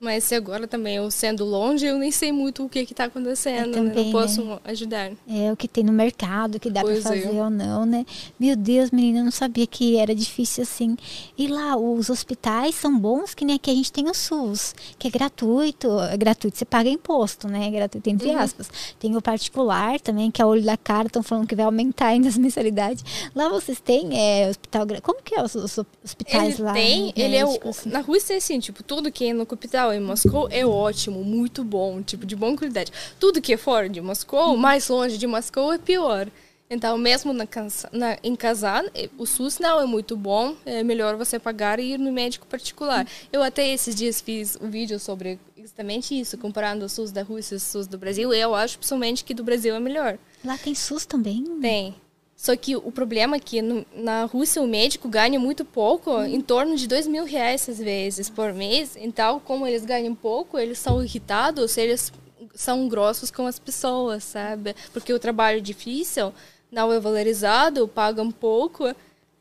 Mas 0.01 0.33
agora 0.33 0.69
também 0.69 0.95
eu 0.97 1.11
sendo 1.11 1.45
longe, 1.45 1.85
eu 1.85 1.99
nem 1.99 2.13
sei 2.13 2.31
muito 2.31 2.65
o 2.65 2.69
que 2.69 2.79
está 2.81 3.05
acontecendo, 3.05 3.77
Eu 3.77 3.83
né? 3.83 3.91
também, 3.91 4.05
Não 4.05 4.13
posso 4.13 4.61
ajudar. 4.65 5.11
É 5.29 5.53
o 5.53 5.57
que 5.57 5.67
tem 5.67 5.83
no 5.83 5.93
mercado, 5.93 6.61
que 6.61 6.71
dá 6.71 6.83
para 6.83 6.93
é. 6.93 7.01
fazer 7.01 7.31
ou 7.31 7.51
não, 7.51 7.85
né? 7.85 8.07
Meu 8.39 8.55
Deus, 8.55 8.93
menina, 8.93 9.19
eu 9.21 9.25
não 9.25 9.33
sabia 9.33 9.67
que 9.67 9.97
era 9.97 10.15
difícil 10.15 10.63
assim. 10.63 10.97
E 11.37 11.49
lá, 11.49 11.77
os 11.77 12.11
hospitais 12.11 12.77
são 12.77 12.97
bons, 12.97 13.35
que 13.35 13.45
nem 13.45 13.57
aqui 13.57 13.71
a 13.73 13.75
gente 13.75 13.91
tem 13.91 14.09
o 14.09 14.15
SUS, 14.15 14.73
que 14.99 15.09
é 15.09 15.11
gratuito. 15.11 15.89
É 16.01 16.17
gratuito, 16.17 16.57
você 16.59 16.65
paga 16.65 16.89
imposto, 16.89 17.49
né? 17.49 17.67
É 17.67 17.71
gratuito, 17.71 18.09
entre 18.09 18.29
Uhum. 18.29 18.39
aspas. 18.39 18.71
Tem 19.01 19.17
o 19.17 19.21
particular 19.23 19.99
também, 20.01 20.31
que 20.31 20.41
é 20.41 20.45
o 20.45 20.49
olho 20.49 20.63
da 20.63 20.77
cara, 20.77 21.09
estão 21.09 21.25
falando 21.25 21.47
que 21.49 21.57
vai 21.57 21.65
aumentar 21.65 22.07
ainda 22.09 22.29
as 22.29 22.39
mensalidades. 22.39 23.05
Lá 23.35 23.49
vocês 23.49 23.81
têm 23.81 24.17
é, 24.17 24.49
hospital 24.49 24.87
Como 25.03 25.21
que 25.23 25.35
é 25.35 25.43
os, 25.43 25.57
os 25.57 25.77
hospitais 26.05 26.55
Ele 26.55 26.63
lá? 26.63 26.73
tem, 26.73 27.07
né, 27.07 27.13
ele 27.17 27.37
é 27.37 27.45
o, 27.45 27.49
médicos? 27.49 27.85
na 27.85 27.99
Rússia 28.01 28.35
é 28.35 28.37
assim, 28.37 28.61
tipo, 28.61 28.83
tudo 28.85 29.11
que 29.11 29.27
é 29.27 29.33
no 29.33 29.45
capital, 29.45 29.88
em 29.93 30.01
Moscou, 30.01 30.49
é 30.51 30.65
ótimo, 30.67 31.23
muito 31.25 31.63
bom, 31.65 32.03
tipo, 32.03 32.25
de 32.27 32.35
boa 32.37 32.57
qualidade. 32.57 32.93
Tudo 33.19 33.41
que 33.41 33.53
é 33.53 33.57
fora 33.57 33.89
de 33.89 34.01
Moscou, 34.01 34.57
mais 34.57 34.89
longe 34.89 35.17
de 35.19 35.27
Moscou, 35.27 35.73
é 35.73 35.79
pior. 35.79 36.29
Então, 36.71 36.99
mesmo 36.99 37.33
na, 37.33 37.49
na- 37.93 38.19
em 38.23 38.37
Kazan, 38.37 38.85
eh, 38.95 39.09
o 39.17 39.25
SUS 39.25 39.59
não 39.59 39.81
é 39.81 39.87
muito 39.87 40.15
bom, 40.17 40.55
é 40.67 40.83
melhor 40.83 41.17
você 41.17 41.39
pagar 41.39 41.81
e 41.81 41.95
ir 41.95 41.99
no 41.99 42.13
médico 42.13 42.47
particular. 42.47 43.07
Eu 43.33 43.43
até 43.43 43.67
esses 43.73 43.95
dias 43.95 44.21
fiz 44.21 44.59
um 44.61 44.69
vídeo 44.69 44.99
sobre 45.01 45.39
exatamente 45.57 46.19
isso, 46.19 46.37
comparando 46.37 46.85
o 46.85 46.89
SUS 46.89 47.11
da 47.11 47.23
Rússia 47.23 47.55
e 47.55 47.57
o 47.57 47.61
SUS 47.61 47.87
do 47.87 47.97
Brasil, 47.97 48.35
e 48.35 48.39
eu 48.41 48.55
acho 48.55 48.79
pessoalmente 48.79 49.25
que 49.25 49.33
do 49.33 49.43
Brasil 49.43 49.75
é 49.75 49.81
melhor. 49.81 50.19
Lá 50.45 50.59
tem 50.59 50.75
SUS 50.75 51.07
também? 51.07 51.43
Tem. 51.59 51.95
Só 52.41 52.55
que 52.57 52.77
o 52.77 52.93
problema 52.93 53.35
é 53.35 53.41
que 53.41 53.61
no- 53.61 53.85
na 53.93 54.25
Rússia 54.25 54.63
o 54.63 54.67
médico 54.67 55.09
ganha 55.09 55.41
muito 55.41 55.65
pouco, 55.65 56.23
em 56.23 56.41
torno 56.41 56.77
de 56.77 56.87
dois 56.87 57.05
mil 57.09 57.25
reais 57.25 57.69
às 57.69 57.79
vezes 57.79 58.31
por 58.31 58.55
mês. 58.55 58.97
Então, 58.97 59.41
como 59.41 59.67
eles 59.67 59.85
ganham 59.85 60.15
pouco, 60.15 60.57
eles 60.57 60.79
são 60.79 61.03
irritados, 61.03 61.77
eles 61.77 62.13
são 62.55 62.87
grossos 62.89 63.33
com 63.33 63.45
as 63.45 63.59
pessoas, 63.59 64.23
sabe? 64.23 64.77
Porque 64.93 65.13
o 65.13 65.19
trabalho 65.19 65.59
é 65.59 65.61
difícil, 65.61 66.33
não 66.71 66.93
é 66.93 67.01
valorizado, 67.01 67.89
pagam 67.89 68.31
pouco. 68.31 68.85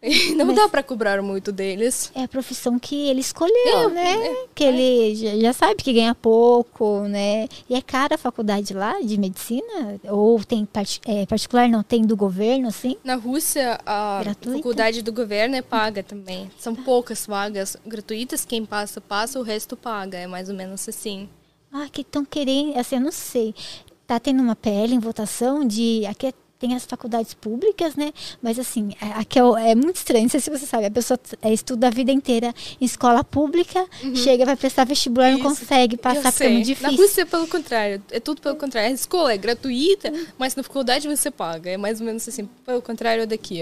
Não 0.35 0.45
Mas- 0.45 0.55
dá 0.55 0.69
para 0.69 0.83
cobrar 0.83 1.21
muito 1.23 1.51
deles. 1.51 2.11
É 2.13 2.23
a 2.23 2.27
profissão 2.27 2.77
que 2.77 3.07
ele 3.09 3.19
escolheu, 3.19 3.89
É, 3.89 3.89
né? 3.89 4.35
que 4.53 4.63
ele 4.63 5.15
já, 5.41 5.53
sabe 5.53 5.75
que 5.83 5.91
ganha 5.91 6.13
pouco, 6.13 7.01
né? 7.07 7.47
E 7.67 7.73
é 7.73 7.81
cara 7.81 8.15
a 8.15 8.17
faculdade 8.17 8.73
lá 8.73 9.01
de 9.01 9.17
medicina? 9.17 9.99
Ou 10.03 10.43
tem 10.43 10.65
parti- 10.65 11.01
é, 11.05 11.25
particular, 11.25 11.67
não 11.67 11.81
tem 11.81 12.03
do 12.05 12.15
governo, 12.15 12.67
assim? 12.67 12.95
Na 13.03 13.15
Rússia, 13.15 13.79
a 13.85 14.19
Gratuita? 14.23 14.57
faculdade 14.57 15.01
do 15.01 15.11
governo 15.11 15.55
é 15.55 15.61
paga 15.63 16.03
também. 16.03 16.49
São 16.59 16.75
poucas 16.75 17.25
vagas 17.25 17.75
gratuitas, 17.85 18.45
quem 18.45 18.63
passa, 18.65 19.01
passa, 19.01 19.39
o 19.39 19.43
resto 19.43 19.75
paga. 19.75 20.17
É 20.17 20.27
mais 20.27 20.47
ou 20.47 20.55
menos 20.55 20.87
assim. 20.87 21.27
Ah, 21.73 21.87
que 21.91 22.01
estão 22.01 22.23
querendo, 22.23 22.77
assim, 22.77 22.95
eu 22.95 23.01
não 23.01 23.11
sei. 23.11 23.53
Tá 24.05 24.19
tendo 24.19 24.41
uma 24.41 24.55
PL 24.55 24.93
em 24.93 24.99
votação 24.99 25.65
de. 25.67 26.05
Aqui 26.05 26.27
é 26.27 26.33
tem 26.59 26.75
as 26.75 26.85
faculdades 26.85 27.33
públicas, 27.33 27.95
né? 27.95 28.11
Mas 28.41 28.57
assim, 28.57 28.91
é, 29.01 29.19
aqui 29.19 29.39
é, 29.39 29.71
é, 29.71 29.75
muito 29.75 29.97
estranho, 29.97 30.23
não 30.23 30.29
sei 30.29 30.39
se 30.39 30.49
você 30.49 30.65
sabe, 30.65 30.85
a 30.85 30.91
pessoa 30.91 31.19
é, 31.41 31.53
estuda 31.53 31.87
a 31.87 31.89
vida 31.89 32.11
inteira 32.11 32.53
em 32.81 32.85
escola 32.85 33.23
pública, 33.23 33.85
uhum. 34.03 34.15
chega, 34.15 34.45
vai 34.45 34.55
prestar 34.55 34.85
vestibular, 34.85 35.29
Isso. 35.29 35.37
não 35.37 35.49
consegue 35.49 35.97
passar, 35.97 36.31
porque 36.31 36.43
é 36.43 36.49
muito 36.49 36.65
difícil. 36.65 36.91
Na 36.91 36.97
Rússia 36.97 37.21
é 37.21 37.25
pelo 37.25 37.47
contrário, 37.47 38.01
é 38.11 38.19
tudo 38.19 38.41
pelo 38.41 38.55
contrário. 38.55 38.89
A 38.89 38.93
escola 38.93 39.33
é 39.33 39.37
gratuita, 39.37 40.11
uhum. 40.11 40.25
mas 40.37 40.55
na 40.55 40.63
faculdade 40.63 41.07
você 41.07 41.29
paga. 41.29 41.69
É 41.69 41.77
mais 41.77 41.99
ou 41.99 42.05
menos 42.05 42.27
assim, 42.27 42.49
pelo 42.65 42.81
contrário 42.81 43.27
daqui. 43.27 43.57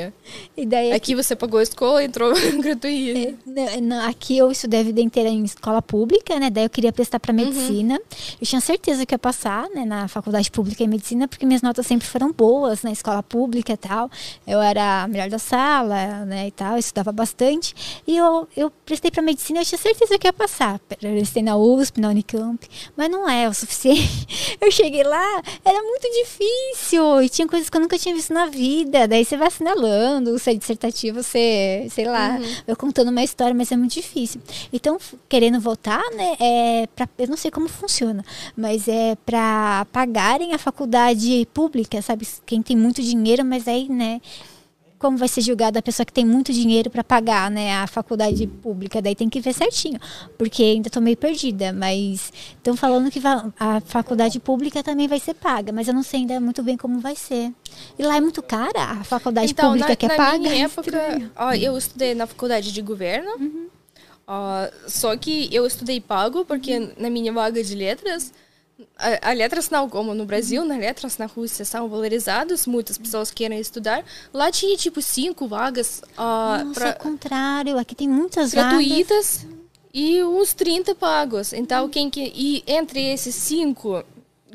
E 0.55 0.65
daí 0.65 0.87
aqui, 0.87 0.95
aqui 0.95 1.15
você 1.15 1.35
pagou 1.35 1.59
a 1.59 1.63
escola 1.63 2.01
e 2.01 2.05
entrou 2.05 2.33
gratuita. 2.61 3.19
É, 3.19 3.33
não, 3.45 3.81
não, 3.81 4.09
aqui 4.09 4.37
eu 4.37 4.51
estudei 4.51 4.79
a 4.79 4.83
vida 4.83 5.01
inteira 5.01 5.29
em 5.29 5.43
escola 5.43 5.81
pública, 5.81 6.39
né? 6.39 6.49
Daí 6.49 6.63
eu 6.63 6.69
queria 6.69 6.91
prestar 6.93 7.19
para 7.19 7.33
uhum. 7.33 7.45
medicina. 7.45 7.95
Uhum. 7.95 8.35
Eu 8.41 8.47
tinha 8.47 8.61
certeza 8.61 9.05
que 9.05 9.13
ia 9.13 9.19
passar, 9.19 9.69
né, 9.69 9.85
na 9.85 10.07
faculdade 10.07 10.49
pública 10.49 10.83
em 10.83 10.87
medicina, 10.87 11.27
porque 11.27 11.45
minhas 11.45 11.61
notas 11.61 11.85
sempre 11.85 12.07
foram 12.07 12.31
boas 12.31 12.84
na 12.85 12.91
escola 12.91 13.21
pública 13.21 13.73
e 13.73 13.77
tal. 13.77 14.09
Eu 14.47 14.61
era 14.61 15.03
a 15.03 15.07
melhor 15.07 15.29
da 15.29 15.39
sala, 15.39 16.25
né, 16.25 16.47
e 16.47 16.51
tal, 16.51 16.73
eu 16.73 16.79
estudava 16.79 17.11
bastante. 17.11 17.73
E 18.07 18.15
eu, 18.15 18.47
eu 18.55 18.71
prestei 18.85 19.11
para 19.11 19.21
medicina, 19.21 19.59
eu 19.59 19.65
tinha 19.65 19.77
certeza 19.77 20.17
que 20.17 20.27
ia 20.27 20.33
passar. 20.33 20.79
Eu 21.01 21.11
prestei 21.11 21.43
na 21.43 21.57
USP, 21.57 21.99
na 21.99 22.09
Unicamp, 22.09 22.67
mas 22.95 23.09
não 23.09 23.29
é 23.29 23.49
o 23.49 23.53
suficiente. 23.53 24.25
Eu 24.61 24.71
cheguei 24.71 25.03
lá, 25.03 25.41
era 25.63 25.81
muito 25.81 26.07
difícil, 26.23 27.21
e 27.21 27.29
tinha 27.29 27.47
coisas 27.47 27.69
que 27.69 27.75
eu 27.75 27.81
nunca 27.81 27.99
tinha 27.99 28.15
visto 28.15 28.33
na 28.33 28.47
vida. 28.47 29.07
Daí 29.07 29.23
você 29.23 29.35
vai 29.35 29.47
assinalando, 29.47 30.39
se 30.39 30.51
é 30.51 30.53
dissertativo, 30.53 31.21
você, 31.21 31.87
sei 31.91 32.05
lá, 32.05 32.37
uhum. 32.37 32.55
eu 32.67 32.75
contando 32.75 33.09
uma 33.09 33.23
história, 33.23 33.53
mas 33.53 33.71
é 33.71 33.77
muito 33.77 33.93
difícil. 33.93 34.41
Então, 34.71 34.97
querendo 35.27 35.59
voltar, 35.59 36.01
né, 36.15 36.35
é 36.39 36.87
pra, 36.95 37.07
eu 37.19 37.27
não 37.27 37.37
sei 37.37 37.51
como 37.51 37.67
funciona, 37.67 38.23
mas 38.55 38.87
é 38.87 39.15
para 39.25 39.85
pagarem 39.91 40.53
a 40.53 40.57
faculdade 40.57 41.47
pública, 41.53 42.01
sabe? 42.01 42.27
Quem 42.45 42.61
tem 42.61 42.74
muito 42.75 43.01
dinheiro, 43.01 43.43
mas 43.43 43.67
aí, 43.67 43.89
né, 43.89 44.21
como 44.97 45.17
vai 45.17 45.27
ser 45.27 45.41
julgada 45.41 45.79
a 45.79 45.81
pessoa 45.81 46.05
que 46.05 46.13
tem 46.13 46.25
muito 46.25 46.51
dinheiro 46.51 46.89
para 46.89 47.03
pagar, 47.03 47.51
né, 47.51 47.75
a 47.75 47.87
faculdade 47.87 48.47
pública, 48.47 49.01
daí 49.01 49.15
tem 49.15 49.29
que 49.29 49.39
ver 49.39 49.53
certinho, 49.53 49.99
porque 50.37 50.63
ainda 50.63 50.89
tô 50.89 51.01
meio 51.01 51.17
perdida, 51.17 51.71
mas 51.73 52.31
estão 52.57 52.75
falando 52.75 53.11
que 53.11 53.21
a 53.59 53.81
faculdade 53.81 54.39
pública 54.39 54.81
também 54.81 55.07
vai 55.07 55.19
ser 55.19 55.33
paga, 55.33 55.71
mas 55.71 55.87
eu 55.87 55.93
não 55.93 56.03
sei 56.03 56.21
ainda 56.21 56.39
muito 56.39 56.63
bem 56.63 56.77
como 56.77 56.99
vai 56.99 57.15
ser. 57.15 57.51
E 57.99 58.03
lá 58.03 58.17
é 58.17 58.21
muito 58.21 58.41
cara 58.41 58.83
a 58.83 59.03
faculdade 59.03 59.51
então, 59.51 59.69
pública 59.69 59.89
na, 59.89 59.95
que 59.95 60.05
é 60.05 60.09
na 60.09 60.15
paga. 60.15 60.39
Minha 60.39 60.65
época, 60.65 61.31
ó, 61.35 61.53
eu 61.53 61.77
estudei 61.77 62.15
na 62.15 62.25
faculdade 62.25 62.71
de 62.71 62.81
governo. 62.81 63.29
Uhum. 63.39 63.67
Ó, 64.27 64.67
só 64.87 65.15
que 65.15 65.53
eu 65.53 65.67
estudei 65.67 66.01
pago 66.01 66.45
porque 66.45 66.79
uhum. 66.79 66.91
na 66.97 67.09
minha 67.09 67.31
vaga 67.31 67.63
de 67.63 67.75
letras 67.75 68.33
a, 68.97 69.29
a 69.29 69.33
letras 69.33 69.69
não, 69.69 69.89
como 69.89 70.13
no 70.13 70.25
Brasil, 70.25 70.65
né? 70.65 70.77
Letras 70.77 71.17
na 71.17 71.25
Rússia 71.25 71.63
são 71.63 71.87
valorizadas, 71.87 72.67
muitas 72.67 72.97
pessoas 72.97 73.31
querem 73.31 73.59
estudar. 73.59 74.03
Lá 74.33 74.51
tinha 74.51 74.75
tipo 74.75 75.01
cinco 75.01 75.47
vagas. 75.47 76.01
Uh, 76.17 76.65
Nossa, 76.65 76.73
pra, 76.73 76.89
ao 76.89 76.95
contrário, 76.95 77.77
aqui 77.77 77.95
tem 77.95 78.07
muitas 78.07 78.51
gratuitas 78.51 79.43
vagas. 79.43 79.57
e 79.93 80.23
uns 80.23 80.53
30 80.53 80.95
pagos. 80.95 81.53
Então, 81.53 81.87
quem 81.87 82.09
que. 82.09 82.31
E 82.35 82.63
entre 82.67 83.01
esses 83.13 83.35
cinco 83.35 84.03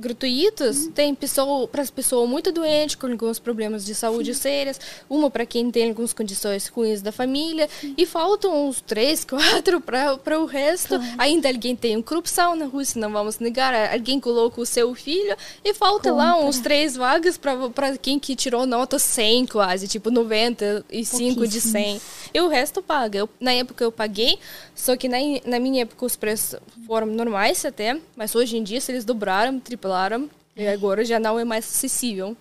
gratuitos, 0.00 0.86
uhum. 0.86 0.92
tem 0.92 1.14
pessoa 1.14 1.68
para 1.68 1.82
as 1.82 1.90
pessoas 1.90 2.28
muito 2.28 2.50
doentes, 2.50 2.96
com 2.96 3.06
alguns 3.06 3.38
problemas 3.38 3.84
de 3.84 3.94
saúde 3.94 4.34
sérios, 4.34 4.80
uma 5.08 5.30
para 5.30 5.46
quem 5.46 5.70
tem 5.70 5.88
algumas 5.88 6.12
condições 6.12 6.66
ruins 6.66 7.02
da 7.02 7.12
família, 7.12 7.68
e 7.96 8.06
faltam 8.06 8.68
uns 8.68 8.80
três, 8.80 9.24
quatro 9.26 9.80
para 9.80 10.40
o 10.40 10.46
resto. 10.46 10.98
Ainda 11.18 11.48
alguém 11.48 11.76
tem 11.76 12.00
corrupção 12.02 12.56
na 12.56 12.66
Rússia, 12.66 13.00
não 13.00 13.10
vamos 13.12 13.38
negar, 13.38 13.74
alguém 13.92 14.18
coloca 14.18 14.60
o 14.60 14.66
seu 14.66 14.94
filho, 14.94 15.36
e 15.64 15.74
falta 15.74 16.10
Compra. 16.10 16.24
lá 16.24 16.38
uns 16.38 16.58
três 16.58 16.96
vagas 16.96 17.38
para 17.38 17.98
quem 17.98 18.18
que 18.18 18.34
tirou 18.34 18.66
nota 18.66 18.98
100 18.98 19.46
quase, 19.46 19.86
tipo 19.86 20.10
95 20.10 21.46
de 21.46 21.60
100. 21.60 22.00
E 22.32 22.40
o 22.40 22.48
resto 22.48 22.82
paga. 22.82 23.18
Eu, 23.18 23.28
na 23.38 23.52
época 23.52 23.84
eu 23.84 23.92
paguei, 23.92 24.38
só 24.80 24.96
que 24.96 25.08
na, 25.08 25.18
na 25.44 25.60
minha 25.60 25.82
época 25.82 26.04
os 26.04 26.16
preços 26.16 26.58
foram 26.86 27.06
normais 27.06 27.64
até, 27.64 28.00
mas 28.16 28.34
hoje 28.34 28.56
em 28.56 28.62
dia 28.62 28.80
eles 28.88 29.04
dobraram, 29.04 29.60
triplaram, 29.60 30.28
e 30.56 30.66
agora 30.66 31.04
já 31.04 31.18
não 31.18 31.38
é 31.38 31.44
mais 31.44 31.64
acessível. 31.64 32.36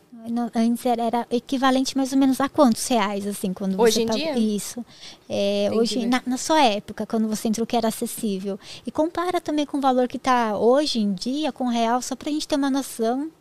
Antes 0.53 0.85
era, 0.85 1.25
equivalente 1.31 1.95
mais 1.95 2.11
ou 2.11 2.17
menos 2.17 2.41
a 2.41 2.49
quantos 2.49 2.85
reais, 2.87 3.25
assim, 3.25 3.53
quando 3.53 3.79
hoje 3.79 3.95
você 3.95 4.01
em 4.01 4.05
tá, 4.05 4.13
dia? 4.13 4.37
Isso. 4.37 4.85
É, 5.29 5.69
hoje, 5.71 6.05
na, 6.05 6.21
na, 6.25 6.37
sua 6.37 6.61
época, 6.61 7.05
quando 7.05 7.27
você 7.27 7.47
entrou 7.47 7.65
que 7.65 7.77
era 7.77 7.87
acessível. 7.87 8.59
E 8.85 8.91
compara 8.91 9.39
também 9.39 9.65
com 9.65 9.77
o 9.77 9.81
valor 9.81 10.07
que 10.07 10.17
está 10.17 10.57
hoje 10.57 10.99
em 10.99 11.13
dia, 11.13 11.53
com 11.53 11.65
o 11.65 11.69
real, 11.69 12.01
só 12.01 12.15
para 12.15 12.29
a 12.29 12.33
gente 12.33 12.47
ter 12.47 12.55
uma 12.55 12.69
noção. 12.69 13.31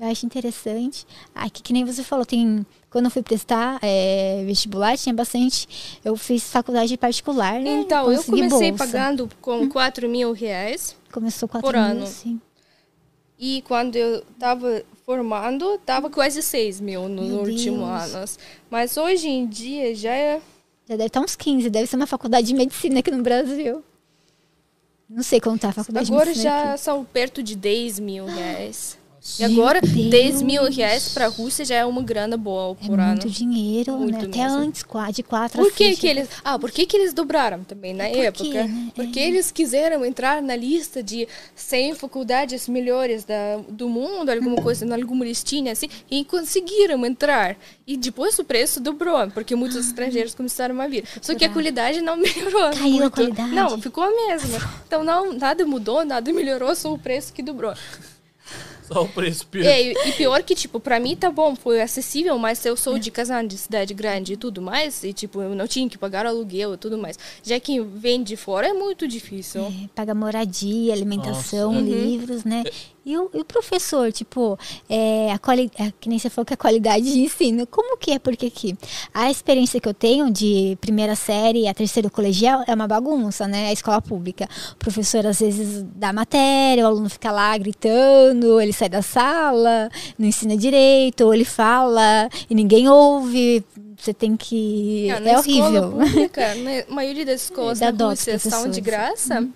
Eu 0.00 0.08
acho 0.08 0.26
interessante. 0.26 1.06
Aqui, 1.32 1.62
que 1.62 1.72
nem 1.72 1.84
você 1.84 2.02
falou, 2.02 2.26
tem. 2.26 2.66
Quando 2.92 3.06
eu 3.06 3.10
fui 3.10 3.22
prestar 3.22 3.78
é, 3.80 4.44
vestibular, 4.44 4.98
tinha 4.98 5.14
bastante. 5.14 5.98
Eu 6.04 6.14
fiz 6.14 6.44
faculdade 6.44 6.94
particular, 6.98 7.58
né? 7.58 7.70
Então, 7.70 8.12
eu 8.12 8.22
comecei 8.22 8.70
bolsa. 8.70 8.86
pagando 8.86 9.30
com 9.40 9.66
4 9.66 10.06
mil 10.10 10.32
reais. 10.32 10.94
Começou 11.10 11.48
4 11.48 11.66
por 11.66 11.74
mil, 11.74 11.82
ano. 11.82 12.06
Sim. 12.06 12.38
E 13.38 13.62
quando 13.62 13.96
eu 13.96 14.22
estava 14.34 14.84
formando, 15.06 15.74
estava 15.76 16.10
quase 16.10 16.42
6 16.42 16.82
mil 16.82 17.08
nos 17.08 17.28
Meu 17.28 17.38
últimos 17.38 17.88
Deus. 17.88 18.14
anos. 18.14 18.38
Mas 18.70 18.96
hoje 18.98 19.26
em 19.26 19.46
dia 19.46 19.94
já 19.94 20.12
é. 20.12 20.40
Já 20.86 20.94
deve 20.96 21.06
estar 21.06 21.20
uns 21.20 21.34
15, 21.34 21.70
deve 21.70 21.86
ser 21.86 21.96
uma 21.96 22.06
faculdade 22.06 22.46
de 22.46 22.54
medicina 22.54 23.00
aqui 23.00 23.10
no 23.10 23.22
Brasil. 23.22 23.82
Não 25.08 25.22
sei 25.22 25.40
quanto 25.40 25.56
está 25.56 25.70
a 25.70 25.72
faculdade 25.72 26.10
Agora 26.10 26.24
de 26.26 26.30
medicina. 26.30 26.52
Agora 26.52 26.66
já 26.66 26.72
aqui. 26.74 26.82
são 26.82 27.04
perto 27.04 27.42
de 27.42 27.56
10 27.56 28.00
mil 28.00 28.26
reais. 28.26 28.98
E 29.38 29.44
agora, 29.44 29.80
10 29.80 30.42
mil 30.42 30.64
reais 30.64 31.10
para 31.10 31.26
a 31.26 31.28
Rússia 31.28 31.64
já 31.64 31.76
é 31.76 31.84
uma 31.84 32.02
grana 32.02 32.36
boa 32.36 32.74
por 32.74 32.98
é 32.98 33.02
ano. 33.02 33.12
Muito 33.12 33.30
dinheiro, 33.30 33.96
muito 33.96 34.18
né? 34.18 34.24
Até 34.24 34.42
antes, 34.42 34.84
de 35.14 35.22
quatro 35.22 35.62
por 35.62 35.72
que, 35.72 35.94
que 35.94 36.08
eles 36.08 36.28
Ah, 36.44 36.58
por 36.58 36.72
que, 36.72 36.84
que 36.84 36.96
eles 36.96 37.14
dobraram 37.14 37.62
também 37.62 37.94
na 37.94 38.08
por 38.08 38.16
época? 38.16 38.44
Quê, 38.44 38.64
né? 38.64 38.92
Porque 38.92 39.20
é. 39.20 39.28
eles 39.28 39.52
quiseram 39.52 40.04
entrar 40.04 40.42
na 40.42 40.56
lista 40.56 41.04
de 41.04 41.28
100 41.54 41.94
faculdades 41.94 42.68
melhores 42.68 43.24
da, 43.24 43.58
do 43.68 43.88
mundo, 43.88 44.28
alguma 44.28 44.56
coisa, 44.60 44.92
alguma 44.92 45.24
listinha 45.24 45.70
assim, 45.70 45.88
e 46.10 46.24
conseguiram 46.24 47.06
entrar. 47.06 47.56
E 47.86 47.96
depois 47.96 48.36
o 48.40 48.44
preço 48.44 48.80
dobrou, 48.80 49.30
porque 49.30 49.54
muitos 49.54 49.76
ah, 49.76 49.80
estrangeiros 49.80 50.34
começaram 50.34 50.80
a 50.80 50.88
vir. 50.88 51.04
Só 51.20 51.32
que 51.36 51.44
a 51.44 51.48
qualidade 51.48 52.00
não 52.00 52.16
melhorou. 52.18 52.70
Caiu 52.72 52.88
muito. 52.88 53.04
a 53.04 53.10
qualidade? 53.10 53.54
Não, 53.54 53.80
ficou 53.80 54.02
a 54.02 54.10
mesma. 54.10 54.58
Então 54.84 55.04
não, 55.04 55.32
nada 55.32 55.64
mudou, 55.64 56.04
nada 56.04 56.32
melhorou, 56.32 56.74
só 56.74 56.92
o 56.92 56.98
preço 56.98 57.32
que 57.32 57.42
dobrou. 57.42 57.72
Só 58.92 59.02
o 59.02 59.08
preço 59.08 59.46
pior. 59.46 59.64
É, 59.64 59.92
e 60.08 60.12
pior 60.12 60.42
que, 60.42 60.54
tipo, 60.54 60.78
pra 60.78 61.00
mim 61.00 61.16
tá 61.16 61.30
bom, 61.30 61.56
foi 61.56 61.80
acessível, 61.80 62.38
mas 62.38 62.64
eu 62.64 62.76
sou 62.76 62.96
é. 62.96 62.98
de 62.98 63.10
Kazan, 63.10 63.46
de 63.46 63.56
cidade 63.56 63.94
grande 63.94 64.34
e 64.34 64.36
tudo 64.36 64.60
mais, 64.60 65.02
e, 65.02 65.12
tipo, 65.12 65.40
eu 65.40 65.54
não 65.54 65.66
tinha 65.66 65.88
que 65.88 65.96
pagar 65.96 66.26
aluguel 66.26 66.74
e 66.74 66.76
tudo 66.76 66.98
mais. 66.98 67.18
Já 67.42 67.58
que 67.58 67.80
vem 67.80 68.22
de 68.22 68.36
fora 68.36 68.68
é 68.68 68.72
muito 68.72 69.08
difícil. 69.08 69.62
É, 69.62 69.88
paga 69.94 70.14
moradia, 70.14 70.92
alimentação, 70.92 71.72
Nossa. 71.72 71.86
livros, 71.86 72.44
né? 72.44 72.64
É. 73.04 73.10
E 73.10 73.18
o, 73.18 73.30
e 73.34 73.40
o, 73.40 73.44
professor, 73.44 74.12
tipo, 74.12 74.58
é, 74.88 75.32
a 75.32 75.38
quali, 75.38 75.70
é, 75.78 75.92
que 76.00 76.08
nem 76.08 76.18
você 76.18 76.30
falou 76.30 76.46
que 76.46 76.54
a 76.54 76.56
qualidade 76.56 77.04
de 77.04 77.20
ensino, 77.20 77.66
como 77.66 77.96
que 77.96 78.12
é? 78.12 78.18
Porque 78.18 78.46
aqui, 78.46 78.76
a 79.12 79.30
experiência 79.30 79.80
que 79.80 79.88
eu 79.88 79.94
tenho 79.94 80.30
de 80.30 80.76
primeira 80.80 81.14
série 81.14 81.66
a 81.66 81.74
terceiro 81.74 82.10
colegial 82.10 82.62
é 82.66 82.74
uma 82.74 82.86
bagunça, 82.86 83.46
né? 83.48 83.68
A 83.68 83.72
escola 83.72 84.00
pública. 84.00 84.48
O 84.72 84.76
professor 84.76 85.26
às 85.26 85.40
vezes 85.40 85.84
dá 85.94 86.12
matéria, 86.12 86.84
o 86.84 86.86
aluno 86.86 87.10
fica 87.10 87.30
lá 87.32 87.56
gritando, 87.58 88.60
ele 88.60 88.72
sai 88.72 88.88
da 88.88 89.02
sala, 89.02 89.90
não 90.18 90.28
ensina 90.28 90.56
direito, 90.56 91.24
ou 91.24 91.34
ele 91.34 91.44
fala 91.44 92.28
e 92.48 92.54
ninguém 92.54 92.88
ouve. 92.88 93.64
Você 93.96 94.12
tem 94.12 94.36
que. 94.36 95.08
Não, 95.20 95.30
é 95.30 95.38
horrível. 95.38 95.92
Pública, 95.92 96.54
na 96.56 96.94
maioria 96.94 97.24
das 97.24 97.42
escolas 97.44 97.78
da 97.78 97.90
Rússia 97.90 98.38
são 98.38 98.68
de 98.68 98.80
graça. 98.80 99.40
Hum. 99.40 99.52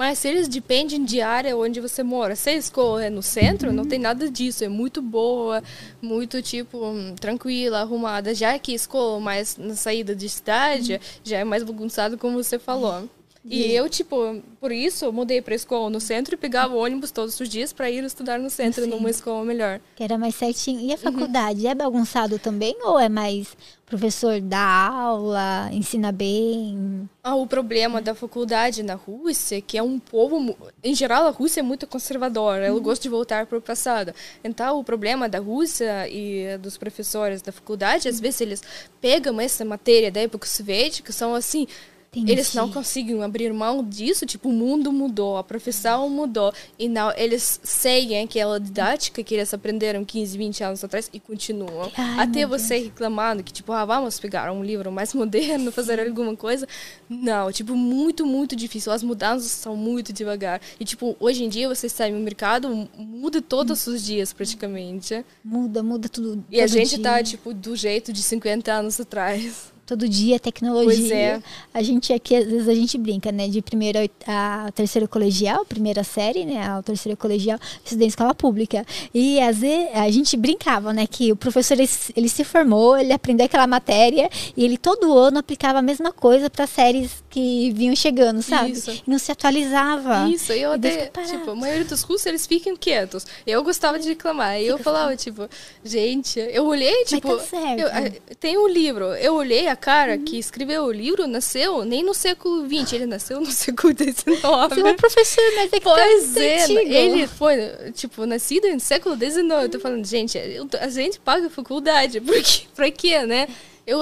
Mas 0.00 0.20
se 0.20 0.28
eles 0.28 0.48
dependem 0.48 1.04
de 1.04 1.20
área 1.20 1.54
onde 1.54 1.78
você 1.78 2.02
mora, 2.02 2.34
se 2.34 2.50
escola 2.54 3.04
é 3.04 3.10
no 3.10 3.22
centro, 3.22 3.70
não 3.70 3.84
tem 3.84 3.98
nada 3.98 4.30
disso. 4.30 4.64
É 4.64 4.68
muito 4.68 5.02
boa, 5.02 5.62
muito, 6.00 6.40
tipo, 6.40 6.78
tranquila, 7.20 7.82
arrumada. 7.82 8.34
Já 8.34 8.58
que 8.58 8.72
escola 8.72 9.20
mais 9.20 9.58
na 9.58 9.74
saída 9.74 10.16
de 10.16 10.26
cidade, 10.26 10.98
já 11.22 11.36
é 11.36 11.44
mais 11.44 11.62
bagunçado, 11.62 12.16
como 12.16 12.42
você 12.42 12.58
falou. 12.58 13.10
E 13.44 13.72
eu, 13.72 13.88
tipo, 13.88 14.42
por 14.60 14.70
isso, 14.70 15.10
mudei 15.12 15.40
para 15.40 15.54
escola 15.54 15.88
no 15.88 15.98
centro 15.98 16.34
e 16.34 16.36
pegava 16.36 16.74
ônibus 16.74 17.10
todos 17.10 17.38
os 17.40 17.48
dias 17.48 17.72
para 17.72 17.90
ir 17.90 18.04
estudar 18.04 18.38
no 18.38 18.50
centro, 18.50 18.84
Sim. 18.84 18.90
numa 18.90 19.08
escola 19.08 19.44
melhor. 19.44 19.80
Que 19.96 20.04
era 20.04 20.18
mais 20.18 20.34
certinho. 20.34 20.80
E 20.80 20.90
a 20.90 20.96
uhum. 20.96 20.98
faculdade, 20.98 21.64
uhum. 21.64 21.70
é 21.70 21.74
bagunçado 21.74 22.38
também 22.38 22.76
ou 22.82 22.98
é 22.98 23.08
mais 23.08 23.56
professor 23.90 24.40
dá 24.40 24.88
aula, 24.88 25.68
ensina 25.72 26.12
bem? 26.12 27.10
Ah, 27.24 27.34
o 27.34 27.44
problema 27.44 28.00
da 28.00 28.14
faculdade 28.14 28.84
na 28.84 28.94
Rússia, 28.94 29.58
é 29.58 29.60
que 29.60 29.76
é 29.76 29.82
um 29.82 29.98
povo, 29.98 30.56
em 30.82 30.94
geral, 30.94 31.26
a 31.26 31.30
Rússia 31.30 31.58
é 31.58 31.62
muito 31.62 31.88
conservadora, 31.88 32.66
ela 32.66 32.76
uhum. 32.76 32.82
gosta 32.82 33.02
de 33.02 33.08
voltar 33.08 33.46
para 33.46 33.58
o 33.58 33.60
passado. 33.60 34.14
Então, 34.44 34.78
o 34.78 34.84
problema 34.84 35.28
da 35.28 35.40
Rússia 35.40 36.08
e 36.08 36.56
dos 36.58 36.78
professores 36.78 37.42
da 37.42 37.50
faculdade, 37.50 38.08
às 38.08 38.20
vezes 38.20 38.40
eles 38.40 38.62
pegam 39.00 39.40
essa 39.40 39.64
matéria 39.64 40.10
da 40.10 40.20
época 40.20 40.46
soviética, 40.46 41.12
são 41.12 41.34
assim, 41.34 41.66
Entendi. 42.12 42.32
Eles 42.32 42.54
não 42.54 42.68
conseguem 42.68 43.22
abrir 43.22 43.52
mão 43.52 43.84
disso, 43.84 44.26
tipo, 44.26 44.48
o 44.48 44.52
mundo 44.52 44.90
mudou, 44.92 45.36
a 45.36 45.44
profissão 45.44 46.08
mudou. 46.08 46.52
E 46.76 46.88
não, 46.88 47.12
eles 47.16 47.60
seguem 47.62 48.24
aquela 48.24 48.58
didática 48.58 49.22
que 49.22 49.32
eles 49.32 49.54
aprenderam 49.54 50.04
15, 50.04 50.36
20 50.36 50.64
anos 50.64 50.82
atrás 50.82 51.08
e 51.12 51.20
continuam. 51.20 51.90
Ai, 51.96 52.24
Até 52.24 52.44
você 52.44 52.78
reclamando 52.78 53.44
que, 53.44 53.52
tipo, 53.52 53.72
ah, 53.72 53.84
vamos 53.84 54.18
pegar 54.18 54.50
um 54.50 54.64
livro 54.64 54.90
mais 54.90 55.14
moderno, 55.14 55.70
fazer 55.70 56.00
alguma 56.00 56.34
coisa. 56.34 56.66
Não, 57.08 57.52
tipo, 57.52 57.76
muito, 57.76 58.26
muito 58.26 58.56
difícil. 58.56 58.90
As 58.90 59.04
mudanças 59.04 59.52
são 59.52 59.76
muito 59.76 60.12
devagar. 60.12 60.60
E, 60.80 60.84
tipo, 60.84 61.16
hoje 61.20 61.44
em 61.44 61.48
dia 61.48 61.68
você 61.68 61.88
sai 61.88 62.10
no 62.10 62.18
mercado, 62.18 62.88
muda 62.98 63.40
todos 63.40 63.86
os 63.86 64.04
dias 64.04 64.32
praticamente. 64.32 65.24
Muda, 65.44 65.80
muda 65.80 66.08
tudo. 66.08 66.44
E 66.50 66.60
a 66.60 66.66
gente 66.66 66.96
dia. 66.96 67.04
tá, 67.04 67.22
tipo, 67.22 67.54
do 67.54 67.76
jeito 67.76 68.12
de 68.12 68.20
50 68.20 68.72
anos 68.72 69.00
atrás. 69.00 69.72
Todo 69.90 70.08
dia 70.08 70.38
tecnologia. 70.38 70.86
Pois 70.96 71.10
é. 71.10 71.42
A 71.74 71.82
gente 71.82 72.12
aqui, 72.12 72.36
às 72.36 72.44
vezes 72.46 72.68
a 72.68 72.74
gente 72.74 72.96
brinca, 72.96 73.32
né? 73.32 73.48
De 73.48 73.60
primeira 73.60 74.08
a 74.24 74.70
terceira 74.72 75.08
colegial, 75.08 75.64
primeira 75.64 76.04
série, 76.04 76.44
né? 76.44 76.62
A 76.64 76.80
terceira 76.80 77.16
colegial, 77.16 77.58
estudei 77.84 78.06
em 78.06 78.08
escola 78.08 78.32
pública. 78.32 78.86
E 79.12 79.40
às 79.40 79.58
vezes 79.58 79.88
a 79.94 80.08
gente 80.12 80.36
brincava, 80.36 80.92
né? 80.92 81.08
Que 81.08 81.32
o 81.32 81.36
professor 81.36 81.74
ele, 81.74 81.88
se- 81.88 82.12
ele 82.16 82.28
se 82.28 82.44
formou, 82.44 82.96
ele 82.96 83.12
aprendeu 83.12 83.46
aquela 83.46 83.66
matéria 83.66 84.30
e 84.56 84.64
ele 84.64 84.78
todo 84.78 85.12
ano 85.18 85.38
aplicava 85.40 85.80
a 85.80 85.82
mesma 85.82 86.12
coisa 86.12 86.48
para 86.48 86.68
séries 86.68 87.24
que 87.28 87.72
vinham 87.72 87.96
chegando, 87.96 88.42
sabe? 88.42 88.70
Isso. 88.70 88.92
E 88.92 89.02
não 89.08 89.18
se 89.18 89.32
atualizava. 89.32 90.28
Isso, 90.28 90.52
eu 90.52 90.70
E 90.70 90.74
até, 90.76 91.04
fica 91.06 91.22
tipo, 91.24 91.50
a 91.50 91.56
maioria 91.56 91.84
dos 91.84 92.04
cursos 92.04 92.26
eles 92.26 92.46
ficam 92.46 92.76
quietos. 92.76 93.26
Eu 93.44 93.64
gostava 93.64 93.98
de 93.98 94.08
reclamar. 94.08 94.60
E 94.60 94.66
eu 94.68 94.78
falava, 94.78 95.16
tipo, 95.16 95.48
gente, 95.84 96.38
eu 96.38 96.64
olhei, 96.66 97.04
tipo, 97.06 97.36
tá 97.36 97.42
certo. 97.42 97.80
eu, 97.80 98.36
tem 98.38 98.56
um 98.56 98.68
livro, 98.68 99.06
eu 99.14 99.34
olhei 99.34 99.66
a 99.66 99.76
cara 99.80 100.18
que 100.18 100.38
escreveu 100.38 100.84
o 100.84 100.92
livro, 100.92 101.26
nasceu 101.26 101.84
nem 101.84 102.02
no 102.02 102.14
século 102.14 102.66
XX, 102.66 102.92
ele 102.94 103.06
nasceu 103.06 103.40
no 103.40 103.46
século 103.50 103.92
XIX. 103.92 104.22
Você 104.22 104.88
é 104.88 104.94
professor, 104.94 105.44
mas 105.56 105.72
é 105.72 105.78
que 105.78 105.80
Pois 105.80 106.34
tá 106.34 106.42
é, 106.44 106.62
antigo. 106.64 106.80
ele 106.80 107.26
foi, 107.26 107.56
tipo, 107.94 108.26
nascido 108.26 108.68
no 108.68 108.80
século 108.80 109.16
XIX. 109.16 109.36
Eu 109.62 109.68
tô 109.68 109.80
falando, 109.80 110.04
gente, 110.06 110.38
a 110.78 110.88
gente 110.88 111.18
paga 111.18 111.48
faculdade, 111.48 112.20
porque, 112.22 112.62
pra 112.74 112.90
quê, 112.90 113.24
né? 113.24 113.48
Eu, 113.86 113.98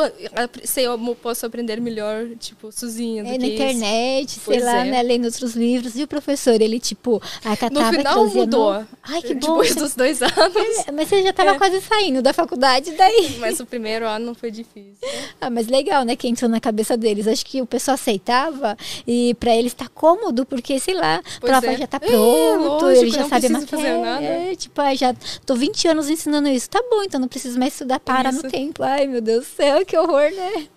sei, 0.65 0.87
eu 0.87 0.99
posso 1.23 1.47
aprender 1.47 1.81
melhor, 1.81 2.27
tipo, 2.39 2.71
sozinha 2.71 3.23
É, 3.23 3.25
na 3.25 3.37
isso. 3.37 3.47
internet, 3.47 4.31
sei 4.33 4.43
Pois 4.45 4.63
lá, 4.65 4.85
é. 4.87 4.91
né, 4.91 5.03
lendo 5.03 5.25
outros 5.27 5.55
livros. 5.55 5.97
E 5.97 6.03
o 6.03 6.07
professor, 6.09 6.61
ele, 6.61 6.79
tipo, 6.79 7.23
acatava 7.45 7.73
No 7.75 7.95
e 7.95 7.97
final 7.97 8.27
mudou. 8.29 8.75
no- 8.81 8.89
Ai, 9.03 9.23
que 9.23 9.35
bom. 9.35 9.41
Depois 9.41 9.75
dos 9.75 9.95
dois 9.95 10.21
anos. 10.23 10.37
É, 10.87 10.93
Mas 10.93 11.09
você 11.09 11.23
já 11.23 11.33
tava 11.33 11.53
É. 11.53 11.59
quase 11.59 11.81
saindo 11.81 12.21
da 12.21 12.33
faculdade, 12.33 12.91
daí. 12.93 13.37
Mas 13.41 13.61
o 13.61 13.67
primeiro 13.67 14.07
ano 14.07 14.35
foi 14.35 14.51
difícil. 14.51 14.97
Ah, 15.41 15.49
mas 15.51 15.69
legal, 15.69 16.05
né? 16.05 16.17
Que 16.17 16.27
entrou 16.29 16.51
na 16.51 16.61
cabeça 16.61 16.97
deles. 16.97 17.27
Acho 17.29 17.47
que 17.47 17.63
o 17.63 17.67
pessoal 17.67 17.95
aceitava 17.95 18.77
e 19.07 19.35
pra 19.39 19.55
eles 19.57 19.73
tá 19.73 19.89
cômodo, 19.89 20.45
porque, 20.45 20.79
sei 20.81 20.95
lá, 20.95 21.23
a 21.37 21.41
prova 21.41 21.67
é. 21.67 21.77
já 21.79 21.87
tá 21.87 22.01
pronto, 22.01 22.91
ele 22.91 23.11
já 23.11 23.21
não 23.23 23.29
sabe 23.29 23.47
a 23.47 23.51
matéria. 23.51 23.99
nada. 23.99 24.25
É, 24.25 24.55
tipo, 24.55 24.81
ah, 24.81 24.95
já 24.95 25.15
tô 25.47 25.55
20 25.55 25.87
anos 25.89 26.11
ensinando 26.11 26.49
isso. 26.49 26.69
Tá 26.69 26.83
bom, 26.91 27.03
então 27.05 27.21
não 27.21 27.29
preciso 27.29 27.59
mais 27.59 27.73
estudar, 27.73 28.01
para 28.01 28.33
no 28.33 28.39
Isso. 28.41 28.49
tempo. 28.51 28.83
Ai, 28.83 29.07
meu 29.07 29.21
Deus 29.21 29.47
do 29.47 29.57
céu, 29.57 29.68
que 29.86 29.98
horror, 29.98 30.32
né? 30.32 30.68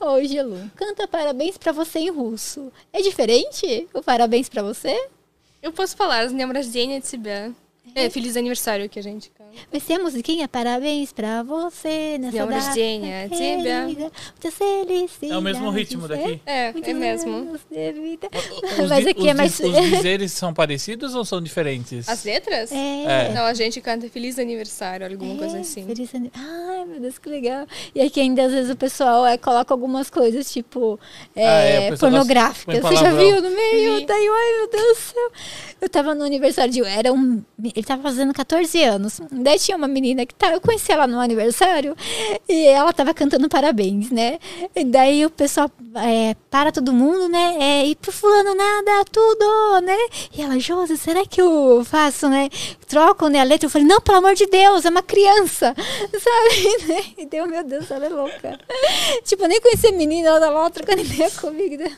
Ô, 0.00 0.22
Gelu, 0.22 0.70
canta 0.76 1.08
parabéns 1.08 1.58
pra 1.58 1.72
você 1.72 1.98
em 1.98 2.10
russo. 2.10 2.72
É 2.92 3.02
diferente 3.02 3.88
o 3.92 4.02
parabéns 4.02 4.48
pra 4.48 4.62
você? 4.62 5.08
Eu 5.62 5.72
posso 5.72 5.96
falar, 5.96 6.28
с 6.28 6.32
днем 6.32 6.52
рождения 6.52 7.00
тебя. 7.00 7.52
É, 7.95 8.05
é, 8.05 8.09
feliz 8.09 8.37
aniversário 8.37 8.87
que 8.87 8.99
a 8.99 9.03
gente 9.03 9.31
canta. 9.31 9.51
Vai 9.69 9.81
ser 9.81 9.93
a 9.93 9.99
musiquinha, 9.99 10.47
parabéns 10.47 11.11
pra 11.11 11.43
você 11.43 12.17
nessa 12.19 12.45
data. 12.45 12.45
Muitas 12.45 12.67
felicidades. 14.55 15.31
É 15.31 15.37
o 15.37 15.41
mesmo 15.41 15.69
ritmo 15.71 16.05
é 16.05 16.07
daqui? 16.07 16.41
É, 16.45 16.67
é 16.67 16.93
mesmo. 16.93 17.51
Os, 18.81 18.89
Mas 18.89 19.07
aqui 19.07 19.27
é 19.27 19.33
mais... 19.33 19.59
Os 19.59 19.75
dizeres 19.89 20.31
são 20.31 20.53
parecidos 20.53 21.15
ou 21.15 21.25
são 21.25 21.41
diferentes? 21.41 22.07
As 22.07 22.23
letras? 22.23 22.71
É. 22.71 23.27
é. 23.27 23.33
Não, 23.33 23.43
a 23.43 23.53
gente 23.53 23.81
canta 23.81 24.07
feliz 24.09 24.39
aniversário, 24.39 25.05
alguma 25.07 25.33
é, 25.33 25.37
coisa 25.37 25.59
assim. 25.59 25.85
Feliz 25.85 26.15
aniversário. 26.15 26.69
Ai, 26.69 26.85
meu 26.85 26.99
Deus, 26.99 27.17
que 27.17 27.29
legal. 27.29 27.65
E 27.93 28.01
aqui 28.01 28.21
ainda 28.21 28.45
às 28.45 28.53
vezes 28.53 28.71
o 28.71 28.75
pessoal 28.75 29.25
é, 29.25 29.37
coloca 29.37 29.73
algumas 29.73 30.09
coisas, 30.09 30.51
tipo, 30.51 30.99
é, 31.35 31.47
ah, 31.47 31.61
é, 31.61 31.95
pornográficas. 31.97 32.79
Você 32.79 32.95
já 32.95 33.11
viu 33.11 33.41
no 33.41 33.49
meio? 33.49 33.93
Daí, 33.93 34.05
tá 34.05 34.13
ai, 34.13 34.57
meu 34.57 34.69
Deus 34.69 34.83
do 34.83 34.95
céu. 34.95 35.31
Eu 35.81 35.89
tava 35.89 36.15
no 36.15 36.23
aniversário 36.23 36.71
de... 36.71 36.81
Era 36.85 37.11
um 37.11 37.43
ele 37.75 37.85
tava 37.85 38.01
fazendo 38.01 38.33
14 38.33 38.83
anos. 38.83 39.21
Daí 39.31 39.59
tinha 39.59 39.77
uma 39.77 39.87
menina 39.87 40.25
que 40.25 40.33
tá, 40.33 40.51
eu 40.51 40.61
conheci 40.61 40.91
ela 40.91 41.07
no 41.07 41.19
aniversário 41.19 41.95
e 42.47 42.67
ela 42.67 42.93
tava 42.93 43.13
cantando 43.13 43.47
parabéns, 43.49 44.09
né? 44.11 44.39
E 44.75 44.83
daí 44.83 45.25
o 45.25 45.29
pessoal 45.29 45.69
é, 45.95 46.35
para 46.49 46.71
todo 46.71 46.93
mundo, 46.93 47.27
né? 47.27 47.57
É, 47.59 47.85
e 47.85 47.95
pro 47.95 48.11
fulano 48.11 48.55
nada, 48.55 49.05
tudo, 49.11 49.81
né? 49.81 49.97
E 50.33 50.41
ela, 50.41 50.59
Josi, 50.59 50.97
será 50.97 51.25
que 51.25 51.41
eu 51.41 51.83
faço, 51.85 52.29
né? 52.29 52.49
Troco 52.87 53.27
né, 53.27 53.39
a 53.39 53.43
letra. 53.43 53.65
Eu 53.65 53.69
falei, 53.69 53.87
não, 53.87 54.01
pelo 54.01 54.17
amor 54.17 54.35
de 54.35 54.45
Deus, 54.45 54.85
é 54.85 54.89
uma 54.89 55.03
criança, 55.03 55.73
sabe? 55.75 56.87
Né? 56.87 57.03
E 57.17 57.25
deu, 57.25 57.47
meu 57.47 57.63
Deus, 57.63 57.89
ela 57.89 58.05
é 58.05 58.09
louca. 58.09 58.59
tipo, 59.23 59.43
eu 59.43 59.47
nem 59.47 59.61
conhecia 59.61 59.89
a 59.89 59.93
menina, 59.93 60.29
ela 60.29 60.39
tava 60.39 60.59
lá 60.59 60.69
trocando 60.69 61.01
ideia 61.03 61.31
comigo. 61.31 61.77
né? 61.77 61.97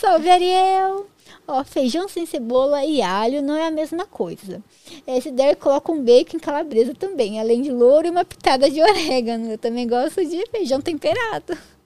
Salve, 0.00 0.30
Ariel. 0.30 1.06
Ó, 1.52 1.64
feijão 1.64 2.08
sem 2.08 2.24
cebola 2.26 2.84
e 2.84 3.02
alho 3.02 3.42
não 3.42 3.54
é 3.56 3.66
a 3.66 3.70
mesma 3.70 4.06
coisa. 4.06 4.62
É, 5.06 5.20
se 5.20 5.30
der, 5.30 5.56
coloca 5.56 5.90
um 5.90 6.02
bacon 6.02 6.38
calabresa 6.38 6.94
também, 6.94 7.40
além 7.40 7.60
de 7.62 7.70
louro 7.72 8.06
e 8.06 8.10
uma 8.10 8.24
pitada 8.24 8.70
de 8.70 8.80
orégano. 8.80 9.50
Eu 9.52 9.58
também 9.58 9.86
gosto 9.88 10.24
de 10.24 10.44
feijão 10.50 10.80
temperado. 10.80 11.56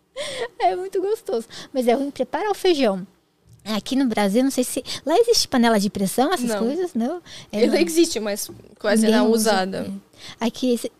É 0.61 0.77
muito 0.77 1.01
gostoso. 1.01 1.49
Mas 1.73 1.89
é 1.89 1.93
ruim 1.93 2.09
preparar 2.09 2.49
o 2.49 2.55
feijão. 2.55 3.05
Aqui 3.65 3.97
no 3.97 4.07
Brasil, 4.07 4.45
não 4.45 4.51
sei 4.51 4.63
se. 4.63 4.85
Lá 5.05 5.19
existe 5.19 5.49
panela 5.49 5.81
de 5.81 5.91
pressão, 5.91 6.33
essas 6.33 6.51
Não. 6.51 6.59
coisas, 6.61 6.95
não? 6.95 7.21
É, 7.51 7.67
não. 7.67 7.75
existe, 7.75 8.21
mas 8.21 8.49
quase 8.79 9.09
não 9.09 9.27
usa. 9.33 9.51
usada. 9.51 9.91
Aqui, 10.39 10.75
esse- 10.75 10.93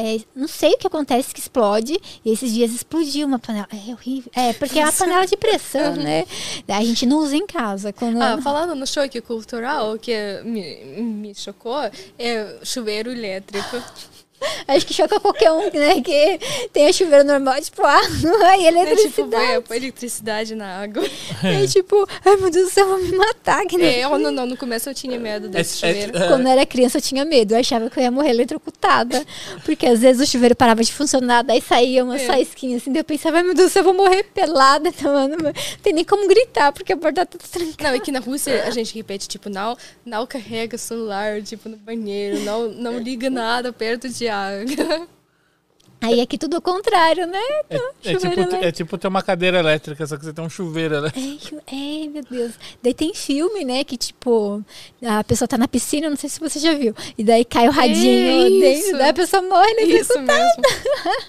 é, 0.00 0.20
não 0.34 0.48
sei 0.48 0.72
o 0.72 0.78
que 0.78 0.86
acontece 0.86 1.34
que 1.34 1.40
explode. 1.40 1.98
E 2.24 2.32
esses 2.32 2.52
dias 2.52 2.72
explodiu 2.72 3.26
uma 3.26 3.38
panela. 3.38 3.68
É 3.72 3.92
horrível. 3.92 4.30
É, 4.34 4.52
porque 4.52 4.78
é 4.78 4.84
uma 4.84 4.92
panela 4.92 5.26
de 5.26 5.36
pressão, 5.36 5.94
né? 5.96 6.24
A 6.68 6.82
gente 6.82 7.06
não 7.06 7.18
usa 7.18 7.36
em 7.36 7.46
casa. 7.46 7.92
Quando... 7.92 8.20
Ah, 8.20 8.38
falando 8.42 8.74
no 8.74 8.86
choque 8.86 9.20
cultural, 9.20 9.94
o 9.94 9.98
que 9.98 10.40
me, 10.44 10.84
me 11.02 11.34
chocou 11.34 11.78
é 12.18 12.56
chuveiro 12.62 13.10
elétrico. 13.10 13.76
Acho 14.68 14.86
que 14.86 14.94
choca 14.94 15.18
qualquer 15.20 15.50
um, 15.52 15.70
né? 15.72 16.00
Que 16.00 16.38
tem 16.72 16.92
chuveiro 16.92 17.24
normal, 17.24 17.60
tipo, 17.60 17.82
ah, 17.84 18.00
não 18.22 18.46
é 18.46 18.54
É 18.54 18.56
tipo, 18.66 18.78
eletricidade. 18.78 19.44
é, 19.70 19.76
eletricidade 19.76 20.54
na 20.54 20.80
água. 20.82 21.02
É, 21.42 21.66
tipo, 21.66 22.06
ai 22.24 22.36
meu 22.36 22.50
Deus 22.50 22.68
do 22.68 22.72
céu, 22.72 22.86
vou 22.86 22.98
me 22.98 23.12
matar. 23.16 23.64
Que 23.66 23.76
É, 23.80 24.04
eu, 24.04 24.18
não, 24.18 24.30
não, 24.30 24.44
no 24.46 24.56
começo 24.56 24.88
eu 24.90 24.94
tinha 24.94 25.18
medo 25.18 25.48
desse 25.48 25.84
É- 25.84 25.88
é- 25.90 25.92
chuveiro. 25.94 26.18
é- 26.18 26.28
Quando 26.28 26.46
eu 26.46 26.52
era 26.52 26.66
criança, 26.66 26.98
eu 26.98 27.02
tinha 27.02 27.24
medo. 27.24 27.54
Eu 27.54 27.60
achava 27.60 27.88
que 27.88 27.98
eu 27.98 28.02
ia 28.02 28.10
morrer 28.10 28.30
eletrocutada. 28.30 29.24
Porque 29.64 29.86
às 29.86 30.00
vezes 30.00 30.28
o 30.28 30.30
chuveiro 30.30 30.54
parava 30.54 30.82
de 30.84 30.92
funcionar, 30.92 31.42
daí 31.42 31.60
saía 31.62 32.04
uma 32.04 32.16
É. 32.16 32.26
faísquinha 32.26 32.76
assim. 32.76 32.92
Daí 32.92 33.00
eu 33.00 33.04
pensava, 33.04 33.38
ai 33.38 33.42
meu 33.42 33.54
Deus, 33.54 33.70
do 33.70 33.72
céu, 33.72 33.80
eu 33.80 33.84
vou 33.84 33.94
morrer 33.94 34.22
pelada. 34.24 34.92
Tomando... 34.92 35.42
Não 35.42 35.52
tem 35.82 35.92
nem 35.94 36.04
como 36.04 36.28
gritar, 36.28 36.72
porque 36.72 36.92
a 36.92 36.96
porta 36.96 37.24
tá 37.24 37.38
trancada. 37.50 37.90
Não, 37.90 37.96
aqui 37.96 38.12
na 38.12 38.20
Rússia 38.20 38.64
a 38.64 38.70
gente 38.70 38.94
repete, 38.94 39.26
tipo, 39.28 39.48
não, 39.48 39.76
não 40.04 40.26
carrega 40.26 40.76
celular, 40.76 41.40
tipo, 41.42 41.68
no 41.68 41.76
banheiro, 41.76 42.40
não, 42.40 42.68
não 42.68 42.98
liga 42.98 43.30
nada 43.30 43.72
perto 43.72 44.08
de 44.08 44.28
água. 44.30 45.08
Aí 46.00 46.20
aqui 46.20 46.38
tudo 46.38 46.56
ao 46.56 46.62
contrário, 46.62 47.26
né? 47.26 47.38
É, 47.68 47.76
Então, 47.76 47.90
é 48.04 48.14
tipo, 48.14 48.26
elétrico. 48.26 48.64
é 48.64 48.72
tipo 48.72 48.98
ter 48.98 49.08
uma 49.08 49.22
cadeira 49.22 49.58
elétrica, 49.58 50.06
só 50.06 50.16
que 50.16 50.24
você 50.24 50.32
tem 50.32 50.44
um 50.44 50.48
chuveiro 50.48 51.00
né? 51.00 51.12
elétrico. 51.14 51.62
É, 51.66 52.04
é, 52.04 52.08
meu 52.08 52.22
Deus. 52.22 52.52
Daí 52.82 52.94
tem 52.94 53.12
filme, 53.14 53.64
né? 53.64 53.84
Que 53.84 53.96
tipo, 53.96 54.64
a 55.04 55.22
pessoa 55.24 55.46
tá 55.46 55.58
na 55.58 55.68
piscina, 55.68 56.08
não 56.08 56.16
sei 56.16 56.30
se 56.30 56.40
você 56.40 56.58
já 56.58 56.72
viu. 56.74 56.94
E 57.18 57.22
daí 57.24 57.44
cai 57.44 57.68
o 57.68 57.70
radinho 57.70 58.48
isso. 58.48 58.60
dentro, 58.60 58.98
daí 58.98 59.10
a 59.10 59.14
pessoa 59.14 59.42
morre, 59.42 59.74
né? 59.74 59.82
Isso 59.82 60.18
mesmo. 60.20 60.62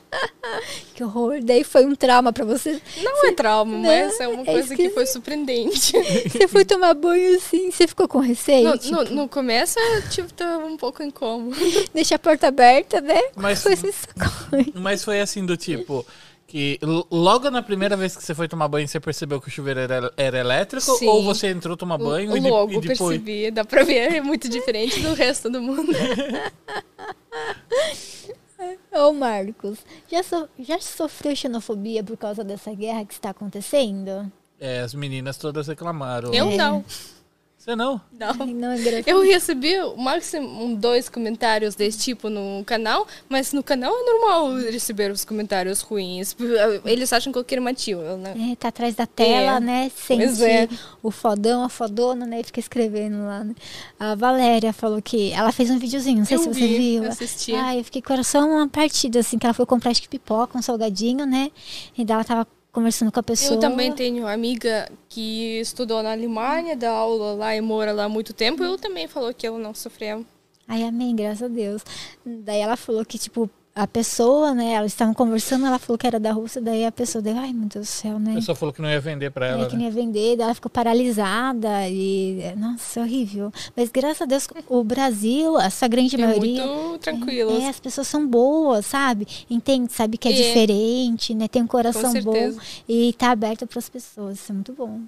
Que 0.93 1.03
horror. 1.03 1.39
Daí 1.41 1.64
foi 1.64 1.85
um 1.85 1.95
trauma 1.95 2.34
pra 2.34 2.43
você. 2.43 2.81
Não 3.02 3.26
é 3.27 3.31
trauma, 3.31 3.77
mas 3.77 4.19
é 4.19 4.27
uma 4.27 4.41
é 4.41 4.45
coisa 4.45 4.76
que 4.76 4.89
foi 4.89 5.03
esquisito. 5.03 5.14
surpreendente. 5.14 5.93
Você 6.30 6.48
foi 6.48 6.65
tomar 6.65 6.93
banho 6.93 7.38
assim, 7.38 7.72
você 7.72 7.88
ficou 7.88 8.07
com 8.07 8.19
receio? 8.19 8.69
No, 8.69 8.77
tipo, 8.77 8.95
no, 8.95 9.03
no 9.22 9.27
começo, 9.30 9.80
eu, 9.80 10.10
tipo, 10.10 10.34
tava 10.34 10.65
um 10.65 10.76
pouco 10.77 11.02
incômodo. 11.03 11.56
Deixa 11.93 12.15
a 12.15 12.19
porta 12.19 12.48
aberta, 12.48 12.99
né? 13.02 13.19
Mas- 13.35 13.64
Foi 13.64 13.73
assim, 13.73 13.91
socorro. 13.91 14.60
Mas 14.75 15.03
foi 15.03 15.21
assim 15.21 15.45
do 15.45 15.55
tipo. 15.57 16.05
Que 16.47 16.77
logo 17.09 17.49
na 17.49 17.61
primeira 17.63 17.95
vez 17.95 18.13
que 18.17 18.21
você 18.21 18.35
foi 18.35 18.45
tomar 18.45 18.67
banho, 18.67 18.85
você 18.85 18.99
percebeu 18.99 19.39
que 19.39 19.47
o 19.47 19.51
chuveiro 19.51 19.79
era, 19.79 20.11
era 20.17 20.38
elétrico? 20.38 20.97
Sim. 20.97 21.07
Ou 21.07 21.23
você 21.23 21.47
entrou 21.47 21.77
tomar 21.77 21.97
banho 21.97 22.35
e, 22.35 22.39
de- 22.41 22.49
Logo 22.49 22.73
e 22.73 22.81
depois. 22.81 22.97
percebi, 23.21 23.49
dá 23.51 23.63
pra 23.63 23.83
ver, 23.83 24.15
é 24.15 24.21
muito 24.21 24.49
diferente 24.49 24.99
do 24.99 25.13
resto 25.13 25.49
do 25.49 25.61
mundo. 25.61 25.93
Ô, 28.91 29.11
Marcos, 29.13 29.79
já, 30.11 30.21
so- 30.21 30.47
já 30.59 30.79
sofreu 30.79 31.35
xenofobia 31.35 32.03
por 32.03 32.17
causa 32.17 32.43
dessa 32.43 32.73
guerra 32.73 33.05
que 33.05 33.13
está 33.13 33.29
acontecendo? 33.31 34.31
É, 34.59 34.81
as 34.81 34.93
meninas 34.93 35.38
todas 35.38 35.67
reclamaram. 35.67 36.33
Eu 36.33 36.51
não. 36.51 36.85
Você 37.61 37.75
não? 37.75 38.01
Não. 38.11 38.29
Ai, 38.39 38.53
não, 38.55 38.71
é. 38.71 39.03
Eu 39.05 39.21
recebi 39.21 39.79
o 39.81 39.95
máximo 39.95 40.75
dois 40.77 41.07
comentários 41.07 41.75
desse 41.75 41.99
tipo 41.99 42.27
no 42.27 42.63
canal, 42.65 43.05
mas 43.29 43.53
no 43.53 43.61
canal 43.61 43.93
é 43.95 44.03
normal 44.03 44.55
receber 44.71 45.11
os 45.11 45.23
comentários 45.23 45.81
ruins. 45.81 46.35
Eles 46.83 47.13
acham 47.13 47.31
qualquer 47.31 47.61
motivo, 47.61 48.01
né? 48.17 48.33
É, 48.51 48.55
tá 48.55 48.69
atrás 48.69 48.95
da 48.95 49.05
tela, 49.05 49.57
É. 49.57 49.59
né? 49.59 49.91
Sente 49.95 50.23
Pois 50.25 50.41
é. 50.41 50.67
o 51.03 51.11
fodão, 51.11 51.63
a 51.63 51.69
fodona, 51.69 52.25
né? 52.25 52.39
E 52.39 52.43
fica 52.43 52.59
escrevendo 52.59 53.23
lá. 53.25 53.43
né? 53.43 53.53
A 53.99 54.15
Valéria 54.15 54.73
falou 54.73 54.99
que 54.99 55.31
ela 55.31 55.51
fez 55.51 55.69
um 55.69 55.77
videozinho, 55.77 56.17
não 56.17 56.25
sei 56.25 56.38
Eu 56.38 56.41
se 56.41 56.47
você 56.47 56.59
vi, 56.61 56.77
viu. 56.77 57.03
eu 57.03 57.09
assisti. 57.11 57.53
Ai, 57.53 57.79
eu 57.79 57.83
fiquei 57.83 58.01
com 58.01 58.07
coração 58.07 58.49
uma 58.49 58.67
partida, 58.67 59.19
assim, 59.19 59.38
que 59.38 59.45
ela 59.45 59.53
foi 59.53 59.67
comprar 59.67 59.91
acho 59.91 60.01
que 60.01 60.09
pipoca, 60.09 60.57
um 60.57 60.63
salgadinho, 60.63 61.27
né? 61.27 61.51
E 61.95 62.03
daí 62.03 62.15
ela 62.15 62.23
tava 62.23 62.47
conversando 62.72 63.11
com 63.11 63.19
a 63.19 63.23
pessoa. 63.23 63.56
Eu 63.56 63.60
também 63.60 63.91
tenho 63.91 64.27
amiga 64.27 64.89
que 65.10 65.60
estudou 65.60 66.02
na 66.02 66.11
Alemanha, 66.11 66.76
dá 66.76 66.91
aula 66.91 67.34
lá 67.34 67.56
e 67.56 67.61
mora 67.61 67.91
lá 67.91 68.06
há 68.06 68.10
muito 68.10 68.34
tempo. 68.34 68.64
Eu 68.64 68.77
também 68.77 69.07
falou 69.07 69.34
que 69.34 69.48
eu 69.48 69.57
não 69.57 69.73
sofria. 69.73 70.23
Ai, 70.68 70.84
amém, 70.84 71.15
graças 71.15 71.43
a 71.43 71.48
Deus. 71.48 71.84
Daí 72.26 72.60
ela 72.60 72.77
falou 72.77 73.06
que, 73.06 73.18
tipo, 73.18 73.49
a 73.73 73.88
pessoa, 73.88 74.53
né? 74.53 74.73
Elas 74.73 74.91
estavam 74.91 75.14
conversando, 75.14 75.65
ela 75.65 75.80
falou 75.80 75.98
que 75.98 76.06
era 76.06 76.19
da 76.19 76.31
Rússia, 76.34 76.60
daí 76.61 76.85
a 76.85 76.91
pessoa 76.91 77.22
deu, 77.22 77.38
ai, 77.38 77.53
meu 77.53 77.69
Deus 77.69 77.88
do 77.88 77.89
céu, 77.89 78.18
A 78.18 78.19
né? 78.19 78.35
pessoa 78.35 78.53
falou 78.56 78.73
que 78.73 78.81
não 78.81 78.89
ia 78.89 78.99
vender 78.99 79.31
pra 79.31 79.48
É, 79.48 79.52
ela. 79.52 79.65
que 79.68 79.73
né? 79.76 79.80
não 79.80 79.85
ia 79.85 79.91
vender, 79.91 80.35
daí 80.35 80.43
ela 80.43 80.53
ficou 80.53 80.69
paralisada 80.69 81.88
e. 81.88 82.41
Nossa, 82.57 82.99
é 82.99 83.03
horrível. 83.03 83.52
Mas 83.76 83.89
graças 83.89 84.22
a 84.22 84.26
Deus, 84.26 84.48
o 84.68 84.84
Brasil, 84.84 85.56
a 85.57 85.69
sua 85.69 85.88
grande 85.88 86.15
É 86.15 86.19
maioria. 86.19 86.65
muito 86.65 86.99
tranquilo. 86.99 87.61
É, 87.61 87.69
as 87.69 87.80
pessoas 87.80 88.07
são 88.07 88.27
boas, 88.27 88.85
sabe? 88.85 89.26
Entende, 89.49 89.91
sabe 89.93 90.18
que 90.18 90.27
é, 90.27 90.31
É. 90.31 90.35
diferente, 90.35 91.34
né? 91.34 91.48
Tem 91.48 91.61
um 91.61 91.65
com 91.65 91.72
coração 91.72 92.14
bom 92.22 92.53
e 92.89 93.14
tá 93.14 93.31
aberto 93.31 93.65
para 93.65 93.80
as 93.80 93.88
pessoas. 93.89 94.38
Isso 94.39 94.52
é 94.52 94.56
muito 94.56 94.73
bom. 94.73 94.99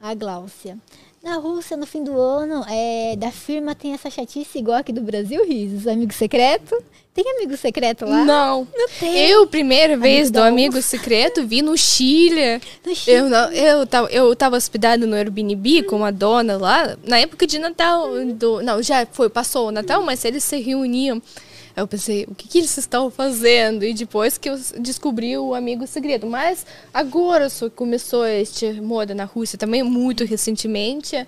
A 0.00 0.14
Gláucia. 0.14 0.78
Na 1.26 1.38
Rússia, 1.38 1.76
no 1.76 1.86
fim 1.86 2.04
do 2.04 2.16
ano, 2.20 2.64
é, 2.70 3.16
da 3.16 3.32
firma 3.32 3.74
tem 3.74 3.92
essa 3.92 4.08
chatice 4.08 4.58
igual 4.58 4.78
aqui 4.78 4.92
do 4.92 5.00
Brasil, 5.00 5.44
Risos. 5.44 5.88
Amigo 5.88 6.12
secreto? 6.12 6.80
Tem 7.12 7.24
amigo 7.36 7.56
secreto 7.56 8.04
lá? 8.04 8.24
Não. 8.24 8.68
Não 8.72 8.88
tem. 9.00 9.28
Eu, 9.28 9.44
primeira 9.48 9.96
vez 9.96 10.30
do 10.30 10.40
Amigo 10.40 10.80
Secreto, 10.80 11.44
vi 11.44 11.62
no 11.62 11.76
Chile. 11.76 12.60
No 12.84 12.94
Chile. 12.94 13.16
Eu, 13.16 13.28
não, 13.28 13.50
eu, 13.50 13.86
tava, 13.86 14.08
eu 14.08 14.36
tava 14.36 14.56
hospedado 14.56 15.04
no 15.04 15.16
Airbnb 15.16 15.82
com 15.84 15.96
uma 15.96 16.12
dona 16.12 16.56
lá, 16.58 16.96
na 17.04 17.18
época 17.18 17.44
de 17.44 17.58
Natal. 17.58 18.08
Do, 18.26 18.62
não, 18.62 18.80
já 18.80 19.04
foi, 19.10 19.28
passou 19.28 19.68
o 19.68 19.72
Natal, 19.72 20.04
mas 20.04 20.24
eles 20.24 20.44
se 20.44 20.60
reuniam. 20.60 21.20
Eu 21.76 21.86
pensei, 21.86 22.24
o 22.26 22.34
que, 22.34 22.48
que 22.48 22.56
eles 22.56 22.74
estão 22.78 23.10
fazendo? 23.10 23.84
E 23.84 23.92
depois 23.92 24.38
que 24.38 24.48
eu 24.48 24.58
descobri 24.80 25.36
o 25.36 25.54
Amigo 25.54 25.86
Segredo. 25.86 26.26
Mas 26.26 26.64
agora 26.92 27.50
só 27.50 27.68
começou 27.68 28.26
este 28.26 28.80
moda 28.80 29.14
na 29.14 29.24
Rússia 29.24 29.58
também, 29.58 29.82
muito 29.82 30.24
recentemente. 30.24 31.26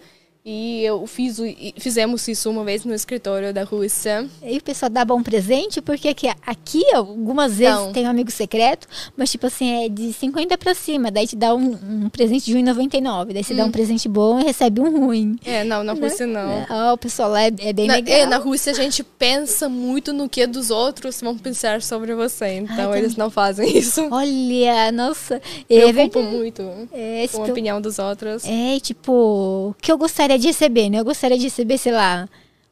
E 0.50 0.82
eu 0.82 1.06
fiz, 1.06 1.36
fizemos 1.76 2.26
isso 2.26 2.48
uma 2.48 2.64
vez 2.64 2.82
no 2.82 2.94
escritório 2.94 3.52
da 3.52 3.64
Rússia. 3.64 4.26
E 4.42 4.56
o 4.56 4.62
pessoal 4.62 4.88
dá 4.88 5.04
bom 5.04 5.22
presente, 5.22 5.82
porque 5.82 6.08
aqui, 6.08 6.26
aqui 6.46 6.82
algumas 6.94 7.54
vezes 7.58 7.74
Não. 7.74 7.92
tem 7.92 8.06
um 8.06 8.10
amigo 8.10 8.30
secreto, 8.30 8.88
mas 9.14 9.30
tipo 9.30 9.46
assim, 9.46 9.84
é 9.84 9.88
de 9.90 10.10
50 10.10 10.56
pra 10.56 10.72
cima. 10.74 11.10
Daí 11.10 11.26
te 11.26 11.36
dá 11.36 11.54
um, 11.54 11.76
um 12.06 12.08
presente 12.08 12.46
de 12.46 12.56
1,99. 12.56 13.34
Daí 13.34 13.44
você 13.44 13.52
dá 13.52 13.66
um 13.66 13.70
presente 13.70 14.08
bom 14.08 14.40
e 14.40 14.44
recebe 14.44 14.80
um 14.80 14.90
ruim. 15.06 15.38
É, 15.44 15.64
não, 15.64 15.84
na 15.84 15.92
Rússia 15.92 16.26
não. 16.26 16.64
Ah, 16.70 16.94
o 16.94 16.96
pessoal 16.96 17.28
lá 17.30 17.42
é, 17.42 17.52
é 17.58 17.72
bem 17.74 17.86
Na, 17.86 17.96
legal. 17.96 18.16
é, 18.16 18.24
na 18.24 18.38
Rússia 18.38 18.72
a 18.72 18.74
gente 18.74 19.02
pensa 19.04 19.68
muito 19.68 20.14
no 20.14 20.30
que 20.30 20.46
dos 20.46 20.70
outros 20.70 21.20
vão 21.20 21.36
pensar 21.36 21.82
sobre 21.82 22.14
você. 22.14 22.54
Então 22.54 22.90
Ai, 22.92 23.00
eles 23.00 23.16
não 23.16 23.28
fazem 23.28 23.76
isso. 23.76 24.08
Olha, 24.10 24.90
nossa. 24.92 25.42
É 25.68 25.90
Preocupam 25.90 26.20
verdade. 26.20 26.36
muito 26.36 26.62
É, 26.90 27.28
com 27.30 27.42
a 27.42 27.46
opinião 27.48 27.82
dos 27.82 27.98
outros. 27.98 28.44
é, 28.46 28.80
tipo, 28.80 29.12
o 29.12 29.74
que 29.82 29.92
eu 29.92 29.98
gostaria 29.98 30.37
de 30.38 30.46
receber, 30.48 30.88
né? 30.88 31.00
Eu 31.00 31.04
gostaria 31.04 31.36
de 31.36 31.44
receber, 31.44 31.78
sei 31.78 31.92
lá, 31.92 32.28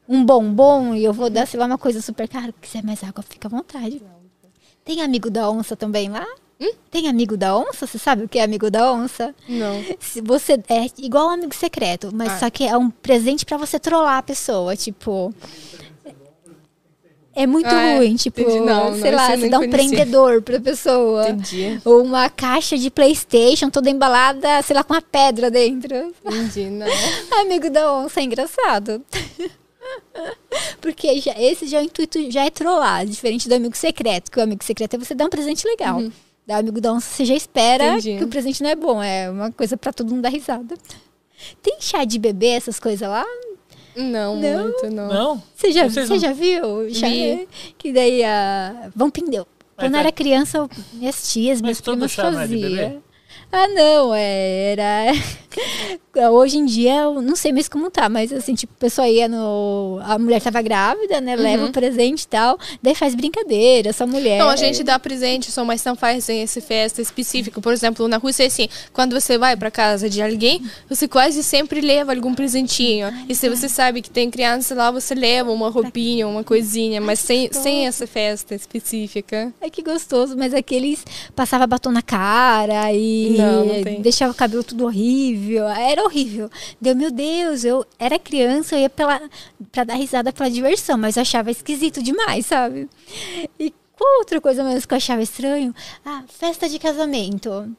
um 0.08 0.24
bombom 0.24 0.94
e 0.94 1.04
eu 1.04 1.12
vou 1.12 1.28
dar, 1.30 1.46
sei 1.46 1.58
lá, 1.58 1.66
uma 1.66 1.78
coisa 1.78 2.00
super 2.00 2.28
cara. 2.28 2.46
Se 2.46 2.52
quiser 2.60 2.82
mais 2.84 3.02
água, 3.04 3.22
fica 3.28 3.48
à 3.48 3.50
vontade. 3.50 4.00
Tem 4.84 5.02
amigo 5.02 5.28
da 5.30 5.50
onça 5.50 5.74
também 5.76 6.08
lá? 6.08 6.24
Hum? 6.60 6.72
Tem 6.90 7.06
amigo 7.08 7.36
da 7.36 7.54
onça? 7.56 7.86
Você 7.86 7.98
sabe 7.98 8.24
o 8.24 8.28
que 8.28 8.38
é 8.38 8.42
amigo 8.44 8.70
da 8.70 8.90
onça? 8.92 9.34
Não. 9.48 9.84
Se 10.00 10.20
você 10.22 10.52
é 10.68 10.86
igual 10.98 11.26
um 11.26 11.30
amigo 11.30 11.54
secreto, 11.54 12.10
mas 12.14 12.32
Ah. 12.34 12.38
só 12.38 12.50
que 12.50 12.64
é 12.64 12.76
um 12.78 12.88
presente 12.88 13.44
pra 13.44 13.58
você 13.58 13.78
trollar 13.78 14.18
a 14.18 14.22
pessoa, 14.22 14.74
tipo. 14.76 15.34
É 17.38 17.46
muito 17.46 17.68
Ah, 17.68 17.82
é. 17.82 17.98
ruim, 17.98 18.16
tipo, 18.16 18.40
Entendi. 18.40 18.60
Não, 18.60 18.94
sei 18.98 19.10
não, 19.10 19.18
lá, 19.18 19.36
você 19.36 19.48
dá 19.50 19.58
um 19.58 19.68
conheci. 19.68 19.76
prendedor 19.88 20.40
pra 20.40 20.58
pessoa. 20.58 21.28
Entendi. 21.28 21.78
Ou 21.84 22.02
uma 22.02 22.30
caixa 22.30 22.78
de 22.78 22.90
Playstation 22.90 23.68
toda 23.68 23.90
embalada, 23.90 24.62
sei 24.62 24.74
lá, 24.74 24.82
com 24.82 24.94
uma 24.94 25.02
pedra 25.02 25.50
dentro. 25.50 26.14
Entendi, 26.24 26.64
não. 26.70 26.86
Amigo 27.42 27.68
da 27.68 27.92
onça 27.92 28.20
é 28.20 28.22
engraçado. 28.24 29.04
Porque 30.80 31.20
já, 31.20 31.32
esse 31.38 31.66
já 31.66 31.78
é 31.78 31.82
o 31.82 31.84
intuito, 31.84 32.30
já 32.30 32.44
é 32.46 32.50
trollar, 32.50 33.04
diferente 33.06 33.48
do 33.48 33.54
amigo 33.54 33.76
secreto, 33.76 34.30
que 34.30 34.38
o 34.38 34.42
amigo 34.42 34.64
secreto 34.64 34.96
é 34.96 34.98
você 34.98 35.14
dar 35.14 35.26
um 35.26 35.30
presente 35.30 35.66
legal. 35.66 36.02
Da 36.46 36.56
amigo 36.58 36.80
da 36.80 36.92
onça 36.92 37.08
você 37.08 37.24
já 37.24 37.34
espera 37.34 37.84
Uhum. 37.84 37.90
Entendi. 37.98 38.18
que 38.18 38.24
o 38.24 38.28
presente 38.28 38.62
não 38.62 38.70
é 38.70 38.74
bom, 38.76 39.02
é 39.02 39.30
uma 39.30 39.52
coisa 39.52 39.76
pra 39.76 39.92
todo 39.92 40.10
mundo 40.10 40.22
dar 40.22 40.30
risada. 40.30 40.74
Tem 41.62 41.76
chá 41.80 42.04
de 42.04 42.18
bebê, 42.18 42.46
essas 42.48 42.80
coisas 42.80 43.06
lá? 43.08 43.24
Não, 43.96 44.36
Não? 44.36 44.62
muito, 44.64 44.90
não. 44.90 45.08
Não? 45.08 45.42
Você 45.54 45.72
já, 45.72 45.88
você 45.88 46.04
não- 46.04 46.18
já 46.18 46.32
viu? 46.32 46.92
Chá, 46.94 47.08
Vi. 47.08 47.48
Que 47.78 47.92
daí 47.92 48.22
a. 48.22 48.90
Vão 48.94 49.10
pindeu. 49.10 49.46
Quando 49.76 49.92
eu 49.94 49.98
é- 49.98 50.00
era 50.00 50.12
criança, 50.12 50.68
minhas 50.94 51.30
tias, 51.30 51.60
minhas 51.60 51.80
primas 51.80 52.12
é 52.18 52.22
faziam. 52.22 53.02
Ah, 53.52 53.68
não, 53.68 54.14
é, 54.14 54.72
era. 54.72 55.12
Hoje 56.32 56.58
em 56.58 56.64
dia, 56.64 57.02
eu 57.02 57.20
não 57.20 57.36
sei 57.36 57.52
mais 57.52 57.68
como 57.68 57.90
tá, 57.90 58.08
mas 58.08 58.32
assim, 58.32 58.54
tipo, 58.54 58.72
a 58.76 58.80
pessoa 58.80 59.06
ia 59.06 59.28
no. 59.28 60.00
A 60.02 60.18
mulher 60.18 60.40
tava 60.40 60.62
grávida, 60.62 61.20
né? 61.20 61.36
Leva 61.36 61.66
o 61.66 61.72
presente 61.72 62.22
e 62.22 62.26
tal. 62.26 62.58
Daí 62.82 62.94
faz 62.94 63.14
brincadeira, 63.14 63.90
essa 63.90 64.06
mulher. 64.06 64.38
Não, 64.38 64.48
a 64.48 64.56
gente 64.56 64.82
dá 64.82 64.98
presente, 64.98 65.52
só 65.52 65.64
mas 65.64 65.84
não 65.84 65.94
fazem 65.94 66.42
essa 66.42 66.60
festa 66.60 67.02
específica. 67.02 67.60
Por 67.60 67.72
exemplo, 67.72 68.08
na 68.08 68.16
Rússia 68.16 68.44
é 68.44 68.46
assim, 68.46 68.68
quando 68.92 69.18
você 69.18 69.36
vai 69.36 69.56
para 69.56 69.70
casa 69.70 70.08
de 70.08 70.22
alguém, 70.22 70.62
você 70.88 71.06
quase 71.06 71.42
sempre 71.42 71.80
leva 71.80 72.14
algum 72.14 72.34
presentinho. 72.34 73.12
E 73.28 73.34
se 73.34 73.48
você 73.48 73.68
sabe 73.68 74.00
que 74.00 74.10
tem 74.10 74.30
criança 74.30 74.74
lá, 74.74 74.90
você 74.90 75.14
leva 75.14 75.50
uma 75.50 75.68
roupinha, 75.68 76.26
uma 76.26 76.42
coisinha, 76.42 77.00
mas 77.00 77.20
sem, 77.20 77.50
sem 77.52 77.86
essa 77.86 78.06
festa 78.06 78.54
específica. 78.54 79.52
Ai, 79.60 79.70
que 79.70 79.82
gostoso, 79.82 80.34
mas 80.36 80.54
aqueles 80.54 81.04
passava 81.34 81.66
batom 81.66 81.92
na 81.92 82.02
cara 82.02 82.92
e 82.92 83.35
Não, 83.36 83.64
não 83.64 83.82
tem. 83.82 84.00
deixava 84.00 84.32
o 84.32 84.36
cabelo 84.36 84.64
tudo 84.64 84.84
horrível. 84.84 85.66
Era 85.68 86.02
horrível. 86.02 86.50
Deu, 86.80 86.94
meu 86.94 87.10
Deus, 87.10 87.64
eu 87.64 87.84
era 87.98 88.18
criança, 88.18 88.76
eu 88.76 88.80
ia 88.80 88.90
pela, 88.90 89.20
pra 89.70 89.84
dar 89.84 89.94
risada 89.94 90.32
pela 90.32 90.50
diversão, 90.50 90.96
mas 90.98 91.16
eu 91.16 91.22
achava 91.22 91.50
esquisito 91.50 92.02
demais, 92.02 92.46
sabe? 92.46 92.88
E 93.58 93.72
qual 93.96 94.18
outra 94.18 94.40
coisa 94.40 94.62
mesmo 94.62 94.86
que 94.86 94.94
eu 94.94 94.98
achava 94.98 95.22
estranho? 95.22 95.74
Ah, 96.04 96.22
festa 96.28 96.68
de 96.68 96.78
casamento. 96.78 97.74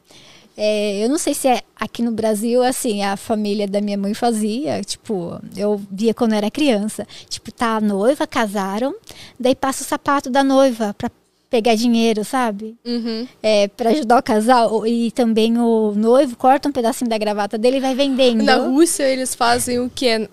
É, 0.60 1.04
eu 1.04 1.08
não 1.08 1.18
sei 1.18 1.34
se 1.34 1.46
é 1.46 1.62
aqui 1.76 2.02
no 2.02 2.10
Brasil, 2.10 2.64
assim, 2.64 3.04
a 3.04 3.16
família 3.16 3.68
da 3.68 3.80
minha 3.80 3.96
mãe 3.96 4.12
fazia, 4.12 4.82
tipo, 4.82 5.40
eu 5.56 5.80
via 5.88 6.12
quando 6.12 6.32
eu 6.32 6.38
era 6.38 6.50
criança. 6.50 7.06
Tipo, 7.28 7.52
tá 7.52 7.76
a 7.76 7.80
noiva, 7.80 8.26
casaram, 8.26 8.92
daí 9.38 9.54
passa 9.54 9.84
o 9.84 9.86
sapato 9.86 10.28
da 10.28 10.42
noiva 10.42 10.92
pra 10.98 11.08
pegar 11.50 11.74
dinheiro, 11.74 12.24
sabe? 12.24 12.76
Uhum. 12.84 13.26
É, 13.42 13.68
para 13.68 13.90
ajudar 13.90 14.18
o 14.18 14.22
casal. 14.22 14.86
E 14.86 15.10
também 15.10 15.56
o 15.58 15.92
noivo 15.96 16.36
corta 16.36 16.68
um 16.68 16.72
pedacinho 16.72 17.08
da 17.08 17.16
gravata 17.18 17.56
dele 17.56 17.78
e 17.78 17.80
vai 17.80 17.94
vendendo. 17.94 18.42
Na 18.42 18.56
Rússia, 18.56 19.04
eles 19.04 19.34
fazem 19.34 19.78
o 19.80 19.90
que? 19.94 20.28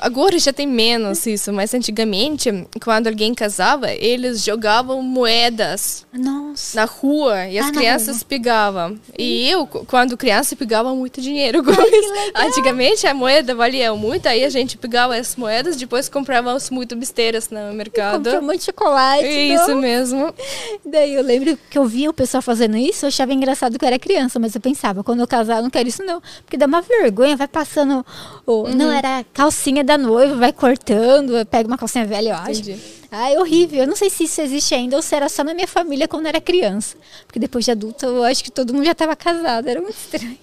Agora 0.00 0.38
já 0.38 0.52
tem 0.52 0.66
menos 0.66 1.26
isso, 1.26 1.52
mas 1.52 1.72
antigamente, 1.74 2.50
quando 2.82 3.06
alguém 3.06 3.34
casava, 3.34 3.90
eles 3.92 4.44
jogavam 4.44 5.02
moedas 5.02 6.06
Nossa. 6.12 6.76
na 6.80 6.84
rua 6.84 7.46
e 7.46 7.58
as 7.58 7.68
Ah, 7.68 7.72
crianças 7.72 8.22
pegavam. 8.22 8.98
E 9.18 9.48
eu, 9.48 9.66
qu- 9.66 9.84
quando 9.86 10.16
criança, 10.16 10.54
pegava 10.56 10.94
muito 10.94 11.20
dinheiro 11.20 11.62
isso. 11.70 12.12
Antigamente 12.34 13.06
a 13.06 13.14
moeda 13.14 13.54
valia 13.54 13.94
muito, 13.94 14.26
aí 14.26 14.44
a 14.44 14.48
gente 14.50 14.76
pegava 14.76 15.16
as 15.16 15.36
moedas, 15.36 15.76
depois 15.76 16.08
comprávamos 16.08 16.68
muito 16.70 16.94
besteiras 16.96 17.48
no 17.50 17.72
mercado. 17.72 18.24
Comprou 18.24 18.42
monte 18.42 18.58
de 18.58 18.64
chocolate. 18.66 19.26
Isso 19.26 19.68
não? 19.68 19.80
mesmo. 19.80 20.34
Daí 20.84 21.14
eu 21.14 21.22
lembro 21.22 21.58
que 21.68 21.78
eu 21.78 21.84
via 21.84 22.10
o 22.10 22.12
pessoal 22.12 22.42
fazendo 22.42 22.76
isso, 22.76 23.04
eu 23.04 23.08
achava 23.08 23.32
engraçado 23.32 23.78
que 23.78 23.84
eu 23.84 23.86
era 23.86 23.98
criança, 23.98 24.38
mas 24.38 24.54
eu 24.54 24.60
pensava, 24.60 25.04
quando 25.04 25.20
eu 25.20 25.26
casar, 25.26 25.58
eu 25.58 25.62
não 25.62 25.70
quero 25.70 25.88
isso 25.88 26.02
não. 26.04 26.22
Porque 26.42 26.56
dá 26.56 26.66
uma 26.66 26.80
vergonha, 26.80 27.36
vai 27.36 27.48
passando. 27.48 28.04
O... 28.46 28.62
Uhum. 28.62 28.74
Não, 28.74 28.92
era 28.92 29.18
a 29.18 29.24
calcinha 29.24 29.84
da 29.84 29.96
noiva, 29.96 30.34
vai 30.36 30.52
cortando, 30.52 31.44
pega 31.46 31.66
uma 31.66 31.78
calcinha 31.78 32.04
velha, 32.04 32.30
eu 32.30 32.36
acho. 32.36 32.60
Entendi. 32.60 32.80
Ai, 33.10 33.36
horrível. 33.36 33.80
Eu 33.80 33.86
não 33.88 33.96
sei 33.96 34.08
se 34.08 34.24
isso 34.24 34.40
existe 34.40 34.74
ainda 34.74 34.96
ou 34.96 35.02
se 35.02 35.14
era 35.14 35.28
só 35.28 35.42
na 35.42 35.52
minha 35.52 35.66
família 35.66 36.06
quando 36.06 36.26
era 36.26 36.40
criança. 36.40 36.96
Porque 37.26 37.40
depois 37.40 37.64
de 37.64 37.72
adulta, 37.72 38.06
eu 38.06 38.22
acho 38.22 38.44
que 38.44 38.52
todo 38.52 38.72
mundo 38.72 38.84
já 38.84 38.92
estava 38.92 39.16
casado. 39.16 39.68
Era 39.68 39.80
muito 39.80 39.96
estranho. 39.96 40.38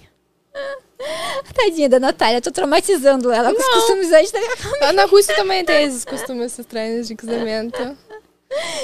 Tadinha 1.54 1.88
da 1.88 2.00
Natália, 2.00 2.40
tô 2.40 2.50
traumatizando 2.50 3.30
ela 3.30 3.54
com 3.54 3.60
os 3.60 3.68
costumes 3.68 4.10
da 4.10 4.20
minha 4.38 4.56
família. 4.56 4.88
Ah, 4.88 4.92
Na 4.92 5.04
Rússia 5.04 5.34
também 5.34 5.64
tem 5.64 5.84
esses 5.84 6.04
costumes 6.04 6.58
estranhos 6.58 7.06
de 7.06 7.14
casamento. 7.14 7.96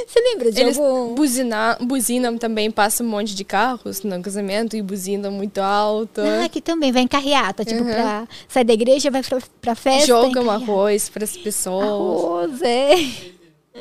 Você 0.06 0.20
lembra 0.20 0.52
de 0.52 0.60
Eles 0.60 0.78
algum... 0.78 1.14
buzina, 1.14 1.78
buzinam 1.80 2.36
também, 2.36 2.70
passa 2.70 3.02
um 3.02 3.06
monte 3.08 3.34
de 3.34 3.44
carros 3.44 4.02
no 4.02 4.20
casamento 4.22 4.76
e 4.76 4.82
buzinam 4.82 5.32
muito 5.32 5.58
alto. 5.58 6.20
Ah, 6.20 6.44
aqui 6.44 6.60
também, 6.60 6.92
vai 6.92 7.02
em 7.02 7.08
carreata, 7.08 7.64
tipo, 7.64 7.82
Uhum. 7.82 7.90
pra 7.90 8.28
sair 8.46 8.64
da 8.64 8.74
igreja, 8.74 9.10
vai 9.10 9.22
pra, 9.22 9.38
pra 9.62 9.74
festa. 9.74 10.06
Jogam 10.06 10.50
arroz 10.50 11.08
para 11.08 11.24
as 11.24 11.34
pessoas. 11.36 11.86
Arroz, 11.88 12.62
é. 12.62 12.94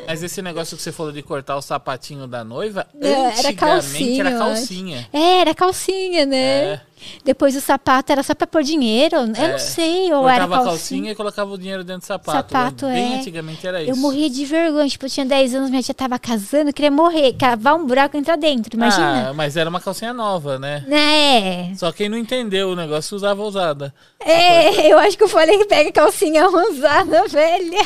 Mas 0.07 0.23
esse 0.23 0.41
negócio 0.41 0.76
que 0.76 0.81
você 0.81 0.91
falou 0.91 1.11
de 1.11 1.22
cortar 1.22 1.55
o 1.55 1.61
sapatinho 1.61 2.26
da 2.27 2.43
noiva, 2.43 2.88
Não, 2.93 3.07
era 3.07 3.27
antigamente 3.30 3.55
calcinha, 3.57 4.23
era 4.23 4.38
calcinha. 4.38 5.10
É, 5.14 5.39
era 5.41 5.53
calcinha, 5.53 6.26
né? 6.26 6.64
É. 6.73 6.81
Depois 7.24 7.56
o 7.56 7.61
sapato 7.61 8.11
era 8.11 8.24
só 8.24 8.34
pra 8.34 8.48
pôr 8.48 8.64
dinheiro. 8.64 9.15
Eu 9.18 9.22
É. 9.36 9.52
não 9.52 9.60
sei, 9.60 10.11
ou 10.14 10.28
era 10.28 10.48
calcinha. 10.48 10.65
calcinha 10.65 11.11
e 11.11 11.15
colocava 11.15 11.52
o 11.52 11.57
dinheiro 11.57 11.84
dentro 11.84 12.02
do 12.02 12.06
sapato. 12.07 12.38
Sapato, 12.53 12.86
Bem 12.88 13.14
é. 13.14 13.18
antigamente 13.20 13.65
era 13.68 13.82
isso. 13.82 13.91
Eu 13.91 13.98
morria 13.98 14.30
de 14.30 14.45
vergonha. 14.45 14.88
Tipo, 14.88 15.06
eu 15.06 15.10
tinha 15.10 15.26
10 15.26 15.56
anos, 15.56 15.70
minha 15.70 15.82
tia 15.84 15.94
tava 15.94 16.18
casando, 16.18 16.72
queria 16.72 16.91
morrer, 16.91 17.34
cavar 17.34 17.76
um 17.76 17.86
buraco 17.86 18.15
e 18.15 18.20
entrar 18.20 18.38
dentro. 18.38 18.76
Imagina. 18.76 19.30
Ah, 19.30 19.34
mas 19.34 19.57
era 19.57 19.70
uma 19.70 19.82
calcinha 19.82 20.14
nova, 20.14 20.57
né? 20.57 20.86
É. 20.90 21.76
Só 21.76 21.91
quem 21.91 22.07
não 22.10 22.18
entendeu 22.18 22.70
o 22.70 22.76
negócio 22.76 23.15
usava 23.15 23.41
usada. 23.44 23.94
É, 24.20 24.91
eu 24.91 24.98
acho 24.99 25.18
que 25.18 25.24
eu 25.24 25.28
falei 25.30 25.57
que 25.57 25.65
pega 25.65 25.91
calcinha 25.91 26.48
usada, 26.49 27.28
velha. 27.28 27.86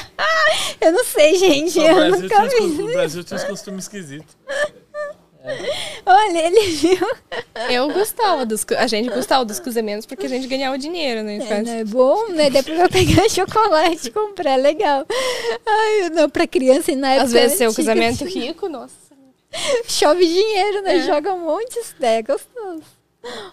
Eu 0.79 0.91
não 0.91 1.03
sei, 1.03 1.35
gente. 1.38 1.79
O 1.79 1.81
Eu 1.81 1.95
Brasil, 1.95 2.21
nunca 2.21 2.47
vi. 2.47 2.81
o 2.84 2.93
Brasil 2.93 3.23
tinha 3.23 3.38
uns 3.39 3.43
costumes 3.45 3.84
esquisitos. 3.85 4.35
Olha, 6.05 6.47
ele 6.47 6.71
viu. 6.71 7.07
Eu 7.69 7.91
gostava 7.91 8.45
dos. 8.45 8.65
A 8.77 8.87
gente 8.87 9.09
gostava 9.09 9.45
dos 9.45 9.59
casamentos 9.59 10.05
porque 10.05 10.25
a 10.25 10.29
gente 10.29 10.47
ganhava 10.47 10.77
dinheiro, 10.77 11.23
né? 11.23 11.37
É, 11.37 11.61
não 11.61 11.73
é 11.73 11.83
bom, 11.83 12.27
né? 12.29 12.49
Depois 12.49 12.79
eu 12.79 12.89
pegar 12.89 13.27
chocolate 13.29 14.07
e 14.07 14.11
comprar, 14.11 14.55
legal. 14.55 15.05
Ai, 15.65 16.09
não, 16.09 16.29
pra 16.29 16.47
criança 16.47 16.91
e 16.91 16.95
na 16.95 17.13
época. 17.13 17.25
Às 17.25 17.31
vezes 17.33 17.57
seu 17.57 17.73
casamento 17.73 18.25
rico, 18.25 18.67
nossa. 18.69 18.95
Chove 19.87 20.25
dinheiro, 20.25 20.81
né? 20.83 20.97
É. 20.97 21.01
Joga 21.01 21.33
um 21.33 21.39
monte, 21.39 21.77
isso 21.79 21.95
daí 21.99 22.17
é 22.17 22.21
gostoso. 22.21 22.83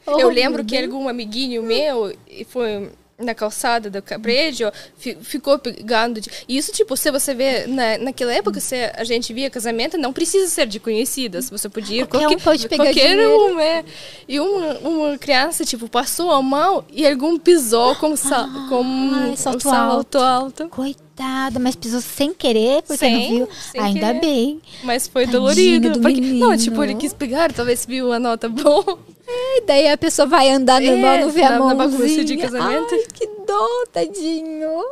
Eu 0.06 0.28
lembro 0.28 0.64
que 0.64 0.76
algum 0.76 1.08
amiguinho 1.08 1.62
meu 1.62 2.14
e 2.28 2.44
foi 2.44 2.90
na 3.18 3.32
calçada 3.34 3.88
do 3.88 4.02
prédio, 4.20 4.72
fi- 4.98 5.16
ficou 5.22 5.58
pegando. 5.58 6.20
De... 6.20 6.28
Isso, 6.48 6.72
tipo, 6.72 6.96
se 6.96 7.10
você 7.12 7.32
vê, 7.34 7.66
na, 7.66 7.98
naquela 7.98 8.32
época, 8.34 8.58
se 8.60 8.74
a 8.94 9.04
gente 9.04 9.32
via 9.32 9.48
casamento, 9.48 9.96
não 9.96 10.12
precisa 10.12 10.48
ser 10.48 10.66
de 10.66 10.80
conhecidas. 10.80 11.48
Você 11.50 11.68
podia 11.68 12.02
ir 12.02 12.06
Qualquer 12.06 12.36
um 12.36 12.40
pode 12.40 12.68
pegar 12.68 12.84
qualquer 12.86 13.10
dinheiro. 13.10 13.54
um, 13.54 13.60
é. 13.60 13.84
E 14.28 14.40
uma, 14.40 14.78
uma 14.78 15.18
criança, 15.18 15.64
tipo, 15.64 15.88
passou 15.88 16.30
a 16.32 16.42
mão 16.42 16.84
e 16.92 17.06
algum 17.06 17.38
pisou 17.38 17.94
com, 17.96 18.16
sa... 18.16 18.48
com 18.68 18.82
ai, 19.14 19.36
salto 19.36 19.62
salto 19.62 20.18
alto. 20.18 20.68
Coitada, 20.68 21.60
mas 21.60 21.76
pisou 21.76 22.00
sem 22.00 22.34
querer, 22.34 22.82
porque 22.82 22.98
Sem- 22.98 23.38
não 23.38 23.46
viu. 23.46 23.48
Ainda 23.80 24.06
querer. 24.08 24.20
bem. 24.20 24.60
Mas 24.82 25.06
foi 25.06 25.24
Tadinho 25.26 25.40
dolorido. 25.40 25.90
do 25.92 26.00
Porque, 26.00 26.20
não, 26.20 26.56
tipo, 26.56 26.82
ele 26.82 26.96
quis 26.96 27.12
pegar, 27.12 27.52
talvez 27.52 27.86
viu 27.86 28.12
a 28.12 28.18
nota 28.18 28.48
boa. 28.48 28.98
E 29.26 29.60
daí 29.62 29.88
a 29.88 29.96
pessoa 29.96 30.26
vai 30.26 30.50
andar 30.50 30.80
normal, 30.80 31.14
É, 31.14 31.20
não 31.22 31.30
vê 31.30 31.42
a 31.42 31.50
na- 31.50 31.58
na 31.58 31.74
mãozinha. 31.74 31.98
bagunça 31.98 32.24
de 32.24 32.36
casamento. 32.36 32.94
Ai, 32.94 33.04
que 33.12 33.26
dó, 33.46 33.68
tadinho. 33.92 34.84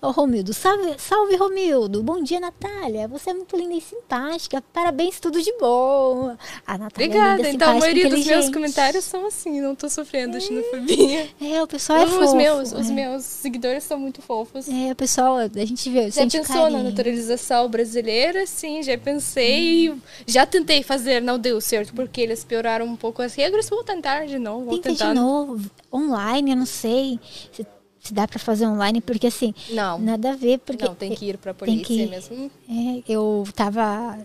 Ô, 0.00 0.12
Romildo, 0.12 0.54
salve, 0.54 0.94
salve, 0.96 1.34
Romildo. 1.34 2.04
Bom 2.04 2.22
dia, 2.22 2.38
Natália. 2.38 3.08
Você 3.08 3.30
é 3.30 3.34
muito 3.34 3.56
linda 3.56 3.74
e 3.74 3.80
simpática. 3.80 4.62
Parabéns, 4.72 5.18
tudo 5.18 5.42
de 5.42 5.52
bom. 5.58 6.36
A 6.64 6.78
Natália 6.78 7.06
é 7.06 7.08
Obrigada. 7.08 7.36
linda, 7.38 7.50
Então, 7.50 7.76
a 7.76 7.80
maioria 7.80 8.08
dos 8.08 8.24
meus 8.24 8.48
comentários 8.48 9.04
são 9.04 9.26
assim, 9.26 9.60
não 9.60 9.74
tô 9.74 9.88
sofrendo 9.88 10.40
xenofobia. 10.40 11.28
É, 11.42 11.60
o 11.60 11.66
pessoal 11.66 11.98
é 11.98 12.04
os 12.04 12.12
fofo. 12.12 12.36
meus, 12.36 12.72
os 12.72 12.88
é. 12.88 12.92
meus 12.92 13.24
seguidores 13.24 13.82
são 13.82 13.98
muito 13.98 14.22
fofos. 14.22 14.68
É, 14.68 14.92
o 14.92 14.94
pessoal, 14.94 15.36
a 15.38 15.48
gente 15.48 15.90
vê, 15.90 16.08
Já 16.12 16.22
pensou 16.28 16.54
na 16.56 16.62
carinho. 16.62 16.84
naturalização 16.84 17.68
brasileira? 17.68 18.46
Sim, 18.46 18.80
já 18.84 18.96
pensei. 18.96 19.92
Já 20.28 20.46
tentei 20.46 20.84
fazer, 20.84 21.20
não 21.20 21.40
deu 21.40 21.60
certo, 21.60 21.92
porque 21.92 22.20
eles 22.20 22.44
pioraram 22.44 22.86
um 22.86 22.94
pouco 22.94 23.20
as 23.20 23.34
regras. 23.34 23.68
Vou 23.68 23.82
tentar 23.82 24.26
de 24.26 24.38
novo, 24.38 24.66
vou 24.66 24.78
Tenta 24.78 24.90
tentar. 24.90 25.08
de 25.12 25.18
novo, 25.18 25.68
online, 25.92 26.52
eu 26.52 26.56
não 26.56 26.66
sei 26.66 27.18
se, 27.50 27.66
se 28.08 28.14
dá 28.14 28.26
pra 28.26 28.38
fazer 28.38 28.66
online, 28.66 29.00
porque 29.00 29.26
assim, 29.26 29.54
Não, 29.70 29.98
nada 29.98 30.32
a 30.32 30.36
ver, 30.36 30.58
porque 30.58 30.84
não, 30.84 30.94
tem 30.94 31.14
que 31.14 31.26
ir 31.26 31.38
pra 31.38 31.52
tem 31.54 31.76
polícia 31.82 32.04
que- 32.04 32.06
mesmo. 32.10 32.50
é, 32.68 33.02
eu 33.08 33.44
tava 33.54 34.18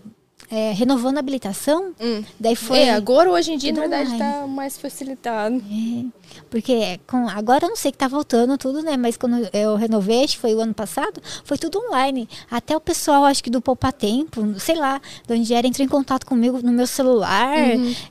é, 0.52 0.72
renovando 0.72 1.18
a 1.18 1.20
habilitação, 1.20 1.94
Hum. 2.00 2.24
daí 2.40 2.56
foi... 2.56 2.80
É, 2.80 2.94
agora 2.94 3.30
hoje 3.32 3.54
em 3.54 3.58
dia, 3.58 3.74
na 3.74 3.80
verdade, 3.82 4.12
online. 4.14 4.20
tá 4.42 4.46
mais 4.46 4.78
facilitado. 4.78 5.56
É, 5.56 6.06
porque 6.50 7.00
com, 7.08 7.28
agora 7.28 7.66
eu 7.66 7.70
não 7.70 7.76
sei 7.76 7.92
que 7.92 7.98
tá 7.98 8.08
voltando 8.08 8.56
tudo, 8.58 8.84
né? 8.84 8.96
Mas 8.96 9.18
quando 9.18 9.48
eu 9.52 9.76
renovei, 9.76 10.24
acho 10.24 10.34
que 10.36 10.40
foi 10.42 10.54
o 10.54 10.60
ano 10.62 10.74
passado, 10.74 11.22
foi 11.44 11.58
tudo 11.58 11.80
online. 11.88 12.30
Até 12.52 12.76
o 12.76 12.80
pessoal, 12.80 13.26
acho 13.26 13.44
que 13.44 13.50
do 13.50 13.62
Poupa 13.62 13.92
Tempo, 13.92 14.42
sei 14.60 14.76
lá, 14.76 15.02
de 15.26 15.34
onde 15.34 15.54
era, 15.54 15.66
entrou 15.66 15.86
em 15.86 15.90
contato 15.90 16.26
comigo 16.26 16.60
no 16.62 16.72
meu 16.72 16.86
celular 16.88 17.58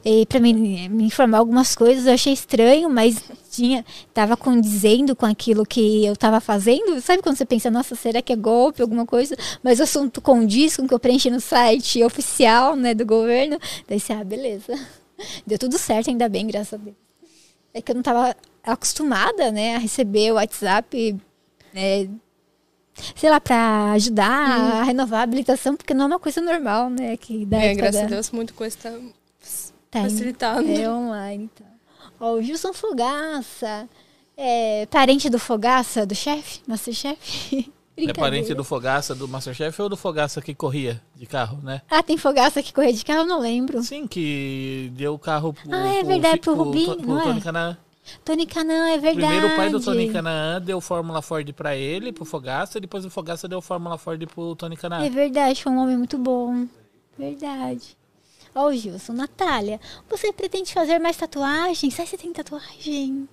e 0.05 0.27
para 0.27 0.41
me, 0.41 0.89
me 0.89 1.05
informar 1.05 1.39
algumas 1.39 1.77
coisas. 1.77 2.07
Eu 2.07 2.15
achei 2.15 2.33
estranho, 2.33 2.89
mas 2.91 3.23
tinha, 3.53 3.85
tava 4.15 4.37
condizendo 4.37 5.15
com 5.15 5.27
aquilo 5.27 5.65
que 5.67 6.05
eu 6.05 6.17
tava 6.17 6.41
fazendo. 6.41 7.01
Sabe 7.01 7.23
quando 7.23 7.37
você 7.37 7.45
pensa, 7.45 7.71
nossa, 7.71 7.95
será 7.95 8.23
que 8.23 8.33
é 8.33 8.37
golpe, 8.37 8.81
alguma 8.83 9.05
coisa? 9.07 9.37
Mas 9.63 9.79
o 9.79 9.83
assunto 9.83 10.21
condiz 10.21 10.77
com 10.77 10.85
o 10.85 10.89
que 10.89 10.95
eu 10.95 10.99
preenchi 10.99 11.31
no 11.31 11.41
site 11.41 12.03
oficial, 12.03 12.75
né, 12.77 12.95
do 12.95 13.05
governo. 13.05 13.59
Daí 13.87 14.01
você, 14.01 14.13
ah, 14.13 14.25
beleza. 14.25 14.73
Deu 15.47 15.59
tudo 15.59 15.79
certo, 15.79 16.09
ainda 16.11 16.29
bem, 16.29 16.47
graças 16.47 16.73
a 16.75 16.77
Deus. 16.79 16.97
É 17.75 17.81
que 17.83 17.91
eu 17.93 17.95
não 17.95 18.01
estava 18.01 18.35
acostumada, 18.65 19.51
né, 19.53 19.77
a 19.77 19.79
receber 19.79 20.31
o 20.33 20.35
WhatsApp, 20.35 21.17
é, 21.75 22.07
sei 23.17 23.31
lá, 23.31 23.41
para 23.41 23.93
ajudar 23.93 24.31
a 24.31 24.83
renovar 24.85 25.21
a 25.21 25.23
habilitação, 25.25 25.77
porque 25.77 25.95
não 25.95 26.05
é 26.05 26.07
uma 26.09 26.19
coisa 26.19 26.41
normal, 26.41 26.89
né, 26.91 27.17
que 27.17 27.45
da 27.47 27.59
É, 27.63 27.75
graças 27.75 28.01
da- 28.01 28.07
a 28.07 28.11
Deus, 28.11 28.31
muita 28.31 28.53
coisa 28.53 28.77
tá 28.83 28.91
tá 29.91 30.03
facilitando. 30.03 30.71
É 30.71 30.89
online, 30.91 31.51
então. 31.53 31.72
Ó, 32.23 32.35
o 32.35 32.43
Gilson 32.43 32.73
Fogaça, 32.73 33.89
é 34.37 34.87
parente 34.87 35.29
do 35.29 35.41
Fogaça, 35.41 36.07
do 36.07 36.15
chefe, 36.15 36.61
Masterchef? 36.69 37.69
É 37.95 38.11
parente 38.11 38.55
do 38.55 38.65
Fogaça 38.65 39.15
do 39.15 39.29
Masterchef 39.29 39.83
ou 39.83 39.87
do 39.87 39.99
Fogaça 39.99 40.41
que 40.41 40.55
corria 40.55 41.01
de 41.15 41.27
carro, 41.27 41.59
né? 41.63 41.83
Ah, 41.91 42.03
tem 42.03 42.17
Fogaça 42.17 42.63
que 42.63 42.73
corre 42.73 42.91
de 42.91 43.05
carro, 43.05 43.27
não 43.27 43.39
lembro. 43.39 43.83
Sim, 43.83 44.07
que 44.07 44.91
deu 44.95 45.13
o 45.13 45.19
carro 45.19 45.53
pro, 45.53 45.71
Ah, 45.71 45.95
é 45.97 46.03
verdade, 46.03 46.41
pro 46.41 46.55
pro, 46.55 46.65
Rubinho, 46.65 46.97
pro 46.97 47.19
é? 47.19 47.23
Tony 47.23 47.41
Canaan. 47.43 47.77
Tony 48.25 48.47
Canã, 48.47 48.89
é 48.89 48.99
verdade. 48.99 49.27
Primeiro 49.27 49.53
o 49.53 49.57
pai 49.57 49.69
do 49.69 49.79
Tony 49.79 50.11
Canaan 50.11 50.63
deu 50.63 50.81
Fórmula 50.81 51.21
Ford 51.21 51.53
pra 51.53 51.77
ele, 51.77 52.13
pro 52.13 52.25
Fogaça, 52.25 52.81
depois 52.81 53.05
o 53.05 53.11
Fogaça 53.11 53.47
deu 53.47 53.61
Fórmula 53.61 53.99
Ford 53.99 54.27
pro 54.27 54.57
Tony 54.57 54.77
Canaan. 54.77 55.05
É 55.05 55.11
verdade, 55.11 55.63
foi 55.63 55.71
um 55.71 55.79
homem 55.79 55.99
muito 55.99 56.17
bom. 56.17 56.67
Verdade. 57.19 57.95
Ó, 58.55 58.69
o 58.69 58.73
Gilson, 58.75 59.13
Natália, 59.15 59.81
você 60.11 60.33
pretende 60.33 60.73
fazer 60.75 60.99
mais 60.99 61.17
tatuagens? 61.17 61.95
Sai, 61.95 62.07
você 62.07 62.19
tem 62.19 62.33
tatuagem. 62.33 63.29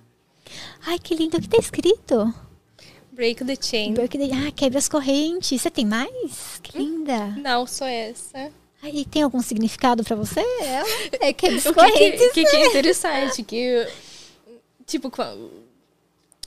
Ai, 0.86 0.98
que 0.98 1.14
lindo. 1.14 1.36
O 1.36 1.40
que 1.40 1.48
tá 1.48 1.58
escrito? 1.58 2.32
Break 3.12 3.44
the 3.44 3.54
chain. 3.60 3.92
Birthday- 3.92 4.30
Ah, 4.32 4.50
quebra 4.50 4.78
as 4.78 4.88
correntes. 4.88 5.60
Você 5.60 5.70
tem 5.70 5.84
mais? 5.84 6.58
Que 6.62 6.78
linda. 6.78 7.26
Não, 7.36 7.66
só 7.66 7.84
essa. 7.86 8.50
Aí, 8.82 9.04
tem 9.04 9.20
algum 9.22 9.42
significado 9.42 10.02
pra 10.02 10.16
você? 10.16 10.40
Ela? 10.62 10.86
É 11.20 11.32
quebra 11.34 11.58
as 11.58 11.66
O 11.66 11.74
que, 11.74 11.80
que, 11.80 11.90
correntes. 11.92 12.32
que, 12.32 12.44
que 12.46 12.56
é 12.56 12.66
interessante, 12.68 13.42
que, 13.42 13.86
tipo, 14.86 15.10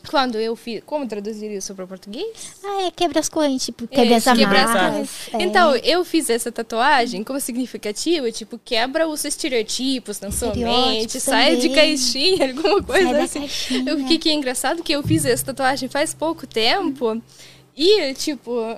quando 0.09 0.37
eu 0.39 0.55
fiz... 0.55 0.81
Como 0.85 1.07
traduzir 1.07 1.51
isso 1.51 1.73
para 1.73 1.87
português? 1.87 2.55
Ah, 2.63 2.87
é 2.87 2.91
quebra 2.91 3.19
as 3.19 3.29
correntes, 3.29 3.65
tipo, 3.65 3.87
quebra 3.87 4.17
as 4.17 4.27
É, 4.27 4.35
quebra 4.35 4.63
as 4.63 4.69
amarras. 4.69 5.09
É. 5.33 5.43
Então, 5.43 5.75
eu 5.77 6.03
fiz 6.05 6.29
essa 6.29 6.51
tatuagem 6.51 7.23
como 7.23 7.39
significativa, 7.39 8.31
tipo, 8.31 8.59
quebra 8.63 9.07
os 9.07 9.23
estereotipos 9.25 10.19
na 10.19 10.31
sua 10.31 10.53
mente, 10.53 11.19
sai 11.19 11.55
de 11.57 11.69
caixinha, 11.69 12.49
alguma 12.49 12.83
coisa 12.83 13.21
assim. 13.23 13.47
O 13.91 14.05
que, 14.07 14.17
que 14.17 14.29
é 14.29 14.33
engraçado 14.33 14.83
que 14.83 14.93
eu 14.93 15.03
fiz 15.03 15.25
essa 15.25 15.45
tatuagem 15.45 15.89
faz 15.89 16.13
pouco 16.13 16.45
tempo 16.45 17.21
e, 17.75 18.13
tipo, 18.13 18.77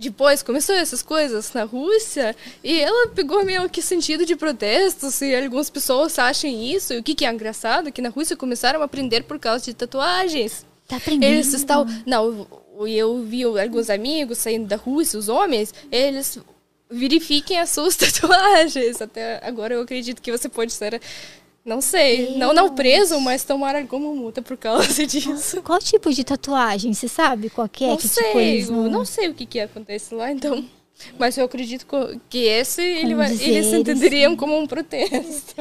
depois 0.00 0.42
começou 0.42 0.74
essas 0.74 1.02
coisas 1.02 1.52
na 1.52 1.64
Rússia 1.64 2.34
e 2.64 2.80
ela 2.80 3.08
pegou 3.08 3.44
meio 3.44 3.68
que 3.68 3.82
sentido 3.82 4.24
de 4.26 4.34
protestos 4.34 5.20
e 5.20 5.34
algumas 5.34 5.68
pessoas 5.70 6.18
acham 6.18 6.50
isso. 6.50 6.92
E 6.94 6.98
o 6.98 7.02
que, 7.02 7.14
que 7.14 7.24
é 7.24 7.32
engraçado 7.32 7.92
que 7.92 8.00
na 8.02 8.08
Rússia 8.08 8.36
começaram 8.36 8.80
a 8.80 8.84
aprender 8.84 9.24
por 9.24 9.38
causa 9.38 9.64
de 9.64 9.74
tatuagens. 9.74 10.64
Tá 10.88 10.96
aprendendo. 10.96 11.32
Eles 11.32 11.52
estão. 11.52 11.86
Não, 12.06 12.24
eu- 12.26 12.86
eu 12.88 13.22
vi 13.22 13.44
alguns 13.44 13.90
amigos 13.90 14.38
saindo 14.38 14.66
da 14.66 14.76
Rússia, 14.76 15.18
os 15.18 15.28
homens, 15.28 15.72
eles 15.92 16.38
verifiquem 16.90 17.58
as 17.60 17.70
suas 17.70 17.94
tatuagens. 17.96 19.00
Até 19.00 19.40
agora 19.46 19.74
eu 19.74 19.82
acredito 19.82 20.20
que 20.22 20.32
você 20.32 20.48
pode 20.48 20.72
ser. 20.72 21.00
Não 21.70 21.80
sei, 21.80 22.36
não, 22.36 22.52
não 22.52 22.74
preso, 22.74 23.20
mas 23.20 23.44
tomar 23.44 23.76
alguma 23.76 24.12
multa 24.12 24.42
por 24.42 24.56
causa 24.56 25.06
disso. 25.06 25.62
Qual 25.62 25.78
tipo 25.78 26.12
de 26.12 26.24
tatuagem? 26.24 26.92
Você 26.92 27.06
sabe 27.06 27.48
qual 27.48 27.68
que 27.68 27.84
é? 27.84 27.88
não 27.90 27.96
que 27.96 28.08
sei, 28.08 28.62
tipo, 28.62 28.72
não 28.88 29.04
sei 29.04 29.28
o 29.28 29.34
que, 29.34 29.46
que 29.46 29.60
acontece 29.60 30.12
lá, 30.12 30.32
então. 30.32 30.64
Mas 31.16 31.38
eu 31.38 31.44
acredito 31.46 31.86
que 32.28 32.38
esse 32.38 32.82
ele 32.82 33.14
vai, 33.14 33.32
eles 33.32 33.72
entenderiam 33.72 34.34
como 34.36 34.58
um 34.58 34.66
protesto. 34.66 35.54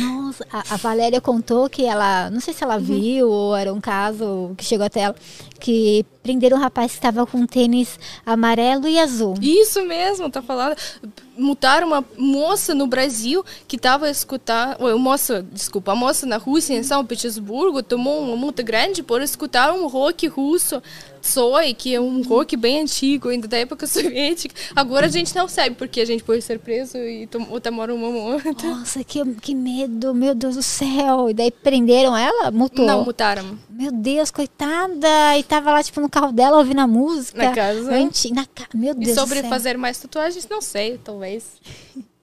Nossa, 0.00 0.46
a, 0.50 0.64
a 0.74 0.76
Valéria 0.78 1.20
contou 1.20 1.68
que 1.68 1.84
ela, 1.84 2.30
não 2.30 2.40
sei 2.40 2.54
se 2.54 2.64
Uhum. 2.64 2.70
ela 2.72 2.80
viu 2.80 3.28
ou 3.28 3.54
era 3.54 3.72
um 3.72 3.80
caso 3.80 4.52
que 4.56 4.64
chegou 4.64 4.86
até 4.86 5.00
ela, 5.00 5.14
que 5.60 6.04
prenderam 6.22 6.56
um 6.56 6.60
rapaz 6.60 6.92
que 6.92 6.98
estava 6.98 7.24
com 7.26 7.46
tênis 7.46 7.98
amarelo 8.24 8.88
e 8.88 8.98
azul. 8.98 9.34
Isso 9.42 9.84
mesmo, 9.84 10.28
tá 10.30 10.40
falando. 10.42 10.74
Multaram 11.36 11.88
uma 11.88 12.04
moça 12.16 12.74
no 12.74 12.86
Brasil 12.86 13.44
que 13.66 13.76
estava 13.76 14.08
escutar. 14.08 14.78
Moça, 14.98 15.44
desculpa, 15.52 15.92
a 15.92 15.96
moça 15.96 16.26
na 16.26 16.36
Rússia, 16.36 16.74
em 16.74 16.82
São 16.82 17.04
Petersburgo, 17.04 17.82
tomou 17.82 18.20
uma 18.20 18.36
multa 18.36 18.62
grande 18.62 19.02
por 19.02 19.20
escutar 19.20 19.72
um 19.72 19.86
rock 19.86 20.26
russo, 20.26 20.82
Tsoi, 21.24 21.72
que 21.72 21.94
é 21.94 22.00
um 22.00 22.22
rock 22.22 22.54
bem 22.54 22.82
antigo, 22.82 23.30
ainda 23.30 23.48
da 23.48 23.56
época 23.56 23.86
soviética. 23.88 24.54
Agora 24.76 25.06
a 25.06 25.08
gente 25.08 25.34
não 25.34 25.48
sabe 25.48 25.74
porque 25.74 26.00
a 26.02 26.04
gente 26.04 26.22
pode 26.22 26.42
ser 26.42 26.58
preso 26.58 26.98
e 26.98 27.26
tom- 27.26 27.58
tomaram 27.60 27.96
uma 27.96 28.10
multa. 28.10 28.66
Nossa, 28.66 29.02
que, 29.02 29.24
que 29.36 29.54
medo, 29.54 30.14
meu 30.14 30.34
Deus 30.34 30.56
do 30.56 30.62
céu. 30.62 31.30
E 31.30 31.34
daí 31.34 31.50
prenderam 31.50 32.14
ela? 32.16 32.50
Multou. 32.50 32.84
Não, 32.86 33.02
multaram. 33.04 33.58
Meu 33.70 33.90
Deus, 33.90 34.30
coitada. 34.30 35.38
E 35.38 35.42
tava 35.42 35.72
lá, 35.72 35.82
tipo, 35.82 35.98
no 36.00 36.10
carro 36.10 36.30
dela 36.30 36.58
ouvindo 36.58 36.80
a 36.80 36.86
música. 36.86 37.42
Na 37.42 37.54
casa. 37.54 37.94
Anti, 37.94 38.32
na 38.32 38.44
ca... 38.44 38.66
Meu 38.74 38.92
E 38.92 39.04
Deus 39.06 39.18
sobre 39.18 39.36
do 39.38 39.40
céu. 39.42 39.50
fazer 39.50 39.78
mais 39.78 39.98
tatuagens, 39.98 40.46
não 40.48 40.60
sei, 40.60 40.98
talvez. 41.02 41.44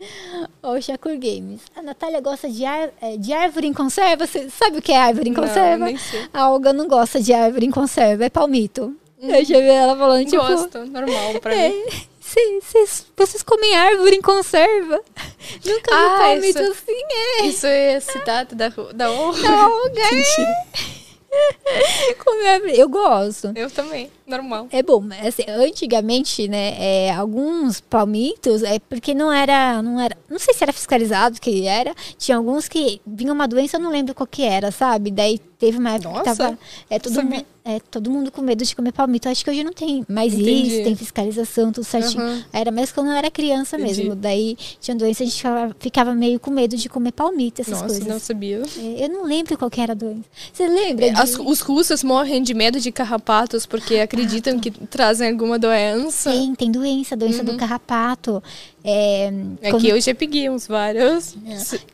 Ó, 0.62 0.74
o 0.76 0.82
Shakur 0.82 1.16
Games. 1.18 1.60
A 1.76 1.82
Natália 1.82 2.20
gosta 2.20 2.48
de, 2.48 2.64
ar- 2.64 2.90
é, 3.00 3.16
de 3.16 3.32
árvore 3.32 3.66
em 3.66 3.72
conserva. 3.72 4.26
Você 4.26 4.48
sabe 4.50 4.78
o 4.78 4.82
que 4.82 4.92
é 4.92 4.96
árvore 4.96 5.28
em 5.28 5.32
Não, 5.32 5.42
conserva? 5.42 5.86
sei. 5.98 6.26
A 6.32 6.50
Olga 6.50 6.72
não 6.72 6.88
gosta 6.88 7.20
de 7.20 7.32
árvore 7.32 7.66
em 7.66 7.70
conserva. 7.70 8.24
É 8.24 8.30
palmito. 8.30 8.94
Eu 9.22 9.44
já 9.44 9.60
vi 9.60 9.66
ela 9.68 9.94
falando, 9.96 10.24
tipo... 10.24 10.38
Gosto, 10.42 10.84
normal 10.86 11.34
pra 11.42 11.52
é, 11.54 11.68
mim. 11.68 11.84
cê- 12.20 12.60
cês- 12.62 13.06
vocês 13.14 13.42
comem 13.42 13.76
árvore 13.76 14.16
em 14.16 14.22
conserva? 14.22 14.98
Nunca 15.64 15.90
vi 15.90 15.96
Ah, 15.96 16.16
palmito 16.18 16.62
isso- 16.62 16.72
assim, 16.72 17.02
é. 17.12 17.42
Isso 17.46 17.66
é 17.66 18.00
citado 18.00 18.54
da, 18.54 18.70
da 18.94 19.10
honra. 19.12 19.42
Da 19.42 19.68
Olga, 19.68 20.00
é. 20.00 22.14
Comer 22.24 22.48
árvore. 22.48 22.78
Eu 22.78 22.88
gosto. 22.88 23.52
Eu 23.54 23.70
também, 23.70 24.10
normal. 24.30 24.68
É 24.70 24.82
bom, 24.82 25.00
mas 25.00 25.26
assim, 25.26 25.42
antigamente, 25.48 26.48
né, 26.48 26.74
é, 26.78 27.10
alguns 27.12 27.80
palmitos, 27.80 28.62
é 28.62 28.78
porque 28.78 29.12
não 29.14 29.32
era, 29.32 29.82
não 29.82 30.00
era, 30.00 30.16
não 30.28 30.38
sei 30.38 30.54
se 30.54 30.62
era 30.62 30.72
fiscalizado 30.72 31.40
que 31.40 31.66
era, 31.66 31.94
tinha 32.18 32.36
alguns 32.36 32.68
que 32.68 33.00
vinha 33.06 33.32
uma 33.32 33.46
doença, 33.48 33.76
eu 33.76 33.80
não 33.80 33.90
lembro 33.90 34.14
qual 34.14 34.26
que 34.26 34.42
era, 34.42 34.70
sabe? 34.70 35.10
Daí 35.10 35.38
teve 35.58 35.78
uma 35.78 35.90
época 35.90 36.08
que 36.22 36.28
Nossa, 36.28 36.36
tava, 36.36 36.58
é, 36.88 36.98
todo, 36.98 37.14
sabia. 37.14 37.38
mu- 37.40 37.44
é, 37.62 37.78
todo 37.90 38.10
mundo 38.10 38.32
com 38.32 38.40
medo 38.40 38.64
de 38.64 38.74
comer 38.74 38.92
palmito. 38.92 39.28
Acho 39.28 39.44
que 39.44 39.50
hoje 39.50 39.62
não 39.62 39.74
tem 39.74 40.02
mais 40.08 40.32
Entendi. 40.32 40.50
isso, 40.76 40.82
tem 40.84 40.96
fiscalização, 40.96 41.70
tudo 41.70 41.84
certinho. 41.84 42.22
Aham. 42.22 42.44
Era 42.50 42.70
mais 42.70 42.90
quando 42.90 43.08
eu 43.08 43.12
era 43.12 43.30
criança 43.30 43.76
Entendi. 43.76 44.00
mesmo. 44.00 44.14
Daí 44.14 44.56
tinha 44.80 44.96
doença, 44.96 45.22
a 45.22 45.26
gente 45.26 45.36
ficava, 45.36 45.76
ficava 45.78 46.14
meio 46.14 46.40
com 46.40 46.50
medo 46.50 46.74
de 46.78 46.88
comer 46.88 47.12
palmito, 47.12 47.60
essas 47.60 47.74
Nossa, 47.74 47.86
coisas. 47.88 48.06
não 48.06 48.18
sabia. 48.18 48.62
É, 48.78 49.04
eu 49.04 49.08
não 49.10 49.24
lembro 49.24 49.58
qual 49.58 49.70
que 49.70 49.78
era 49.82 49.92
a 49.92 49.94
doença. 49.94 50.22
Você 50.50 50.66
lembra? 50.66 51.10
de- 51.10 51.20
As- 51.20 51.34
os 51.38 51.60
russos 51.60 52.02
morrem 52.02 52.42
de 52.42 52.54
medo 52.54 52.80
de 52.80 52.90
carrapatos 52.90 53.66
porque 53.66 53.96
acreditam 53.96 54.19
que 54.60 54.70
trazem 54.70 55.30
alguma 55.30 55.58
doença. 55.58 56.30
Tem, 56.30 56.54
tem 56.54 56.70
doença, 56.70 57.16
doença 57.16 57.42
do 57.44 57.56
carrapato. 57.56 58.42
É, 58.82 59.28
Aqui 59.60 59.70
quando- 59.70 59.84
eu 59.86 60.00
já 60.00 60.14
peguei 60.14 60.48
uns 60.50 60.66
vários. 60.66 61.36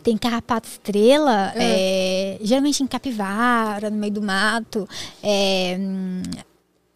Tem 0.02 0.16
carrapato 0.16 0.68
estrela, 0.68 1.52
é, 1.56 2.38
geralmente 2.42 2.82
em 2.82 2.86
capivara, 2.86 3.90
no 3.90 3.96
meio 3.96 4.12
do 4.12 4.22
mato. 4.22 4.88
É, 5.22 5.78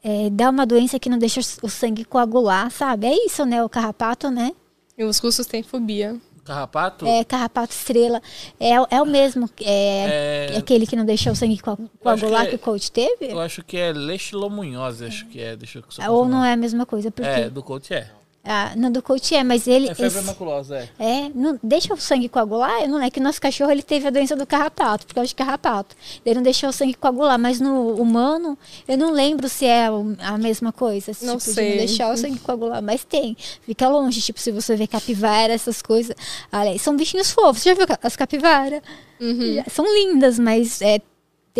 é, 0.03 0.31
dá 0.31 0.51
uma 0.51 0.65
doença 0.67 0.99
que 0.99 1.09
não 1.09 1.19
deixa 1.19 1.41
o 1.63 1.69
sangue 1.69 2.05
coagular, 2.05 2.71
sabe? 2.71 3.07
É 3.07 3.27
isso, 3.27 3.45
né? 3.45 3.63
O 3.63 3.69
carrapato, 3.69 4.31
né? 4.31 4.53
E 4.97 5.05
os 5.05 5.19
russos 5.19 5.47
têm 5.47 5.63
fobia. 5.63 6.17
Carrapato? 6.51 7.07
É 7.07 7.23
carrapato 7.23 7.73
estrela. 7.73 8.21
É, 8.59 8.71
é 8.97 9.01
o 9.01 9.07
mesmo, 9.07 9.49
é, 9.63 10.49
É, 10.53 10.57
aquele 10.59 10.85
que 10.85 10.97
não 10.97 11.05
deixa 11.05 11.31
o 11.31 11.37
sangue 11.37 11.59
coa- 11.59 11.79
coagular 12.03 12.43
que 12.43 12.49
que, 12.49 12.55
é- 12.55 12.57
o 12.57 12.59
coach 12.59 12.91
teve? 12.91 13.27
Eu 13.31 13.41
acho 13.41 13.63
que 13.63 13.77
é 13.77 13.93
leishmaniose, 13.93 15.05
acho 15.05 15.27
que 15.27 15.41
é. 15.41 15.55
Deixa 15.55 15.79
eu 15.79 15.85
só 15.89 16.11
Ou 16.11 16.27
não 16.27 16.45
é 16.45 16.53
a 16.53 16.57
mesma 16.57 16.85
coisa? 16.85 17.09
Porque, 17.11 17.29
É, 17.29 17.49
do 17.49 17.63
coach 17.63 17.95
é. 17.95 18.11
Ah, 18.53 18.73
não, 18.77 18.91
do 18.91 19.01
coach 19.03 19.35
é, 19.35 19.45
mas 19.45 19.67
ele... 19.69 19.89
É 19.89 19.95
febre 19.95 20.19
esse- 20.19 20.27
maculosa, 20.27 20.77
é. 20.99 21.05
É, 21.27 21.31
não 21.35 21.59
deixa 21.63 21.95
o 21.95 21.97
sangue 21.97 22.29
coagular, 22.29 22.89
não 22.89 23.01
é 23.01 23.09
que 23.11 23.21
nosso 23.21 23.41
cachorro 23.41 23.71
ele 23.71 23.83
teve 23.83 24.09
a 24.09 24.11
doença 24.11 24.35
do 24.35 24.45
carrapato, 24.47 25.07
por 25.07 25.15
causa 25.15 25.29
de 25.29 25.35
carrapato. 25.35 25.95
Ele 26.27 26.35
não 26.35 26.43
deixou 26.43 26.69
o 26.69 26.73
sangue 26.73 26.95
coagular, 26.95 27.39
mas 27.39 27.61
no 27.61 27.95
humano, 27.95 28.59
eu 28.89 28.99
não 28.99 29.13
lembro 29.13 29.49
se 29.49 29.65
é 29.67 29.87
a 30.19 30.37
mesma 30.37 30.73
coisa, 30.73 31.13
Não 31.23 31.37
tipo, 31.39 31.49
de 31.51 31.55
sei. 31.55 31.71
não 31.71 31.77
deixar 31.79 32.13
o 32.13 32.17
sangue 32.17 32.39
coagular, 32.41 32.83
mas 32.83 33.05
tem. 33.05 33.37
Fica 33.63 33.89
longe, 33.89 34.21
tipo, 34.21 34.41
se 34.41 34.51
você 34.51 34.75
vê 34.75 34.87
capivara, 34.87 35.53
essas 35.53 35.81
coisas. 35.81 36.17
Olha, 36.53 36.79
são 36.79 36.97
bichinhos 36.97 37.31
fofos. 37.31 37.63
Já 37.63 37.75
viu 37.75 37.87
as 38.03 38.17
capivaras? 38.17 38.83
Uhum. 39.21 39.63
São 39.71 39.85
lindas, 39.95 40.39
mas 40.39 40.81
é, 40.83 40.99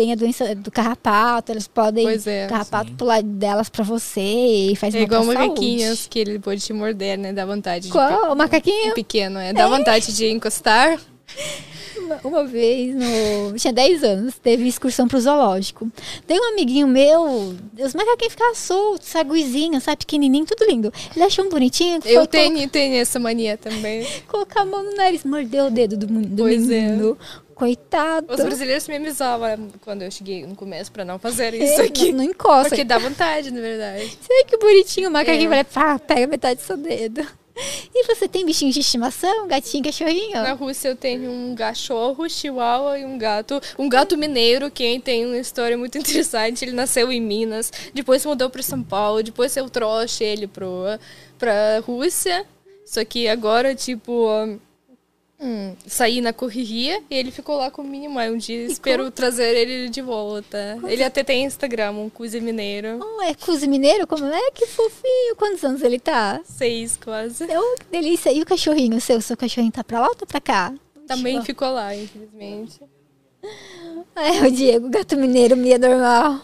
tem 0.01 0.11
a 0.11 0.15
doença 0.15 0.55
do 0.55 0.71
carrapato, 0.71 1.51
elas 1.51 1.67
podem 1.67 2.03
Pois 2.05 2.25
é. 2.25 2.47
o 2.47 2.49
carrapato 2.49 2.91
pular 2.93 3.21
delas 3.21 3.69
pra 3.69 3.83
você 3.83 4.19
e 4.71 4.75
faz 4.75 4.95
É 4.95 4.97
mal 4.97 5.05
igual 5.05 5.25
macaquinhos 5.25 6.07
que 6.09 6.17
ele 6.17 6.39
pode 6.39 6.59
te 6.61 6.73
morder, 6.73 7.19
né? 7.19 7.31
Dá 7.31 7.45
vontade 7.45 7.85
de. 7.85 7.91
Qual? 7.91 8.31
O 8.31 8.35
macaquinho? 8.35 8.89
pe- 8.95 9.03
Pequeno, 9.03 9.37
é. 9.37 9.53
Dá 9.53 9.67
vontade 9.67 10.11
de 10.15 10.25
encostar. 10.27 10.99
Uma, 11.97 12.19
uma 12.23 12.43
vez, 12.45 12.95
no, 12.95 13.53
tinha 13.57 13.71
10 13.71 14.03
anos, 14.03 14.35
teve 14.41 14.67
excursão 14.67 15.07
pro 15.07 15.19
zoológico. 15.21 15.89
Tem 16.25 16.39
um 16.39 16.53
amiguinho 16.53 16.87
meu, 16.87 17.55
os 17.79 17.93
macaquinhos 17.93 18.33
ficavam 18.33 18.55
soltos, 18.55 19.07
saguizinho, 19.07 19.79
sabe, 19.79 19.97
pequenininho, 19.97 20.45
tudo 20.45 20.65
lindo. 20.69 20.91
Ele 21.15 21.23
achou 21.23 21.45
um 21.45 21.49
bonitinho, 21.49 21.99
Eu 22.03 22.21
foi 22.21 22.27
tenho, 22.27 22.67
tenho 22.69 22.95
essa 22.95 23.19
mania 23.19 23.55
também. 23.55 24.03
colo- 24.27 24.45
colocar 24.45 24.61
a 24.61 24.65
mão 24.65 24.83
no 24.83 24.95
nariz, 24.95 25.23
mordeu 25.23 25.65
o 25.67 25.69
dedo 25.69 25.95
do, 25.95 26.07
do 26.07 26.43
Pois 26.43 26.69
é. 26.71 26.97
Coitado. 27.61 28.33
Os 28.33 28.41
brasileiros 28.43 28.87
me 28.87 28.95
avisavam 28.95 29.67
quando 29.81 30.01
eu 30.01 30.09
cheguei 30.09 30.47
no 30.47 30.55
começo 30.55 30.91
pra 30.91 31.05
não 31.05 31.19
fazer 31.19 31.53
É, 31.53 31.57
isso 31.57 31.79
aqui. 31.79 32.11
Não, 32.11 32.17
não 32.17 32.23
encosta. 32.31 32.69
Porque 32.69 32.83
dá 32.83 32.97
vontade, 32.97 33.51
na 33.51 33.61
verdade. 33.61 34.17
Sei 34.19 34.43
que 34.45 34.57
bonitinho, 34.57 35.09
o 35.09 35.11
macaquinho 35.11 35.45
É. 35.45 35.47
vai 35.47 35.63
pá, 35.63 35.99
pega 35.99 36.25
metade 36.25 36.59
do 36.59 36.63
seu 36.65 36.75
dedo. 36.75 37.21
E 37.93 38.03
você 38.07 38.27
tem 38.27 38.43
bichinhos 38.43 38.73
de 38.73 38.79
estimação? 38.79 39.47
Gatinho, 39.47 39.83
cachorrinho? 39.83 40.33
Na 40.41 40.53
Rússia 40.53 40.89
eu 40.89 40.95
tenho 40.95 41.29
um 41.29 41.53
cachorro, 41.53 42.27
chihuahua 42.27 42.97
e 42.97 43.05
um 43.05 43.15
gato. 43.15 43.61
Um 43.77 43.87
gato 43.87 44.17
mineiro 44.17 44.71
que 44.71 44.99
tem 44.99 45.23
uma 45.27 45.37
história 45.37 45.77
muito 45.77 45.95
interessante. 45.99 46.65
Ele 46.65 46.71
nasceu 46.71 47.11
em 47.11 47.21
Minas, 47.21 47.71
depois 47.93 48.25
mudou 48.25 48.49
para 48.49 48.63
São 48.63 48.81
Paulo, 48.81 49.21
depois 49.21 49.55
eu 49.55 49.69
trouxe 49.69 50.23
ele 50.23 50.47
pro, 50.47 50.85
pra 51.37 51.77
Rússia. 51.85 52.43
Só 52.87 53.05
que 53.05 53.27
agora, 53.27 53.75
tipo, 53.75 54.27
hum, 55.41 55.75
saí 55.87 56.21
na 56.21 56.31
correria 56.31 57.01
e 57.09 57.15
ele 57.15 57.31
ficou 57.31 57.57
lá 57.57 57.71
com 57.71 57.81
o 57.81 57.85
Minimai. 57.87 58.29
Um 58.31 58.37
dia 58.37 58.65
espero 58.65 59.09
trazer 59.09 59.55
ele 59.57 59.89
de 59.89 60.01
volta. 60.01 60.77
Ele 60.87 61.03
até 61.03 61.23
tem 61.23 61.43
Instagram, 61.43 61.91
um 61.91 62.09
Cusi 62.09 62.39
Mineiro. 62.39 62.99
Oh, 63.01 63.21
é 63.21 63.67
Mineiro? 63.67 64.05
Como 64.05 64.25
é? 64.25 64.51
Que 64.51 64.67
fofinho. 64.67 65.35
Quantos 65.35 65.63
anos 65.63 65.81
ele 65.81 65.99
tá? 65.99 66.39
Seis 66.45 66.97
quase. 66.97 67.43
Oh, 67.45 67.75
que 67.79 67.85
delícia. 67.91 68.31
E 68.31 68.41
o 68.41 68.45
cachorrinho 68.45 69.01
seu? 69.01 69.19
Seu 69.21 69.35
cachorrinho 69.35 69.71
tá 69.71 69.83
pra 69.83 69.99
lá 69.99 70.07
ou 70.07 70.15
tá 70.15 70.25
pra 70.25 70.39
cá? 70.39 70.73
Também 71.07 71.33
Tipo, 71.35 71.45
ficou 71.45 71.69
lá, 71.71 71.95
infelizmente. 71.95 72.79
É, 74.15 74.45
o 74.45 74.51
Diego, 74.51 74.89
gato 74.89 75.17
mineiro, 75.17 75.57
Mia 75.57 75.79
normal. 75.79 76.41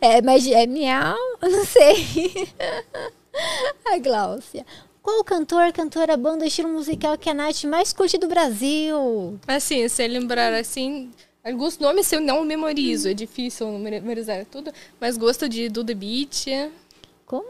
É, 0.00 0.22
mas 0.22 0.46
é 0.46 0.66
miau, 0.66 1.16
eu 1.42 1.50
não 1.50 1.64
sei. 1.64 2.48
A 3.84 3.98
Gláucia. 3.98 4.64
Qual 5.08 5.24
cantor, 5.24 5.72
cantora, 5.72 6.18
banda, 6.18 6.44
estilo 6.44 6.68
musical 6.68 7.16
que 7.16 7.30
a 7.30 7.34
Nath 7.34 7.64
mais 7.64 7.94
curte 7.94 8.18
do 8.18 8.28
Brasil? 8.28 9.40
Assim, 9.46 9.88
se 9.88 10.06
lembrar 10.06 10.52
assim, 10.52 11.10
alguns 11.42 11.78
nomes 11.78 12.12
eu 12.12 12.20
não 12.20 12.44
memorizo, 12.44 13.08
é 13.08 13.14
difícil 13.14 13.66
memorizar 13.78 14.44
tudo, 14.44 14.70
mas 15.00 15.16
gosto 15.16 15.48
de 15.48 15.70
Do 15.70 15.82
The 15.82 15.94
Beat. 15.94 16.70
Como? 17.24 17.48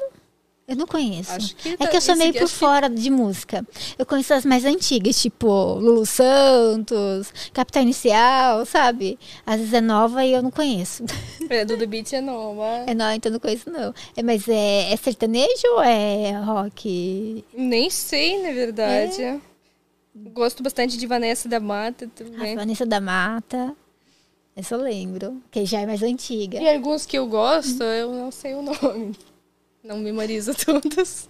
Eu 0.69 0.77
não 0.77 0.87
conheço. 0.87 1.33
Que 1.57 1.71
é 1.71 1.77
tá- 1.79 1.87
que 1.89 1.97
eu 1.97 2.01
sou 2.03 2.13
esse 2.13 2.23
meio 2.23 2.35
por 2.35 2.43
acho 2.45 2.53
que- 2.53 2.59
fora 2.61 2.91
de 2.91 3.09
música. 3.11 3.67
Eu 3.99 4.05
conheço 4.05 4.35
as 4.35 4.45
mais 4.45 4.67
antigas, 4.67 5.19
tipo 5.19 5.47
Lulu 5.77 6.05
Santos, 6.05 7.33
Capital 7.55 7.83
Inicial, 7.85 8.67
sabe? 8.67 9.19
Às 9.47 9.57
vezes 9.61 9.73
é 9.73 9.81
nova 9.81 10.23
e 10.27 10.33
eu 10.35 10.43
não 10.43 10.51
conheço. 10.51 11.05
É, 11.51 11.65
Do 11.65 11.79
The 11.79 11.87
Beat 11.87 12.13
é 12.13 12.21
nova. 12.21 12.85
É 12.87 12.93
nova, 12.93 13.15
então 13.15 13.31
eu 13.31 13.33
não 13.35 13.41
conheço, 13.41 13.71
não. 13.71 13.95
É, 14.15 14.23
mas 14.23 14.47
é, 14.47 14.93
é 14.93 14.97
sertanejo 14.99 15.67
ou 15.77 15.81
é 15.83 16.33
rock? 16.33 17.43
Nem 17.57 17.89
sei, 17.89 18.43
na 18.43 18.53
verdade. 18.53 19.23
É. 19.23 19.39
Gosto 20.15 20.63
bastante 20.63 20.99
de 20.99 21.07
Vanessa 21.07 21.49
da 21.49 21.59
Mata 21.61 22.11
também. 22.15 22.55
Vanessa 22.55 22.85
da 22.85 23.01
Mata. 23.01 23.75
Essa 24.55 24.75
eu 24.75 24.83
lembro, 24.83 25.41
que 25.51 25.65
já 25.65 25.81
é 25.81 25.87
mais 25.87 26.03
antiga. 26.03 26.61
E 26.61 26.69
alguns 26.69 27.07
que 27.07 27.17
eu 27.17 27.27
gosto, 27.29 27.83
eu 27.83 28.13
não 28.13 28.31
sei 28.31 28.55
o 28.55 28.61
nome. 28.63 29.17
Não 29.83 29.99
memorizo 29.99 30.53
todos. 30.67 31.29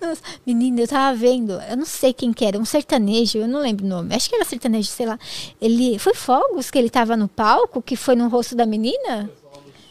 Nossa, 0.00 0.22
menina, 0.46 0.80
eu 0.80 0.88
tava 0.88 1.16
vendo, 1.16 1.52
eu 1.52 1.76
não 1.76 1.84
sei 1.84 2.12
quem 2.12 2.32
que 2.32 2.44
era, 2.44 2.58
um 2.58 2.64
sertanejo, 2.64 3.38
eu 3.38 3.46
não 3.48 3.60
lembro 3.60 3.84
o 3.84 3.88
nome. 3.88 4.14
Acho 4.14 4.28
que 4.28 4.34
era 4.34 4.44
sertanejo, 4.44 4.88
sei 4.88 5.06
lá. 5.06 5.18
Ele 5.60 5.98
foi 5.98 6.14
Fogos 6.14 6.70
que 6.70 6.78
ele 6.78 6.90
tava 6.90 7.16
no 7.16 7.28
palco, 7.28 7.82
que 7.82 7.94
foi 7.94 8.16
no 8.16 8.28
rosto 8.28 8.56
da 8.56 8.64
menina? 8.66 9.30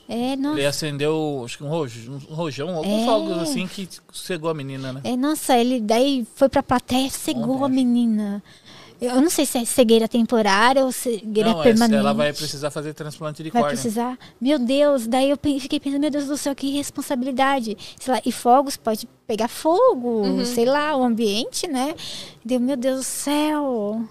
É, 0.10 0.36
nossa. 0.36 0.58
Ele 0.60 0.66
acendeu, 0.68 1.42
acho 1.46 1.58
que 1.58 1.64
um 1.64 1.70
rojão, 1.70 2.20
um 2.30 2.34
rojão 2.34 2.76
alguns 2.76 3.02
É. 3.02 3.06
fogos 3.06 3.38
assim 3.38 3.66
que 3.66 3.88
cegou 4.12 4.50
a 4.50 4.54
menina, 4.54 4.92
né? 4.92 5.00
É, 5.06 5.16
nossa, 5.16 5.58
ele 5.58 5.80
daí 5.80 6.28
foi 6.36 6.50
pra 6.50 6.62
plateia, 6.62 7.10
cegou 7.10 7.60
Bom, 7.60 7.64
a 7.66 7.70
menina. 7.70 8.44
Eu 9.02 9.20
não 9.20 9.32
sei 9.32 9.48
se 9.48 9.58
é 9.58 9.66
cegueira 9.66 10.08
temporária 10.08 10.86
ou 10.86 10.92
cegueira 10.92 11.50
Não, 11.50 11.64
permanente. 11.64 11.96
ela 12.00 12.14
vai 12.14 12.32
precisar 12.32 12.70
fazer 12.70 12.94
transplante 12.94 13.42
de 13.42 13.50
Vai 13.50 13.64
córnea. 13.64 13.76
precisar. 13.76 14.16
Meu 14.40 14.60
Deus, 14.60 15.08
daí 15.08 15.32
eu 15.32 15.40
fiquei 15.60 15.80
pensando, 15.80 16.02
meu 16.02 16.12
Deus 16.12 16.28
do 16.28 16.38
céu, 16.38 16.54
que 16.54 16.70
responsabilidade. 16.72 17.76
Sei 18.00 18.14
lá, 18.14 18.22
e 18.24 18.32
fogos 18.32 18.78
pode 18.78 19.08
pegar 19.32 19.48
fogo, 19.48 20.24
Uhum. 20.26 20.46
sei 20.46 20.66
lá, 20.66 20.94
o 20.98 21.04
ambiente, 21.04 21.66
né? 21.66 21.96
Deu, 22.44 22.60
meu 22.60 22.76
Deus 22.76 22.98
do 23.00 23.04
céu. 23.04 24.02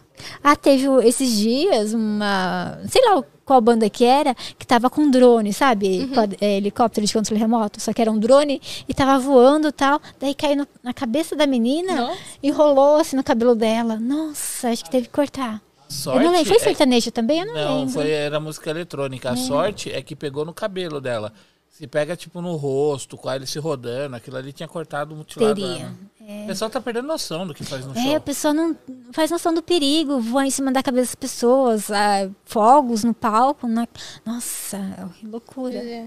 Ah, 0.42 0.56
teve 0.56 0.86
esses 1.06 1.36
dias 1.36 1.92
uma. 1.92 2.78
Sei 2.88 3.02
lá 3.04 3.22
qual 3.44 3.60
banda 3.60 3.90
que 3.90 4.02
era, 4.04 4.34
que 4.58 4.66
tava 4.66 4.88
com 4.88 5.10
drone, 5.10 5.52
sabe? 5.52 6.08
Uhum. 6.10 6.28
É, 6.40 6.56
helicóptero 6.56 7.06
de 7.06 7.12
controle 7.12 7.38
remoto. 7.40 7.80
Só 7.82 7.92
que 7.92 8.00
era 8.00 8.10
um 8.10 8.18
drone 8.18 8.62
e 8.88 8.94
tava 8.94 9.18
voando 9.18 9.68
e 9.68 9.72
tal. 9.72 10.00
Daí 10.18 10.34
caiu 10.34 10.56
no- 10.56 10.68
na 10.82 10.94
cabeça 10.94 11.36
da 11.36 11.46
menina 11.46 11.94
Nossa. 11.96 12.18
e 12.42 12.50
rolou 12.50 12.96
assim 12.96 13.16
no 13.16 13.24
cabelo 13.24 13.54
dela. 13.54 13.96
Nossa, 14.00 14.70
acho 14.70 14.84
que 14.84 14.90
teve 14.90 15.06
que 15.06 15.12
cortar. 15.12 15.60
Sorte 15.88 16.18
eu 16.20 16.24
não 16.24 16.32
lembro. 16.32 16.46
Foi 16.48 16.56
é- 16.56 16.60
sertanejo 16.60 17.10
também? 17.10 17.40
Eu 17.40 17.46
não, 17.46 17.54
Não, 17.54 17.78
lembro. 17.80 17.92
foi, 17.94 18.10
era 18.10 18.38
música 18.40 18.70
eletrônica. 18.70 19.28
A 19.30 19.36
sorte 19.36 19.90
é 19.92 20.00
que 20.00 20.14
pegou 20.16 20.44
no 20.46 20.54
cabelo 20.54 21.00
dela. 21.00 21.32
Se 21.80 21.86
pega, 21.86 22.14
tipo, 22.14 22.42
no 22.42 22.56
rosto, 22.56 23.16
com 23.16 23.32
ele 23.32 23.46
se 23.46 23.58
rodando, 23.58 24.14
aquilo 24.14 24.36
ali 24.36 24.52
tinha 24.52 24.68
cortado, 24.68 25.16
mutilado 25.16 25.54
Teria. 25.54 25.90
ela. 26.20 26.44
O 26.44 26.46
pessoal 26.46 26.70
tá 26.70 26.78
perdendo 26.78 27.06
noção 27.08 27.46
do 27.46 27.54
que 27.54 27.64
faz 27.64 27.86
no 27.86 27.92
É, 27.96 28.02
show. 28.02 28.16
a 28.16 28.20
pessoa 28.20 28.52
não 28.52 28.76
faz 29.12 29.30
noção 29.30 29.54
do 29.54 29.62
perigo, 29.62 30.20
voa 30.20 30.44
em 30.46 30.50
cima 30.50 30.70
da 30.70 30.82
cabeça 30.82 31.06
das 31.06 31.14
pessoas, 31.14 31.90
ah, 31.90 32.28
fogos 32.44 33.02
no 33.02 33.14
palco. 33.14 33.66
Na... 33.66 33.88
Nossa, 34.26 35.10
que 35.18 35.26
loucura. 35.26 35.74
É. 35.78 36.06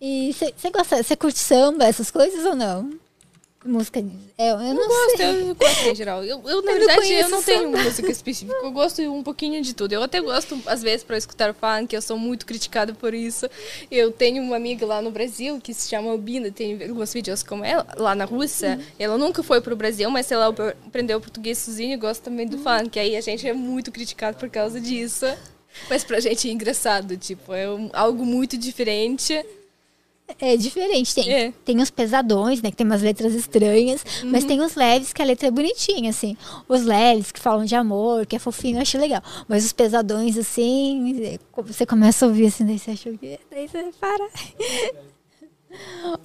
E 0.00 0.32
você 0.34 0.70
gosta, 0.70 1.00
você 1.00 1.14
curte 1.14 1.38
samba, 1.38 1.84
essas 1.84 2.10
coisas 2.10 2.44
ou 2.44 2.56
não? 2.56 2.90
Música. 3.62 4.02
É, 4.38 4.52
eu 4.52 4.56
não 4.58 4.82
Eu 4.82 4.88
gosto, 4.88 5.16
sei. 5.18 5.50
eu 5.50 5.54
gosto 5.54 5.88
em 5.88 5.94
geral. 5.94 6.24
Eu, 6.24 6.40
eu 6.48 6.62
na 6.62 6.72
Eu 6.72 6.78
não 6.78 6.86
verdade, 6.86 7.12
eu 7.12 7.28
não 7.28 7.42
tenho 7.42 7.70
música 7.70 8.10
específica. 8.10 8.54
Eu 8.62 8.70
gosto 8.70 9.02
um 9.02 9.22
pouquinho 9.22 9.60
de 9.60 9.74
tudo. 9.74 9.92
Eu 9.92 10.02
até 10.02 10.18
gosto, 10.18 10.58
às 10.64 10.82
vezes, 10.82 11.04
para 11.04 11.18
escutar 11.18 11.52
funk. 11.52 11.94
Eu 11.94 12.00
sou 12.00 12.18
muito 12.18 12.46
criticada 12.46 12.94
por 12.94 13.12
isso. 13.12 13.46
Eu 13.90 14.10
tenho 14.12 14.42
uma 14.42 14.56
amiga 14.56 14.86
lá 14.86 15.02
no 15.02 15.10
Brasil 15.10 15.60
que 15.60 15.74
se 15.74 15.90
chama 15.90 16.10
Albina. 16.10 16.50
Tem 16.50 16.82
alguns 16.88 17.12
vídeos 17.12 17.42
com 17.42 17.62
ela, 17.62 17.86
lá 17.98 18.14
na 18.14 18.24
Rússia. 18.24 18.80
Ela 18.98 19.18
nunca 19.18 19.42
foi 19.42 19.60
pro 19.60 19.76
Brasil, 19.76 20.10
mas 20.10 20.32
ela 20.32 20.48
aprendeu 20.86 21.20
português 21.20 21.58
sozinha 21.58 21.94
e 21.94 21.98
gosta 21.98 22.24
também 22.24 22.46
do 22.46 22.56
funk. 22.58 22.98
Aí 22.98 23.14
a 23.14 23.20
gente 23.20 23.46
é 23.46 23.52
muito 23.52 23.92
criticado 23.92 24.38
por 24.38 24.48
causa 24.48 24.80
disso. 24.80 25.26
Mas 25.88 26.02
pra 26.02 26.18
gente 26.18 26.48
é 26.48 26.52
engraçado, 26.52 27.16
tipo, 27.16 27.52
é 27.54 27.66
algo 27.92 28.24
muito 28.24 28.56
diferente. 28.56 29.44
É 30.38 30.56
diferente. 30.56 31.14
Tem, 31.14 31.32
É. 31.32 31.52
tem 31.64 31.80
os 31.80 31.90
pesadões, 31.90 32.60
né? 32.62 32.70
Que 32.70 32.76
tem 32.76 32.86
umas 32.86 33.02
letras 33.02 33.34
estranhas, 33.34 34.04
Uhum. 34.22 34.30
mas 34.30 34.44
tem 34.44 34.60
os 34.60 34.74
leves 34.74 35.12
que 35.12 35.20
a 35.22 35.24
letra 35.24 35.48
é 35.48 35.50
bonitinha, 35.50 36.10
assim. 36.10 36.36
Os 36.68 36.82
leves 36.84 37.32
que 37.32 37.40
falam 37.40 37.64
de 37.64 37.74
amor, 37.74 38.26
que 38.26 38.36
é 38.36 38.38
fofinho, 38.38 38.76
eu 38.78 38.82
acho 38.82 38.98
legal. 38.98 39.22
Mas 39.48 39.64
os 39.64 39.72
pesadões, 39.72 40.36
assim, 40.36 41.38
você 41.66 41.84
começa 41.86 42.24
a 42.24 42.28
ouvir 42.28 42.46
assim, 42.46 42.64
daí 42.66 42.78
você 42.78 42.90
acha 42.92 43.10
que. 43.12 43.38
Daí 43.50 43.66
você 43.68 43.90
para. 44.00 44.28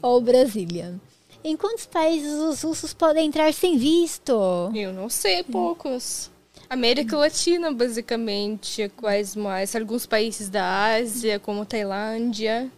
Ou 0.02 0.22
Brasília. 0.22 0.99
Em 1.44 1.56
quantos 1.56 1.86
países 1.86 2.34
os 2.34 2.64
russos 2.64 2.94
podem 2.94 3.27
entrar 3.27 3.53
sem 3.53 3.77
visto? 3.77 4.34
Eu 4.73 4.91
não 4.91 5.10
sei, 5.10 5.44
poucos. 5.44 6.32
América 6.68 7.15
Latina, 7.15 7.72
basicamente. 7.72 8.90
Quais 8.98 9.36
mais? 9.36 9.76
Alguns 9.76 10.07
países 10.07 10.49
da 10.49 10.95
Ásia, 10.95 11.40
como 11.40 11.64
Tailândia. 11.65 12.72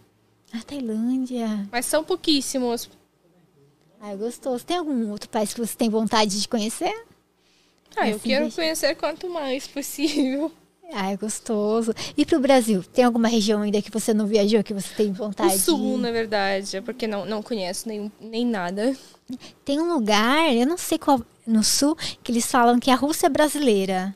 A 0.53 0.61
Tailândia. 0.64 1.68
Mas 1.72 1.86
são 1.86 2.03
pouquíssimos. 2.03 2.90
Ai, 3.99 4.15
gostoso. 4.15 4.64
Tem 4.65 4.78
algum 4.78 5.10
outro 5.11 5.30
país 5.30 5.53
que 5.53 5.60
você 5.60 5.76
tem 5.76 5.90
vontade 5.90 6.40
de 6.40 6.48
conhecer? 6.48 6.94
Ah, 7.95 8.07
eu 8.10 8.15
Assim, 8.18 8.30
quero 8.30 8.44
deixa- 8.44 8.56
conhecer 8.61 8.95
quanto 8.95 9.30
mais 9.30 9.68
possível. 9.68 10.52
Ah, 10.94 11.11
é 11.11 11.18
gostoso. 11.18 11.94
E 12.15 12.26
pro 12.26 12.40
Brasil? 12.40 12.82
Tem 12.82 13.03
alguma 13.03 13.28
região 13.28 13.61
ainda 13.61 13.82
que 13.82 13.91
você 13.91 14.14
não 14.14 14.26
viajou 14.26 14.64
que 14.64 14.74
você 14.74 14.94
tem 14.95 15.10
O 15.10 15.14
vontade? 15.14 15.60
sul, 15.60 15.98
na 15.98 16.11
verdade, 16.11 16.80
porque 16.82 17.06
não, 17.07 17.26
não 17.26 17.44
conheço 17.44 17.90
nenhum, 17.90 18.10
nem 18.22 18.45
nada. 18.45 18.95
Tem 19.65 19.82
um 19.82 19.91
lugar, 19.94 20.56
eu 20.56 20.65
não 20.65 20.78
sei 20.78 20.98
qual, 20.98 21.19
no 21.45 21.61
sul, 21.64 21.94
que 22.24 22.32
eles 22.32 22.45
falam 22.49 22.80
que 22.80 22.90
a 22.90 22.95
Rússia 22.95 23.26
é 23.26 23.30
brasileira. 23.30 24.15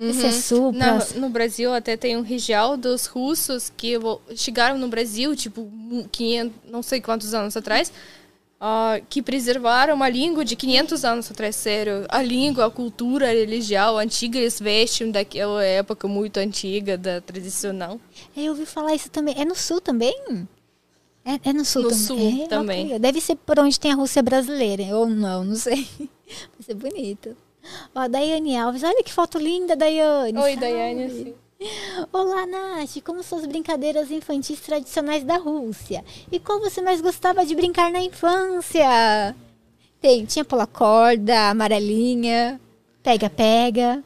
Esse 0.00 0.54
é 0.54 0.70
Na- 0.72 0.92
próximo. 0.94 1.20
no 1.20 1.28
Brasil 1.28 1.72
até 1.74 1.94
tem 1.96 2.16
um 2.16 2.22
região 2.22 2.78
dos 2.78 3.04
russos 3.06 3.70
que 3.76 3.94
chegaram 4.34 4.78
no 4.78 4.88
Brasil, 4.88 5.36
tipo, 5.36 5.60
mu- 5.62 6.08
500, 6.10 6.52
não 6.70 6.82
sei 6.82 7.00
quantos 7.02 7.34
anos 7.34 7.54
atrás, 7.54 7.92
ah, 8.58 8.98
que 9.10 9.20
preservaram 9.20 9.94
uma 9.94 10.08
língua 10.08 10.42
de 10.44 10.56
500 10.56 11.04
anos 11.04 11.30
atrás, 11.30 11.54
sério. 11.56 12.06
A 12.08 12.22
língua, 12.22 12.66
a 12.66 12.70
cultura, 12.70 13.28
a 13.28 13.32
religião 13.32 13.98
antiga, 13.98 14.38
eles 14.38 14.58
vestem 14.58 15.10
daquela 15.10 15.62
época 15.62 16.08
muito 16.08 16.38
antiga, 16.38 16.96
da 16.96 17.20
tradicional. 17.20 18.00
É, 18.34 18.40
Eu 18.44 18.52
ouvi 18.52 18.64
falar 18.64 18.94
isso 18.94 19.10
também. 19.10 19.34
É 19.38 19.44
no 19.44 19.54
sul 19.54 19.80
também? 19.82 20.14
É, 21.24 21.50
é 21.50 21.52
no 21.52 21.64
sul 21.64 21.82
No 21.82 21.88
também. 21.90 22.06
sul 22.06 22.44
É, 22.44 22.48
também. 22.48 22.98
Deve 22.98 23.20
ser 23.20 23.36
por 23.36 23.58
onde 23.58 23.78
tem 23.78 23.92
a 23.92 23.96
Rússia 23.96 24.22
brasileira. 24.22 24.82
Ou 24.96 25.06
não, 25.06 25.44
não 25.44 25.56
sei. 25.56 25.86
Vai 25.98 26.62
ser 26.64 26.74
bonito. 26.74 27.36
Ó, 27.94 28.08
Daiane 28.08 28.56
Alves. 28.56 28.82
Olha 28.82 29.02
que 29.02 29.12
foto 29.12 29.38
linda, 29.38 29.76
Daiane. 29.76 30.38
Oi. 30.38 30.56
Daiane. 30.56 31.04
assim. 31.04 31.34
Olá, 32.12 32.46
Nath. 32.46 33.02
Como 33.04 33.22
são 33.22 33.38
as 33.38 33.46
brincadeiras 33.46 34.10
infantis 34.10 34.60
tradicionais 34.60 35.24
da 35.24 35.36
Rússia? 35.36 36.04
E 36.32 36.38
qual 36.38 36.58
você 36.58 36.80
mais 36.80 37.00
gostava 37.00 37.44
de 37.44 37.54
brincar 37.54 37.92
na 37.92 38.00
infância? 38.00 39.34
Tem, 40.00 40.24
tinha 40.24 40.44
pular 40.44 40.66
corda, 40.66 41.50
amarelinha, 41.50 42.58
pega-pega. 43.02 44.02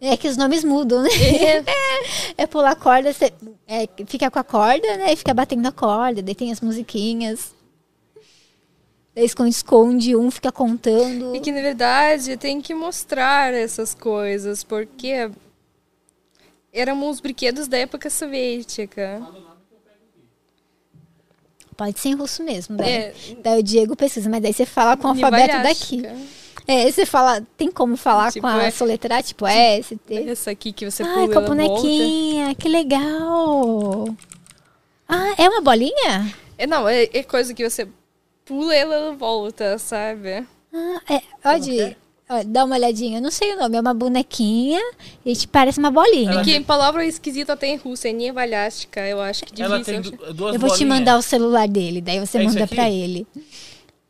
É 0.00 0.16
que 0.16 0.26
os 0.26 0.36
nomes 0.36 0.64
mudam, 0.64 1.02
né? 1.02 1.08
É, 2.36 2.46
pular 2.46 2.74
corda, 2.74 3.12
você 3.12 3.32
é, 3.68 3.86
fica 4.06 4.30
com 4.30 4.38
a 4.38 4.44
corda, 4.44 4.96
né? 4.96 5.12
E 5.12 5.16
fica 5.16 5.32
batendo 5.32 5.66
a 5.66 5.72
corda, 5.72 6.22
daí 6.22 6.34
tem 6.34 6.50
as 6.50 6.60
musiquinhas. 6.60 7.54
Daí 9.14 9.24
esconde-esconde, 9.26 10.16
um 10.16 10.30
fica 10.30 10.50
contando. 10.50 11.34
E 11.36 11.40
que, 11.40 11.52
na 11.52 11.60
verdade, 11.60 12.36
tem 12.36 12.60
que 12.62 12.74
mostrar 12.74 13.52
essas 13.52 13.94
coisas, 13.94 14.64
porque 14.64 15.30
eram 16.72 17.08
os 17.10 17.20
brinquedos 17.20 17.68
da 17.68 17.76
época 17.78 18.08
soviética. 18.08 19.20
Pode 21.76 21.98
ser 21.98 22.10
em 22.10 22.14
russo 22.14 22.42
mesmo, 22.42 22.76
né? 22.76 22.90
É. 22.90 23.14
Daí 23.42 23.60
o 23.60 23.62
Diego 23.62 23.96
pesquisa, 23.96 24.28
mas 24.30 24.42
daí 24.42 24.52
você 24.52 24.64
fala 24.66 24.96
com 24.96 25.08
o 25.08 25.10
alfabeto 25.10 25.62
daqui. 25.62 26.02
É, 26.66 26.90
você 26.90 27.04
fala, 27.04 27.42
tem 27.56 27.70
como 27.70 27.96
falar 27.96 28.30
Tipo, 28.30 28.46
com 28.46 28.52
a 28.52 28.64
é- 28.64 28.70
soletrar, 28.70 29.22
tipo 29.22 29.46
S, 29.46 29.96
T. 29.96 30.14
Essa 30.30 30.52
aqui 30.52 30.72
que 30.72 30.88
você 30.88 31.02
Ai, 31.02 31.12
pula 31.12 31.26
com 31.26 31.32
a 31.32 31.42
ela 31.42 31.54
volta. 31.54 31.54
bonequinha, 31.82 32.54
que 32.54 32.68
legal. 32.68 34.04
Ah, 35.08 35.34
é 35.36 35.48
uma 35.48 35.60
bolinha? 35.60 36.32
É, 36.56 36.66
não, 36.66 36.88
é, 36.88 37.04
é 37.12 37.22
coisa 37.24 37.52
que 37.52 37.68
você 37.68 37.88
pula 38.44 38.74
e 38.74 38.78
ela 38.78 39.12
volta, 39.14 39.78
sabe? 39.78 40.46
Ah, 40.74 41.00
é, 41.14 41.22
pode, 41.42 41.96
ó, 42.28 42.42
dá 42.46 42.64
uma 42.64 42.76
olhadinha, 42.76 43.18
eu 43.18 43.22
não 43.22 43.30
sei 43.30 43.54
o 43.54 43.58
nome, 43.58 43.76
é 43.76 43.80
uma 43.80 43.92
bonequinha 43.94 44.80
e 45.24 45.34
te 45.36 45.46
parece 45.46 45.78
uma 45.78 45.90
bolinha. 45.90 46.30
Ela- 46.32 46.42
E 46.42 46.44
que 46.44 46.60
palavra 46.60 47.04
esquisita 47.04 47.56
tem 47.56 47.74
em 47.74 47.76
russo, 47.76 48.06
é 48.06 48.12
Nivalhashka, 48.12 49.00
eu 49.06 49.20
acho 49.20 49.44
que 49.44 49.60
Ela 49.62 49.78
difícil. 49.78 50.02
tem 50.02 50.10
du- 50.28 50.34
duas 50.34 50.54
Eu 50.54 50.60
vou 50.60 50.70
te 50.70 50.78
bolinhas. 50.78 50.98
mandar 50.98 51.18
o 51.18 51.22
celular 51.22 51.68
dele, 51.68 52.00
daí 52.00 52.18
você 52.20 52.38
É 52.38 52.42
manda 52.44 52.66
pra 52.66 52.88
ele. 52.90 53.26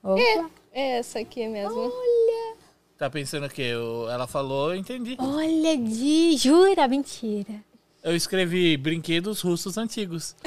Opa. 0.03 0.51
É 0.75 0.99
essa 0.99 1.19
aqui 1.19 1.47
mesmo. 1.49 1.93
Tá 2.97 3.11
pensando 3.11 3.47
o 3.47 3.51
quê? 3.51 3.63
Eu- 3.63 4.09
Ela 4.09 4.27
falou, 4.27 4.71
eu 4.73 4.77
entendi. 4.81 5.17
Olha, 5.19 5.77
Di, 5.77 6.37
jura? 6.37 6.87
Mentira. 6.89 7.63
Eu 8.03 8.17
escrevi 8.17 8.77
brinquedos 8.77 9.41
russos 9.41 9.79
antigos. 9.79 10.35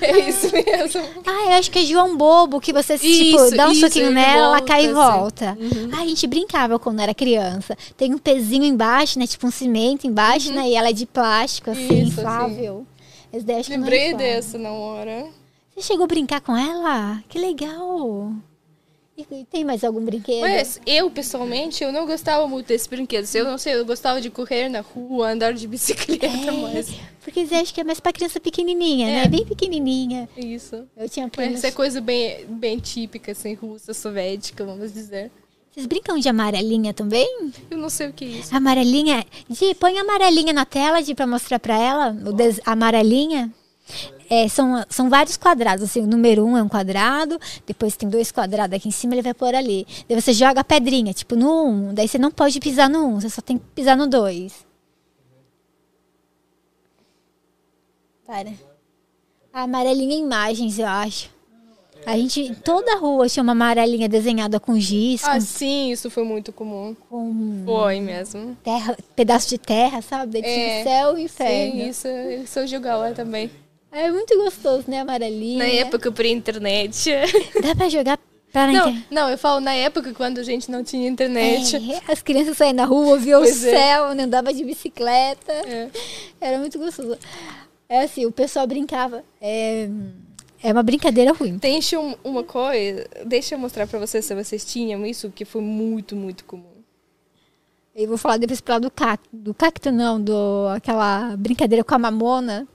É 0.00 0.18
isso 0.28 0.50
mesmo. 0.52 1.00
Ah, 1.24 1.44
eu 1.46 1.50
acho 1.52 1.70
que 1.70 1.78
é 1.78 1.84
João 1.84 2.16
Bobo, 2.16 2.60
que 2.60 2.72
você, 2.72 2.98
tipo, 2.98 3.06
Isso, 3.44 3.56
dá 3.56 3.68
um 3.68 3.72
isso, 3.72 3.80
soquinho 3.82 4.10
nela, 4.10 4.32
ela 4.32 4.48
volta, 4.58 4.66
cai 4.66 4.82
e 4.82 4.84
assim. 4.86 4.94
volta. 4.94 5.58
Ah, 5.92 6.00
a 6.02 6.06
gente 6.06 6.26
brincava 6.26 6.78
quando 6.78 7.00
era 7.00 7.14
criança. 7.14 7.76
Tem 7.96 8.12
um 8.12 8.18
pezinho 8.18 8.64
embaixo, 8.64 9.18
né? 9.18 9.26
Tipo 9.26 9.46
um 9.46 9.50
cimento 9.50 10.06
embaixo, 10.06 10.52
né? 10.52 10.68
E 10.68 10.74
ela 10.74 10.88
é 10.90 10.92
de 10.92 11.06
plástico, 11.06 11.70
assim, 11.70 11.88
Uhum. 11.88 12.02
Isso, 12.02 12.20
inflável. 12.20 12.86
Esse 13.32 13.44
daí 13.46 13.60
acho 13.60 13.70
que 13.70 13.76
não 13.76 13.86
é 13.86 13.90
Lembrei 13.90 14.06
inflável. 14.08 14.26
dessa 14.34 14.58
na 14.58 14.70
hora. 14.72 15.26
Você 15.74 15.82
chegou 15.82 16.04
a 16.04 16.08
brincar 16.08 16.40
com 16.40 16.56
ela? 16.56 17.22
Que 17.28 17.38
legal. 17.38 18.32
E 19.30 19.44
tem 19.44 19.64
mais 19.64 19.84
algum 19.84 20.04
brinquedo? 20.04 20.40
Mas 20.40 20.80
eu, 20.86 21.10
pessoalmente, 21.10 21.82
eu 21.82 21.92
não 21.92 22.06
gostava 22.06 22.46
muito 22.46 22.66
desses 22.66 22.86
brinquedos. 22.86 23.34
Eu 23.34 23.44
não 23.44 23.58
sei, 23.58 23.74
eu 23.74 23.84
gostava 23.84 24.20
de 24.20 24.30
correr 24.30 24.68
na 24.68 24.80
rua, 24.80 25.30
andar 25.30 25.52
de 25.52 25.66
bicicleta, 25.66 26.52
mas... 26.52 26.94
Porque 27.22 27.46
você 27.46 27.54
acha 27.54 27.72
que 27.72 27.80
é 27.80 27.84
mais 27.84 28.00
pra 28.00 28.12
criança 28.12 28.40
pequenininha, 28.40 29.06
né? 29.06 29.24
É. 29.24 29.28
Bem 29.28 29.44
pequenininha. 29.44 30.28
Isso. 30.36 30.84
Eu 30.96 31.08
tinha 31.08 31.28
primos... 31.28 31.58
Essa 31.58 31.68
é 31.68 31.70
coisa 31.70 32.00
bem, 32.00 32.44
bem 32.48 32.78
típica, 32.78 33.32
assim, 33.32 33.54
russa, 33.54 33.94
soviética, 33.94 34.64
vamos 34.64 34.92
dizer. 34.92 35.30
Vocês 35.70 35.86
brincam 35.86 36.18
de 36.18 36.28
amarelinha 36.28 36.92
também? 36.92 37.50
Eu 37.70 37.78
não 37.78 37.88
sei 37.88 38.08
o 38.08 38.12
que 38.12 38.24
é 38.24 38.28
isso. 38.28 38.54
Amarelinha. 38.54 39.24
Di, 39.48 39.74
põe 39.74 39.98
amarelinha 39.98 40.52
na 40.52 40.66
tela, 40.66 41.00
Di, 41.00 41.14
pra 41.14 41.26
mostrar 41.26 41.58
pra 41.58 41.78
ela. 41.78 42.14
O 42.26 42.32
des... 42.32 42.60
Amarelinha. 42.66 43.50
É, 44.30 44.48
são, 44.48 44.82
são 44.88 45.10
vários 45.10 45.36
quadrados. 45.36 45.84
Assim, 45.84 46.00
o 46.00 46.06
número 46.06 46.44
um 46.44 46.56
é 46.56 46.62
um 46.62 46.68
quadrado, 46.68 47.38
depois 47.66 47.96
tem 47.96 48.08
dois 48.08 48.32
quadrados 48.32 48.74
aqui 48.76 48.88
em 48.88 48.92
cima, 48.92 49.14
ele 49.14 49.20
vai 49.22 49.34
pôr 49.34 49.54
ali. 49.54 49.86
Daí 50.08 50.18
você 50.20 50.32
joga 50.32 50.60
a 50.60 50.64
pedrinha, 50.64 51.12
tipo 51.12 51.36
no 51.36 51.64
um. 51.66 51.92
Daí 51.94 52.08
você 52.08 52.16
não 52.18 52.30
pode 52.30 52.58
pisar 52.58 52.88
no 52.88 53.06
um, 53.06 53.20
você 53.20 53.28
só 53.28 53.42
tem 53.42 53.58
que 53.58 53.64
pisar 53.74 53.96
no 53.96 54.06
dois. 54.06 54.64
Para. 58.26 58.50
A 59.52 59.62
amarelinha 59.62 60.16
imagens, 60.16 60.78
eu 60.78 60.86
acho. 60.86 61.30
A 62.04 62.16
gente, 62.16 62.52
toda 62.64 62.94
a 62.94 62.98
rua 62.98 63.28
tinha 63.28 63.42
uma 63.44 63.52
amarelinha 63.52 64.08
desenhada 64.08 64.58
com 64.58 64.76
giz, 64.80 65.22
Ah, 65.24 65.34
com, 65.34 65.40
sim, 65.40 65.92
isso 65.92 66.10
foi 66.10 66.24
muito 66.24 66.52
comum. 66.52 66.96
com 67.08 67.62
Foi 67.64 68.00
mesmo. 68.00 68.56
terra, 68.64 68.96
pedaço 69.14 69.48
de 69.50 69.58
terra, 69.58 70.02
sabe? 70.02 70.40
Daí 70.40 70.50
É, 70.50 70.82
céu 70.82 71.16
e 71.16 71.24
inferno. 71.24 71.72
Sim, 71.72 71.88
isso, 71.88 72.08
isso 72.42 72.58
eu 72.58 72.66
jogava 72.66 73.12
também. 73.12 73.50
É 73.92 74.10
muito 74.10 74.34
gostoso, 74.38 74.84
né? 74.88 75.00
Amarelinha. 75.00 75.58
Na 75.58 75.66
época 75.66 76.10
pré-internet. 76.10 77.10
Dá 77.62 77.74
pra 77.74 77.88
jogar 77.90 78.18
Não, 78.54 78.70
internet. 78.70 79.06
não, 79.10 79.28
eu 79.28 79.36
falo 79.36 79.60
na 79.60 79.74
época 79.74 80.14
quando 80.14 80.38
a 80.38 80.42
gente 80.42 80.70
não 80.70 80.82
tinha 80.82 81.06
internet. 81.08 81.76
É, 81.76 82.00
as 82.10 82.22
crianças 82.22 82.56
saíam 82.56 82.72
na 82.72 82.84
rua, 82.86 83.18
viam 83.18 83.40
o 83.40 83.44
Pois 83.44 83.62
é. 83.64 83.70
céu, 83.76 84.14
né? 84.14 84.22
andava 84.24 84.52
de 84.52 84.64
bicicleta. 84.64 85.52
É. 85.52 85.90
Era 86.40 86.58
muito 86.58 86.78
gostoso. 86.78 87.18
É 87.88 88.00
assim, 88.04 88.24
o 88.24 88.32
pessoal 88.32 88.66
brincava. 88.66 89.22
É, 89.40 89.88
é 90.62 90.72
uma 90.72 90.82
brincadeira 90.82 91.32
ruim. 91.32 91.58
Tem 91.58 91.78
um- 91.98 92.14
uma 92.24 92.42
coisa, 92.42 93.06
deixa 93.26 93.54
eu 93.54 93.58
mostrar 93.58 93.86
pra 93.86 93.98
vocês 93.98 94.24
se 94.24 94.34
vocês 94.34 94.64
tinham 94.64 95.04
isso, 95.04 95.30
que 95.30 95.44
foi 95.44 95.60
muito, 95.60 96.16
muito 96.16 96.44
comum. 96.46 96.64
Eu 97.94 98.08
vou 98.08 98.16
falar 98.16 98.38
depois 98.38 98.58
pra 98.62 98.76
lá 98.76 98.78
do 98.78 98.90
cacto. 98.90 99.28
Do 99.30 99.52
cacto 99.52 99.92
não, 99.92 100.18
do 100.18 100.66
aquela 100.74 101.36
brincadeira 101.36 101.84
com 101.84 101.94
a 101.94 101.98
mamona. 101.98 102.66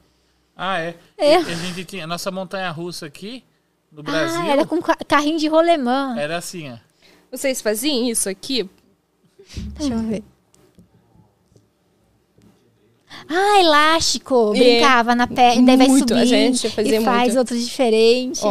Ah, 0.58 0.80
é. 0.80 0.96
É. 1.18 1.34
E 1.34 1.36
A 1.36 1.56
gente 1.56 1.86
tinha 1.86 2.04
a 2.06 2.08
nossa 2.08 2.32
montanha 2.32 2.70
russa 2.72 3.06
aqui 3.06 3.44
no 3.92 4.02
Brasil. 4.02 4.42
Ah, 4.42 4.48
era 4.48 4.66
com 4.66 4.82
ca- 4.82 4.98
carrinho 5.08 5.38
de 5.38 5.48
rolemã. 5.48 6.16
Era 6.18 6.38
assim, 6.38 6.72
ó. 6.72 6.78
Vocês 7.32 7.62
faziam 7.62 8.06
isso 8.10 8.28
aqui? 8.28 8.68
Deixa 9.78 9.94
eu 9.94 10.00
ver. 10.00 10.24
Ah, 13.30 13.60
elástico. 13.62 14.54
É. 14.56 14.60
Brincava 14.60 15.16
na 15.16 15.28
perna, 15.28 15.66
daí 15.66 15.78
vai 15.78 15.88
Muito, 15.88 16.14
a 16.14 16.18
subindo 16.18 16.28
gente 16.30 16.70
fazia 16.70 17.00
e 17.00 17.04
faz 17.04 17.28
muito. 17.28 17.38
outros 17.40 17.64
diferentes. 17.66 18.42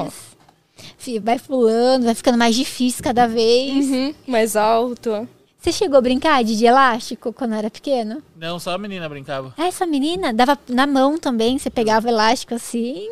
Vai 1.22 1.38
pulando, 1.38 2.04
vai 2.04 2.14
ficando 2.16 2.36
mais 2.36 2.54
difícil 2.56 3.02
cada 3.02 3.26
vez. 3.28 3.86
Uhum, 3.86 4.14
mais 4.26 4.56
alto. 4.56 5.28
Você 5.58 5.72
chegou 5.72 5.98
a 5.98 6.00
brincar 6.00 6.44
de, 6.44 6.56
de 6.56 6.64
elástico 6.64 7.32
quando 7.32 7.54
era 7.54 7.68
pequeno? 7.70 8.22
Não, 8.36 8.58
só 8.60 8.72
a 8.72 8.78
menina 8.78 9.08
brincava. 9.08 9.52
Ah, 9.56 9.66
Essa 9.66 9.84
menina 9.86 10.32
dava 10.32 10.56
na 10.68 10.86
mão 10.86 11.18
também. 11.18 11.58
Você 11.58 11.70
pegava 11.70 12.06
o 12.06 12.10
elástico 12.10 12.54
assim 12.54 13.08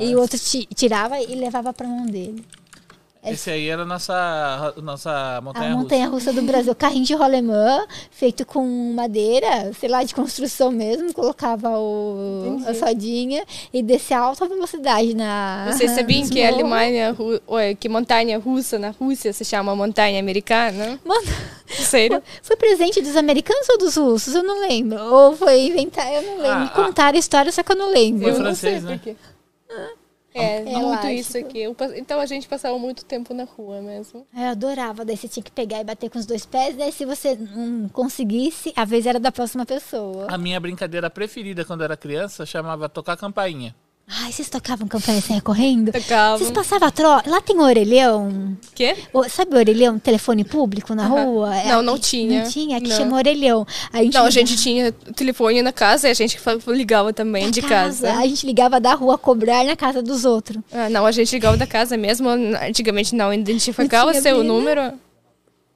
e 0.00 0.14
o 0.14 0.20
outro 0.20 0.38
ti- 0.38 0.68
tirava 0.74 1.20
e 1.20 1.34
levava 1.34 1.72
pra 1.72 1.88
mão 1.88 2.06
dele. 2.06 2.44
Esse 3.32 3.50
aí 3.50 3.68
era 3.68 3.82
a 3.82 3.86
nossa, 3.86 4.74
nossa 4.82 5.40
montanha 5.42 5.66
a 5.66 5.70
russa. 5.70 5.82
montanha 5.82 6.08
russa 6.08 6.32
do 6.32 6.42
Brasil, 6.42 6.74
carrinho 6.74 7.04
de 7.04 7.14
rolemã, 7.14 7.86
feito 8.10 8.44
com 8.44 8.92
madeira, 8.94 9.72
sei 9.78 9.88
lá, 9.88 10.02
de 10.04 10.14
construção 10.14 10.70
mesmo, 10.70 11.12
colocava 11.14 11.70
o, 11.78 12.60
a 12.66 12.74
sodinha 12.74 13.44
e 13.72 13.82
descia 13.82 14.18
a 14.18 14.22
alta 14.22 14.46
velocidade 14.46 15.14
na. 15.14 15.70
Vocês 15.72 15.90
sabiam 15.92 16.20
nos 16.20 16.30
que 16.30 16.40
a 16.42 16.50
morros. 16.50 16.60
Alemanha, 16.60 17.16
que 17.80 17.88
montanha 17.88 18.38
russa 18.38 18.78
na 18.78 18.90
Rússia 18.90 19.32
se 19.32 19.44
chama 19.44 19.74
montanha 19.74 20.18
americana? 20.20 20.98
Mano, 21.04 21.26
Sério? 21.66 22.22
foi 22.42 22.56
presente 22.56 23.00
dos 23.00 23.16
americanos 23.16 23.68
ou 23.70 23.78
dos 23.78 23.96
russos? 23.96 24.34
Eu 24.34 24.42
não 24.42 24.60
lembro. 24.60 24.98
Ou 25.02 25.36
foi 25.36 25.66
inventar, 25.66 26.12
eu 26.12 26.22
não 26.22 26.36
lembro. 26.36 26.48
Ah, 26.50 26.58
Me 26.60 26.68
contaram 26.70 27.16
a 27.16 27.20
história, 27.20 27.50
só 27.50 27.62
que 27.62 27.72
eu 27.72 27.76
não 27.76 27.90
lembro. 27.92 28.22
Foi 28.22 28.30
Eu 28.30 28.34
não 28.34 28.44
francês, 28.44 28.82
sei 28.82 28.90
né? 28.90 28.96
por 28.98 29.02
quê. 29.02 29.16
É, 30.34 30.56
É 30.58 30.78
muito 30.78 31.06
isso 31.06 31.38
aqui. 31.38 31.62
Então 31.96 32.20
a 32.20 32.26
gente 32.26 32.48
passava 32.48 32.76
muito 32.78 33.04
tempo 33.04 33.32
na 33.32 33.44
rua 33.44 33.80
mesmo. 33.80 34.26
Eu 34.36 34.48
adorava. 34.48 35.04
Daí 35.04 35.16
você 35.16 35.28
tinha 35.28 35.42
que 35.42 35.52
pegar 35.52 35.80
e 35.80 35.84
bater 35.84 36.10
com 36.10 36.18
os 36.18 36.26
dois 36.26 36.44
pés. 36.44 36.76
Daí 36.76 36.90
se 36.90 37.04
você 37.04 37.36
não 37.36 37.88
conseguisse, 37.88 38.72
a 38.74 38.84
vez 38.84 39.06
era 39.06 39.20
da 39.20 39.30
próxima 39.30 39.64
pessoa. 39.64 40.26
A 40.28 40.36
minha 40.36 40.58
brincadeira 40.58 41.08
preferida 41.08 41.64
quando 41.64 41.84
era 41.84 41.96
criança 41.96 42.44
chamava 42.44 42.88
tocar 42.88 43.16
campainha. 43.16 43.74
Ai, 44.06 44.30
vocês 44.30 44.50
tocavam 44.50 44.86
campanha 44.86 45.20
sem 45.20 45.40
correndo? 45.40 45.90
Tocava. 45.90 46.36
Vocês 46.38 46.50
passavam 46.50 46.86
a 46.86 46.90
tro... 46.90 47.08
Lá 47.08 47.40
tem 47.40 47.58
orelhão. 47.58 48.56
Quê? 48.74 48.94
O- 49.12 49.24
Sabe 49.28 49.54
o 49.54 49.58
orelhão, 49.58 49.98
telefone 49.98 50.44
público 50.44 50.94
na 50.94 51.06
rua? 51.06 51.56
É, 51.56 51.68
Não, 51.70 51.82
não 51.82 51.98
tinha. 51.98 52.42
Não 52.44 52.50
tinha, 52.50 52.76
aqui 52.76 52.88
Não. 52.88 52.96
chama 52.96 53.16
orelhão. 53.16 53.66
A 53.92 54.02
gente 54.02 54.14
Não, 54.14 54.26
a 54.26 54.30
gente 54.30 54.56
tinha 54.58 54.92
telefone 54.92 55.62
na 55.62 55.72
casa 55.72 56.08
e 56.08 56.10
a 56.10 56.14
gente 56.14 56.38
ligava 56.68 57.12
também 57.14 57.46
da 57.46 57.50
de 57.50 57.62
casa. 57.62 58.12
A 58.12 58.26
gente 58.26 58.46
ligava 58.46 58.78
da 58.78 58.94
rua 58.94 59.16
cobrar 59.16 59.64
na 59.64 59.74
casa 59.74 60.02
dos 60.02 60.24
outros. 60.26 60.62
Ah, 60.70 60.90
não, 60.90 61.06
a 61.06 61.10
gente 61.12 61.32
ligava 61.32 61.56
da 61.56 61.66
casa 61.66 61.96
mesmo. 61.96 62.28
Antigamente 62.28 63.14
não 63.14 63.32
identificava 63.32 64.10
tinha 64.10 64.22
seu 64.22 64.42
Bina. 64.42 64.52
número. 64.52 64.92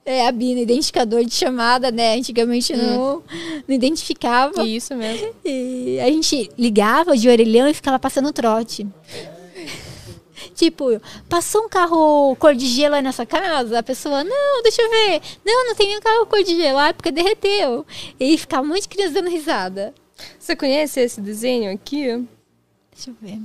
É, 0.09 0.25
a 0.25 0.31
Bina, 0.31 0.59
identificador 0.59 1.23
de 1.23 1.35
chamada, 1.35 1.91
né? 1.91 2.15
Antigamente 2.15 2.75
não, 2.75 3.21
não 3.67 3.75
identificava. 3.75 4.63
Isso 4.63 4.95
mesmo. 4.95 5.35
E 5.45 5.99
a 5.99 6.07
gente 6.07 6.49
ligava 6.57 7.15
de 7.15 7.29
orelhão 7.29 7.67
e 7.67 7.75
ficava 7.75 7.99
passando 7.99 8.33
trote. 8.33 8.87
Tipo, 10.55 10.99
passou 11.29 11.65
um 11.65 11.69
carro 11.69 12.35
cor 12.37 12.55
de 12.55 12.65
gelo 12.65 12.95
aí 12.95 13.03
na 13.03 13.11
sua 13.11 13.25
casa? 13.27 13.77
A 13.77 13.83
pessoa, 13.83 14.23
não, 14.23 14.63
deixa 14.63 14.81
eu 14.81 14.89
ver. 14.89 15.21
Não, 15.45 15.67
não 15.67 15.75
tem 15.75 15.89
nenhum 15.89 16.01
carro 16.01 16.25
cor 16.25 16.43
de 16.43 16.55
gelo, 16.55 16.79
ah, 16.79 16.91
porque 16.91 17.11
derreteu. 17.11 17.85
E 18.19 18.35
ficava 18.35 18.63
um 18.63 18.69
monte 18.69 18.81
de 18.81 18.89
criança 18.89 19.13
dando 19.13 19.29
risada. 19.29 19.93
Você 20.39 20.55
conhece 20.55 20.99
esse 21.01 21.21
desenho 21.21 21.71
aqui? 21.71 22.27
Deixa 22.91 23.11
eu 23.11 23.15
ver. 23.21 23.39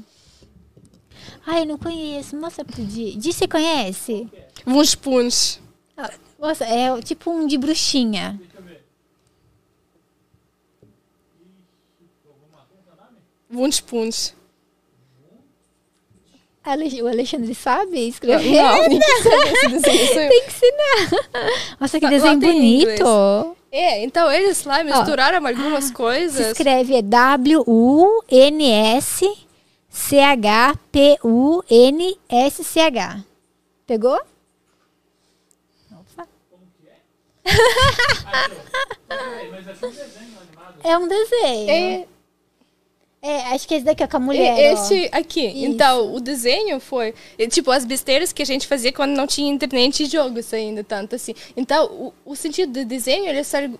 Ai, 1.46 1.60
eu 1.60 1.66
não 1.66 1.76
conheço. 1.76 2.34
Mostra 2.36 2.64
pro 2.64 2.82
Di. 2.82 3.16
Di, 3.16 3.34
você 3.34 3.46
conhece? 3.46 4.26
Wunschpunsch. 4.66 5.60
Ah, 6.44 6.48
Nossa, 6.48 6.64
é 6.66 7.00
tipo 7.00 7.30
um 7.30 7.46
de 7.46 7.56
bruxinha. 7.56 8.38
Wunschpunsch. 13.50 14.34
O 17.02 17.06
Alexandre 17.08 17.54
sabe 17.54 18.08
escrever? 18.08 18.62
Não, 18.62 18.88
desenho. 19.70 19.80
sou 20.12 20.22
eu. 20.22 20.28
Tem 20.30 20.42
que 20.42 20.50
ensinar. 20.50 21.76
Nossa, 21.80 22.00
que 22.00 22.08
desenho 22.08 22.40
bonito. 22.40 23.56
É, 23.70 24.02
então 24.04 24.30
eles 24.30 24.64
lá 24.64 24.82
misturaram 24.84 25.46
algumas 25.46 25.84
Se 25.84 25.92
coisas. 25.92 26.46
escreve 26.48 26.96
é 26.96 27.02
W-U-N-S-C-H-P-U-N-S-C-H. 31.94 33.24
Pegou? 33.86 34.18
Opa. 35.92 36.26
É 40.82 40.98
um 40.98 41.08
desenho. 41.08 41.70
É, 41.70 42.06
É, 43.22 43.36
acho 43.54 43.66
que 43.66 43.74
esse 43.74 43.84
daqui 43.86 44.02
é 44.02 44.06
com 44.06 44.18
a 44.18 44.20
mulher. 44.20 44.58
é 44.58 44.74
ó. 44.74 44.74
este 44.74 45.08
aqui. 45.10 45.46
Isso. 45.46 45.64
Então, 45.64 46.14
o 46.14 46.20
desenho 46.20 46.78
foi, 46.78 47.14
é, 47.38 47.46
tipo, 47.46 47.70
as 47.70 47.86
besteiras 47.86 48.34
que 48.34 48.42
a 48.42 48.44
gente 48.44 48.66
fazia 48.66 48.92
quando 48.92 49.16
não 49.16 49.26
tinha 49.26 49.50
internet 49.50 50.02
e 50.02 50.06
jogos 50.06 50.52
ainda, 50.52 50.84
tanto 50.84 51.14
assim. 51.14 51.34
Então, 51.56 51.86
o, 51.86 52.12
o 52.32 52.36
sentido 52.36 52.72
do 52.72 52.84
desenho 52.84 53.26
era 53.26 53.42
ser 53.42 53.70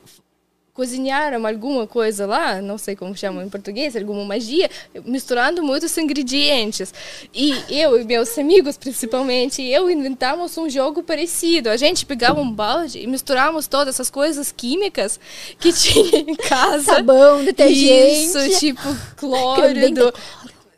cozinharam 0.75 1.47
alguma 1.47 1.87
coisa 1.87 2.27
lá, 2.27 2.61
não 2.61 2.77
sei 2.77 2.97
como 2.97 3.17
chamam 3.17 3.45
em 3.45 3.49
português, 3.49 3.95
alguma 3.95 4.25
magia, 4.25 4.69
misturando 5.05 5.63
muitos 5.63 5.97
ingredientes. 5.97 6.93
E 7.33 7.55
eu 7.71 7.99
e 7.99 8.05
meus 8.05 8.37
amigos, 8.37 8.77
principalmente, 8.77 9.63
eu 9.63 9.89
inventamos 9.89 10.59
um 10.59 10.69
jogo 10.69 11.01
parecido. 11.03 11.71
A 11.71 11.77
gente 11.77 12.05
pegava 12.05 12.41
um 12.41 12.51
balde 12.51 12.99
e 12.99 13.07
misturávamos 13.07 13.69
todas 13.69 13.95
essas 13.95 14.11
coisas 14.11 14.51
químicas 14.51 15.21
que 15.61 15.71
tinha 15.73 16.19
em 16.19 16.35
casa. 16.35 16.97
Sabão, 16.97 17.45
detergente. 17.45 18.27
Isso, 18.27 18.59
tipo, 18.59 18.83
cloro. 19.17 19.63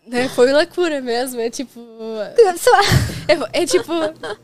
Né? 0.07 0.29
Foi 0.29 0.53
loucura 0.53 1.01
mesmo. 1.01 1.41
É 1.41 1.51
tipo. 1.51 1.81
É, 3.29 3.63
é 3.63 3.67
tipo 3.67 3.93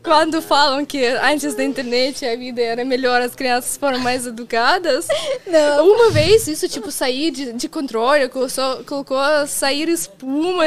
quando 0.02 0.43
falam 0.43 0.84
que 0.84 1.05
antes 1.06 1.55
da 1.55 1.62
internet 1.62 2.26
a 2.26 2.34
vida 2.36 2.60
era 2.60 2.84
melhor, 2.84 3.22
as 3.22 3.34
crianças 3.34 3.76
foram 3.76 3.98
mais 4.01 4.26
educadas. 4.26 5.06
Não. 5.47 5.86
Uma 5.94 6.10
vez 6.10 6.48
isso, 6.48 6.68
tipo, 6.68 6.90
sair 6.90 7.30
de, 7.30 7.52
de 7.52 7.68
controle, 7.68 8.28
colocou, 8.28 8.84
colocou 8.84 9.18
sair 9.47 9.89
espuma. 9.89 10.64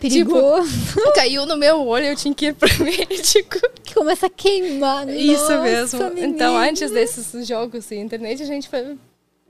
Perigoso. 0.00 0.66
Tipo, 0.94 1.12
caiu 1.12 1.44
no 1.44 1.54
meu 1.56 1.86
olho, 1.86 2.06
eu 2.06 2.16
tinha 2.16 2.34
que 2.34 2.46
ir 2.46 2.54
pro 2.54 2.68
médico. 2.82 3.58
que 3.82 3.94
começa 3.94 4.26
a 4.26 4.30
queimar. 4.30 5.06
Isso 5.10 5.42
Nossa, 5.42 5.60
mesmo. 5.60 6.02
Então, 6.16 6.54
menina. 6.54 6.70
antes 6.70 6.90
desses 6.90 7.46
jogos 7.46 7.86
de 7.86 7.96
internet, 7.96 8.42
a 8.42 8.46
gente 8.46 8.66
foi- 8.68 8.96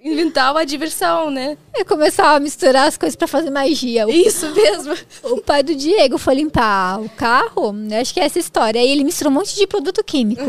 inventava 0.03 0.61
a 0.61 0.65
diversão, 0.65 1.31
né? 1.31 1.57
Eu 1.77 1.85
começava 1.85 2.37
a 2.37 2.41
misturar 2.41 2.87
as 2.89 2.97
coisas 2.97 3.17
pra 3.17 3.27
fazer 3.27 3.51
magia. 3.51 4.07
O, 4.07 4.11
Isso 4.11 4.49
mesmo. 4.55 4.95
o 5.25 5.41
pai 5.41 5.63
do 5.63 5.75
Diego 5.75 6.19
foi 6.19 6.37
limpar 6.37 7.01
o 7.01 7.09
carro, 7.11 7.73
né? 7.73 8.01
acho 8.01 8.15
que 8.15 8.21
é 8.21 8.25
essa 8.25 8.39
história. 8.39 8.81
Aí 8.81 8.89
ele 8.89 9.05
misturou 9.05 9.31
um 9.33 9.35
monte 9.37 9.55
de 9.55 9.67
produto 9.67 10.03
químico. 10.05 10.43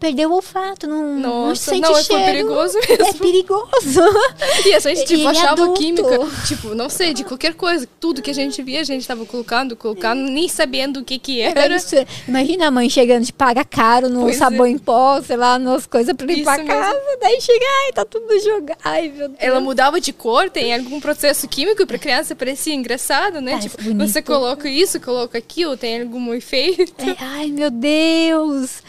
Perdeu 0.00 0.30
o 0.30 0.34
olfato, 0.34 0.86
não, 0.88 1.14
não 1.16 1.46
Nossa, 1.48 1.70
sente 1.70 1.82
não, 1.82 1.96
é 1.96 2.02
cheiro. 2.02 2.24
perigoso 2.24 2.78
É 2.88 2.96
mesmo. 2.98 3.14
perigoso. 3.18 4.00
E 4.66 4.74
a 4.74 4.78
gente, 4.80 5.04
tipo, 5.04 5.12
Ele 5.20 5.26
é 5.26 5.30
achava 5.30 5.62
adulto. 5.62 5.80
química, 5.80 6.18
tipo, 6.46 6.74
não 6.74 6.88
sei, 6.88 7.12
de 7.14 7.22
qualquer 7.24 7.54
coisa. 7.54 7.88
Tudo 8.00 8.20
que 8.22 8.30
a 8.30 8.34
gente 8.34 8.62
via, 8.62 8.80
a 8.80 8.84
gente 8.84 9.06
tava 9.06 9.24
colocando, 9.24 9.76
colocando, 9.76 10.20
nem 10.22 10.48
sabendo 10.48 11.00
o 11.00 11.04
que 11.04 11.18
que 11.18 11.40
era. 11.40 11.74
Isso. 11.76 11.94
Imagina 12.26 12.66
a 12.66 12.70
mãe 12.70 12.88
chegando 12.88 13.24
de 13.24 13.32
paga 13.32 13.64
caro 13.64 14.08
no 14.08 14.22
Pois 14.22 14.36
sabão 14.36 14.66
é. 14.66 14.70
em 14.70 14.78
pó, 14.78 15.20
sei 15.22 15.36
lá, 15.36 15.58
nas 15.58 15.86
coisas 15.86 16.14
pra 16.16 16.26
limpar 16.26 16.60
a 16.60 16.64
casa. 16.64 16.98
Daí 17.20 17.40
chega, 17.40 17.64
ai, 17.86 17.92
tá 17.92 18.04
tudo 18.04 18.26
jogado. 18.40 18.78
Ai, 18.82 19.08
meu 19.14 19.28
Deus. 19.28 19.38
Ela 19.40 19.60
mudava 19.60 20.00
de 20.00 20.12
cor, 20.12 20.48
tem 20.50 20.74
algum 20.74 21.00
processo 21.00 21.46
químico 21.48 21.86
pra 21.86 21.98
criança 21.98 22.34
parecia 22.34 22.74
engraçado, 22.74 23.40
né? 23.40 23.52
Parece 23.52 23.68
tipo, 23.68 23.82
bonito. 23.82 24.08
você 24.08 24.22
coloca 24.22 24.68
isso, 24.68 24.98
coloca 25.00 25.36
aquilo, 25.38 25.76
tem 25.76 26.00
algum 26.02 26.32
efeito. 26.34 26.94
É, 27.02 27.16
ai, 27.20 27.48
meu 27.48 27.70
Deus! 27.70 28.82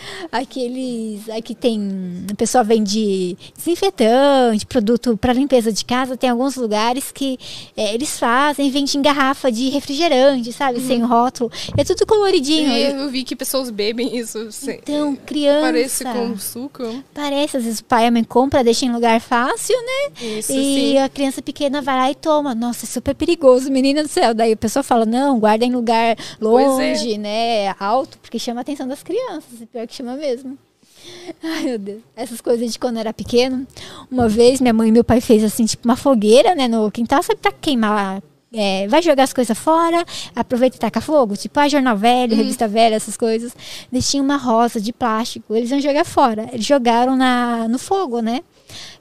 Aqueles. 1.02 1.30
Aqui 1.30 1.56
tem. 1.56 2.26
A 2.32 2.36
pessoa 2.36 2.64
vende 2.64 3.38
desinfetante, 3.58 4.66
produto 4.66 5.18
para 5.18 5.34
limpeza 5.34 5.72
de 5.72 5.84
casa. 5.84 6.16
Tem 6.16 6.30
alguns 6.30 6.56
lugares 6.56 7.12
que 7.12 7.38
é, 7.76 7.94
eles 7.94 8.20
fazem, 8.20 8.70
vendem 8.70 8.92
em 8.96 9.02
garrafa 9.02 9.52
de 9.52 9.70
refrigerante, 9.70 10.52
sabe? 10.54 10.80
Uhum. 10.80 10.88
Sem 10.88 11.02
rótulo. 11.04 11.52
É 11.78 11.84
tudo 11.84 12.06
coloridinho. 12.06 12.72
E 12.72 12.84
eu 12.84 13.10
vi 13.10 13.24
que 13.24 13.36
pessoas 13.36 13.70
bebem 13.70 14.18
isso. 14.18 14.38
assim, 14.40 14.80
Então, 14.84 15.16
criança. 15.16 15.62
Parece 15.62 16.04
com 16.04 16.38
suco. 16.38 17.04
Parece, 17.14 17.58
às 17.58 17.64
vezes 17.64 17.80
o 17.80 17.86
pai 17.86 18.06
e 18.06 18.08
a 18.08 18.12
mãe 18.12 18.24
compra, 18.24 18.64
deixa 18.64 18.86
em 18.86 18.92
lugar 18.92 19.20
fácil, 19.22 19.76
né? 19.82 20.14
Isso, 20.38 20.52
e 20.52 20.56
sim. 20.56 20.98
a 20.98 21.10
criança 21.10 21.42
pequena 21.42 21.82
vai 21.82 21.96
lá 21.96 22.12
e 22.12 22.16
toma. 22.16 22.54
Nossa, 22.56 22.86
é 22.86 22.88
super 22.88 23.16
perigoso, 23.16 23.72
menina 23.72 24.04
do 24.04 24.10
céu. 24.10 24.34
Daí 24.34 24.54
a 24.54 24.58
pessoa 24.58 24.84
fala, 24.84 25.06
não, 25.06 25.40
guarda 25.40 25.66
em 25.66 25.72
lugar 25.72 26.16
Pois 26.40 26.66
é. 26.66 26.68
longe, 26.68 27.18
né? 27.18 27.76
Alto, 27.80 28.18
porque 28.20 28.40
chama 28.40 28.60
a 28.60 28.64
atenção 28.64 28.88
das 28.88 29.04
crianças. 29.04 29.44
Pior 29.72 29.88
que 29.88 29.96
chama 29.96 30.16
mesmo. 30.16 30.58
Ai, 31.44 31.64
meu 31.64 31.80
Deus. 31.80 32.02
Essas 32.16 32.42
coisas 32.42 32.72
de 32.72 32.80
quando 32.80 32.96
eu 32.98 33.02
era 33.02 33.14
pequeno. 33.14 33.66
Uma 34.10 34.28
vez, 34.28 34.60
minha 34.62 34.74
mãe 34.74 34.90
e 34.90 34.92
meu 34.92 35.04
pai 35.04 35.22
fez 35.22 35.44
assim, 35.44 35.66
tipo, 35.66 35.88
uma 35.88 35.96
fogueira, 35.96 36.54
né, 36.56 36.68
no 36.68 36.92
quintal, 36.92 37.24
sabe, 37.24 37.40
pra 37.42 37.52
queimar. 37.52 38.22
é, 38.54 38.86
vai 38.88 39.02
jogar 39.02 39.24
as 39.24 39.32
coisas 39.34 39.58
fora, 39.58 40.04
aproveita 40.36 40.76
e 40.76 40.80
taca 40.80 41.00
fogo. 41.00 41.38
Tipo, 41.38 41.60
ah, 41.60 41.70
jornal 41.70 41.96
velho, 41.98 42.36
revista 42.36 42.68
velha, 42.68 42.96
essas 42.96 43.16
coisas. 43.16 43.56
Eles 43.92 44.10
tinham 44.10 44.26
uma 44.26 44.36
rosa 44.38 44.80
de 44.82 44.92
plástico, 44.92 45.56
eles 45.56 45.72
iam 45.72 45.80
jogar 45.80 46.04
fora. 46.06 46.50
Eles 46.52 46.66
jogaram 46.66 47.16
na, 47.16 47.68
no 47.70 47.80
fogo, 47.80 48.20
né? 48.20 48.42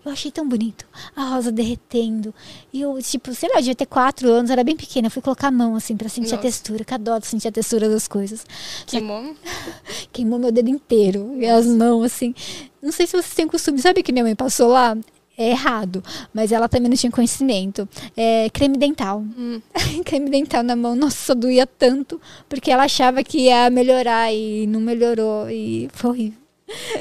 Eu 0.04 0.12
achei 0.12 0.30
tão 0.30 0.48
bonito. 0.48 0.86
A 1.14 1.24
rosa 1.24 1.52
derretendo. 1.52 2.34
E 2.72 2.80
eu, 2.80 2.98
tipo, 3.02 3.34
sei 3.34 3.48
lá, 3.50 3.56
eu 3.56 3.60
devia 3.60 3.74
ter 3.74 3.86
quatro 3.86 4.30
anos, 4.30 4.50
era 4.50 4.64
bem 4.64 4.74
pequena. 4.74 5.08
Eu 5.08 5.10
fui 5.10 5.20
colocar 5.20 5.48
a 5.48 5.50
mão, 5.50 5.76
assim, 5.76 5.96
pra 5.96 6.08
sentir 6.08 6.28
a 6.28 6.36
Nossa. 6.36 6.42
textura. 6.42 6.84
Que 6.84 6.94
adoro 6.94 7.24
sentir 7.24 7.48
a 7.48 7.52
textura 7.52 7.88
das 7.88 8.08
coisas. 8.08 8.46
Que 8.86 9.00
bom. 9.00 9.34
Queimou 10.10 10.38
meu 10.38 10.50
dedo 10.50 10.70
inteiro. 10.70 11.36
E 11.36 11.46
as 11.46 11.66
mãos, 11.66 12.04
assim. 12.04 12.34
Não 12.80 12.90
sei 12.92 13.06
se 13.06 13.12
vocês 13.12 13.34
têm 13.34 13.46
costume. 13.46 13.78
Sabe 13.78 14.02
que 14.02 14.10
minha 14.10 14.24
mãe 14.24 14.34
passou 14.34 14.68
lá? 14.68 14.96
É 15.36 15.52
errado, 15.52 16.04
mas 16.34 16.52
ela 16.52 16.68
também 16.68 16.90
não 16.90 16.96
tinha 16.96 17.10
conhecimento. 17.10 17.88
É 18.14 18.50
creme 18.50 18.76
dental. 18.76 19.20
Hum. 19.38 19.60
creme 20.04 20.28
dental 20.28 20.62
na 20.62 20.76
mão, 20.76 20.94
nossa, 20.94 21.34
doía 21.34 21.66
tanto, 21.66 22.20
porque 22.46 22.70
ela 22.70 22.84
achava 22.84 23.24
que 23.24 23.44
ia 23.46 23.70
melhorar 23.70 24.30
e 24.34 24.66
não 24.66 24.80
melhorou 24.80 25.48
e 25.48 25.88
foi 25.94 26.10
horrível. 26.10 26.39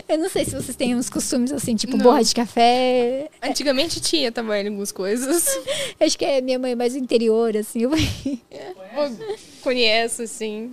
Eu 0.07 0.17
não 0.17 0.29
sei 0.29 0.45
se 0.45 0.51
vocês 0.51 0.75
têm 0.75 0.95
uns 0.95 1.09
costumes 1.09 1.51
assim, 1.51 1.75
tipo 1.75 1.95
Não. 1.97 2.03
borra 2.03 2.23
de 2.23 2.33
café. 2.33 3.29
Antigamente 3.41 3.99
tinha 4.01 4.31
também 4.31 4.67
algumas 4.67 4.91
coisas. 4.91 5.45
Acho 5.99 6.17
que 6.17 6.25
é 6.25 6.41
minha 6.41 6.57
mãe 6.57 6.75
mais 6.75 6.93
do 6.93 6.99
interior, 6.99 7.55
assim. 7.55 7.83
Eu 7.83 7.91
conheço, 9.61 10.23
assim. 10.23 10.71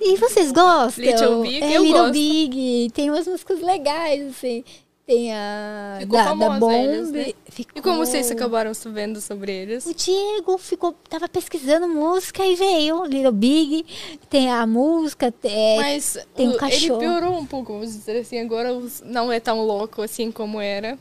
E 0.00 0.16
vocês 0.16 0.52
gostam? 0.52 1.04
Little 1.04 1.42
Big, 1.42 1.62
é, 1.62 1.76
eu 1.76 1.82
Little 1.82 1.98
gosto. 2.00 2.12
Big. 2.12 2.90
Tem 2.94 3.10
umas 3.10 3.26
músicas 3.26 3.60
legais, 3.60 4.26
assim. 4.28 4.64
Tem 5.08 5.32
a 5.32 5.96
Ficou 6.00 6.18
da, 6.18 6.34
da 6.34 6.58
Bomb. 6.58 6.70
eles, 6.74 7.10
né? 7.10 7.32
Ficou... 7.46 7.72
E 7.76 7.80
como 7.80 7.96
vocês 8.04 8.30
acabaram 8.30 8.74
sabendo 8.74 9.22
sobre 9.22 9.50
eles? 9.50 9.86
O 9.86 9.94
Diego 9.94 10.58
ficou, 10.58 10.92
tava 11.08 11.26
pesquisando 11.26 11.88
música 11.88 12.44
e 12.44 12.54
veio 12.54 13.02
Little 13.06 13.32
Big. 13.32 13.86
Tem 14.28 14.50
a 14.52 14.66
música, 14.66 15.32
é, 15.44 15.76
Mas 15.78 16.18
tem 16.36 16.46
um 16.48 16.50
o- 16.50 16.52
ele 16.52 16.58
cachorro. 16.58 16.98
piorou 17.00 17.38
um 17.38 17.46
pouco, 17.46 17.72
vamos 17.72 17.88
dizer 17.88 18.18
assim. 18.18 18.38
Agora 18.38 18.68
não 19.06 19.32
é 19.32 19.40
tão 19.40 19.64
louco 19.64 20.02
assim 20.02 20.30
como 20.30 20.60
era. 20.60 20.98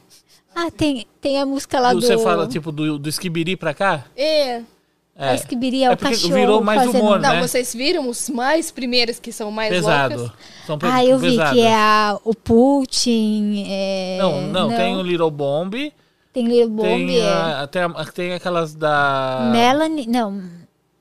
Ah, 0.56 0.72
tem, 0.72 1.06
tem 1.20 1.38
a 1.38 1.46
música 1.46 1.78
lá 1.78 1.94
do... 1.94 2.00
Você 2.02 2.18
fala, 2.18 2.48
tipo, 2.48 2.72
do, 2.72 2.98
do 2.98 3.10
esquibiri 3.10 3.58
pra 3.58 3.74
cá? 3.74 4.06
É. 4.16 4.62
É. 5.20 5.34
É. 5.34 5.38
que 5.40 5.56
viria 5.56 5.90
o 5.90 5.94
É 5.94 5.96
porque 5.96 6.14
cachorro 6.14 6.34
virou 6.36 6.64
mais 6.64 6.84
fazendo... 6.86 7.02
humor, 7.02 7.20
Não, 7.20 7.34
né? 7.34 7.42
vocês 7.42 7.74
viram 7.74 8.08
os 8.08 8.30
mais 8.30 8.70
primeiros 8.70 9.18
que 9.20 9.32
são 9.32 9.50
mais 9.52 9.70
Pesado. 9.70 10.16
loucos? 10.16 10.38
São 10.68 10.78
pe- 10.78 10.86
Ah, 10.88 11.04
eu 11.04 11.18
vi 11.18 11.30
pesadas. 11.32 11.54
que 11.54 11.62
é 11.62 11.74
a, 11.76 12.20
o 12.24 12.36
Putin. 12.36 13.66
É... 13.68 14.18
Não, 14.20 14.42
não, 14.44 14.70
tem 14.76 14.96
o 14.96 15.02
Little 15.02 15.32
Bomb. 15.32 15.92
Tem 16.34 16.46
Little 16.48 16.70
Bomb, 16.70 16.86
tem, 17.08 17.20
é. 17.20 17.28
a, 17.28 17.62
até 17.64 17.84
a- 17.84 18.06
tem 18.14 18.34
aquelas 18.34 18.76
da. 18.76 19.50
Melanie. 19.52 20.06
Não, 20.08 20.44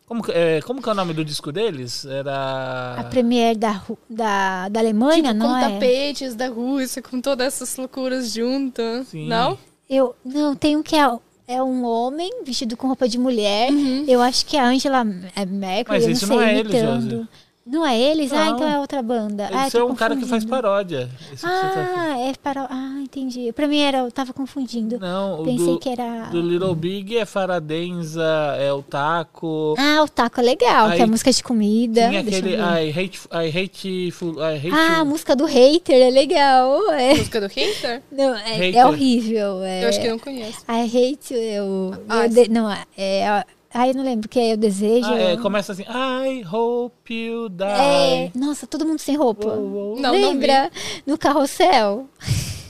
Como, 0.06 0.22
que- 0.22 0.32
é, 0.32 0.62
como 0.62 0.80
que 0.80 0.88
é 0.88 0.92
o 0.92 0.94
nome 0.94 1.12
do 1.12 1.22
disco 1.24 1.52
deles? 1.52 2.06
a 2.06 2.12
Era. 2.14 3.06
Premier 3.10 3.54
da, 3.56 3.72
Ru- 3.72 3.98
da, 4.08 4.68
da 4.70 4.80
Alemanha, 4.80 5.24
Tipo, 5.24 5.34
não 5.34 5.48
com 5.50 5.56
é? 5.58 5.60
tapetes 5.68 6.34
da 6.34 6.48
Rússia, 6.48 7.02
com 7.02 7.20
todas 7.20 7.46
essas 7.48 7.76
loucuras 7.76 8.32
junto. 8.32 8.80
Sim. 9.10 9.26
Não? 9.28 9.58
Eu, 9.90 10.16
não, 10.24 10.54
tem 10.56 10.74
um 10.76 10.82
que 10.82 10.96
é, 10.96 11.06
é 11.48 11.62
um 11.62 11.84
homem 11.84 12.42
vestido 12.44 12.76
com 12.76 12.88
roupa 12.88 13.08
de 13.08 13.18
mulher. 13.18 13.70
Uhum. 13.70 14.04
Eu 14.08 14.20
acho 14.20 14.44
que 14.46 14.56
é 14.56 14.60
a 14.60 14.66
Angela 14.68 15.06
é 15.34 15.46
Mercury, 15.46 15.96
Mas 15.96 16.04
eu 16.04 16.10
isso 16.10 16.26
não 16.26 16.36
sei, 16.36 16.46
não 16.46 16.52
é 16.52 16.60
imitando. 16.60 17.28
Não 17.66 17.84
é 17.84 17.98
eles? 17.98 18.32
Ah, 18.32 18.44
Não. 18.44 18.54
então 18.56 18.68
é 18.68 18.78
outra 18.78 19.02
banda. 19.02 19.48
ah, 19.52 19.66
Isso 19.66 19.76
eu 19.76 19.88
é 19.88 19.90
um 19.92 19.94
cara 19.96 20.14
que 20.14 20.20
faz 20.24 20.44
confundindo. 20.44 20.50
paródia. 20.50 21.10
Esse 21.20 21.30
que 21.30 21.36
você 21.38 21.46
tá. 21.46 21.92
Ah, 21.96 22.18
é 22.20 22.32
para... 22.40 22.66
Ah, 22.70 23.00
entendi. 23.02 23.52
Pra 23.52 23.66
mim 23.66 23.80
era, 23.80 23.98
eu 23.98 24.12
tava 24.12 24.32
confundindo. 24.32 25.00
Não, 25.00 25.40
o 25.40 25.44
Pensei 25.44 25.66
do, 25.66 25.78
que 25.80 25.88
era... 25.88 26.26
do 26.30 26.40
Little 26.40 26.74
Big 26.76 27.16
é 27.18 27.24
Faradenza, 27.26 28.22
é 28.58 28.72
o 28.72 28.82
Taco. 28.82 29.74
Ah, 29.78 30.00
o 30.02 30.08
taco 30.08 30.40
é 30.40 30.44
legal, 30.44 30.90
que 30.92 30.98
é 31.00 31.02
Aí 31.02 31.10
música 31.10 31.32
de 31.32 31.42
comida. 31.42 32.08
Tinha 32.08 32.20
eu 32.20 32.26
aquele. 32.28 32.54
I 32.54 32.90
hate, 32.90 33.20
I 33.32 33.48
hate, 33.48 33.88
I 33.88 34.56
hate 34.56 34.70
Ah, 34.72 35.00
a 35.00 35.04
música 35.04 35.34
do 35.34 35.44
hater 35.44 35.96
é 36.06 36.10
legal. 36.10 36.92
É, 36.92 37.14
Música 37.16 37.40
do 37.40 37.46
Hater? 37.48 38.02
não, 38.12 38.34
é, 38.36 38.50
é 38.52 38.56
Hater. 38.70 38.86
horrível. 38.86 39.62
É, 39.64 39.84
Eu 39.84 39.88
acho 39.88 40.00
que 40.00 40.06
eu 40.06 40.10
não 40.12 40.18
conheço. 40.18 40.60
I 40.68 40.82
hate. 41.12 41.34
Eu, 41.34 41.94
Ah, 42.08 42.26
eu 42.26 42.28
de- 42.28 42.48
não, 42.50 42.70
é. 42.70 43.44
Ai, 43.74 43.90
eu 43.90 43.94
não 43.94 44.04
lembro, 44.04 44.28
que 44.28 44.38
é 44.38 44.52
eu 44.52 44.56
desejo. 44.56 45.06
Ah, 45.12 45.18
é, 45.18 45.36
começa 45.36 45.72
assim, 45.72 45.82
I 45.82 46.44
hope 46.50 47.12
you 47.12 47.48
die. 47.48 47.64
É, 47.64 48.30
nossa, 48.34 48.66
todo 48.66 48.86
mundo 48.86 48.98
sem 49.00 49.16
roupa. 49.16 49.48
Uou, 49.48 49.72
uou. 49.92 50.00
Não, 50.00 50.12
não. 50.18 50.30
Lembra? 50.32 50.70
No 51.06 51.18
carrossel. 51.18 52.08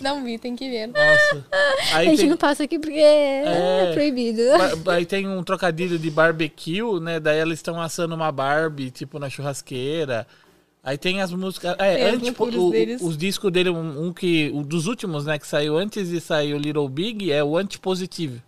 Não 0.01 0.23
vi, 0.25 0.37
tem 0.39 0.55
que 0.57 0.69
ver. 0.69 0.89
Nossa. 0.89 1.47
a 1.93 1.97
Aí 1.99 2.09
gente 2.09 2.21
tem, 2.21 2.29
não 2.31 2.37
passa 2.37 2.65
aqui 2.65 2.79
porque 2.79 2.99
é, 2.99 3.89
É. 3.89 3.93
proibido. 3.95 4.43
ba- 4.85 4.95
aí 4.95 5.07
tem 5.07 5.27
um 5.29 5.43
trocadilho 5.43 5.99
de 5.99 6.11
barbecue, 6.11 7.01
né? 7.01 7.19
Daí 7.21 7.39
eles 7.41 7.59
estão 7.61 7.81
assando 7.81 8.15
uma 8.15 8.31
Barbie, 8.33 8.91
tipo, 8.91 9.19
na 9.19 9.31
churrasqueira. 9.31 10.27
Aí 10.85 10.99
tem 10.99 11.21
as 11.23 11.33
músicas. 11.33 11.75
É, 11.79 11.97
Tem 11.97 12.05
antes, 12.09 12.29
loucuras 12.39 13.01
o- 13.01 13.05
o- 13.05 13.09
os 13.09 13.17
discos 13.17 13.51
dele, 13.51 13.71
um, 13.71 14.07
um 14.09 14.13
que. 14.13 14.51
Um 14.55 14.63
dos 14.63 14.87
últimos, 14.87 15.25
né, 15.25 15.39
que 15.39 15.47
saiu 15.47 15.77
antes 15.79 16.09
de 16.11 16.21
sair 16.21 16.53
o 16.55 16.59
Little 16.59 16.89
Big, 16.89 17.33
é 17.33 17.43
o 17.43 17.57
Antipositivo. 17.57 18.41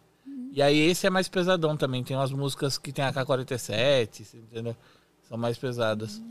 E 0.53 0.63
aí 0.63 0.79
esse 0.79 1.07
é 1.07 1.11
mais 1.11 1.29
pesadão 1.29 1.77
também. 1.77 2.03
Tem 2.03 2.17
umas 2.17 2.33
músicas 2.33 2.79
que 2.79 2.93
tem 2.93 3.05
a 3.05 3.13
K-47, 3.13 4.35
entendeu? 4.35 4.77
São 5.29 5.37
mais 5.37 5.59
pesadas. 5.59 6.23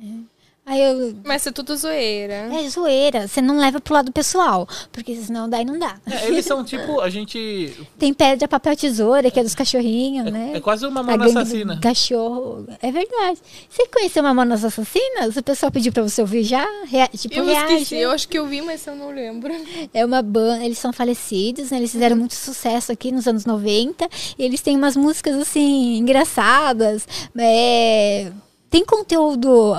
Aí 0.69 0.81
eu. 0.81 1.15
Mas 1.23 1.47
é 1.47 1.51
tudo 1.53 1.77
zoeira. 1.77 2.33
É 2.53 2.69
zoeira, 2.69 3.25
você 3.25 3.41
não 3.41 3.57
leva 3.57 3.79
pro 3.79 3.93
lado 3.93 4.11
pessoal, 4.11 4.67
porque 4.91 5.15
senão 5.15 5.49
daí 5.49 5.63
não 5.63 5.79
dá. 5.79 5.95
É, 6.05 6.27
eles 6.27 6.45
são 6.45 6.61
tipo, 6.61 6.99
a 6.99 7.09
gente. 7.09 7.73
Tem 7.97 8.13
pedra, 8.13 8.49
papel, 8.49 8.75
tesoura, 8.75 9.31
que 9.31 9.39
é 9.39 9.43
dos 9.43 9.55
cachorrinhos, 9.55 10.29
né? 10.29 10.51
É 10.55 10.59
quase 10.59 10.85
uma 10.85 10.99
A 10.99 11.03
mano 11.03 11.17
gangue 11.19 11.31
do 11.33 11.39
assassina. 11.39 11.79
Cachorro. 11.79 12.67
É 12.81 12.91
verdade. 12.91 13.39
Você 13.69 13.87
conheceu 13.87 14.21
Mamonas 14.21 14.65
Assassinas? 14.65 15.37
O 15.37 15.41
pessoal 15.41 15.71
pediu 15.71 15.93
pra 15.93 16.03
você 16.03 16.19
ouvir 16.19 16.43
já? 16.43 16.67
Rea- 16.85 17.07
tipo, 17.07 17.33
Eu 17.35 17.45
reage. 17.45 17.73
esqueci, 17.75 17.95
eu 17.95 18.11
acho 18.11 18.27
que 18.27 18.37
eu 18.37 18.45
vi, 18.45 18.61
mas 18.61 18.85
eu 18.85 18.93
não 18.95 19.09
lembro. 19.11 19.53
É 19.93 20.05
uma 20.05 20.21
banda, 20.21 20.65
eles 20.65 20.79
são 20.79 20.91
falecidos, 20.91 21.71
né? 21.71 21.77
Eles 21.77 21.93
fizeram 21.93 22.17
muito 22.17 22.35
sucesso 22.35 22.91
aqui 22.91 23.09
nos 23.09 23.25
anos 23.25 23.45
90. 23.45 24.05
E 24.37 24.43
eles 24.43 24.59
têm 24.59 24.75
umas 24.75 24.97
músicas, 24.97 25.33
assim, 25.37 25.95
engraçadas. 25.97 27.07
É, 27.37 28.29
Tem 28.69 28.83
conteúdo... 28.83 29.73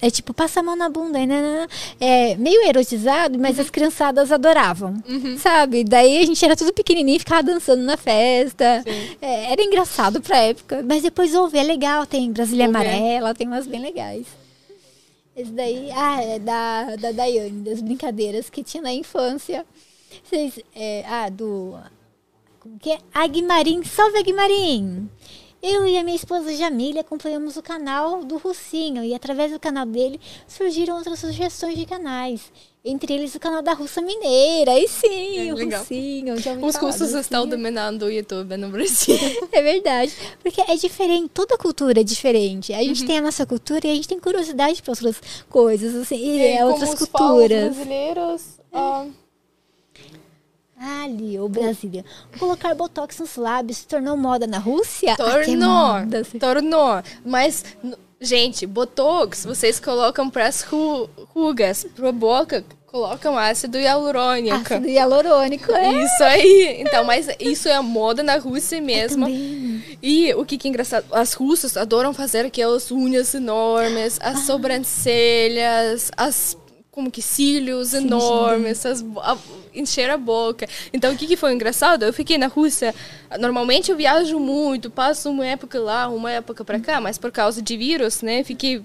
É, 0.00 0.10
tipo, 0.10 0.34
passa 0.34 0.60
a 0.60 0.62
mão 0.62 0.76
na 0.76 0.88
bunda, 0.88 1.24
né? 1.24 1.66
É 2.00 2.36
meio 2.36 2.62
erotizado, 2.66 3.38
mas 3.38 3.58
as 3.58 3.70
criançadas 3.70 4.30
adoravam, 4.30 5.02
sabe? 5.38 5.84
Daí 5.84 6.18
a 6.18 6.26
gente 6.26 6.44
era 6.44 6.56
tudo 6.56 6.72
pequenininho, 6.72 7.18
ficava 7.18 7.42
dançando 7.42 7.82
na 7.82 7.96
festa. 7.96 8.84
É, 9.20 9.52
era 9.52 9.62
engraçado 9.62 10.20
pra 10.20 10.36
época, 10.38 10.84
mas 10.86 11.02
depois 11.02 11.34
ouve, 11.34 11.58
é 11.58 11.62
legal. 11.62 12.04
Tem 12.06 12.30
Brasília 12.32 12.66
Vou 12.66 12.74
ver. 12.74 12.88
Amarela, 12.88 13.34
tem 13.34 13.46
umas 13.46 13.66
bem 13.66 13.80
legais. 13.80 14.26
Esse 15.36 15.50
daí, 15.50 15.90
ah, 15.92 16.22
é 16.22 16.38
da, 16.38 16.96
da 16.96 17.10
Daiane, 17.10 17.64
das 17.64 17.80
brincadeiras 17.80 18.48
que 18.48 18.62
tinha 18.62 18.82
na 18.82 18.92
infância. 18.92 19.66
Vocês, 20.22 20.60
é, 20.74 21.04
ah, 21.06 21.28
do. 21.28 21.76
Como 22.60 22.78
que 22.78 22.92
é? 22.92 22.98
Aguimarim, 23.12 23.82
salve 23.82 24.18
Aguimarim! 24.18 25.08
Eu 25.66 25.86
e 25.86 25.96
a 25.96 26.04
minha 26.04 26.14
esposa 26.14 26.54
Jamília 26.54 27.00
acompanhamos 27.00 27.56
o 27.56 27.62
canal 27.62 28.22
do 28.22 28.36
Russinho 28.36 29.02
e 29.02 29.14
através 29.14 29.50
do 29.50 29.58
canal 29.58 29.86
dele 29.86 30.20
surgiram 30.46 30.96
outras 30.98 31.18
sugestões 31.18 31.74
de 31.78 31.86
canais. 31.86 32.52
Entre 32.84 33.14
eles 33.14 33.34
o 33.34 33.40
canal 33.40 33.62
da 33.62 33.72
Russa 33.72 34.02
Mineira. 34.02 34.78
E 34.78 34.86
sim, 34.86 35.48
É, 35.48 35.52
o 35.54 35.56
legal. 35.56 35.80
Russinho. 35.80 36.34
Os 36.62 36.76
russos 36.76 37.14
estão 37.14 37.46
dominando 37.48 38.02
o 38.02 38.10
YouTube 38.10 38.58
no 38.58 38.68
Brasil. 38.68 39.16
É 39.52 39.62
verdade. 39.62 40.12
Porque 40.42 40.60
é 40.60 40.76
diferente, 40.76 41.30
toda 41.32 41.56
cultura 41.56 42.00
é 42.02 42.04
diferente. 42.04 42.74
A 42.74 42.78
Uhum. 42.80 42.84
gente 42.84 43.06
tem 43.06 43.16
a 43.16 43.22
nossa 43.22 43.46
cultura 43.46 43.86
e 43.86 43.90
a 43.90 43.94
gente 43.94 44.06
tem 44.08 44.20
curiosidade 44.20 44.82
para 44.82 44.92
outras 44.92 45.18
coisas, 45.48 45.94
assim, 45.94 46.16
e 46.16 46.40
é, 46.42 46.58
como 46.58 46.72
outras 46.72 46.90
os 46.90 46.98
culturas. 46.98 47.74
brasileiros. 47.74 48.42
Ah, 50.84 51.02
Ali, 51.04 51.38
o 51.38 51.48
Brasília. 51.48 52.04
Colocar 52.38 52.74
botox 52.74 53.18
nos 53.18 53.36
lábios 53.36 53.78
se 53.78 53.86
tornou 53.86 54.16
moda 54.16 54.46
na 54.46 54.58
Rússia? 54.58 55.12
Ah, 55.14 55.16
Tornou, 55.16 56.20
assim. 56.20 56.38
tornou. 56.38 57.02
Mas, 57.24 57.64
gente, 58.20 58.66
Botox, 58.66 59.44
vocês 59.44 59.78
colocam 59.80 60.28
para 60.30 60.46
as 60.46 60.62
ru 60.62 61.08
rugas, 61.34 61.86
para 61.94 62.08
a 62.08 62.12
boca, 62.12 62.64
colocam 62.86 63.36
ácido 63.36 63.78
hialurônico. 63.78 64.56
Ácido 64.56 64.88
hialurônico, 64.88 65.72
é. 65.72 66.04
Isso 66.04 66.22
aí. 66.24 66.76
Então, 66.80 67.04
mas 67.04 67.28
isso 67.40 67.68
é 67.68 67.78
moda 67.80 68.22
na 68.22 68.36
Rússia 68.36 68.80
mesmo. 68.80 69.26
Também. 69.26 69.82
E 70.02 70.32
o 70.34 70.44
que, 70.44 70.56
que 70.58 70.68
é 70.68 70.70
engraçado, 70.70 71.04
as 71.12 71.32
russas 71.34 71.76
adoram 71.76 72.12
fazer 72.14 72.44
aquelas 72.46 72.90
unhas 72.90 73.34
enormes, 73.34 74.18
as 74.22 74.36
Ah. 74.38 74.42
sobrancelhas, 74.42 76.10
as 76.16 76.56
como 76.94 77.10
que 77.10 77.20
cílios 77.20 77.92
enormes, 77.92 78.86
as, 78.86 79.02
bo- 79.02 79.18
a- 79.18 79.36
encher 79.74 80.08
a 80.10 80.16
boca. 80.16 80.64
Então 80.92 81.12
o 81.12 81.16
que, 81.16 81.26
que 81.26 81.36
foi 81.36 81.52
engraçado? 81.52 82.04
Eu 82.04 82.12
fiquei 82.12 82.38
na 82.38 82.46
Rússia. 82.46 82.94
Normalmente 83.40 83.90
eu 83.90 83.96
viajo 83.96 84.38
muito, 84.38 84.88
passo 84.88 85.28
uma 85.28 85.44
época 85.44 85.80
lá, 85.80 86.08
uma 86.08 86.30
época 86.30 86.64
para 86.64 86.78
cá, 86.78 87.00
mas 87.00 87.18
por 87.18 87.32
causa 87.32 87.60
de 87.60 87.76
vírus, 87.76 88.22
né? 88.22 88.44
Fiquei 88.44 88.80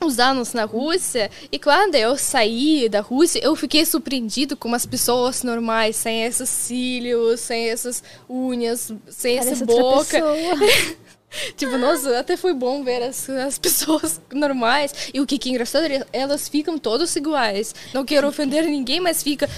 uns 0.00 0.18
anos 0.20 0.52
na 0.52 0.64
Rússia 0.64 1.30
e 1.50 1.58
quando 1.58 1.94
eu 1.96 2.16
saí 2.16 2.88
da 2.88 3.00
Rússia 3.00 3.40
eu 3.42 3.54
fiquei 3.56 3.84
surpreendido 3.84 4.56
com 4.56 4.72
as 4.74 4.84
pessoas 4.86 5.42
normais 5.44 5.94
sem 5.96 6.24
esses 6.24 6.48
cílios 6.48 7.38
sem 7.40 7.70
essas 7.70 8.02
unhas 8.28 8.92
sem 9.08 9.38
essa 9.38 9.64
Parece 9.64 9.80
outra 9.82 10.20
boca. 10.20 10.96
tipo 11.56 11.76
nossa 11.78 12.18
até 12.18 12.36
foi 12.36 12.52
bom 12.54 12.82
ver 12.84 13.02
as, 13.02 13.28
as 13.30 13.58
pessoas 13.58 14.20
normais 14.32 14.92
e 15.12 15.20
o 15.20 15.26
que, 15.26 15.38
que 15.38 15.48
é 15.48 15.52
engraçado 15.52 15.84
elas 16.12 16.48
ficam 16.48 16.78
todas 16.78 17.14
iguais 17.16 17.74
não 17.94 18.04
quero 18.04 18.28
ofender 18.28 18.64
ninguém 18.64 19.00
mas 19.00 19.22
fica 19.22 19.48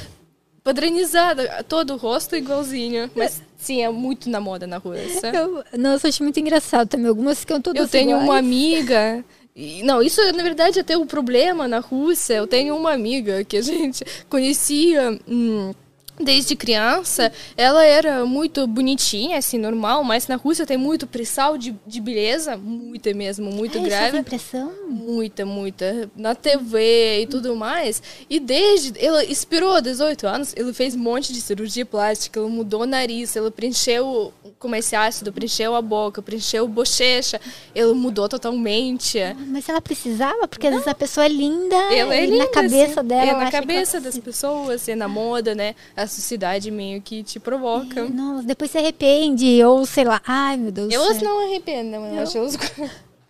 padronizada 0.62 1.64
todo 1.68 1.94
o 1.94 1.96
rosto 1.96 2.34
igualzinho 2.36 3.10
mas 3.14 3.42
sim 3.59 3.82
é 3.82 3.88
muito 3.90 4.30
na 4.30 4.40
moda 4.40 4.66
na 4.66 4.78
Rússia 4.78 5.30
Eu, 5.34 5.62
nossa, 5.78 6.09
acho 6.09 6.22
muito 6.22 6.38
engraçado 6.40 6.88
também. 6.88 7.06
Algumas 7.09 7.40
ficam 7.40 7.60
todas 7.60 7.82
eu 7.82 7.88
tenho 7.88 8.10
iguais. 8.10 8.24
uma 8.24 8.38
amiga. 8.38 9.24
e- 9.55 9.82
Não, 9.82 10.02
isso 10.02 10.20
na 10.32 10.42
verdade 10.42 10.80
até 10.80 10.96
o 10.96 11.06
problema 11.06 11.66
na 11.68 11.78
Rússia. 11.80 12.34
Eu 12.34 12.46
tenho 12.46 12.76
uma 12.76 12.92
amiga 12.92 13.44
que 13.44 13.56
a 13.56 13.62
gente 13.62 14.05
conhecia 14.28 15.18
hum, 15.28 15.72
desde 16.20 16.54
criança. 16.54 17.32
Ela 17.56 17.84
era 17.84 18.24
muito 18.24 18.66
bonitinha, 18.66 19.38
assim, 19.38 19.58
normal, 19.58 20.04
mas 20.04 20.28
na 20.28 20.36
Rússia 20.36 20.64
tem 20.66 20.76
muito 20.76 21.06
pressão 21.06 21.58
de, 21.58 21.74
de 21.86 22.00
beleza, 22.00 22.56
muita 22.56 23.12
mesmo, 23.12 23.50
muito 23.50 23.78
Ah, 23.78 23.80
isso 23.80 23.88
grave. 23.90 24.18
impressão? 24.18 24.72
Muita, 24.88 25.44
muita. 25.44 26.10
Na 26.16 26.34
TV 26.34 27.22
e 27.22 27.26
tudo 27.26 27.54
mais. 27.56 28.02
E 28.30 28.38
desde. 28.38 28.92
Ela 29.04 29.24
esperou 29.24 29.80
18 29.80 30.26
anos, 30.26 30.54
ele 30.56 30.72
fez 30.72 30.94
um 30.94 30.98
monte 31.00 31.32
de 31.32 31.40
cirurgia 31.40 31.84
plástica, 31.84 32.38
ele 32.40 32.48
mudou 32.48 32.82
o 32.82 32.86
nariz, 32.86 33.34
ele 33.36 33.50
preencheu 33.50 34.32
com 34.68 34.74
esse 34.74 34.96
ácido, 34.96 35.30
preencheu 35.32 35.74
a 35.74 35.82
boca, 35.82 36.22
preencheu 36.22 36.64
a 36.64 36.68
bochecha, 36.68 37.38
ele 37.74 37.92
mudou 37.92 38.28
totalmente. 38.28 39.18
Mas 39.48 39.68
ela 39.68 39.80
precisava, 39.80 40.48
porque 40.48 40.66
às 40.66 40.72
vezes 40.72 40.88
a 40.88 40.94
pessoa 40.94 41.26
é 41.26 41.28
linda 41.28 41.76
Ela 41.92 42.14
é 42.16 42.24
e 42.24 42.26
linda, 42.30 42.44
na 42.44 42.48
cabeça 42.50 43.00
assim. 43.00 43.08
dela. 43.08 43.30
É 43.30 43.44
na 43.44 43.50
cabeça 43.50 44.00
das 44.00 44.18
pessoas, 44.18 44.88
é 44.88 44.94
na 44.94 45.06
moda, 45.06 45.54
né? 45.54 45.74
A 45.94 46.06
sociedade 46.06 46.70
meio 46.70 47.02
que 47.02 47.22
te 47.22 47.38
provoca. 47.38 48.04
Nossa, 48.08 48.46
depois 48.46 48.70
se 48.70 48.78
arrepende, 48.78 49.62
ou 49.62 49.84
sei 49.84 50.04
lá. 50.04 50.20
Ai, 50.26 50.56
meu 50.56 50.72
Deus 50.72 50.88
do 50.88 50.94
Elas 50.94 51.18
céu. 51.18 51.28
não 51.28 51.46
arrependem, 51.46 51.94
eu 52.16 52.22
acho. 52.22 52.38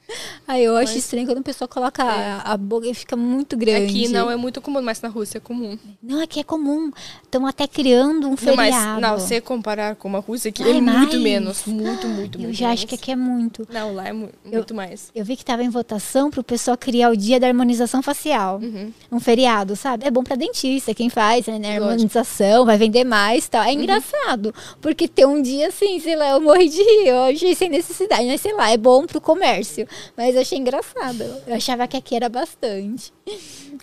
Ai, 0.46 0.62
eu 0.62 0.76
acho 0.76 0.92
Mas- 0.92 1.04
estranho 1.04 1.26
quando 1.26 1.38
a 1.38 1.42
pessoa 1.42 1.66
coloca 1.66 2.02
a, 2.02 2.52
a 2.52 2.56
boca 2.56 2.86
e 2.86 2.92
fica 2.94 3.16
muito 3.16 3.56
grande. 3.56 3.86
Aqui 3.86 4.08
não 4.08 4.30
é 4.30 4.36
muito 4.36 4.60
comum, 4.60 4.82
mas 4.82 5.00
na 5.00 5.08
Rússia 5.08 5.38
é 5.38 5.40
comum. 5.40 5.78
Não, 6.02 6.20
aqui 6.22 6.40
é 6.40 6.44
comum. 6.44 6.90
Estão 7.22 7.46
até 7.46 7.66
criando 7.66 8.26
um 8.26 8.30
Não, 8.30 8.36
feriado. 8.36 9.00
mas 9.00 9.00
não, 9.00 9.18
se 9.18 9.40
comparar 9.40 9.96
com 9.96 10.14
a 10.16 10.20
Rússia, 10.20 10.50
aqui 10.50 10.62
Ai, 10.62 10.70
é 10.70 10.80
muito 10.80 10.84
mais? 10.92 11.14
menos. 11.14 11.64
Muito, 11.66 12.06
muito, 12.06 12.38
Eu 12.38 12.42
muito 12.42 12.54
já 12.56 12.68
acho 12.68 12.80
menos. 12.80 12.84
que 12.90 12.94
aqui 12.94 13.10
é 13.12 13.16
muito. 13.16 13.66
Não, 13.72 13.94
lá 13.94 14.06
é 14.08 14.12
mu- 14.12 14.28
muito 14.44 14.74
mais. 14.74 15.10
Eu 15.14 15.24
vi 15.24 15.34
que 15.36 15.42
estava 15.42 15.62
em 15.64 15.70
votação 15.70 16.30
para 16.30 16.40
o 16.40 16.44
pessoal 16.44 16.76
criar 16.76 17.10
o 17.10 17.16
dia 17.16 17.40
da 17.40 17.46
harmonização 17.48 18.02
facial. 18.02 18.60
Uhum. 18.62 18.92
Um 19.10 19.18
feriado, 19.20 19.74
sabe? 19.74 20.06
É 20.06 20.10
bom 20.10 20.22
para 20.22 20.36
dentista, 20.36 20.92
quem 20.94 21.08
faz, 21.08 21.46
né? 21.46 21.54
Lógico. 21.56 21.84
Harmonização, 21.84 22.66
vai 22.66 22.76
vender 22.76 23.04
mais 23.04 23.48
tal. 23.48 23.62
É 23.62 23.68
Uhum. 23.68 23.72
engraçado, 23.82 24.54
porque 24.80 25.08
ter 25.08 25.26
um 25.26 25.40
dia 25.40 25.68
assim, 25.68 25.98
sei 26.00 26.16
lá, 26.16 26.30
eu 26.30 26.40
morri 26.40 26.68
de 26.68 26.82
rir, 26.82 27.08
eu 27.08 27.24
achei 27.24 27.54
sem 27.54 27.68
necessidade, 27.70 28.26
mas 28.26 28.40
sei 28.40 28.52
lá, 28.52 28.70
é 28.70 28.76
bom 28.76 29.06
pro 29.06 29.20
comércio. 29.20 29.88
Mas 30.16 30.34
eu 30.34 30.40
achei 30.42 30.58
engraçado. 30.58 31.22
Eu 31.46 31.54
achava 31.54 31.86
que 31.88 31.96
aqui 31.96 32.14
era 32.16 32.28
bastante. 32.28 33.12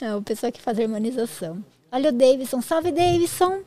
É, 0.01 0.15
o 0.15 0.21
pessoal 0.21 0.51
que 0.51 0.61
faz 0.61 0.79
harmonização. 0.79 1.63
Olha 1.91 2.09
o 2.09 2.13
Davidson. 2.13 2.61
Salve, 2.61 2.91
Davidson. 2.91 3.59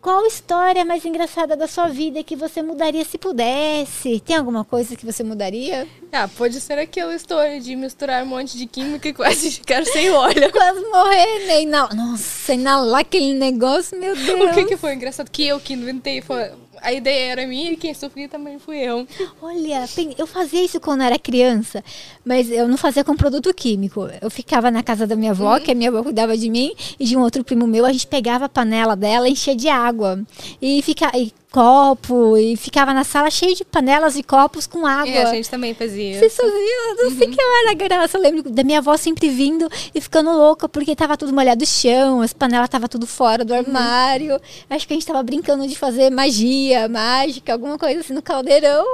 Qual 0.00 0.24
história 0.24 0.84
mais 0.84 1.04
engraçada 1.04 1.56
da 1.56 1.66
sua 1.66 1.88
vida 1.88 2.22
que 2.22 2.36
você 2.36 2.62
mudaria 2.62 3.04
se 3.04 3.18
pudesse? 3.18 4.20
Tem 4.20 4.36
alguma 4.36 4.64
coisa 4.64 4.94
que 4.94 5.04
você 5.04 5.24
mudaria? 5.24 5.84
Ah, 6.12 6.28
pode 6.28 6.60
ser 6.60 6.78
aquela 6.78 7.12
história 7.12 7.60
de 7.60 7.74
misturar 7.74 8.22
um 8.22 8.26
monte 8.26 8.56
de 8.56 8.66
química 8.66 9.08
e 9.08 9.12
quase 9.12 9.50
ficar 9.50 9.84
sem 9.84 10.08
óleo. 10.10 10.48
Quase 10.52 10.80
morrer, 10.92 11.46
né? 11.48 11.62
Ina- 11.62 11.88
Nossa, 11.92 12.54
inalar 12.54 13.00
aquele 13.00 13.34
negócio, 13.34 13.98
meu 13.98 14.14
Deus. 14.14 14.52
O 14.52 14.54
que, 14.54 14.64
que 14.66 14.76
foi 14.76 14.94
engraçado? 14.94 15.28
Que 15.28 15.48
eu 15.48 15.58
que 15.58 15.72
inventei. 15.74 16.22
Foi... 16.22 16.52
A 16.86 16.92
ideia 16.92 17.32
era 17.32 17.46
minha 17.48 17.72
e 17.72 17.76
quem 17.76 17.92
sofria 17.92 18.28
também 18.28 18.60
fui 18.60 18.76
eu. 18.76 19.04
Olha, 19.42 19.84
eu 20.16 20.24
fazia 20.24 20.64
isso 20.64 20.78
quando 20.78 21.02
era 21.02 21.18
criança, 21.18 21.82
mas 22.24 22.48
eu 22.48 22.68
não 22.68 22.76
fazia 22.76 23.02
com 23.02 23.16
produto 23.16 23.52
químico. 23.52 24.08
Eu 24.22 24.30
ficava 24.30 24.70
na 24.70 24.84
casa 24.84 25.04
da 25.04 25.16
minha 25.16 25.32
avó, 25.32 25.58
que 25.58 25.72
a 25.72 25.74
minha 25.74 25.90
avó 25.90 26.04
cuidava 26.04 26.38
de 26.38 26.48
mim, 26.48 26.72
e 27.00 27.04
de 27.04 27.16
um 27.16 27.22
outro 27.22 27.42
primo 27.42 27.66
meu, 27.66 27.84
a 27.84 27.92
gente 27.92 28.06
pegava 28.06 28.44
a 28.44 28.48
panela 28.48 28.94
dela, 28.94 29.28
enchia 29.28 29.56
de 29.56 29.68
água. 29.68 30.24
E, 30.62 30.80
fica, 30.80 31.10
e 31.18 31.32
copo, 31.50 32.36
e 32.36 32.56
ficava 32.56 32.92
na 32.92 33.04
sala 33.04 33.30
cheio 33.30 33.54
de 33.54 33.64
panelas 33.64 34.16
e 34.16 34.22
copos 34.22 34.66
com 34.66 34.86
água. 34.86 35.08
E 35.08 35.18
a 35.18 35.26
gente 35.26 35.48
também 35.48 35.74
fazia. 35.74 36.18
Vocês 36.18 36.36
faziam? 36.36 36.96
Não 36.98 37.10
sei 37.10 37.28
que 37.28 37.40
era 37.40 37.74
graça. 37.74 38.18
Eu 38.18 38.22
lembro 38.22 38.50
da 38.50 38.62
minha 38.62 38.78
avó 38.78 38.96
sempre 38.96 39.28
vindo 39.28 39.68
e 39.94 40.00
ficando 40.00 40.30
louca 40.30 40.68
porque 40.68 40.94
tava 40.94 41.16
tudo 41.16 41.32
molhado 41.32 41.62
o 41.62 41.66
chão, 41.66 42.20
as 42.20 42.32
panelas 42.32 42.68
tava 42.68 42.88
tudo 42.88 43.06
fora 43.06 43.44
do 43.44 43.54
armário. 43.54 44.40
Acho 44.68 44.86
que 44.86 44.92
a 44.92 44.96
gente 44.96 45.06
tava 45.06 45.22
brincando 45.22 45.66
de 45.66 45.76
fazer 45.76 46.10
magia, 46.10 46.88
mágica, 46.88 47.52
alguma 47.52 47.78
coisa 47.78 48.00
assim 48.00 48.12
no 48.12 48.22
caldeirão. 48.22 48.84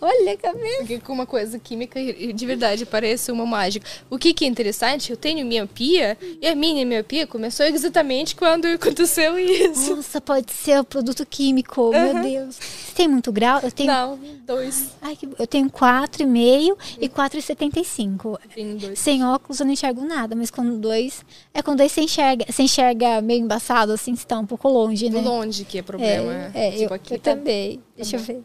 Olha 0.00 0.32
a 0.32 0.36
cabeça. 0.36 1.00
Com 1.04 1.12
uma 1.12 1.26
coisa 1.26 1.58
química 1.58 2.00
de 2.00 2.46
verdade 2.46 2.86
parece 2.86 3.30
uma 3.30 3.46
mágica. 3.46 3.86
O 4.08 4.18
que, 4.18 4.32
que 4.34 4.44
é 4.44 4.48
interessante, 4.48 5.10
eu 5.10 5.16
tenho 5.16 5.46
miopia 5.46 6.16
e 6.40 6.46
a 6.46 6.54
minha 6.54 6.84
miopia 6.84 7.26
começou 7.26 7.66
exatamente 7.66 8.34
quando 8.34 8.66
aconteceu 8.66 9.38
isso. 9.38 9.96
Nossa, 9.96 10.20
pode 10.20 10.52
ser 10.52 10.80
o 10.80 10.84
produto 10.84 11.24
químico. 11.26 11.92
Meu 12.04 12.14
Uhum. 12.16 12.22
Deus. 12.22 12.56
Você 12.56 12.94
tem 12.94 13.08
muito 13.08 13.30
grau? 13.32 13.60
Eu 13.62 13.70
tenho. 13.72 13.90
Não, 13.90 14.18
dois. 14.46 14.90
Ai, 15.00 15.16
que- 15.16 15.28
eu 15.38 15.46
tenho 15.46 15.70
4,5 15.70 16.76
e 17.00 17.08
4,75. 17.08 18.38
Tenho 18.54 18.76
dois. 18.78 18.98
Sem 18.98 19.24
óculos 19.24 19.60
eu 19.60 19.66
não 19.66 19.72
enxergo 19.72 20.04
nada, 20.04 20.34
mas 20.36 20.50
com 20.50 20.78
dois. 20.78 21.24
É 21.54 21.62
com 21.62 21.74
dois 21.76 21.92
você 21.92 22.02
enxerga, 22.02 22.44
você 22.50 22.62
enxerga 22.62 23.20
meio 23.20 23.40
embaçado, 23.40 23.92
assim, 23.92 24.14
você 24.14 24.26
tá 24.26 24.38
um 24.38 24.46
pouco 24.46 24.68
longe, 24.68 25.08
né? 25.10 25.20
Longe 25.20 25.64
que 25.64 25.78
é 25.78 25.82
problema. 25.82 26.50
É, 26.54 26.68
é, 26.68 26.70
tipo 26.72 26.82
eu, 26.84 26.94
aqui 26.94 27.14
eu 27.14 27.18
tá- 27.18 27.34
também. 27.34 27.80
Deixa 27.96 28.16
eu 28.16 28.20
ver. 28.20 28.42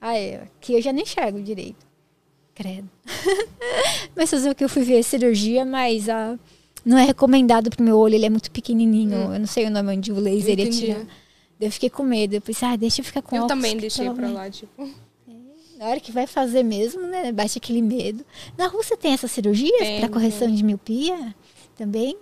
Ah, 0.00 0.16
é. 0.16 0.42
Aqui 0.58 0.74
eu 0.74 0.82
já 0.82 0.92
não 0.92 1.00
enxergo 1.00 1.40
direito. 1.40 1.86
Credo. 2.54 2.88
mas 4.16 4.30
fazer 4.30 4.50
o 4.50 4.54
que 4.54 4.64
eu 4.64 4.68
fui 4.68 4.82
ver 4.82 5.02
cirurgia, 5.02 5.64
mas 5.64 6.08
ah, 6.08 6.38
não 6.84 6.98
é 6.98 7.04
recomendado 7.04 7.70
pro 7.70 7.82
meu 7.82 7.96
olho, 7.98 8.14
ele 8.14 8.26
é 8.26 8.30
muito 8.30 8.50
pequenininho. 8.50 9.32
Eu 9.32 9.38
não 9.38 9.46
sei 9.46 9.66
o 9.66 9.70
nome 9.70 9.96
onde 9.96 10.12
o 10.12 10.18
laser 10.20 10.58
ia 10.58 10.66
Hum. 10.66 10.70
Tirar. 10.70 11.06
Eu 11.64 11.70
fiquei 11.70 11.88
com 11.90 12.02
medo. 12.02 12.34
Eu 12.34 12.40
pensei, 12.40 12.66
ah, 12.68 12.76
deixa 12.76 13.00
eu 13.00 13.04
ficar 13.04 13.22
com 13.22 13.36
Eu 13.36 13.44
óculos. 13.44 13.62
também 13.62 13.76
deixei 13.76 14.10
pra 14.10 14.28
lá, 14.28 14.50
tipo. 14.50 14.88
Na 15.78 15.88
hora 15.88 16.00
que 16.00 16.12
vai 16.12 16.26
fazer 16.26 16.62
mesmo, 16.62 17.02
né? 17.02 17.32
Bate 17.32 17.58
aquele 17.58 17.82
medo. 17.82 18.24
Na 18.56 18.66
Rússia 18.66 18.96
tem 18.96 19.12
essas 19.12 19.30
cirurgias 19.30 19.98
para 19.98 20.08
correção 20.08 20.52
de 20.52 20.62
miopia 20.62 21.34
também? 21.76 22.16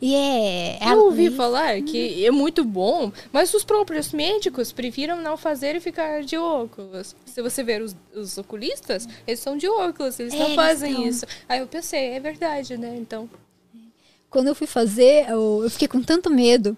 E 0.00 0.14
é. 0.14 0.78
é 0.80 0.92
Eu 0.92 1.04
ouvi 1.06 1.30
falar 1.30 1.80
que 1.82 2.24
é 2.24 2.30
muito 2.30 2.62
bom, 2.64 3.10
mas 3.32 3.52
os 3.54 3.64
próprios 3.64 4.12
médicos 4.12 4.70
prefiram 4.70 5.20
não 5.20 5.36
fazer 5.36 5.74
e 5.76 5.80
ficar 5.80 6.22
de 6.22 6.36
óculos. 6.36 7.16
Se 7.26 7.42
você 7.42 7.62
ver 7.62 7.82
os, 7.82 7.96
os 8.14 8.38
oculistas, 8.38 9.08
eles 9.26 9.40
são 9.40 9.56
de 9.56 9.66
óculos, 9.68 10.20
eles 10.20 10.32
É, 10.32 10.38
não 10.38 10.44
eles 10.46 10.54
fazem 10.56 10.94
são. 10.94 11.06
isso. 11.06 11.26
Aí 11.48 11.58
eu 11.60 11.66
pensei, 11.66 12.10
é 12.10 12.20
verdade, 12.20 12.76
né? 12.76 12.96
Então. 12.98 13.28
Quando 14.28 14.46
eu 14.46 14.54
fui 14.54 14.66
fazer, 14.66 15.28
eu, 15.28 15.60
eu 15.64 15.70
fiquei 15.70 15.88
com 15.88 16.00
tanto 16.02 16.30
medo 16.30 16.76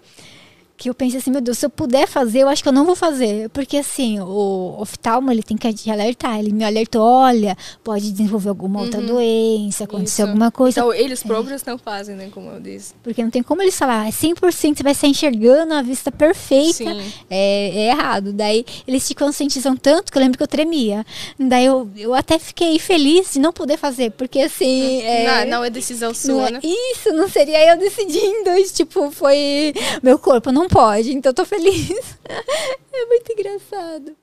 que 0.77 0.89
eu 0.91 0.95
pensei 0.95 1.19
assim, 1.21 1.31
meu 1.31 1.41
Deus, 1.41 1.59
se 1.59 1.67
eu 1.67 1.71
puder 1.71 2.09
fazer, 2.09 2.41
eu 2.41 2.49
acho 2.49 2.63
que 2.63 2.69
eu 2.69 2.73
não 2.73 2.85
vou 2.85 2.97
fazer. 2.97 3.49
Porque 3.51 3.77
assim, 3.77 4.19
o 4.21 4.77
oftalmo, 4.81 5.31
ele 5.31 5.43
tem 5.43 5.57
que 5.57 5.73
te 5.73 5.91
alertar. 5.91 6.39
Ele 6.39 6.53
me 6.53 6.65
alertou, 6.65 7.03
olha, 7.03 7.57
pode 7.85 8.11
desenvolver 8.11 8.49
alguma 8.49 8.81
outra 8.81 9.01
Uhum. 9.01 9.07
doença, 9.07 9.85
acontecer 9.85 10.23
Isso. 10.23 10.31
alguma 10.31 10.51
coisa. 10.51 10.81
Então, 10.81 10.93
eles 10.93 11.23
próprios 11.23 11.63
não 11.65 11.79
fazem, 11.79 12.17
né? 12.17 12.29
Como 12.33 12.51
eu 12.51 12.61
disse. 12.61 12.95
Porque 13.03 13.23
não 13.23 13.31
tem 13.31 13.43
como 13.43 13.63
eles 13.63 13.77
falar, 13.79 14.09
é 14.09 14.11
100%, 14.11 14.77
você 14.79 14.83
vai 14.83 14.93
estar 14.93 15.07
enxergando 15.07 15.73
a 15.75 15.83
vista 15.83 16.11
perfeita. 16.11 16.85
É, 17.31 17.71
é 17.75 17.87
errado. 17.91 18.33
Daí 18.33 18.65
eles 18.87 19.07
te 19.07 19.15
conscientizam 19.15 19.77
tanto 19.77 20.11
que 20.11 20.19
eu 20.19 20.23
lembro 20.23 20.37
que 20.37 20.43
eu 20.43 20.49
tremia. 20.49 21.05
Daí 21.39 21.65
eu, 21.67 21.89
eu 21.97 22.13
até 22.15 22.39
fiquei 22.39 22.79
feliz 22.79 23.33
de 23.35 23.39
não 23.39 23.53
poder 23.53 23.77
fazer, 23.77 24.11
porque 24.13 24.41
assim. 24.41 25.01
É, 25.03 25.45
Não, 25.45 25.59
não 25.59 25.65
é 25.65 25.71
decisão 25.71 26.09
não 26.09 26.15
sua, 26.15 26.49
é- 26.49 26.51
né? 26.53 26.61
Isso, 26.63 27.13
não 27.13 27.29
seria 27.29 27.73
eu 27.73 27.79
decidindo. 27.79 28.51
Tipo, 28.73 29.11
foi. 29.11 29.73
Meu 30.03 30.19
corpo 30.19 30.51
não 30.51 30.62
pode, 30.69 31.13
então 31.13 31.33
tô 31.33 31.45
feliz. 31.45 32.19
é 32.93 33.07
muito 33.07 33.33
engraçado. 33.33 34.17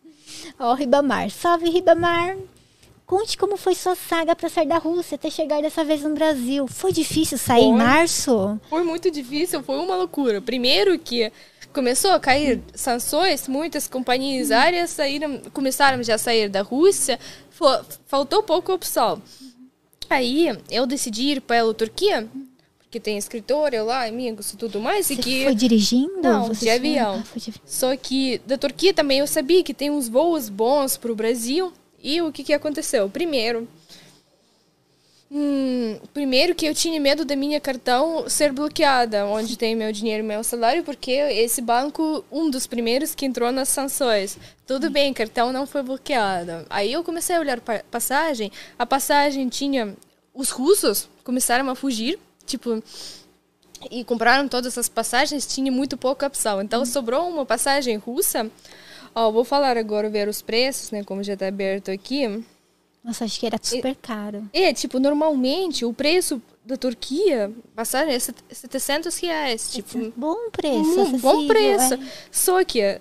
Ó, 0.59 0.73
Ribamar. 0.73 1.29
Salve, 1.29 1.69
Ribamar. 1.69 2.37
Conte 3.05 3.37
como 3.37 3.57
foi 3.57 3.73
sua 3.73 3.95
saga 3.95 4.35
pra 4.35 4.49
sair 4.49 4.67
da 4.67 4.77
Rússia 4.77 5.15
até 5.15 5.31
chegar 5.31 5.61
dessa 5.63 5.83
vez 5.83 6.03
no 6.03 6.13
Brasil. 6.13 6.67
Foi 6.67 6.91
difícil 6.91 7.39
sair 7.39 7.63
em 7.63 7.75
Foi. 7.75 7.77
março? 7.83 8.59
Foi 8.69 8.83
muito 8.83 9.09
difícil, 9.09 9.63
foi 9.63 9.77
uma 9.79 9.95
loucura. 9.95 10.39
Primeiro 10.39 10.97
que 10.99 11.31
começou 11.73 12.11
a 12.11 12.19
cair 12.19 12.61
sanções, 12.75 13.47
muitas 13.47 13.87
companhias 13.87 14.51
aéreas 14.51 14.91
saíram, 14.91 15.41
começaram 15.51 16.03
já 16.03 16.15
a 16.15 16.17
sair 16.19 16.49
da 16.49 16.61
Rússia, 16.61 17.19
faltou 18.05 18.43
pouca 18.43 18.73
opção. 18.73 19.19
Aí 20.07 20.55
eu 20.69 20.85
decidi 20.85 21.31
ir 21.31 21.41
pela 21.41 21.73
Turquia, 21.73 22.27
porque 22.89 22.99
tem 22.99 23.19
escritório 23.19 23.85
lá, 23.85 24.07
amigos 24.07 24.51
e 24.51 24.57
tudo 24.57 24.79
mais, 24.79 25.07
e 25.11 25.15
Você 25.15 25.21
que 25.21 25.43
foi 25.43 25.53
dirigindo? 25.53 26.23
Não, 26.23 26.47
Você 26.47 26.53
de 26.53 26.59
foi- 26.65 26.69
avião. 26.71 27.23
Ah, 27.23 27.37
de- 27.39 27.53
Só 27.63 27.95
que 27.95 28.41
da 28.47 28.57
Turquia 28.57 28.91
também 28.95 29.19
eu 29.19 29.27
sabia 29.27 29.63
que 29.63 29.75
tem 29.75 29.91
uns 29.91 30.09
voos 30.09 30.49
bons 30.49 30.97
para 30.97 31.11
o 31.11 31.15
Brasil. 31.15 31.71
E 32.01 32.19
o 32.19 32.31
que, 32.31 32.43
que 32.43 32.51
aconteceu? 32.51 33.07
Primeiro, 33.07 33.67
hum, 35.31 35.99
primeiro 36.13 36.55
que 36.55 36.65
eu 36.65 36.73
tinha 36.73 36.99
medo 36.99 37.23
da 37.23 37.35
minha 37.35 37.59
cartão 37.59 38.27
ser 38.27 38.51
bloqueada, 38.51 39.23
onde 39.27 39.55
tem 39.55 39.75
meu 39.75 39.91
dinheiro 39.91 40.23
e 40.23 40.27
meu 40.27 40.43
salário, 40.43 40.83
porque 40.83 41.11
esse 41.11 41.61
banco, 41.61 42.25
um 42.31 42.49
dos 42.49 42.65
primeiros 42.65 43.13
que 43.13 43.25
entrou 43.25 43.51
nas 43.51 43.69
sanções. 43.69 44.35
Tudo 44.65 44.89
bem, 44.89 45.13
cartão 45.13 45.53
não 45.53 45.67
foi 45.67 45.83
bloqueado. 45.83 46.65
Aí 46.71 46.91
eu 46.91 47.03
comecei 47.03 47.35
a 47.35 47.39
olhar 47.39 47.61
pa- 47.61 47.83
passagem. 47.91 48.51
A 48.79 48.85
passagem 48.85 49.47
tinha 49.47 49.95
os 50.33 50.49
russos 50.49 51.07
começaram 51.23 51.69
a 51.69 51.75
fugir, 51.75 52.17
tipo 52.49 52.83
e 53.89 54.03
compraram 54.03 54.47
todas 54.47 54.77
as 54.77 54.89
passagens, 54.89 55.45
tinha 55.47 55.71
muito 55.71 55.95
pouca 55.97 56.27
opção. 56.27 56.61
Então 56.61 56.85
sobrou 56.85 57.29
uma 57.29 57.45
passagem 57.45 57.95
russa. 57.95 58.49
Ó, 59.15 59.31
vou 59.31 59.43
falar 59.45 59.77
agora 59.77 60.09
ver 60.09 60.27
os 60.27 60.41
preços, 60.41 60.91
né, 60.91 61.03
como 61.03 61.23
já 61.23 61.33
está 61.33 61.47
aberto 61.47 61.89
aqui. 61.89 62.43
Nossa, 63.03 63.23
acho 63.23 63.39
que 63.39 63.45
era 63.45 63.57
super 63.63 63.95
caro. 63.95 64.43
É, 64.51 64.73
tipo, 64.73 64.99
normalmente 64.99 65.85
o 65.85 65.93
preço 65.93 66.41
da 66.65 66.75
Turquia, 66.75 67.49
passagem 67.73 68.13
é 68.13 68.19
set- 68.19 68.43
700 68.51 69.17
reais, 69.17 69.71
tipo, 69.71 70.11
Bom 70.15 70.49
preço. 70.51 71.01
um 71.01 71.17
bom 71.17 71.47
preço. 71.47 71.93
é. 71.93 71.99
Só 72.29 72.63
que 72.65 72.99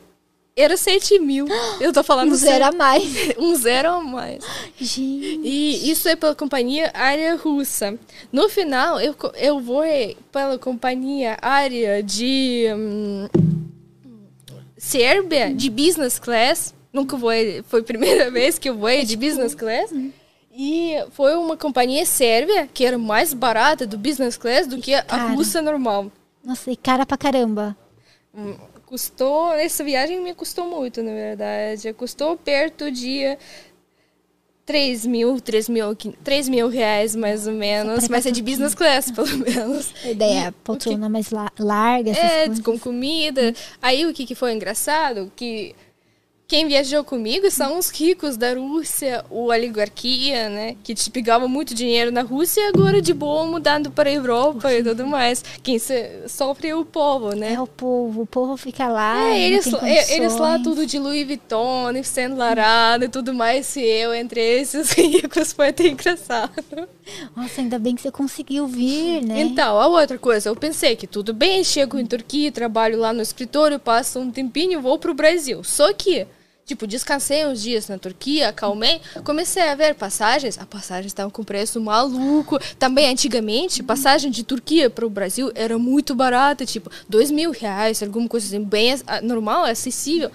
era 0.60 0.76
7 0.76 1.18
mil. 1.18 1.47
Eu 1.80 1.93
tô 1.93 2.02
falando 2.02 2.32
Um 2.32 2.35
zero 2.35 2.66
a 2.66 2.72
mais. 2.72 3.05
Um 3.39 3.55
zero 3.55 3.89
a 3.90 4.01
mais. 4.01 4.44
Gente. 4.78 5.40
E 5.43 5.90
isso 5.90 6.09
é 6.09 6.16
pela 6.16 6.35
companhia 6.35 6.90
aérea 6.94 7.36
russa. 7.36 7.98
No 8.32 8.48
final, 8.48 9.01
eu, 9.01 9.14
eu 9.36 9.60
vou 9.60 9.82
é 9.82 10.14
pela 10.32 10.59
companhia 10.59 11.36
aérea 11.40 12.02
de 12.02 12.66
hum, 12.74 13.28
Sérvia, 14.76 15.52
de 15.52 15.68
business 15.68 16.18
class. 16.18 16.72
Nunca 16.93 17.16
voei, 17.16 17.62
foi 17.68 17.80
a 17.80 17.85
primeira 17.85 18.30
vez 18.32 18.59
que 18.59 18.68
eu 18.68 18.76
voei 18.76 19.05
de 19.05 19.16
business 19.16 19.55
class. 19.55 19.93
E 20.52 20.94
foi 21.12 21.35
uma 21.36 21.56
companhia 21.56 22.05
sérvia 22.05 22.68
que 22.72 22.85
era 22.85 22.98
mais 22.98 23.32
barata 23.32 23.86
do 23.86 23.98
business 23.98 24.36
class 24.36 24.66
do 24.66 24.78
que 24.78 24.94
a 24.94 25.02
Cara. 25.02 25.32
russa 25.35 25.62
normal. 25.62 26.10
Nossa, 26.44 26.70
e 26.70 26.76
cara 26.76 27.05
pra 27.05 27.16
caramba. 27.16 27.76
Custou, 28.86 29.52
essa 29.52 29.85
viagem 29.85 30.20
me 30.20 30.35
custou 30.35 30.65
muito, 30.69 31.02
na 31.02 31.12
verdade. 31.12 31.93
Custou 31.93 32.36
perto 32.36 32.90
de 32.90 33.36
3 34.65 35.06
mil, 35.06 35.40
3 35.40 35.69
mil, 35.69 35.94
3 36.23 36.48
mil 36.48 36.69
reais 36.69 37.15
mais 37.16 37.47
ou 37.47 37.52
menos. 37.55 38.09
Mas 38.09 38.27
é 38.27 38.31
de 38.31 38.43
business 38.43 38.74
class, 38.74 39.10
pelo 39.12 39.36
menos. 39.39 39.93
A 40.05 40.10
ideia, 40.10 40.52
que- 40.52 40.59
poltrona 40.65 41.09
mais 41.09 41.31
la- 41.31 41.52
larga, 41.59 42.10
essas 42.10 42.24
É, 42.24 42.47
coisas. 42.47 42.65
com 42.65 42.78
comida. 42.78 43.55
Aí 43.81 44.06
o 44.06 44.12
que, 44.12 44.27
que 44.27 44.35
foi 44.35 44.52
engraçado? 44.55 45.32
Que 45.35 45.74
quem 46.48 46.66
viajou 46.66 47.04
comigo 47.04 47.50
são 47.50 47.76
os 47.76 47.90
ricos 47.90 48.38
da 48.38 48.54
Rússia, 48.54 49.22
o 49.28 49.48
oligarquia, 49.48 50.48
né? 50.48 50.76
Que 50.82 50.94
te 50.94 51.10
pegava 51.10 51.46
muito 51.46 51.74
dinheiro 51.74 52.10
na 52.10 52.22
Rússia 52.22 52.62
e 52.62 52.64
agora 52.64 53.02
de 53.02 53.12
boa 53.12 53.44
mudando 53.44 53.90
para 53.90 54.08
a 54.08 54.12
Europa 54.14 54.72
e 54.72 54.82
tudo 54.82 55.06
mais. 55.06 55.44
Quem 55.62 55.76
sofre 56.26 56.68
é 56.68 56.74
o 56.74 56.86
povo, 56.86 57.36
né? 57.36 57.52
É 57.52 57.60
o 57.60 57.66
povo, 57.66 58.22
o 58.22 58.26
povo 58.26 58.56
fica 58.56 58.88
lá. 58.88 59.28
É, 59.28 59.42
eles, 59.42 59.70
é, 59.74 60.16
eles 60.16 60.36
lá 60.36 60.58
tudo 60.58 60.86
de 60.86 60.98
Louis 60.98 61.26
Vuitton, 61.26 61.90
e 61.90 62.02
sendo 62.02 62.36
larado 62.36 63.04
e 63.04 63.08
tudo 63.10 63.34
mais, 63.34 63.76
e 63.76 63.82
eu 63.82 64.14
entre 64.14 64.40
esses 64.40 64.92
ricos 64.96 65.52
foi 65.52 65.68
até 65.68 65.86
engraçado. 65.86 66.88
Nossa, 67.36 67.60
ainda 67.60 67.78
bem 67.78 67.94
que 67.94 68.00
você 68.00 68.10
conseguiu 68.10 68.66
vir, 68.66 69.22
né? 69.22 69.42
Então, 69.42 69.78
a 69.78 69.86
outra 69.86 70.16
coisa, 70.16 70.48
eu 70.48 70.56
pensei 70.56 70.96
que 70.96 71.06
tudo 71.06 71.34
bem, 71.34 71.62
chego 71.62 71.98
em 71.98 72.06
Turquia, 72.06 72.50
trabalho 72.50 72.98
lá 72.98 73.12
no 73.12 73.20
escritório, 73.20 73.78
passo 73.78 74.18
um 74.18 74.30
tempinho 74.30 74.72
e 74.72 74.82
vou 74.82 74.98
pro 74.98 75.12
Brasil. 75.12 75.62
Só 75.62 75.92
que, 75.92 76.26
tipo, 76.69 76.86
descansei 76.86 77.47
uns 77.47 77.62
dias 77.62 77.89
na 77.89 77.97
Turquia, 77.97 78.51
acalmei, 78.51 79.01
comecei 79.24 79.62
a 79.62 79.74
ver 79.74 79.95
passagens, 79.95 80.59
a 80.59 80.66
passagem 80.66 81.07
estava 81.07 81.31
com 81.31 81.43
preço 81.43 81.81
maluco. 81.81 82.59
Também, 82.78 83.11
antigamente, 83.11 83.82
passagem 83.82 84.31
de 84.31 84.45
Turquia 84.45 84.90
para 84.90 85.07
o 85.07 85.11
Brasil 85.11 85.51
era 85.55 85.78
muito 85.78 86.15
barata, 86.15 86.66
tipo, 86.66 86.90
dois 87.09 87.31
mil 87.31 87.53
reais, 87.53 88.03
alguma 88.03 88.28
coisa 88.28 88.47
assim, 88.47 88.62
bem 88.62 88.95
normal, 89.23 89.65
acessível. 89.65 90.31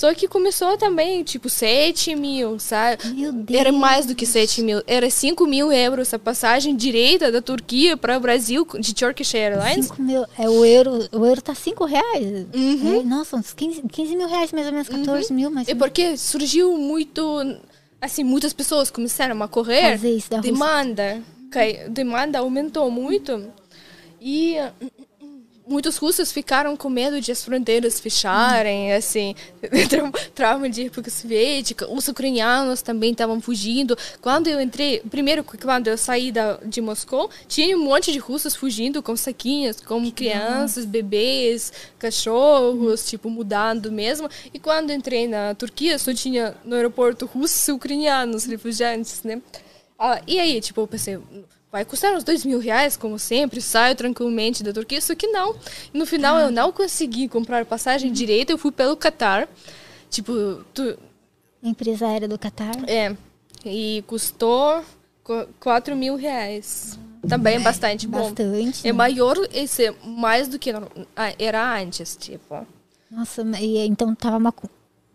Só 0.00 0.14
que 0.14 0.26
começou 0.26 0.78
também, 0.78 1.22
tipo, 1.22 1.50
7 1.50 2.16
mil, 2.16 2.58
sabe? 2.58 3.06
Meu 3.08 3.30
Deus. 3.34 3.60
Era 3.60 3.70
mais 3.70 4.06
do 4.06 4.14
que 4.14 4.24
7 4.24 4.62
mil. 4.62 4.82
Era 4.86 5.10
5 5.10 5.46
mil 5.46 5.70
euros 5.70 6.14
a 6.14 6.18
passagem 6.18 6.74
direita 6.74 7.30
da 7.30 7.42
Turquia 7.42 7.98
para 7.98 8.16
o 8.16 8.20
Brasil 8.20 8.66
de 8.78 8.94
Turkish 8.94 9.34
Airlines. 9.34 9.88
5 9.88 10.02
mil. 10.02 10.24
É, 10.38 10.48
o 10.48 10.64
euro, 10.64 11.06
o 11.12 11.26
euro 11.26 11.42
tá 11.42 11.54
5 11.54 11.84
reais. 11.84 12.46
Uhum. 12.54 13.00
É, 13.00 13.04
nossa, 13.04 13.36
uns 13.36 13.52
15, 13.52 13.82
15 13.92 14.16
mil 14.16 14.26
reais, 14.26 14.50
mais 14.52 14.66
ou 14.68 14.72
menos, 14.72 14.88
14 14.88 15.34
mil, 15.34 15.50
mas 15.50 15.68
É 15.68 15.74
porque 15.74 16.16
surgiu 16.16 16.78
muito... 16.78 17.22
Assim, 18.00 18.24
muitas 18.24 18.54
pessoas 18.54 18.90
começaram 18.90 19.42
a 19.42 19.48
correr. 19.48 19.90
fazer 19.98 20.16
isso 20.16 20.30
da 20.30 20.38
Rússia. 20.38 20.50
demanda. 20.50 21.22
demanda 21.90 22.38
aumentou 22.38 22.90
muito. 22.90 23.52
E 24.18 24.56
muitos 25.70 25.96
russos 25.96 26.32
ficaram 26.32 26.76
com 26.76 26.90
medo 26.90 27.20
de 27.20 27.30
as 27.30 27.44
fronteiras 27.44 28.00
fecharem, 28.00 28.92
assim, 28.92 29.34
tra- 29.88 30.10
trauma 30.34 30.68
de 30.68 30.86
época 30.86 31.08
soviética. 31.10 31.90
Os 31.90 32.08
ucranianos 32.08 32.82
também 32.82 33.12
estavam 33.12 33.40
fugindo. 33.40 33.96
Quando 34.20 34.48
eu 34.48 34.60
entrei, 34.60 35.00
primeiro 35.08 35.44
quando 35.44 35.86
eu 35.86 35.96
saí 35.96 36.32
da, 36.32 36.58
de 36.64 36.80
Moscou, 36.80 37.30
tinha 37.46 37.76
um 37.78 37.84
monte 37.84 38.10
de 38.12 38.18
russos 38.18 38.56
fugindo 38.56 39.00
com 39.02 39.16
saquinhas, 39.16 39.80
com 39.80 40.10
crianças, 40.10 40.84
bebês, 40.84 41.72
cachorros, 41.98 43.08
tipo, 43.08 43.30
mudando 43.30 43.92
mesmo. 43.92 44.28
E 44.52 44.58
quando 44.58 44.90
entrei 44.92 45.28
na 45.28 45.54
Turquia, 45.54 45.98
só 45.98 46.12
tinha 46.12 46.54
no 46.64 46.74
aeroporto 46.74 47.26
russos 47.26 47.66
e 47.68 47.72
ucranianos, 47.72 48.44
refugiantes, 48.44 49.22
né? 49.22 49.40
Ah, 49.98 50.20
e 50.26 50.40
aí, 50.40 50.60
tipo, 50.60 50.80
eu 50.80 50.86
pensei, 50.86 51.18
vai 51.70 51.84
custar 51.84 52.12
uns 52.14 52.24
dois 52.24 52.44
mil 52.44 52.58
reais, 52.58 52.96
como 52.96 53.18
sempre, 53.18 53.60
saio 53.60 53.94
tranquilamente 53.94 54.62
da 54.62 54.72
Turquia, 54.72 55.00
só 55.00 55.14
que 55.14 55.26
não. 55.28 55.54
No 55.92 56.04
final, 56.06 56.38
eu 56.38 56.50
não 56.50 56.72
consegui 56.72 57.28
comprar 57.28 57.64
passagem 57.64 58.12
direita, 58.12 58.52
eu 58.52 58.58
fui 58.58 58.72
pelo 58.72 58.96
Qatar. 58.96 59.48
Tipo, 60.08 60.64
tu, 60.74 60.98
empresa 61.62 62.06
aérea 62.08 62.26
do 62.26 62.38
Catar. 62.38 62.74
é, 62.88 63.14
e 63.64 64.02
custou 64.06 64.82
qu- 65.22 65.46
quatro 65.60 65.94
mil 65.94 66.16
reais. 66.16 66.98
Também 67.28 67.56
é 67.56 67.60
bastante 67.60 68.06
bom. 68.08 68.30
Bastante. 68.30 68.88
É 68.88 68.92
maior, 68.92 69.36
esse 69.52 69.94
mais 70.04 70.48
do 70.48 70.58
que 70.58 70.70
ah, 71.14 71.34
era 71.38 71.78
antes, 71.78 72.16
tipo. 72.16 72.66
Nossa, 73.10 73.42
e 73.60 73.76
então 73.86 74.14
tava 74.14 74.38
uma. 74.38 74.54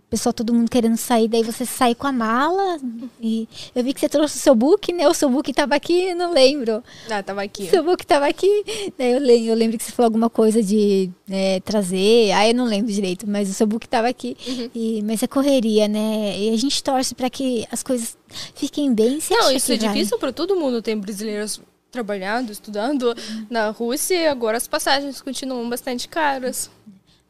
Pessoal, 0.09 0.31
todo 0.31 0.53
mundo 0.53 0.69
querendo 0.69 0.97
sair, 0.97 1.27
daí 1.27 1.41
você 1.41 1.65
sai 1.65 1.95
com 1.95 2.05
a 2.05 2.11
mala. 2.11 2.77
E 3.19 3.47
eu 3.73 3.83
vi 3.83 3.93
que 3.93 3.99
você 3.99 4.07
trouxe 4.07 4.37
o 4.37 4.39
seu 4.39 4.53
book, 4.53 4.93
né? 4.93 5.07
O 5.07 5.13
seu 5.13 5.29
book 5.29 5.51
tava 5.51 5.75
aqui, 5.75 6.13
não 6.13 6.31
lembro. 6.31 6.83
Ah, 7.09 7.23
tava 7.23 7.41
aqui. 7.41 7.63
O 7.63 7.69
seu 7.69 7.83
book 7.83 8.05
tava 8.05 8.27
aqui. 8.27 8.93
Daí 8.97 9.13
eu 9.13 9.19
lembro, 9.19 9.45
eu 9.45 9.55
lembro 9.55 9.77
que 9.77 9.83
você 9.83 9.91
falou 9.91 10.07
alguma 10.07 10.29
coisa 10.29 10.61
de 10.61 11.09
é, 11.29 11.59
trazer. 11.61 12.31
Aí 12.33 12.51
eu 12.51 12.55
não 12.55 12.65
lembro 12.65 12.91
direito, 12.91 13.27
mas 13.27 13.49
o 13.49 13.53
seu 13.53 13.65
book 13.65 13.87
tava 13.89 14.07
aqui. 14.07 14.37
Uhum. 14.47 14.69
E, 14.75 15.01
mas 15.01 15.23
é 15.23 15.27
correria, 15.27 15.87
né? 15.87 16.37
E 16.37 16.53
a 16.53 16.57
gente 16.57 16.83
torce 16.83 17.15
para 17.15 17.29
que 17.29 17.67
as 17.71 17.81
coisas 17.81 18.15
fiquem 18.53 18.93
bem. 18.93 19.19
Você 19.19 19.33
Não, 19.33 19.51
isso 19.51 19.71
é 19.71 19.77
difícil 19.77 20.19
para 20.19 20.31
todo 20.31 20.55
mundo. 20.55 20.81
Tem 20.81 20.97
brasileiros 20.97 21.59
trabalhando, 21.95 22.51
estudando 22.51 23.15
na 23.49 23.69
Rússia 23.69 24.15
e 24.15 24.27
agora 24.27 24.57
as 24.57 24.67
passagens 24.67 25.21
continuam 25.21 25.67
bastante 25.69 26.07
caras. 26.09 26.69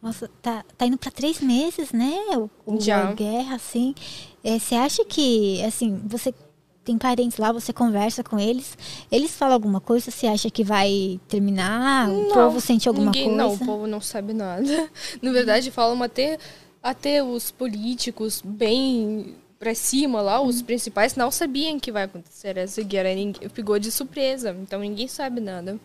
Nossa, 0.01 0.29
tá, 0.41 0.63
tá 0.77 0.85
indo 0.85 0.97
para 0.97 1.11
três 1.11 1.39
meses, 1.39 1.91
né? 1.91 2.15
O, 2.65 2.79
Já. 2.79 3.09
a 3.09 3.13
guerra, 3.13 3.55
assim. 3.55 3.95
É, 4.43 4.59
você 4.59 4.75
acha 4.75 5.03
que, 5.03 5.63
assim, 5.63 5.99
você 6.05 6.33
tem 6.83 6.97
parentes 6.97 7.39
lá, 7.39 7.51
você 7.51 7.73
conversa 7.73 8.23
com 8.23 8.39
eles, 8.39 8.77
eles 9.11 9.31
falam 9.31 9.55
alguma 9.55 9.81
coisa? 9.81 10.11
Você 10.11 10.27
acha 10.27 10.51
que 10.51 10.63
vai 10.63 11.19
terminar? 11.27 12.09
O 12.09 12.25
povo 12.31 12.61
sente 12.61 12.87
alguma 12.87 13.07
ninguém, 13.07 13.25
coisa? 13.25 13.37
Não, 13.37 13.53
o 13.53 13.57
povo 13.57 13.87
não 13.87 13.99
sabe 13.99 14.33
nada. 14.33 14.63
Na 15.21 15.31
verdade, 15.31 15.71
falam 15.71 16.01
até, 16.03 16.37
até 16.83 17.23
os 17.23 17.49
políticos 17.49 18.41
bem 18.45 19.35
pra 19.57 19.73
cima 19.73 20.21
lá, 20.21 20.39
os 20.39 20.61
principais, 20.61 21.15
não 21.15 21.31
sabiam 21.31 21.79
que 21.79 21.91
vai 21.91 22.03
acontecer 22.03 22.55
essa 22.57 22.83
guerra. 22.83 23.15
Ninguém, 23.15 23.49
pegou 23.49 23.79
de 23.79 23.91
surpresa, 23.91 24.55
então 24.61 24.79
ninguém 24.79 25.07
sabe 25.07 25.41
nada. 25.41 25.79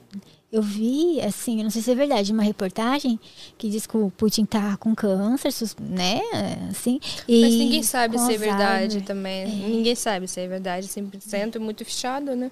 Eu 0.53 0.63
vi, 0.63 1.21
assim, 1.21 1.59
eu 1.59 1.65
não 1.65 1.71
sei 1.71 1.81
se 1.81 1.93
é 1.93 1.95
verdade, 1.95 2.33
uma 2.33 2.43
reportagem 2.43 3.21
que 3.57 3.69
diz 3.71 3.87
que 3.87 3.97
o 3.97 4.11
Putin 4.17 4.45
tá 4.45 4.77
com 4.79 4.95
câncer, 4.97 5.53
né? 5.81 6.21
Assim. 6.69 6.99
Mas 7.29 7.55
ninguém 7.55 7.83
sabe 7.85 8.19
se 8.19 8.35
é 8.35 8.37
verdade 8.37 9.01
também. 9.03 9.47
Ninguém 9.47 9.95
sabe 9.95 10.27
se 10.27 10.41
é 10.41 10.49
verdade 10.49 10.89
100%, 10.89 11.55
é 11.55 11.59
muito 11.61 11.85
fechado, 11.85 12.35
né? 12.35 12.51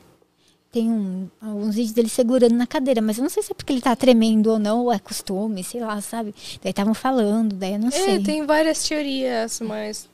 Tem 0.70 0.88
um, 0.88 1.28
alguns 1.40 1.74
vídeos 1.74 1.92
dele 1.92 2.08
segurando 2.10 2.54
na 2.54 2.66
cadeira, 2.66 3.00
mas 3.00 3.16
eu 3.18 3.22
não 3.22 3.30
sei 3.30 3.42
se 3.42 3.50
é 3.52 3.54
porque 3.54 3.72
ele 3.72 3.80
tá 3.80 3.96
tremendo 3.96 4.48
ou 4.48 4.58
não, 4.58 4.84
ou 4.84 4.92
é 4.92 4.98
costume, 4.98 5.64
sei 5.64 5.80
lá, 5.80 6.00
sabe? 6.00 6.34
Daí 6.62 6.70
estavam 6.70 6.92
falando, 6.94 7.54
daí 7.56 7.72
eu 7.72 7.78
não 7.80 7.88
É, 7.88 7.90
sei. 7.90 8.22
tem 8.22 8.44
várias 8.46 8.86
teorias, 8.86 9.60
mas 9.60 10.08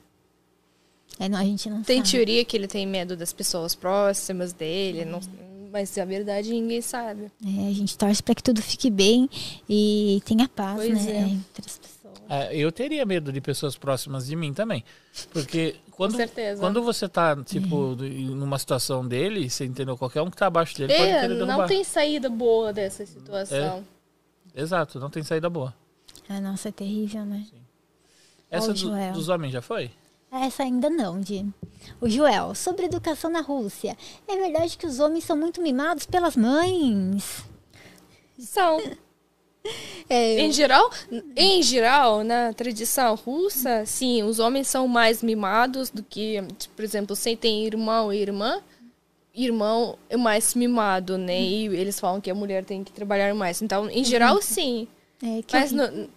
Aí 1.19 1.29
não, 1.29 1.37
a 1.37 1.43
gente 1.43 1.69
não 1.69 1.83
tem 1.83 1.97
sabe. 1.97 2.11
teoria 2.11 2.43
que 2.45 2.57
ele 2.57 2.67
tem 2.67 2.85
medo 2.87 3.15
das 3.15 3.31
pessoas 3.31 3.75
próximas 3.75 4.53
dele, 4.53 5.05
não, 5.05 5.19
mas 5.75 5.97
a 5.97 6.05
verdade 6.05 6.51
ninguém 6.51 6.79
sabe. 6.81 7.29
É, 7.45 7.67
a 7.67 7.73
gente 7.73 7.97
torce 7.97 8.23
para 8.23 8.33
que 8.33 8.41
tudo 8.41 8.61
fique 8.61 8.89
bem 8.89 9.29
e 9.67 10.21
tenha 10.25 10.47
paz, 10.47 10.77
Pois 10.77 11.05
né? 11.05 11.11
é. 11.11 11.19
Entre 11.27 11.65
as 11.65 11.77
pessoas. 11.77 12.15
É, 12.29 12.55
eu 12.55 12.71
teria 12.71 13.05
medo 13.05 13.29
de 13.31 13.41
pessoas 13.41 13.75
próximas 13.77 14.25
de 14.25 14.35
mim 14.37 14.53
também. 14.53 14.85
Porque 15.31 15.75
quando, 15.91 16.15
certeza. 16.15 16.61
quando 16.61 16.81
você 16.81 17.09
tá, 17.09 17.35
tipo, 17.43 17.95
numa 17.97 18.57
situação 18.57 19.05
dele, 19.05 19.49
você 19.49 19.65
entendeu? 19.65 19.97
Qualquer 19.97 20.21
um 20.21 20.29
que 20.31 20.37
tá 20.37 20.47
abaixo 20.47 20.77
dele 20.77 20.93
pode 20.93 21.09
É, 21.09 21.19
querer 21.21 21.33
derrubar. 21.35 21.57
não 21.57 21.67
tem 21.67 21.83
saída 21.83 22.29
boa 22.29 22.71
dessa 22.71 23.05
situação. 23.05 23.83
Exato, 24.55 24.97
não 24.97 25.09
tem 25.09 25.23
saída 25.23 25.49
boa. 25.49 25.75
Ah, 26.29 26.39
nossa, 26.39 26.69
é 26.69 26.71
terrível, 26.71 27.25
né? 27.25 27.45
Essa 28.49 28.69
Ó, 28.69 28.71
o 28.71 28.73
do- 28.73 29.13
dos 29.13 29.27
homens 29.27 29.51
já 29.51 29.61
foi? 29.61 29.91
Essa 30.43 30.63
ainda 30.63 30.89
não, 30.89 31.19
Di. 31.21 31.45
O 32.01 32.09
Joel, 32.09 32.53
sobre 32.55 32.85
educação 32.85 33.29
na 33.29 33.41
Rússia. 33.41 33.95
É 34.27 34.35
verdade 34.35 34.77
que 34.77 34.85
os 34.85 34.99
homens 34.99 35.23
são 35.23 35.37
muito 35.37 35.61
mimados 35.61 36.05
pelas 36.05 36.35
mães? 36.35 37.43
São. 38.39 38.81
É, 40.07 40.39
Em 40.41 40.51
geral, 40.51 40.91
em 41.35 41.63
geral, 41.63 42.23
na 42.23 42.53
tradição 42.53 43.15
russa, 43.15 43.83
sim, 43.83 44.21
os 44.21 44.37
homens 44.37 44.67
são 44.67 44.87
mais 44.87 45.23
mimados 45.23 45.89
do 45.89 46.03
que, 46.03 46.35
por 46.75 46.85
exemplo, 46.85 47.15
se 47.15 47.35
tem 47.35 47.65
irmão 47.65 48.13
e 48.13 48.17
irmã, 48.21 48.61
irmão 49.33 49.97
é 50.07 50.15
mais 50.15 50.53
mimado, 50.53 51.17
né? 51.17 51.41
E 51.41 51.65
eles 51.65 51.99
falam 51.99 52.21
que 52.21 52.29
a 52.29 52.35
mulher 52.35 52.63
tem 52.63 52.83
que 52.83 52.91
trabalhar 52.91 53.33
mais. 53.33 53.59
Então, 53.63 53.89
em 53.89 54.03
geral, 54.03 54.39
sim. 54.39 54.87
é 55.23 55.41
que 55.41 55.57
Mas 55.57 55.71
no- 55.71 56.07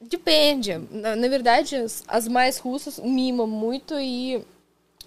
depende. 0.00 0.78
Na, 0.90 1.16
na 1.16 1.28
verdade, 1.28 1.76
as, 1.76 2.02
as 2.06 2.28
mais 2.28 2.58
russas 2.58 2.98
mimam 2.98 3.46
muito 3.46 3.94
e 3.98 4.42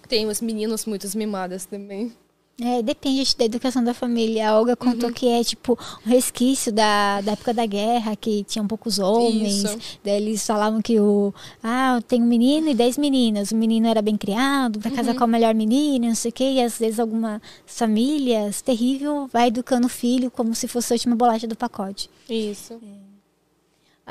tem 0.08 0.26
os 0.26 0.40
meninos 0.40 0.84
muito 0.86 1.06
mimadas 1.16 1.64
também. 1.66 2.12
É, 2.60 2.82
depende 2.82 3.34
da 3.36 3.46
educação 3.46 3.82
da 3.82 3.94
família. 3.94 4.50
A 4.50 4.58
Olga 4.58 4.76
contou 4.76 5.08
Uhum. 5.08 5.14
que 5.14 5.26
é 5.26 5.42
tipo 5.42 5.76
um 6.06 6.08
resquício 6.10 6.70
da, 6.70 7.20
da 7.22 7.32
época 7.32 7.52
da 7.52 7.64
guerra, 7.64 8.14
que 8.14 8.44
tinham 8.44 8.68
poucos 8.68 8.98
homens. 8.98 9.64
Isso. 9.64 9.78
Daí 10.04 10.16
eles 10.22 10.46
falavam 10.46 10.80
que 10.82 11.00
o. 11.00 11.32
Ah, 11.62 12.00
tem 12.06 12.22
um 12.22 12.26
menino 12.26 12.68
e 12.68 12.74
dez 12.74 12.98
meninas. 12.98 13.50
O 13.52 13.56
menino 13.56 13.88
era 13.88 14.02
bem 14.02 14.16
criado, 14.18 14.78
Uhum. 14.84 14.94
casar 14.94 15.14
com 15.16 15.24
a 15.24 15.26
melhor 15.26 15.54
menina, 15.54 16.06
não 16.08 16.14
sei 16.14 16.28
o 16.28 16.32
quê. 16.32 16.44
E 16.44 16.62
às 16.62 16.78
vezes 16.78 17.00
algumas 17.00 17.40
famílias, 17.66 18.60
terrível, 18.62 19.28
vai 19.32 19.48
educando 19.48 19.86
o 19.86 19.90
filho 19.90 20.30
como 20.30 20.54
se 20.54 20.68
fosse 20.68 20.92
a 20.92 20.94
última 20.94 21.16
bolacha 21.16 21.46
do 21.48 21.56
pacote. 21.56 22.08
Isso. 22.28 22.78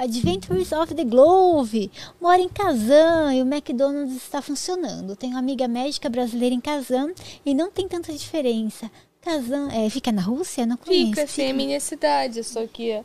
Adventures 0.02 0.72
of 0.72 0.96
the 0.96 1.04
Glove 1.04 1.92
mora 2.20 2.42
em 2.42 2.50
Kazan 2.50 3.36
e 3.36 3.44
o 3.44 3.46
McDonald's 3.46 4.16
está 4.16 4.42
funcionando. 4.42 5.16
Tenho 5.16 5.34
uma 5.34 5.40
amiga 5.40 5.68
médica 5.68 6.10
brasileira 6.10 6.56
em 6.56 6.60
Kazan 6.60 7.14
e 7.46 7.54
não 7.54 7.70
tem 7.70 7.88
tanta 7.88 8.12
diferença. 8.12 8.90
Kazan 9.22 9.70
é, 9.72 9.88
fica 9.92 10.12
na 10.12 10.24
Rússia? 10.24 10.66
Não 10.66 10.76
conheço. 10.76 11.10
Fica, 11.10 11.28
sim, 11.28 11.44
é 11.44 11.54
minha 11.54 11.80
cidade, 11.80 12.44
só 12.44 12.66
que 12.66 13.00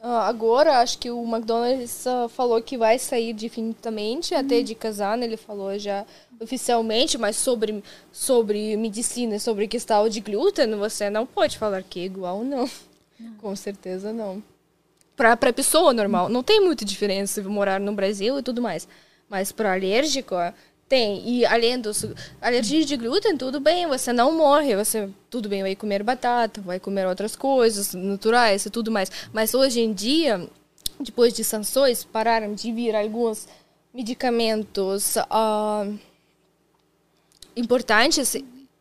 ah, 0.00 0.28
agora 0.28 0.78
acho 0.78 1.00
que 1.00 1.10
o 1.10 1.24
McDonald's 1.24 2.06
ah, 2.06 2.28
falou 2.28 2.62
que 2.62 2.78
vai 2.78 3.00
sair 3.00 3.32
definitivamente, 3.32 4.32
até 4.32 4.62
de 4.62 4.76
Kazan, 4.76 5.18
ele 5.24 5.36
falou 5.36 5.76
já 5.76 6.06
oficialmente, 6.40 7.18
mas 7.18 7.34
sobre, 7.34 7.82
sobre 8.12 8.76
medicina, 8.76 9.40
sobre 9.40 9.66
questão 9.66 10.08
de 10.08 10.20
glúten, 10.20 10.72
você 10.76 11.10
não 11.10 11.26
pode 11.26 11.58
falar 11.58 11.82
que 11.82 11.98
é 11.98 12.04
igual, 12.04 12.44
não. 12.44 12.70
Com 13.38 13.56
certeza 13.56 14.12
não. 14.12 14.40
Para 15.18 15.36
para 15.36 15.52
pessoa 15.52 15.92
normal, 15.92 16.28
não 16.28 16.44
tem 16.44 16.60
muita 16.60 16.84
diferença 16.84 17.42
morar 17.42 17.80
no 17.80 17.92
Brasil 17.92 18.38
e 18.38 18.42
tudo 18.42 18.62
mais. 18.62 18.86
Mas 19.28 19.50
para 19.50 19.72
alérgico, 19.72 20.36
tem. 20.88 21.28
E 21.28 21.44
além 21.44 21.80
dos 21.80 22.06
alergias 22.40 22.86
de 22.86 22.96
glúten, 22.96 23.36
tudo 23.36 23.58
bem, 23.58 23.84
você 23.88 24.12
não 24.12 24.30
morre, 24.30 24.76
você 24.76 25.10
tudo 25.28 25.48
bem, 25.48 25.62
vai 25.62 25.74
comer 25.74 26.04
batata, 26.04 26.60
vai 26.60 26.78
comer 26.78 27.04
outras 27.04 27.34
coisas 27.34 27.94
naturais 27.94 28.64
e 28.64 28.70
tudo 28.70 28.92
mais. 28.92 29.10
Mas 29.32 29.54
hoje 29.54 29.80
em 29.80 29.92
dia, 29.92 30.48
depois 31.00 31.34
de 31.34 31.42
sanções, 31.42 32.04
pararam 32.04 32.54
de 32.54 32.70
vir 32.72 32.94
alguns 32.94 33.48
medicamentos 33.92 35.16
ah, 35.28 35.84
importantes 37.56 38.36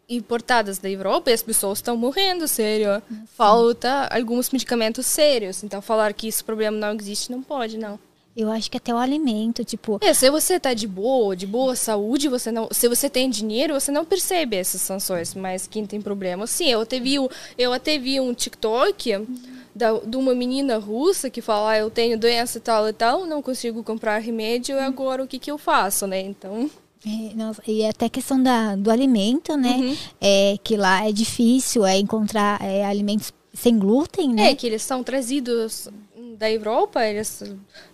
importadas 0.10 0.78
da 0.78 0.90
Europa 0.90 1.30
e 1.30 1.34
as 1.34 1.44
pessoas 1.44 1.80
estão 1.80 1.98
morrendo, 1.98 2.48
sério. 2.48 3.02
Falta 3.36 4.08
alguns 4.12 4.50
medicamentos 4.52 5.06
sérios. 5.06 5.64
Então, 5.64 5.82
falar 5.82 6.14
que 6.14 6.28
esse 6.28 6.44
problema 6.44 6.78
não 6.78 6.94
existe 6.96 7.32
não 7.32 7.42
pode, 7.42 7.78
não. 7.78 8.00
Eu 8.36 8.52
acho 8.52 8.70
que 8.70 8.78
até 8.78 8.94
o 8.94 8.98
alimento, 8.98 9.66
tipo, 9.66 9.98
É, 10.00 10.14
se 10.14 10.30
você 10.30 10.60
tá 10.60 10.72
de 10.72 10.88
boa, 10.88 11.36
de 11.36 11.48
boa 11.48 11.76
saúde, 11.76 12.30
você 12.30 12.52
não, 12.52 12.70
se 12.72 12.88
você 12.88 13.10
tem 13.10 13.28
dinheiro, 13.32 13.74
você 13.74 13.92
não 13.92 14.06
percebe 14.06 14.56
essas 14.56 14.80
sanções, 14.80 15.34
mas 15.34 15.66
quem 15.66 15.88
tem 15.88 16.00
problema, 16.00 16.46
sim, 16.46 16.70
eu 16.70 16.82
até 16.82 17.00
vi, 17.00 17.16
eu 17.58 17.74
até 17.74 17.98
vi 17.98 18.20
um 18.20 18.36
TikTok 18.36 19.26
da, 19.74 19.94
de 19.94 20.16
uma 20.16 20.36
menina 20.36 20.78
russa 20.78 21.32
que 21.32 21.42
fala, 21.42 21.72
ah, 21.72 21.78
eu 21.80 21.90
tenho 21.90 22.16
doença 22.16 22.60
tal 22.60 22.88
e 22.88 22.94
tal, 22.94 23.26
não 23.26 23.42
consigo 23.42 23.84
comprar 23.84 24.20
remédio, 24.20 24.76
e 24.76 24.80
agora 24.82 25.24
o 25.24 25.28
que 25.28 25.40
que 25.40 25.50
eu 25.50 25.58
faço, 25.58 26.06
né? 26.06 26.22
Então, 26.22 26.70
é, 27.06 27.36
nossa, 27.36 27.62
e 27.68 27.86
até 27.86 28.06
a 28.06 28.10
questão 28.10 28.42
da, 28.42 28.76
do 28.76 28.90
alimento, 28.90 29.56
né? 29.56 29.78
Uhum. 29.78 29.98
É, 30.20 30.58
que 30.64 30.76
lá 30.76 31.08
é 31.08 31.12
difícil 31.12 31.86
é 31.86 31.98
encontrar 31.98 32.62
é, 32.62 32.86
alimentos 32.86 33.32
sem 33.54 33.78
glúten, 33.78 34.34
né? 34.34 34.52
é 34.52 34.56
que 34.56 34.68
eles 34.68 34.84
são 34.84 35.04
trazidos 35.04 35.90
da 36.38 36.50
Europa, 36.50 37.04
eles 37.04 37.44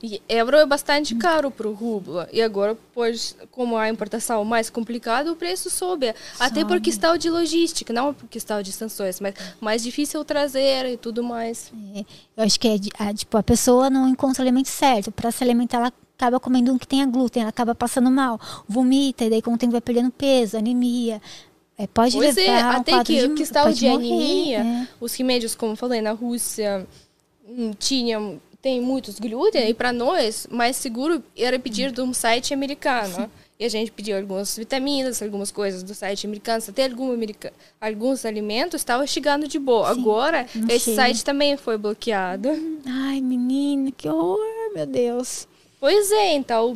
e 0.02 0.22
euro 0.28 0.58
é 0.58 0.66
bastante 0.66 1.16
caro 1.16 1.50
para 1.50 1.68
o 1.68 1.74
rublo. 1.74 2.26
E 2.32 2.42
agora, 2.42 2.78
pois, 2.94 3.36
como 3.50 3.78
a 3.78 3.90
importação 3.90 4.42
é 4.42 4.46
mais 4.46 4.70
complicada, 4.70 5.32
o 5.32 5.36
preço 5.36 5.70
sobe. 5.70 6.14
Até 6.40 6.62
por 6.62 6.72
Sobe. 6.72 6.82
questão 6.82 7.18
de 7.18 7.30
logística, 7.30 7.94
não 7.94 8.14
por 8.14 8.28
questão 8.28 8.62
de 8.62 8.72
sanções, 8.72 9.20
mas 9.20 9.34
mais 9.62 9.82
difícil 9.82 10.24
trazer 10.26 10.86
e 10.86 10.98
tudo 10.98 11.24
mais. 11.24 11.72
É, 11.96 12.06
eu 12.36 12.44
acho 12.44 12.60
que 12.60 12.68
é, 12.68 12.76
a, 13.00 13.14
tipo, 13.14 13.38
a 13.38 13.44
pessoa 13.44 13.90
não 13.90 14.10
encontra 14.10 14.42
o 14.42 14.46
alimento 14.46 14.70
certo. 14.70 15.12
Para 15.12 15.32
se 15.32 15.44
alimentar, 15.44 15.78
ela 15.78 15.94
acaba 16.18 16.40
comendo 16.40 16.72
um 16.72 16.78
que 16.78 16.88
tenha 16.88 17.06
glúten, 17.06 17.42
ela 17.42 17.50
acaba 17.50 17.74
passando 17.76 18.10
mal, 18.10 18.40
vomita, 18.68 19.26
e 19.26 19.30
daí 19.30 19.42
com 19.42 19.54
o 19.54 19.58
tempo 19.58 19.72
vai 19.72 19.82
perdendo 19.82 20.12
peso, 20.12 20.58
anemia. 20.58 21.22
É, 21.78 21.88
pode 21.88 22.16
Pois 22.16 22.36
levar 22.36 22.52
é, 22.52 22.62
a 22.62 22.68
um 22.68 22.72
até 22.82 23.04
que 23.04 23.28
de, 23.28 23.34
questão 23.34 23.64
pode 23.64 23.80
de 23.80 23.88
morrer, 23.90 24.06
anemia, 24.06 24.64
né? 24.64 24.88
os 25.02 25.14
remédios, 25.16 25.56
como 25.56 25.74
eu 25.74 25.76
falei, 25.76 26.02
na 26.02 26.12
Rússia 26.12 26.86
hum, 27.48 27.72
tinham 27.78 28.40
tem 28.62 28.80
muitos 28.80 29.20
glúten 29.20 29.68
e 29.70 29.74
para 29.74 29.92
nós 29.92 30.48
mais 30.50 30.78
seguro 30.78 31.22
era 31.36 31.60
pedir 31.60 31.92
de 31.92 32.00
um 32.00 32.14
site 32.14 32.54
americano. 32.54 33.30
E 33.60 33.66
a 33.66 33.70
gente 33.70 33.92
pediu 33.92 34.18
algumas 34.18 34.58
vitaminas, 34.58 35.22
algumas 35.22 35.52
coisas 35.52 35.84
do 35.84 35.94
site 35.94 36.26
americano, 36.26 36.64
até 36.68 36.86
algum 36.86 37.12
america- 37.12 37.52
alguns 37.80 38.26
alimentos 38.26 38.80
estavam 38.82 39.06
chegando 39.06 39.48
de 39.50 39.60
boa. 39.60 39.90
Agora, 39.90 40.48
não 40.56 40.68
esse 40.70 40.86
chega. 40.86 40.96
site 40.96 41.24
também 41.26 41.58
foi 41.58 41.78
bloqueado. 41.78 42.50
Ai, 42.86 43.20
menina, 43.22 43.92
que 43.92 44.08
horror, 44.08 44.40
meu 44.74 44.86
Deus. 44.86 45.46
Pois 45.84 46.14
é, 46.14 46.32
então 46.32 46.74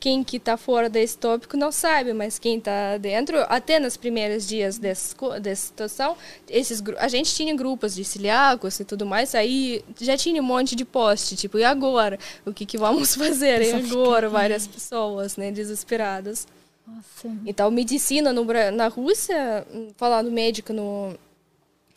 quem 0.00 0.24
que 0.24 0.40
tá 0.40 0.56
fora 0.56 0.90
desse 0.90 1.16
tópico 1.16 1.56
não 1.56 1.70
sabe, 1.70 2.12
mas 2.12 2.36
quem 2.36 2.58
tá 2.58 2.96
dentro, 2.96 3.38
até 3.48 3.78
nos 3.78 3.96
primeiros 3.96 4.44
dias 4.44 4.76
dessa, 4.76 5.14
dessa 5.38 5.66
situação, 5.66 6.16
esses, 6.48 6.82
a 6.98 7.06
gente 7.06 7.32
tinha 7.32 7.54
grupos 7.54 7.94
de 7.94 8.04
celíacos 8.04 8.80
e 8.80 8.84
tudo 8.84 9.06
mais, 9.06 9.36
aí 9.36 9.84
já 10.00 10.16
tinha 10.16 10.42
um 10.42 10.44
monte 10.44 10.74
de 10.74 10.84
post, 10.84 11.36
tipo, 11.36 11.60
e 11.60 11.64
agora? 11.64 12.18
O 12.44 12.52
que 12.52 12.66
que 12.66 12.76
vamos 12.76 13.14
fazer? 13.14 13.62
E 13.62 13.70
agora? 13.72 14.28
Várias 14.28 14.66
pessoas, 14.66 15.36
né, 15.36 15.52
desesperadas. 15.52 16.48
Nossa. 16.84 17.32
Então, 17.46 17.70
medicina 17.70 18.32
no, 18.32 18.44
na 18.72 18.88
Rússia, 18.88 19.64
hum, 19.72 19.90
falando 19.96 20.28
médico 20.28 20.72
no, 20.72 21.14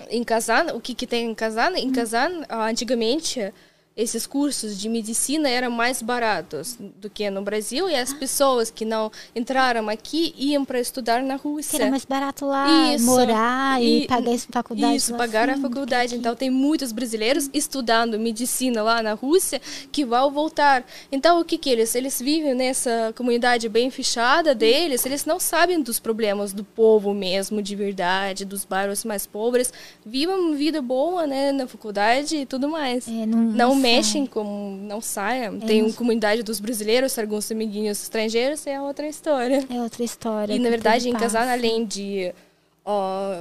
em 0.08 0.24
Kazan, 0.24 0.76
o 0.76 0.80
que, 0.80 0.94
que 0.94 1.08
tem 1.08 1.32
em 1.32 1.34
Kazan? 1.34 1.80
Em 1.80 1.92
Kazan, 1.92 2.44
ah, 2.48 2.68
antigamente, 2.68 3.52
esses 3.95 4.26
cursos 4.26 4.80
de 4.80 4.90
medicina 4.90 5.48
eram 5.48 5.70
mais 5.70 6.02
baratos 6.02 6.78
do 6.80 7.10
que 7.10 7.30
no 7.30 7.44
Brasil 7.44 7.88
e 7.88 7.95
as 7.95 8.11
ah. 8.11 8.15
pessoas 8.15 8.72
que 8.72 8.86
não 8.86 9.11
entraram 9.36 9.88
aqui 9.88 10.34
iam 10.36 10.65
para 10.65 10.80
estudar 10.80 11.22
na 11.22 11.36
Rússia. 11.36 11.78
Que 11.78 11.84
era 11.84 11.91
mais 11.91 12.03
barato 12.03 12.45
lá 12.45 12.94
isso. 12.95 13.06
morar 13.06 13.82
e, 13.82 14.03
e 14.03 14.07
pagar 14.07 14.34
a 14.34 14.38
faculdade. 14.40 14.95
Isso, 14.95 15.15
pagar 15.15 15.49
assim, 15.49 15.60
a 15.60 15.61
faculdade. 15.61 16.15
Então 16.15 16.36
tem 16.36 16.49
muitos 16.49 16.91
brasileiros 16.91 17.49
estudando 17.53 18.20
medicina 18.20 18.82
lá 18.82 19.03
na 19.03 19.14
Rússia 19.14 19.61
que 19.91 20.03
vão 20.03 20.32
voltar. 20.32 20.84
Então 21.11 21.40
o 21.40 21.45
que 21.45 21.57
que 21.57 21.70
eles? 21.70 21.94
Eles 21.94 22.20
vivem 22.20 22.56
nessa 22.56 23.14
comunidade 23.15 23.70
bem 23.70 23.91
fechada 23.91 24.56
deles, 24.56 25.06
eles 25.06 25.24
não 25.24 25.40
sabem 25.40 25.82
dos 25.82 25.99
problemas 25.99 26.52
do 26.52 26.64
povo 26.64 27.14
mesmo, 27.14 27.61
de 27.61 27.76
verdade, 27.76 28.44
dos 28.44 28.65
bairros 28.65 29.06
mais 29.06 29.28
pobres. 29.28 29.72
Vivam 30.03 30.40
uma 30.40 30.56
vida 30.56 30.82
boa, 30.82 31.28
né, 31.28 31.52
na 31.52 31.68
faculdade 31.68 32.38
e 32.38 32.45
tudo 32.45 32.68
mais. 32.68 33.07
É, 33.07 33.26
não, 33.26 33.40
não 33.40 33.83
mexem 33.84 34.26
com. 34.26 34.78
Não 34.82 35.02
saiam. 35.02 35.58
É 35.58 35.66
Tem 35.66 35.84
uma 35.84 35.94
comunidade 35.94 36.42
dos 36.42 36.60
brasileiros, 36.60 37.18
alguns 37.20 37.52
amiguinhos 37.52 38.02
estrangeiros, 38.02 38.66
é 38.66 38.82
outra 38.82 39.08
história. 39.08 39.66
É 39.70 39.82
outra 39.82 40.04
história. 40.04 40.54
E, 40.54 40.60
na 40.60 40.70
verdade, 40.70 41.10
em 41.10 41.14
Kazan, 41.14 41.52
além 41.52 41.86
de 41.86 42.34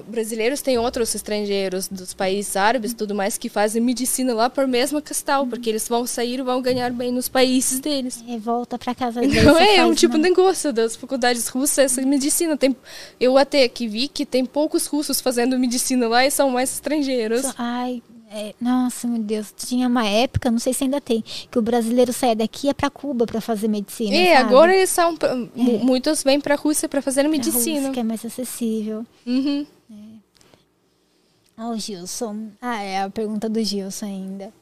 brasileiros, 0.06 0.62
tem 0.62 0.78
outros 0.78 1.12
estrangeiros 1.14 1.88
dos 1.88 2.14
países 2.14 2.56
árabes 2.56 2.94
tudo 2.94 3.12
mais 3.12 3.36
que 3.36 3.48
fazem 3.48 3.82
medicina 3.82 4.32
lá 4.32 4.48
por 4.48 4.68
mesma 4.68 5.02
questão, 5.02 5.48
porque 5.48 5.68
eles 5.68 5.88
vão 5.88 6.06
sair 6.06 6.38
e 6.38 6.42
vão 6.42 6.62
ganhar 6.62 6.92
bem 6.92 7.10
nos 7.10 7.28
países 7.28 7.80
deles. 7.80 8.22
E 8.26 8.38
volta 8.38 8.78
para 8.78 8.94
casa 8.94 9.20
deles. 9.20 9.38
Então, 9.38 9.58
é, 9.58 9.76
é 9.76 9.86
um 9.86 9.94
tipo 9.94 10.14
de 10.14 10.20
negócio 10.22 10.72
das 10.72 10.94
faculdades 10.94 11.48
russas, 11.48 11.78
essa 11.78 12.02
medicina. 12.02 12.56
Tem, 12.56 12.76
eu 13.18 13.36
até 13.36 13.66
que 13.68 13.88
vi 13.88 14.06
que 14.06 14.24
tem 14.24 14.44
poucos 14.44 14.86
russos 14.86 15.20
fazendo 15.20 15.58
medicina 15.58 16.06
lá 16.06 16.24
e 16.24 16.30
são 16.30 16.50
mais 16.50 16.72
estrangeiros. 16.72 17.44
Ai, 17.58 18.00
é, 18.32 18.54
nossa, 18.60 19.06
meu 19.06 19.22
Deus. 19.22 19.52
Tinha 19.56 19.86
uma 19.86 20.06
época, 20.06 20.50
não 20.50 20.58
sei 20.58 20.72
se 20.72 20.84
ainda 20.84 21.00
tem, 21.00 21.22
que 21.22 21.58
o 21.58 21.62
brasileiro 21.62 22.12
saia 22.12 22.34
daqui 22.34 22.66
e 22.66 22.68
ia 22.68 22.74
para 22.74 22.88
Cuba 22.88 23.26
para 23.26 23.40
fazer 23.40 23.68
medicina. 23.68 24.16
É, 24.16 24.36
sabe? 24.36 24.48
agora 24.48 24.74
eles 24.74 24.90
são. 24.90 25.14
É. 25.22 25.84
Muitos 25.84 26.22
vêm 26.22 26.40
para 26.40 26.54
a 26.54 26.56
Rússia 26.56 26.88
para 26.88 27.02
fazer 27.02 27.28
medicina. 27.28 27.78
Rússia, 27.78 27.92
que 27.92 28.00
é 28.00 28.02
mais 28.02 28.24
acessível. 28.24 29.04
Uhum. 29.26 29.66
É. 29.90 31.62
Oh, 31.62 31.76
Gilson. 31.76 32.48
Ah, 32.60 32.82
é 32.82 33.02
a 33.02 33.10
pergunta 33.10 33.48
do 33.48 33.62
Gilson 33.62 34.06
ainda. 34.06 34.61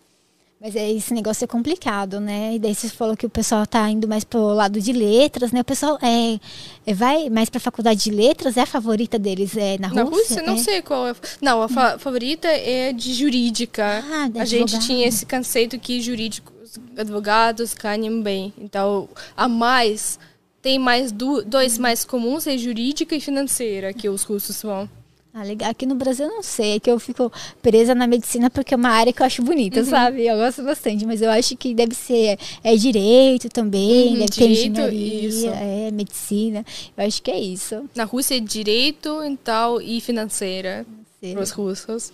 Mas 0.61 0.77
é, 0.77 0.93
esse 0.93 1.15
negócio 1.15 1.43
é 1.43 1.47
complicado, 1.47 2.21
né? 2.21 2.55
E 2.55 2.59
daí 2.59 2.75
você 2.75 2.91
falou 2.91 3.17
que 3.17 3.25
o 3.25 3.31
pessoal 3.31 3.67
tá 3.67 3.89
indo 3.89 4.07
mais 4.07 4.25
pro 4.25 4.53
lado 4.53 4.79
de 4.79 4.93
letras, 4.93 5.53
né? 5.53 5.63
O 5.63 5.65
pessoal 5.65 5.99
é, 6.03 6.39
é 6.87 6.93
vai 6.93 7.31
mais 7.31 7.49
pra 7.49 7.59
faculdade 7.59 8.05
de 8.05 8.11
letras, 8.11 8.59
é 8.59 8.61
a 8.61 8.67
favorita 8.67 9.19
deles 9.19 9.57
é 9.57 9.79
na 9.79 9.89
Rússia? 9.89 10.05
Na 10.05 10.11
Rússia, 10.11 10.43
não 10.43 10.55
é? 10.55 10.59
sei 10.59 10.83
qual 10.83 11.09
é. 11.09 11.15
Não, 11.41 11.63
a 11.63 11.69
fa 11.69 11.99
favorita 11.99 12.47
é 12.47 12.93
de 12.93 13.15
jurídica. 13.15 14.05
Ah, 14.05 14.29
a 14.39 14.45
gente 14.45 14.79
tinha 14.81 15.09
esse 15.09 15.25
conceito 15.25 15.79
que 15.79 15.99
jurídicos, 16.03 16.79
advogados 16.95 17.73
ganham 17.73 18.21
bem. 18.21 18.53
Então, 18.59 19.09
a 19.35 19.49
mais, 19.49 20.19
tem 20.61 20.79
mais 20.79 21.11
do, 21.11 21.43
dois 21.43 21.79
mais 21.79 22.05
comuns, 22.05 22.47
é 22.47 22.59
jurídica 22.59 23.17
e 23.17 23.21
financeira, 23.21 23.95
que 23.95 24.11
os 24.11 24.25
russos 24.25 24.61
vão. 24.63 24.87
Ah, 25.33 25.45
legal. 25.45 25.71
Aqui 25.71 25.87
no 25.87 25.95
Brasil 25.95 26.27
eu 26.27 26.33
não 26.33 26.43
sei, 26.43 26.77
é 26.77 26.81
que 26.81 26.91
eu 26.91 26.99
fico 26.99 27.33
presa 27.63 27.95
na 27.95 28.07
medicina 28.07 28.51
porque 28.51 28.75
é 28.75 28.77
uma 28.77 28.91
área 28.91 29.13
que 29.13 29.23
eu 29.23 29.27
acho 29.27 29.43
bonita, 29.43 29.81
uhum. 29.81 29.87
sabe? 29.87 30.27
Eu 30.27 30.37
gosto 30.37 30.63
bastante, 30.65 31.07
mas 31.07 31.23
eu 31.23 31.31
acho 31.31 31.57
que 31.57 31.73
deve 31.73 31.95
ser 31.95 32.37
é 32.65 32.75
direito 32.75 33.49
também, 33.49 34.15
uhum, 34.15 34.19
deve 34.19 34.31
direito, 34.31 34.75
ter 34.75 34.83
engenharia, 34.83 35.29
isso. 35.29 35.47
é 35.47 35.91
medicina. 35.93 36.65
Eu 36.97 37.07
acho 37.07 37.23
que 37.23 37.31
é 37.31 37.39
isso. 37.39 37.89
Na 37.95 38.05
Rússia 38.05 38.37
é 38.37 38.41
direito, 38.41 39.23
então, 39.23 39.81
e 39.81 40.01
financeira 40.01 40.85
para 41.21 41.43
os 41.43 41.51
russos. 41.51 42.13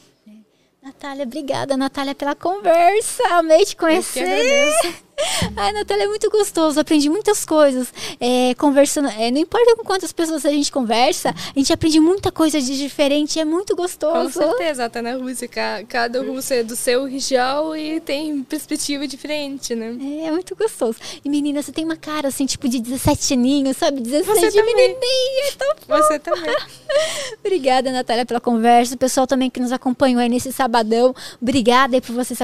Natália, 0.82 1.24
obrigada, 1.24 1.76
Natália, 1.76 2.14
pela 2.14 2.34
conversa. 2.34 3.22
Amei 3.30 3.64
te 3.64 3.74
conhecer. 3.74 5.02
Ai, 5.56 5.72
Natália, 5.72 6.04
é 6.04 6.06
muito 6.08 6.30
gostoso. 6.30 6.78
Aprendi 6.78 7.08
muitas 7.08 7.44
coisas. 7.44 7.92
É, 8.20 8.54
conversando. 8.54 9.08
É, 9.08 9.30
não 9.30 9.38
importa 9.38 9.76
com 9.76 9.84
quantas 9.84 10.12
pessoas 10.12 10.44
a 10.44 10.50
gente 10.50 10.70
conversa, 10.70 11.30
a 11.30 11.58
gente 11.58 11.72
aprende 11.72 11.98
muita 12.00 12.30
coisa 12.30 12.60
de 12.60 12.76
diferente. 12.76 13.40
É 13.40 13.44
muito 13.44 13.74
gostoso. 13.74 14.38
Com 14.38 14.46
certeza, 14.46 14.84
até 14.84 15.00
na 15.00 15.14
Rússia. 15.14 15.48
Cada 15.88 16.22
russo 16.22 16.52
é 16.52 16.62
do 16.62 16.76
seu 16.76 17.04
região 17.04 17.74
e 17.74 18.00
tem 18.00 18.42
perspectiva 18.42 19.06
diferente, 19.06 19.74
né? 19.74 19.96
É, 20.00 20.26
é 20.26 20.30
muito 20.30 20.54
gostoso. 20.54 20.98
E 21.24 21.28
menina, 21.28 21.62
você 21.62 21.72
tem 21.72 21.84
uma 21.84 21.96
cara 21.96 22.28
assim, 22.28 22.46
tipo 22.46 22.68
de 22.68 22.80
17 22.80 23.34
aninhos, 23.34 23.76
sabe? 23.76 24.00
17 24.00 24.40
você 24.40 24.50
de 24.50 24.62
menininha. 24.62 24.96
É 24.98 25.96
você 25.98 26.18
também. 26.18 26.54
Obrigada, 27.40 27.90
Natália, 27.90 28.26
pela 28.26 28.40
conversa. 28.40 28.94
O 28.94 28.98
pessoal 28.98 29.26
também 29.26 29.48
que 29.48 29.60
nos 29.60 29.72
acompanhou 29.72 30.20
aí 30.20 30.28
nesse 30.28 30.52
sabadão. 30.52 31.14
Obrigada 31.40 31.96
aí 31.96 32.00
por 32.00 32.14
vocês 32.14 32.38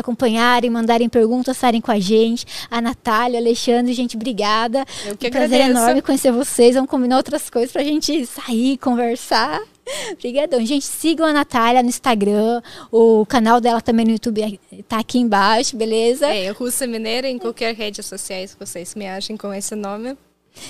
mandarem, 0.63 0.71
mandarem 0.71 1.09
perguntas, 1.09 1.57
estarem 1.57 1.81
com 1.81 1.91
a 1.91 1.99
gente. 1.99 2.47
A 2.71 2.81
Natália, 2.81 3.39
Alexandre, 3.39 3.93
gente, 3.93 4.17
obrigada. 4.17 4.85
Eu 5.07 5.17
que 5.17 5.29
um 5.29 5.31
prazer 5.31 5.61
enorme 5.63 6.03
conhecer 6.03 6.33
vocês. 6.33 6.75
Vamos 6.75 6.91
combinar 6.91 7.17
outras 7.17 7.49
coisas 7.51 7.73
pra 7.73 7.83
gente 7.83 8.27
sair, 8.27 8.79
conversar. 8.79 9.61
Obrigadão. 10.13 10.65
Gente, 10.65 10.85
sigam 10.85 11.27
a 11.27 11.33
Natália 11.33 11.83
no 11.83 11.89
Instagram. 11.89 12.63
O 12.91 13.27
canal 13.27 13.61
dela 13.61 13.81
também 13.81 14.07
no 14.07 14.13
YouTube 14.13 14.61
tá 14.89 14.99
aqui 14.99 15.19
embaixo, 15.19 15.77
beleza? 15.77 16.27
É, 16.27 16.51
Russa 16.51 16.87
Mineira 16.87 17.29
em 17.29 17.39
qualquer 17.39 17.75
rede 17.75 18.03
sociais 18.03 18.55
que 18.55 18.65
vocês 18.65 18.95
me 18.95 19.07
achem 19.07 19.37
com 19.37 19.53
esse 19.53 19.75
nome. 19.75 20.17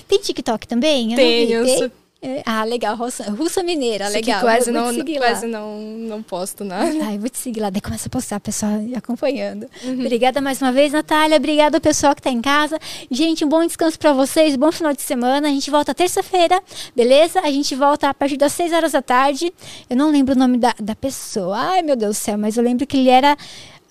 Tem 0.07 0.19
TikTok 0.19 0.67
também? 0.67 1.13
Eu 1.13 1.17
Tenho. 1.17 1.93
É, 2.25 2.41
ah, 2.47 2.63
legal. 2.63 2.95
Russa, 2.95 3.25
Russa 3.33 3.65
Mineira, 3.65 4.05
Isso 4.05 4.15
legal. 4.15 4.41
Quase, 4.41 4.71
vou, 4.71 4.81
não, 4.81 4.95
vou 4.95 5.17
quase 5.17 5.47
não, 5.49 5.81
não 5.81 6.23
posto 6.23 6.65
nada. 6.65 6.93
Ai, 7.05 7.19
vou 7.19 7.29
te 7.29 7.37
seguir 7.37 7.59
lá. 7.59 7.69
Daí 7.69 7.81
começa 7.81 8.07
a 8.07 8.11
postar, 8.11 8.39
pessoal 8.39 8.73
acompanhando. 8.97 9.69
Uhum. 9.83 9.95
Obrigada 9.95 10.41
mais 10.41 10.63
uma 10.63 10.71
vez, 10.71 10.93
Natália. 10.93 11.37
Obrigada 11.37 11.79
ao 11.79 11.81
pessoal 11.81 12.15
que 12.15 12.21
está 12.21 12.31
em 12.31 12.41
casa. 12.41 12.79
Gente, 13.11 13.45
um 13.45 13.49
bom 13.49 13.67
descanso 13.67 13.99
para 13.99 14.13
vocês. 14.13 14.55
Bom 14.55 14.71
final 14.71 14.93
de 14.93 15.03
semana. 15.03 15.49
A 15.49 15.51
gente 15.51 15.69
volta 15.69 15.93
terça-feira, 15.93 16.63
beleza? 16.95 17.41
A 17.41 17.51
gente 17.51 17.75
volta 17.75 18.09
a 18.09 18.15
partir 18.15 18.37
das 18.37 18.53
6 18.53 18.73
horas 18.73 18.93
da 18.93 19.03
tarde. 19.03 19.53
Eu 19.91 19.97
não 19.97 20.09
lembro 20.13 20.37
o 20.37 20.39
nome 20.39 20.59
da, 20.59 20.77
da 20.79 20.95
pessoa. 20.95 21.59
Ai, 21.59 21.83
meu 21.83 21.97
Deus 21.97 22.17
do 22.17 22.21
céu. 22.21 22.39
Mas 22.39 22.57
eu 22.57 22.63
lembro 22.63 22.87
que 22.87 22.97
ele 22.97 23.11
era 23.11 23.37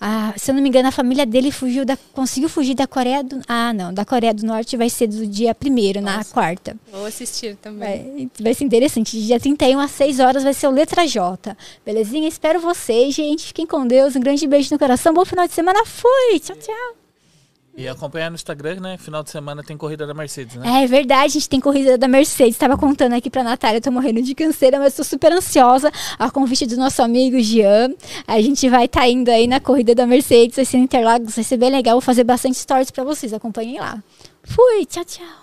ah, 0.04 0.34
se 0.36 0.50
eu 0.50 0.54
não 0.56 0.60
me 0.60 0.68
engano, 0.68 0.88
a 0.88 0.90
família 0.90 1.24
dele 1.24 1.52
fugiu 1.52 1.84
da, 1.84 1.96
conseguiu 2.12 2.48
fugir 2.48 2.74
da 2.74 2.88
Coreia 2.88 3.22
do 3.22 3.40
Ah, 3.46 3.72
não, 3.72 3.94
da 3.94 4.04
Coreia 4.04 4.34
do 4.34 4.44
Norte 4.44 4.76
vai 4.76 4.90
ser 4.90 5.06
do 5.06 5.24
dia 5.24 5.54
primeiro, 5.54 6.00
na 6.00 6.24
quarta. 6.24 6.76
Vou 6.90 7.06
assistir 7.06 7.54
também. 7.62 7.78
Vai, 7.78 8.30
vai 8.40 8.54
ser 8.54 8.64
interessante. 8.64 9.16
Dia 9.22 9.38
31 9.38 9.78
às 9.78 9.92
6 9.92 10.18
horas 10.18 10.42
vai 10.42 10.54
ser 10.54 10.66
o 10.66 10.70
Letra 10.72 11.06
J. 11.06 11.56
Belezinha? 11.86 12.26
Espero 12.26 12.58
vocês, 12.58 13.14
gente. 13.14 13.46
Fiquem 13.46 13.64
com 13.64 13.86
Deus. 13.86 14.16
Um 14.16 14.20
grande 14.20 14.44
beijo 14.44 14.72
no 14.72 14.78
coração. 14.78 15.14
Bom 15.14 15.24
final 15.24 15.46
de 15.46 15.54
semana. 15.54 15.84
Fui! 15.86 16.40
Tchau, 16.40 16.56
tchau. 16.56 17.01
E 17.74 17.88
acompanhar 17.88 18.30
no 18.30 18.34
Instagram, 18.34 18.80
né? 18.80 18.98
Final 18.98 19.22
de 19.22 19.30
semana 19.30 19.62
tem 19.62 19.76
corrida 19.78 20.06
da 20.06 20.12
Mercedes, 20.12 20.56
né? 20.56 20.82
É 20.82 20.86
verdade, 20.86 21.24
a 21.24 21.28
gente 21.28 21.48
tem 21.48 21.58
corrida 21.58 21.96
da 21.96 22.06
Mercedes. 22.06 22.54
Estava 22.54 22.76
contando 22.76 23.14
aqui 23.14 23.30
pra 23.30 23.42
Natália, 23.42 23.80
tô 23.80 23.90
morrendo 23.90 24.20
de 24.20 24.34
canseira, 24.34 24.78
mas 24.78 24.94
tô 24.94 25.02
super 25.02 25.32
ansiosa. 25.32 25.90
A 26.18 26.30
convite 26.30 26.66
do 26.66 26.76
nosso 26.76 27.02
amigo 27.02 27.40
Jean. 27.40 27.90
A 28.26 28.40
gente 28.42 28.68
vai 28.68 28.84
estar 28.84 29.00
tá 29.00 29.08
indo 29.08 29.30
aí 29.30 29.46
na 29.46 29.58
corrida 29.58 29.94
da 29.94 30.06
Mercedes, 30.06 30.56
vai 30.56 30.64
ser 30.66 30.76
Interlagos, 30.76 31.34
vai 31.34 31.44
ser 31.44 31.56
bem 31.56 31.70
legal. 31.70 31.94
Vou 31.94 32.02
fazer 32.02 32.24
bastante 32.24 32.58
stories 32.58 32.90
para 32.90 33.04
vocês, 33.04 33.32
acompanhem 33.32 33.80
lá. 33.80 34.02
Fui, 34.44 34.84
tchau, 34.84 35.04
tchau. 35.04 35.41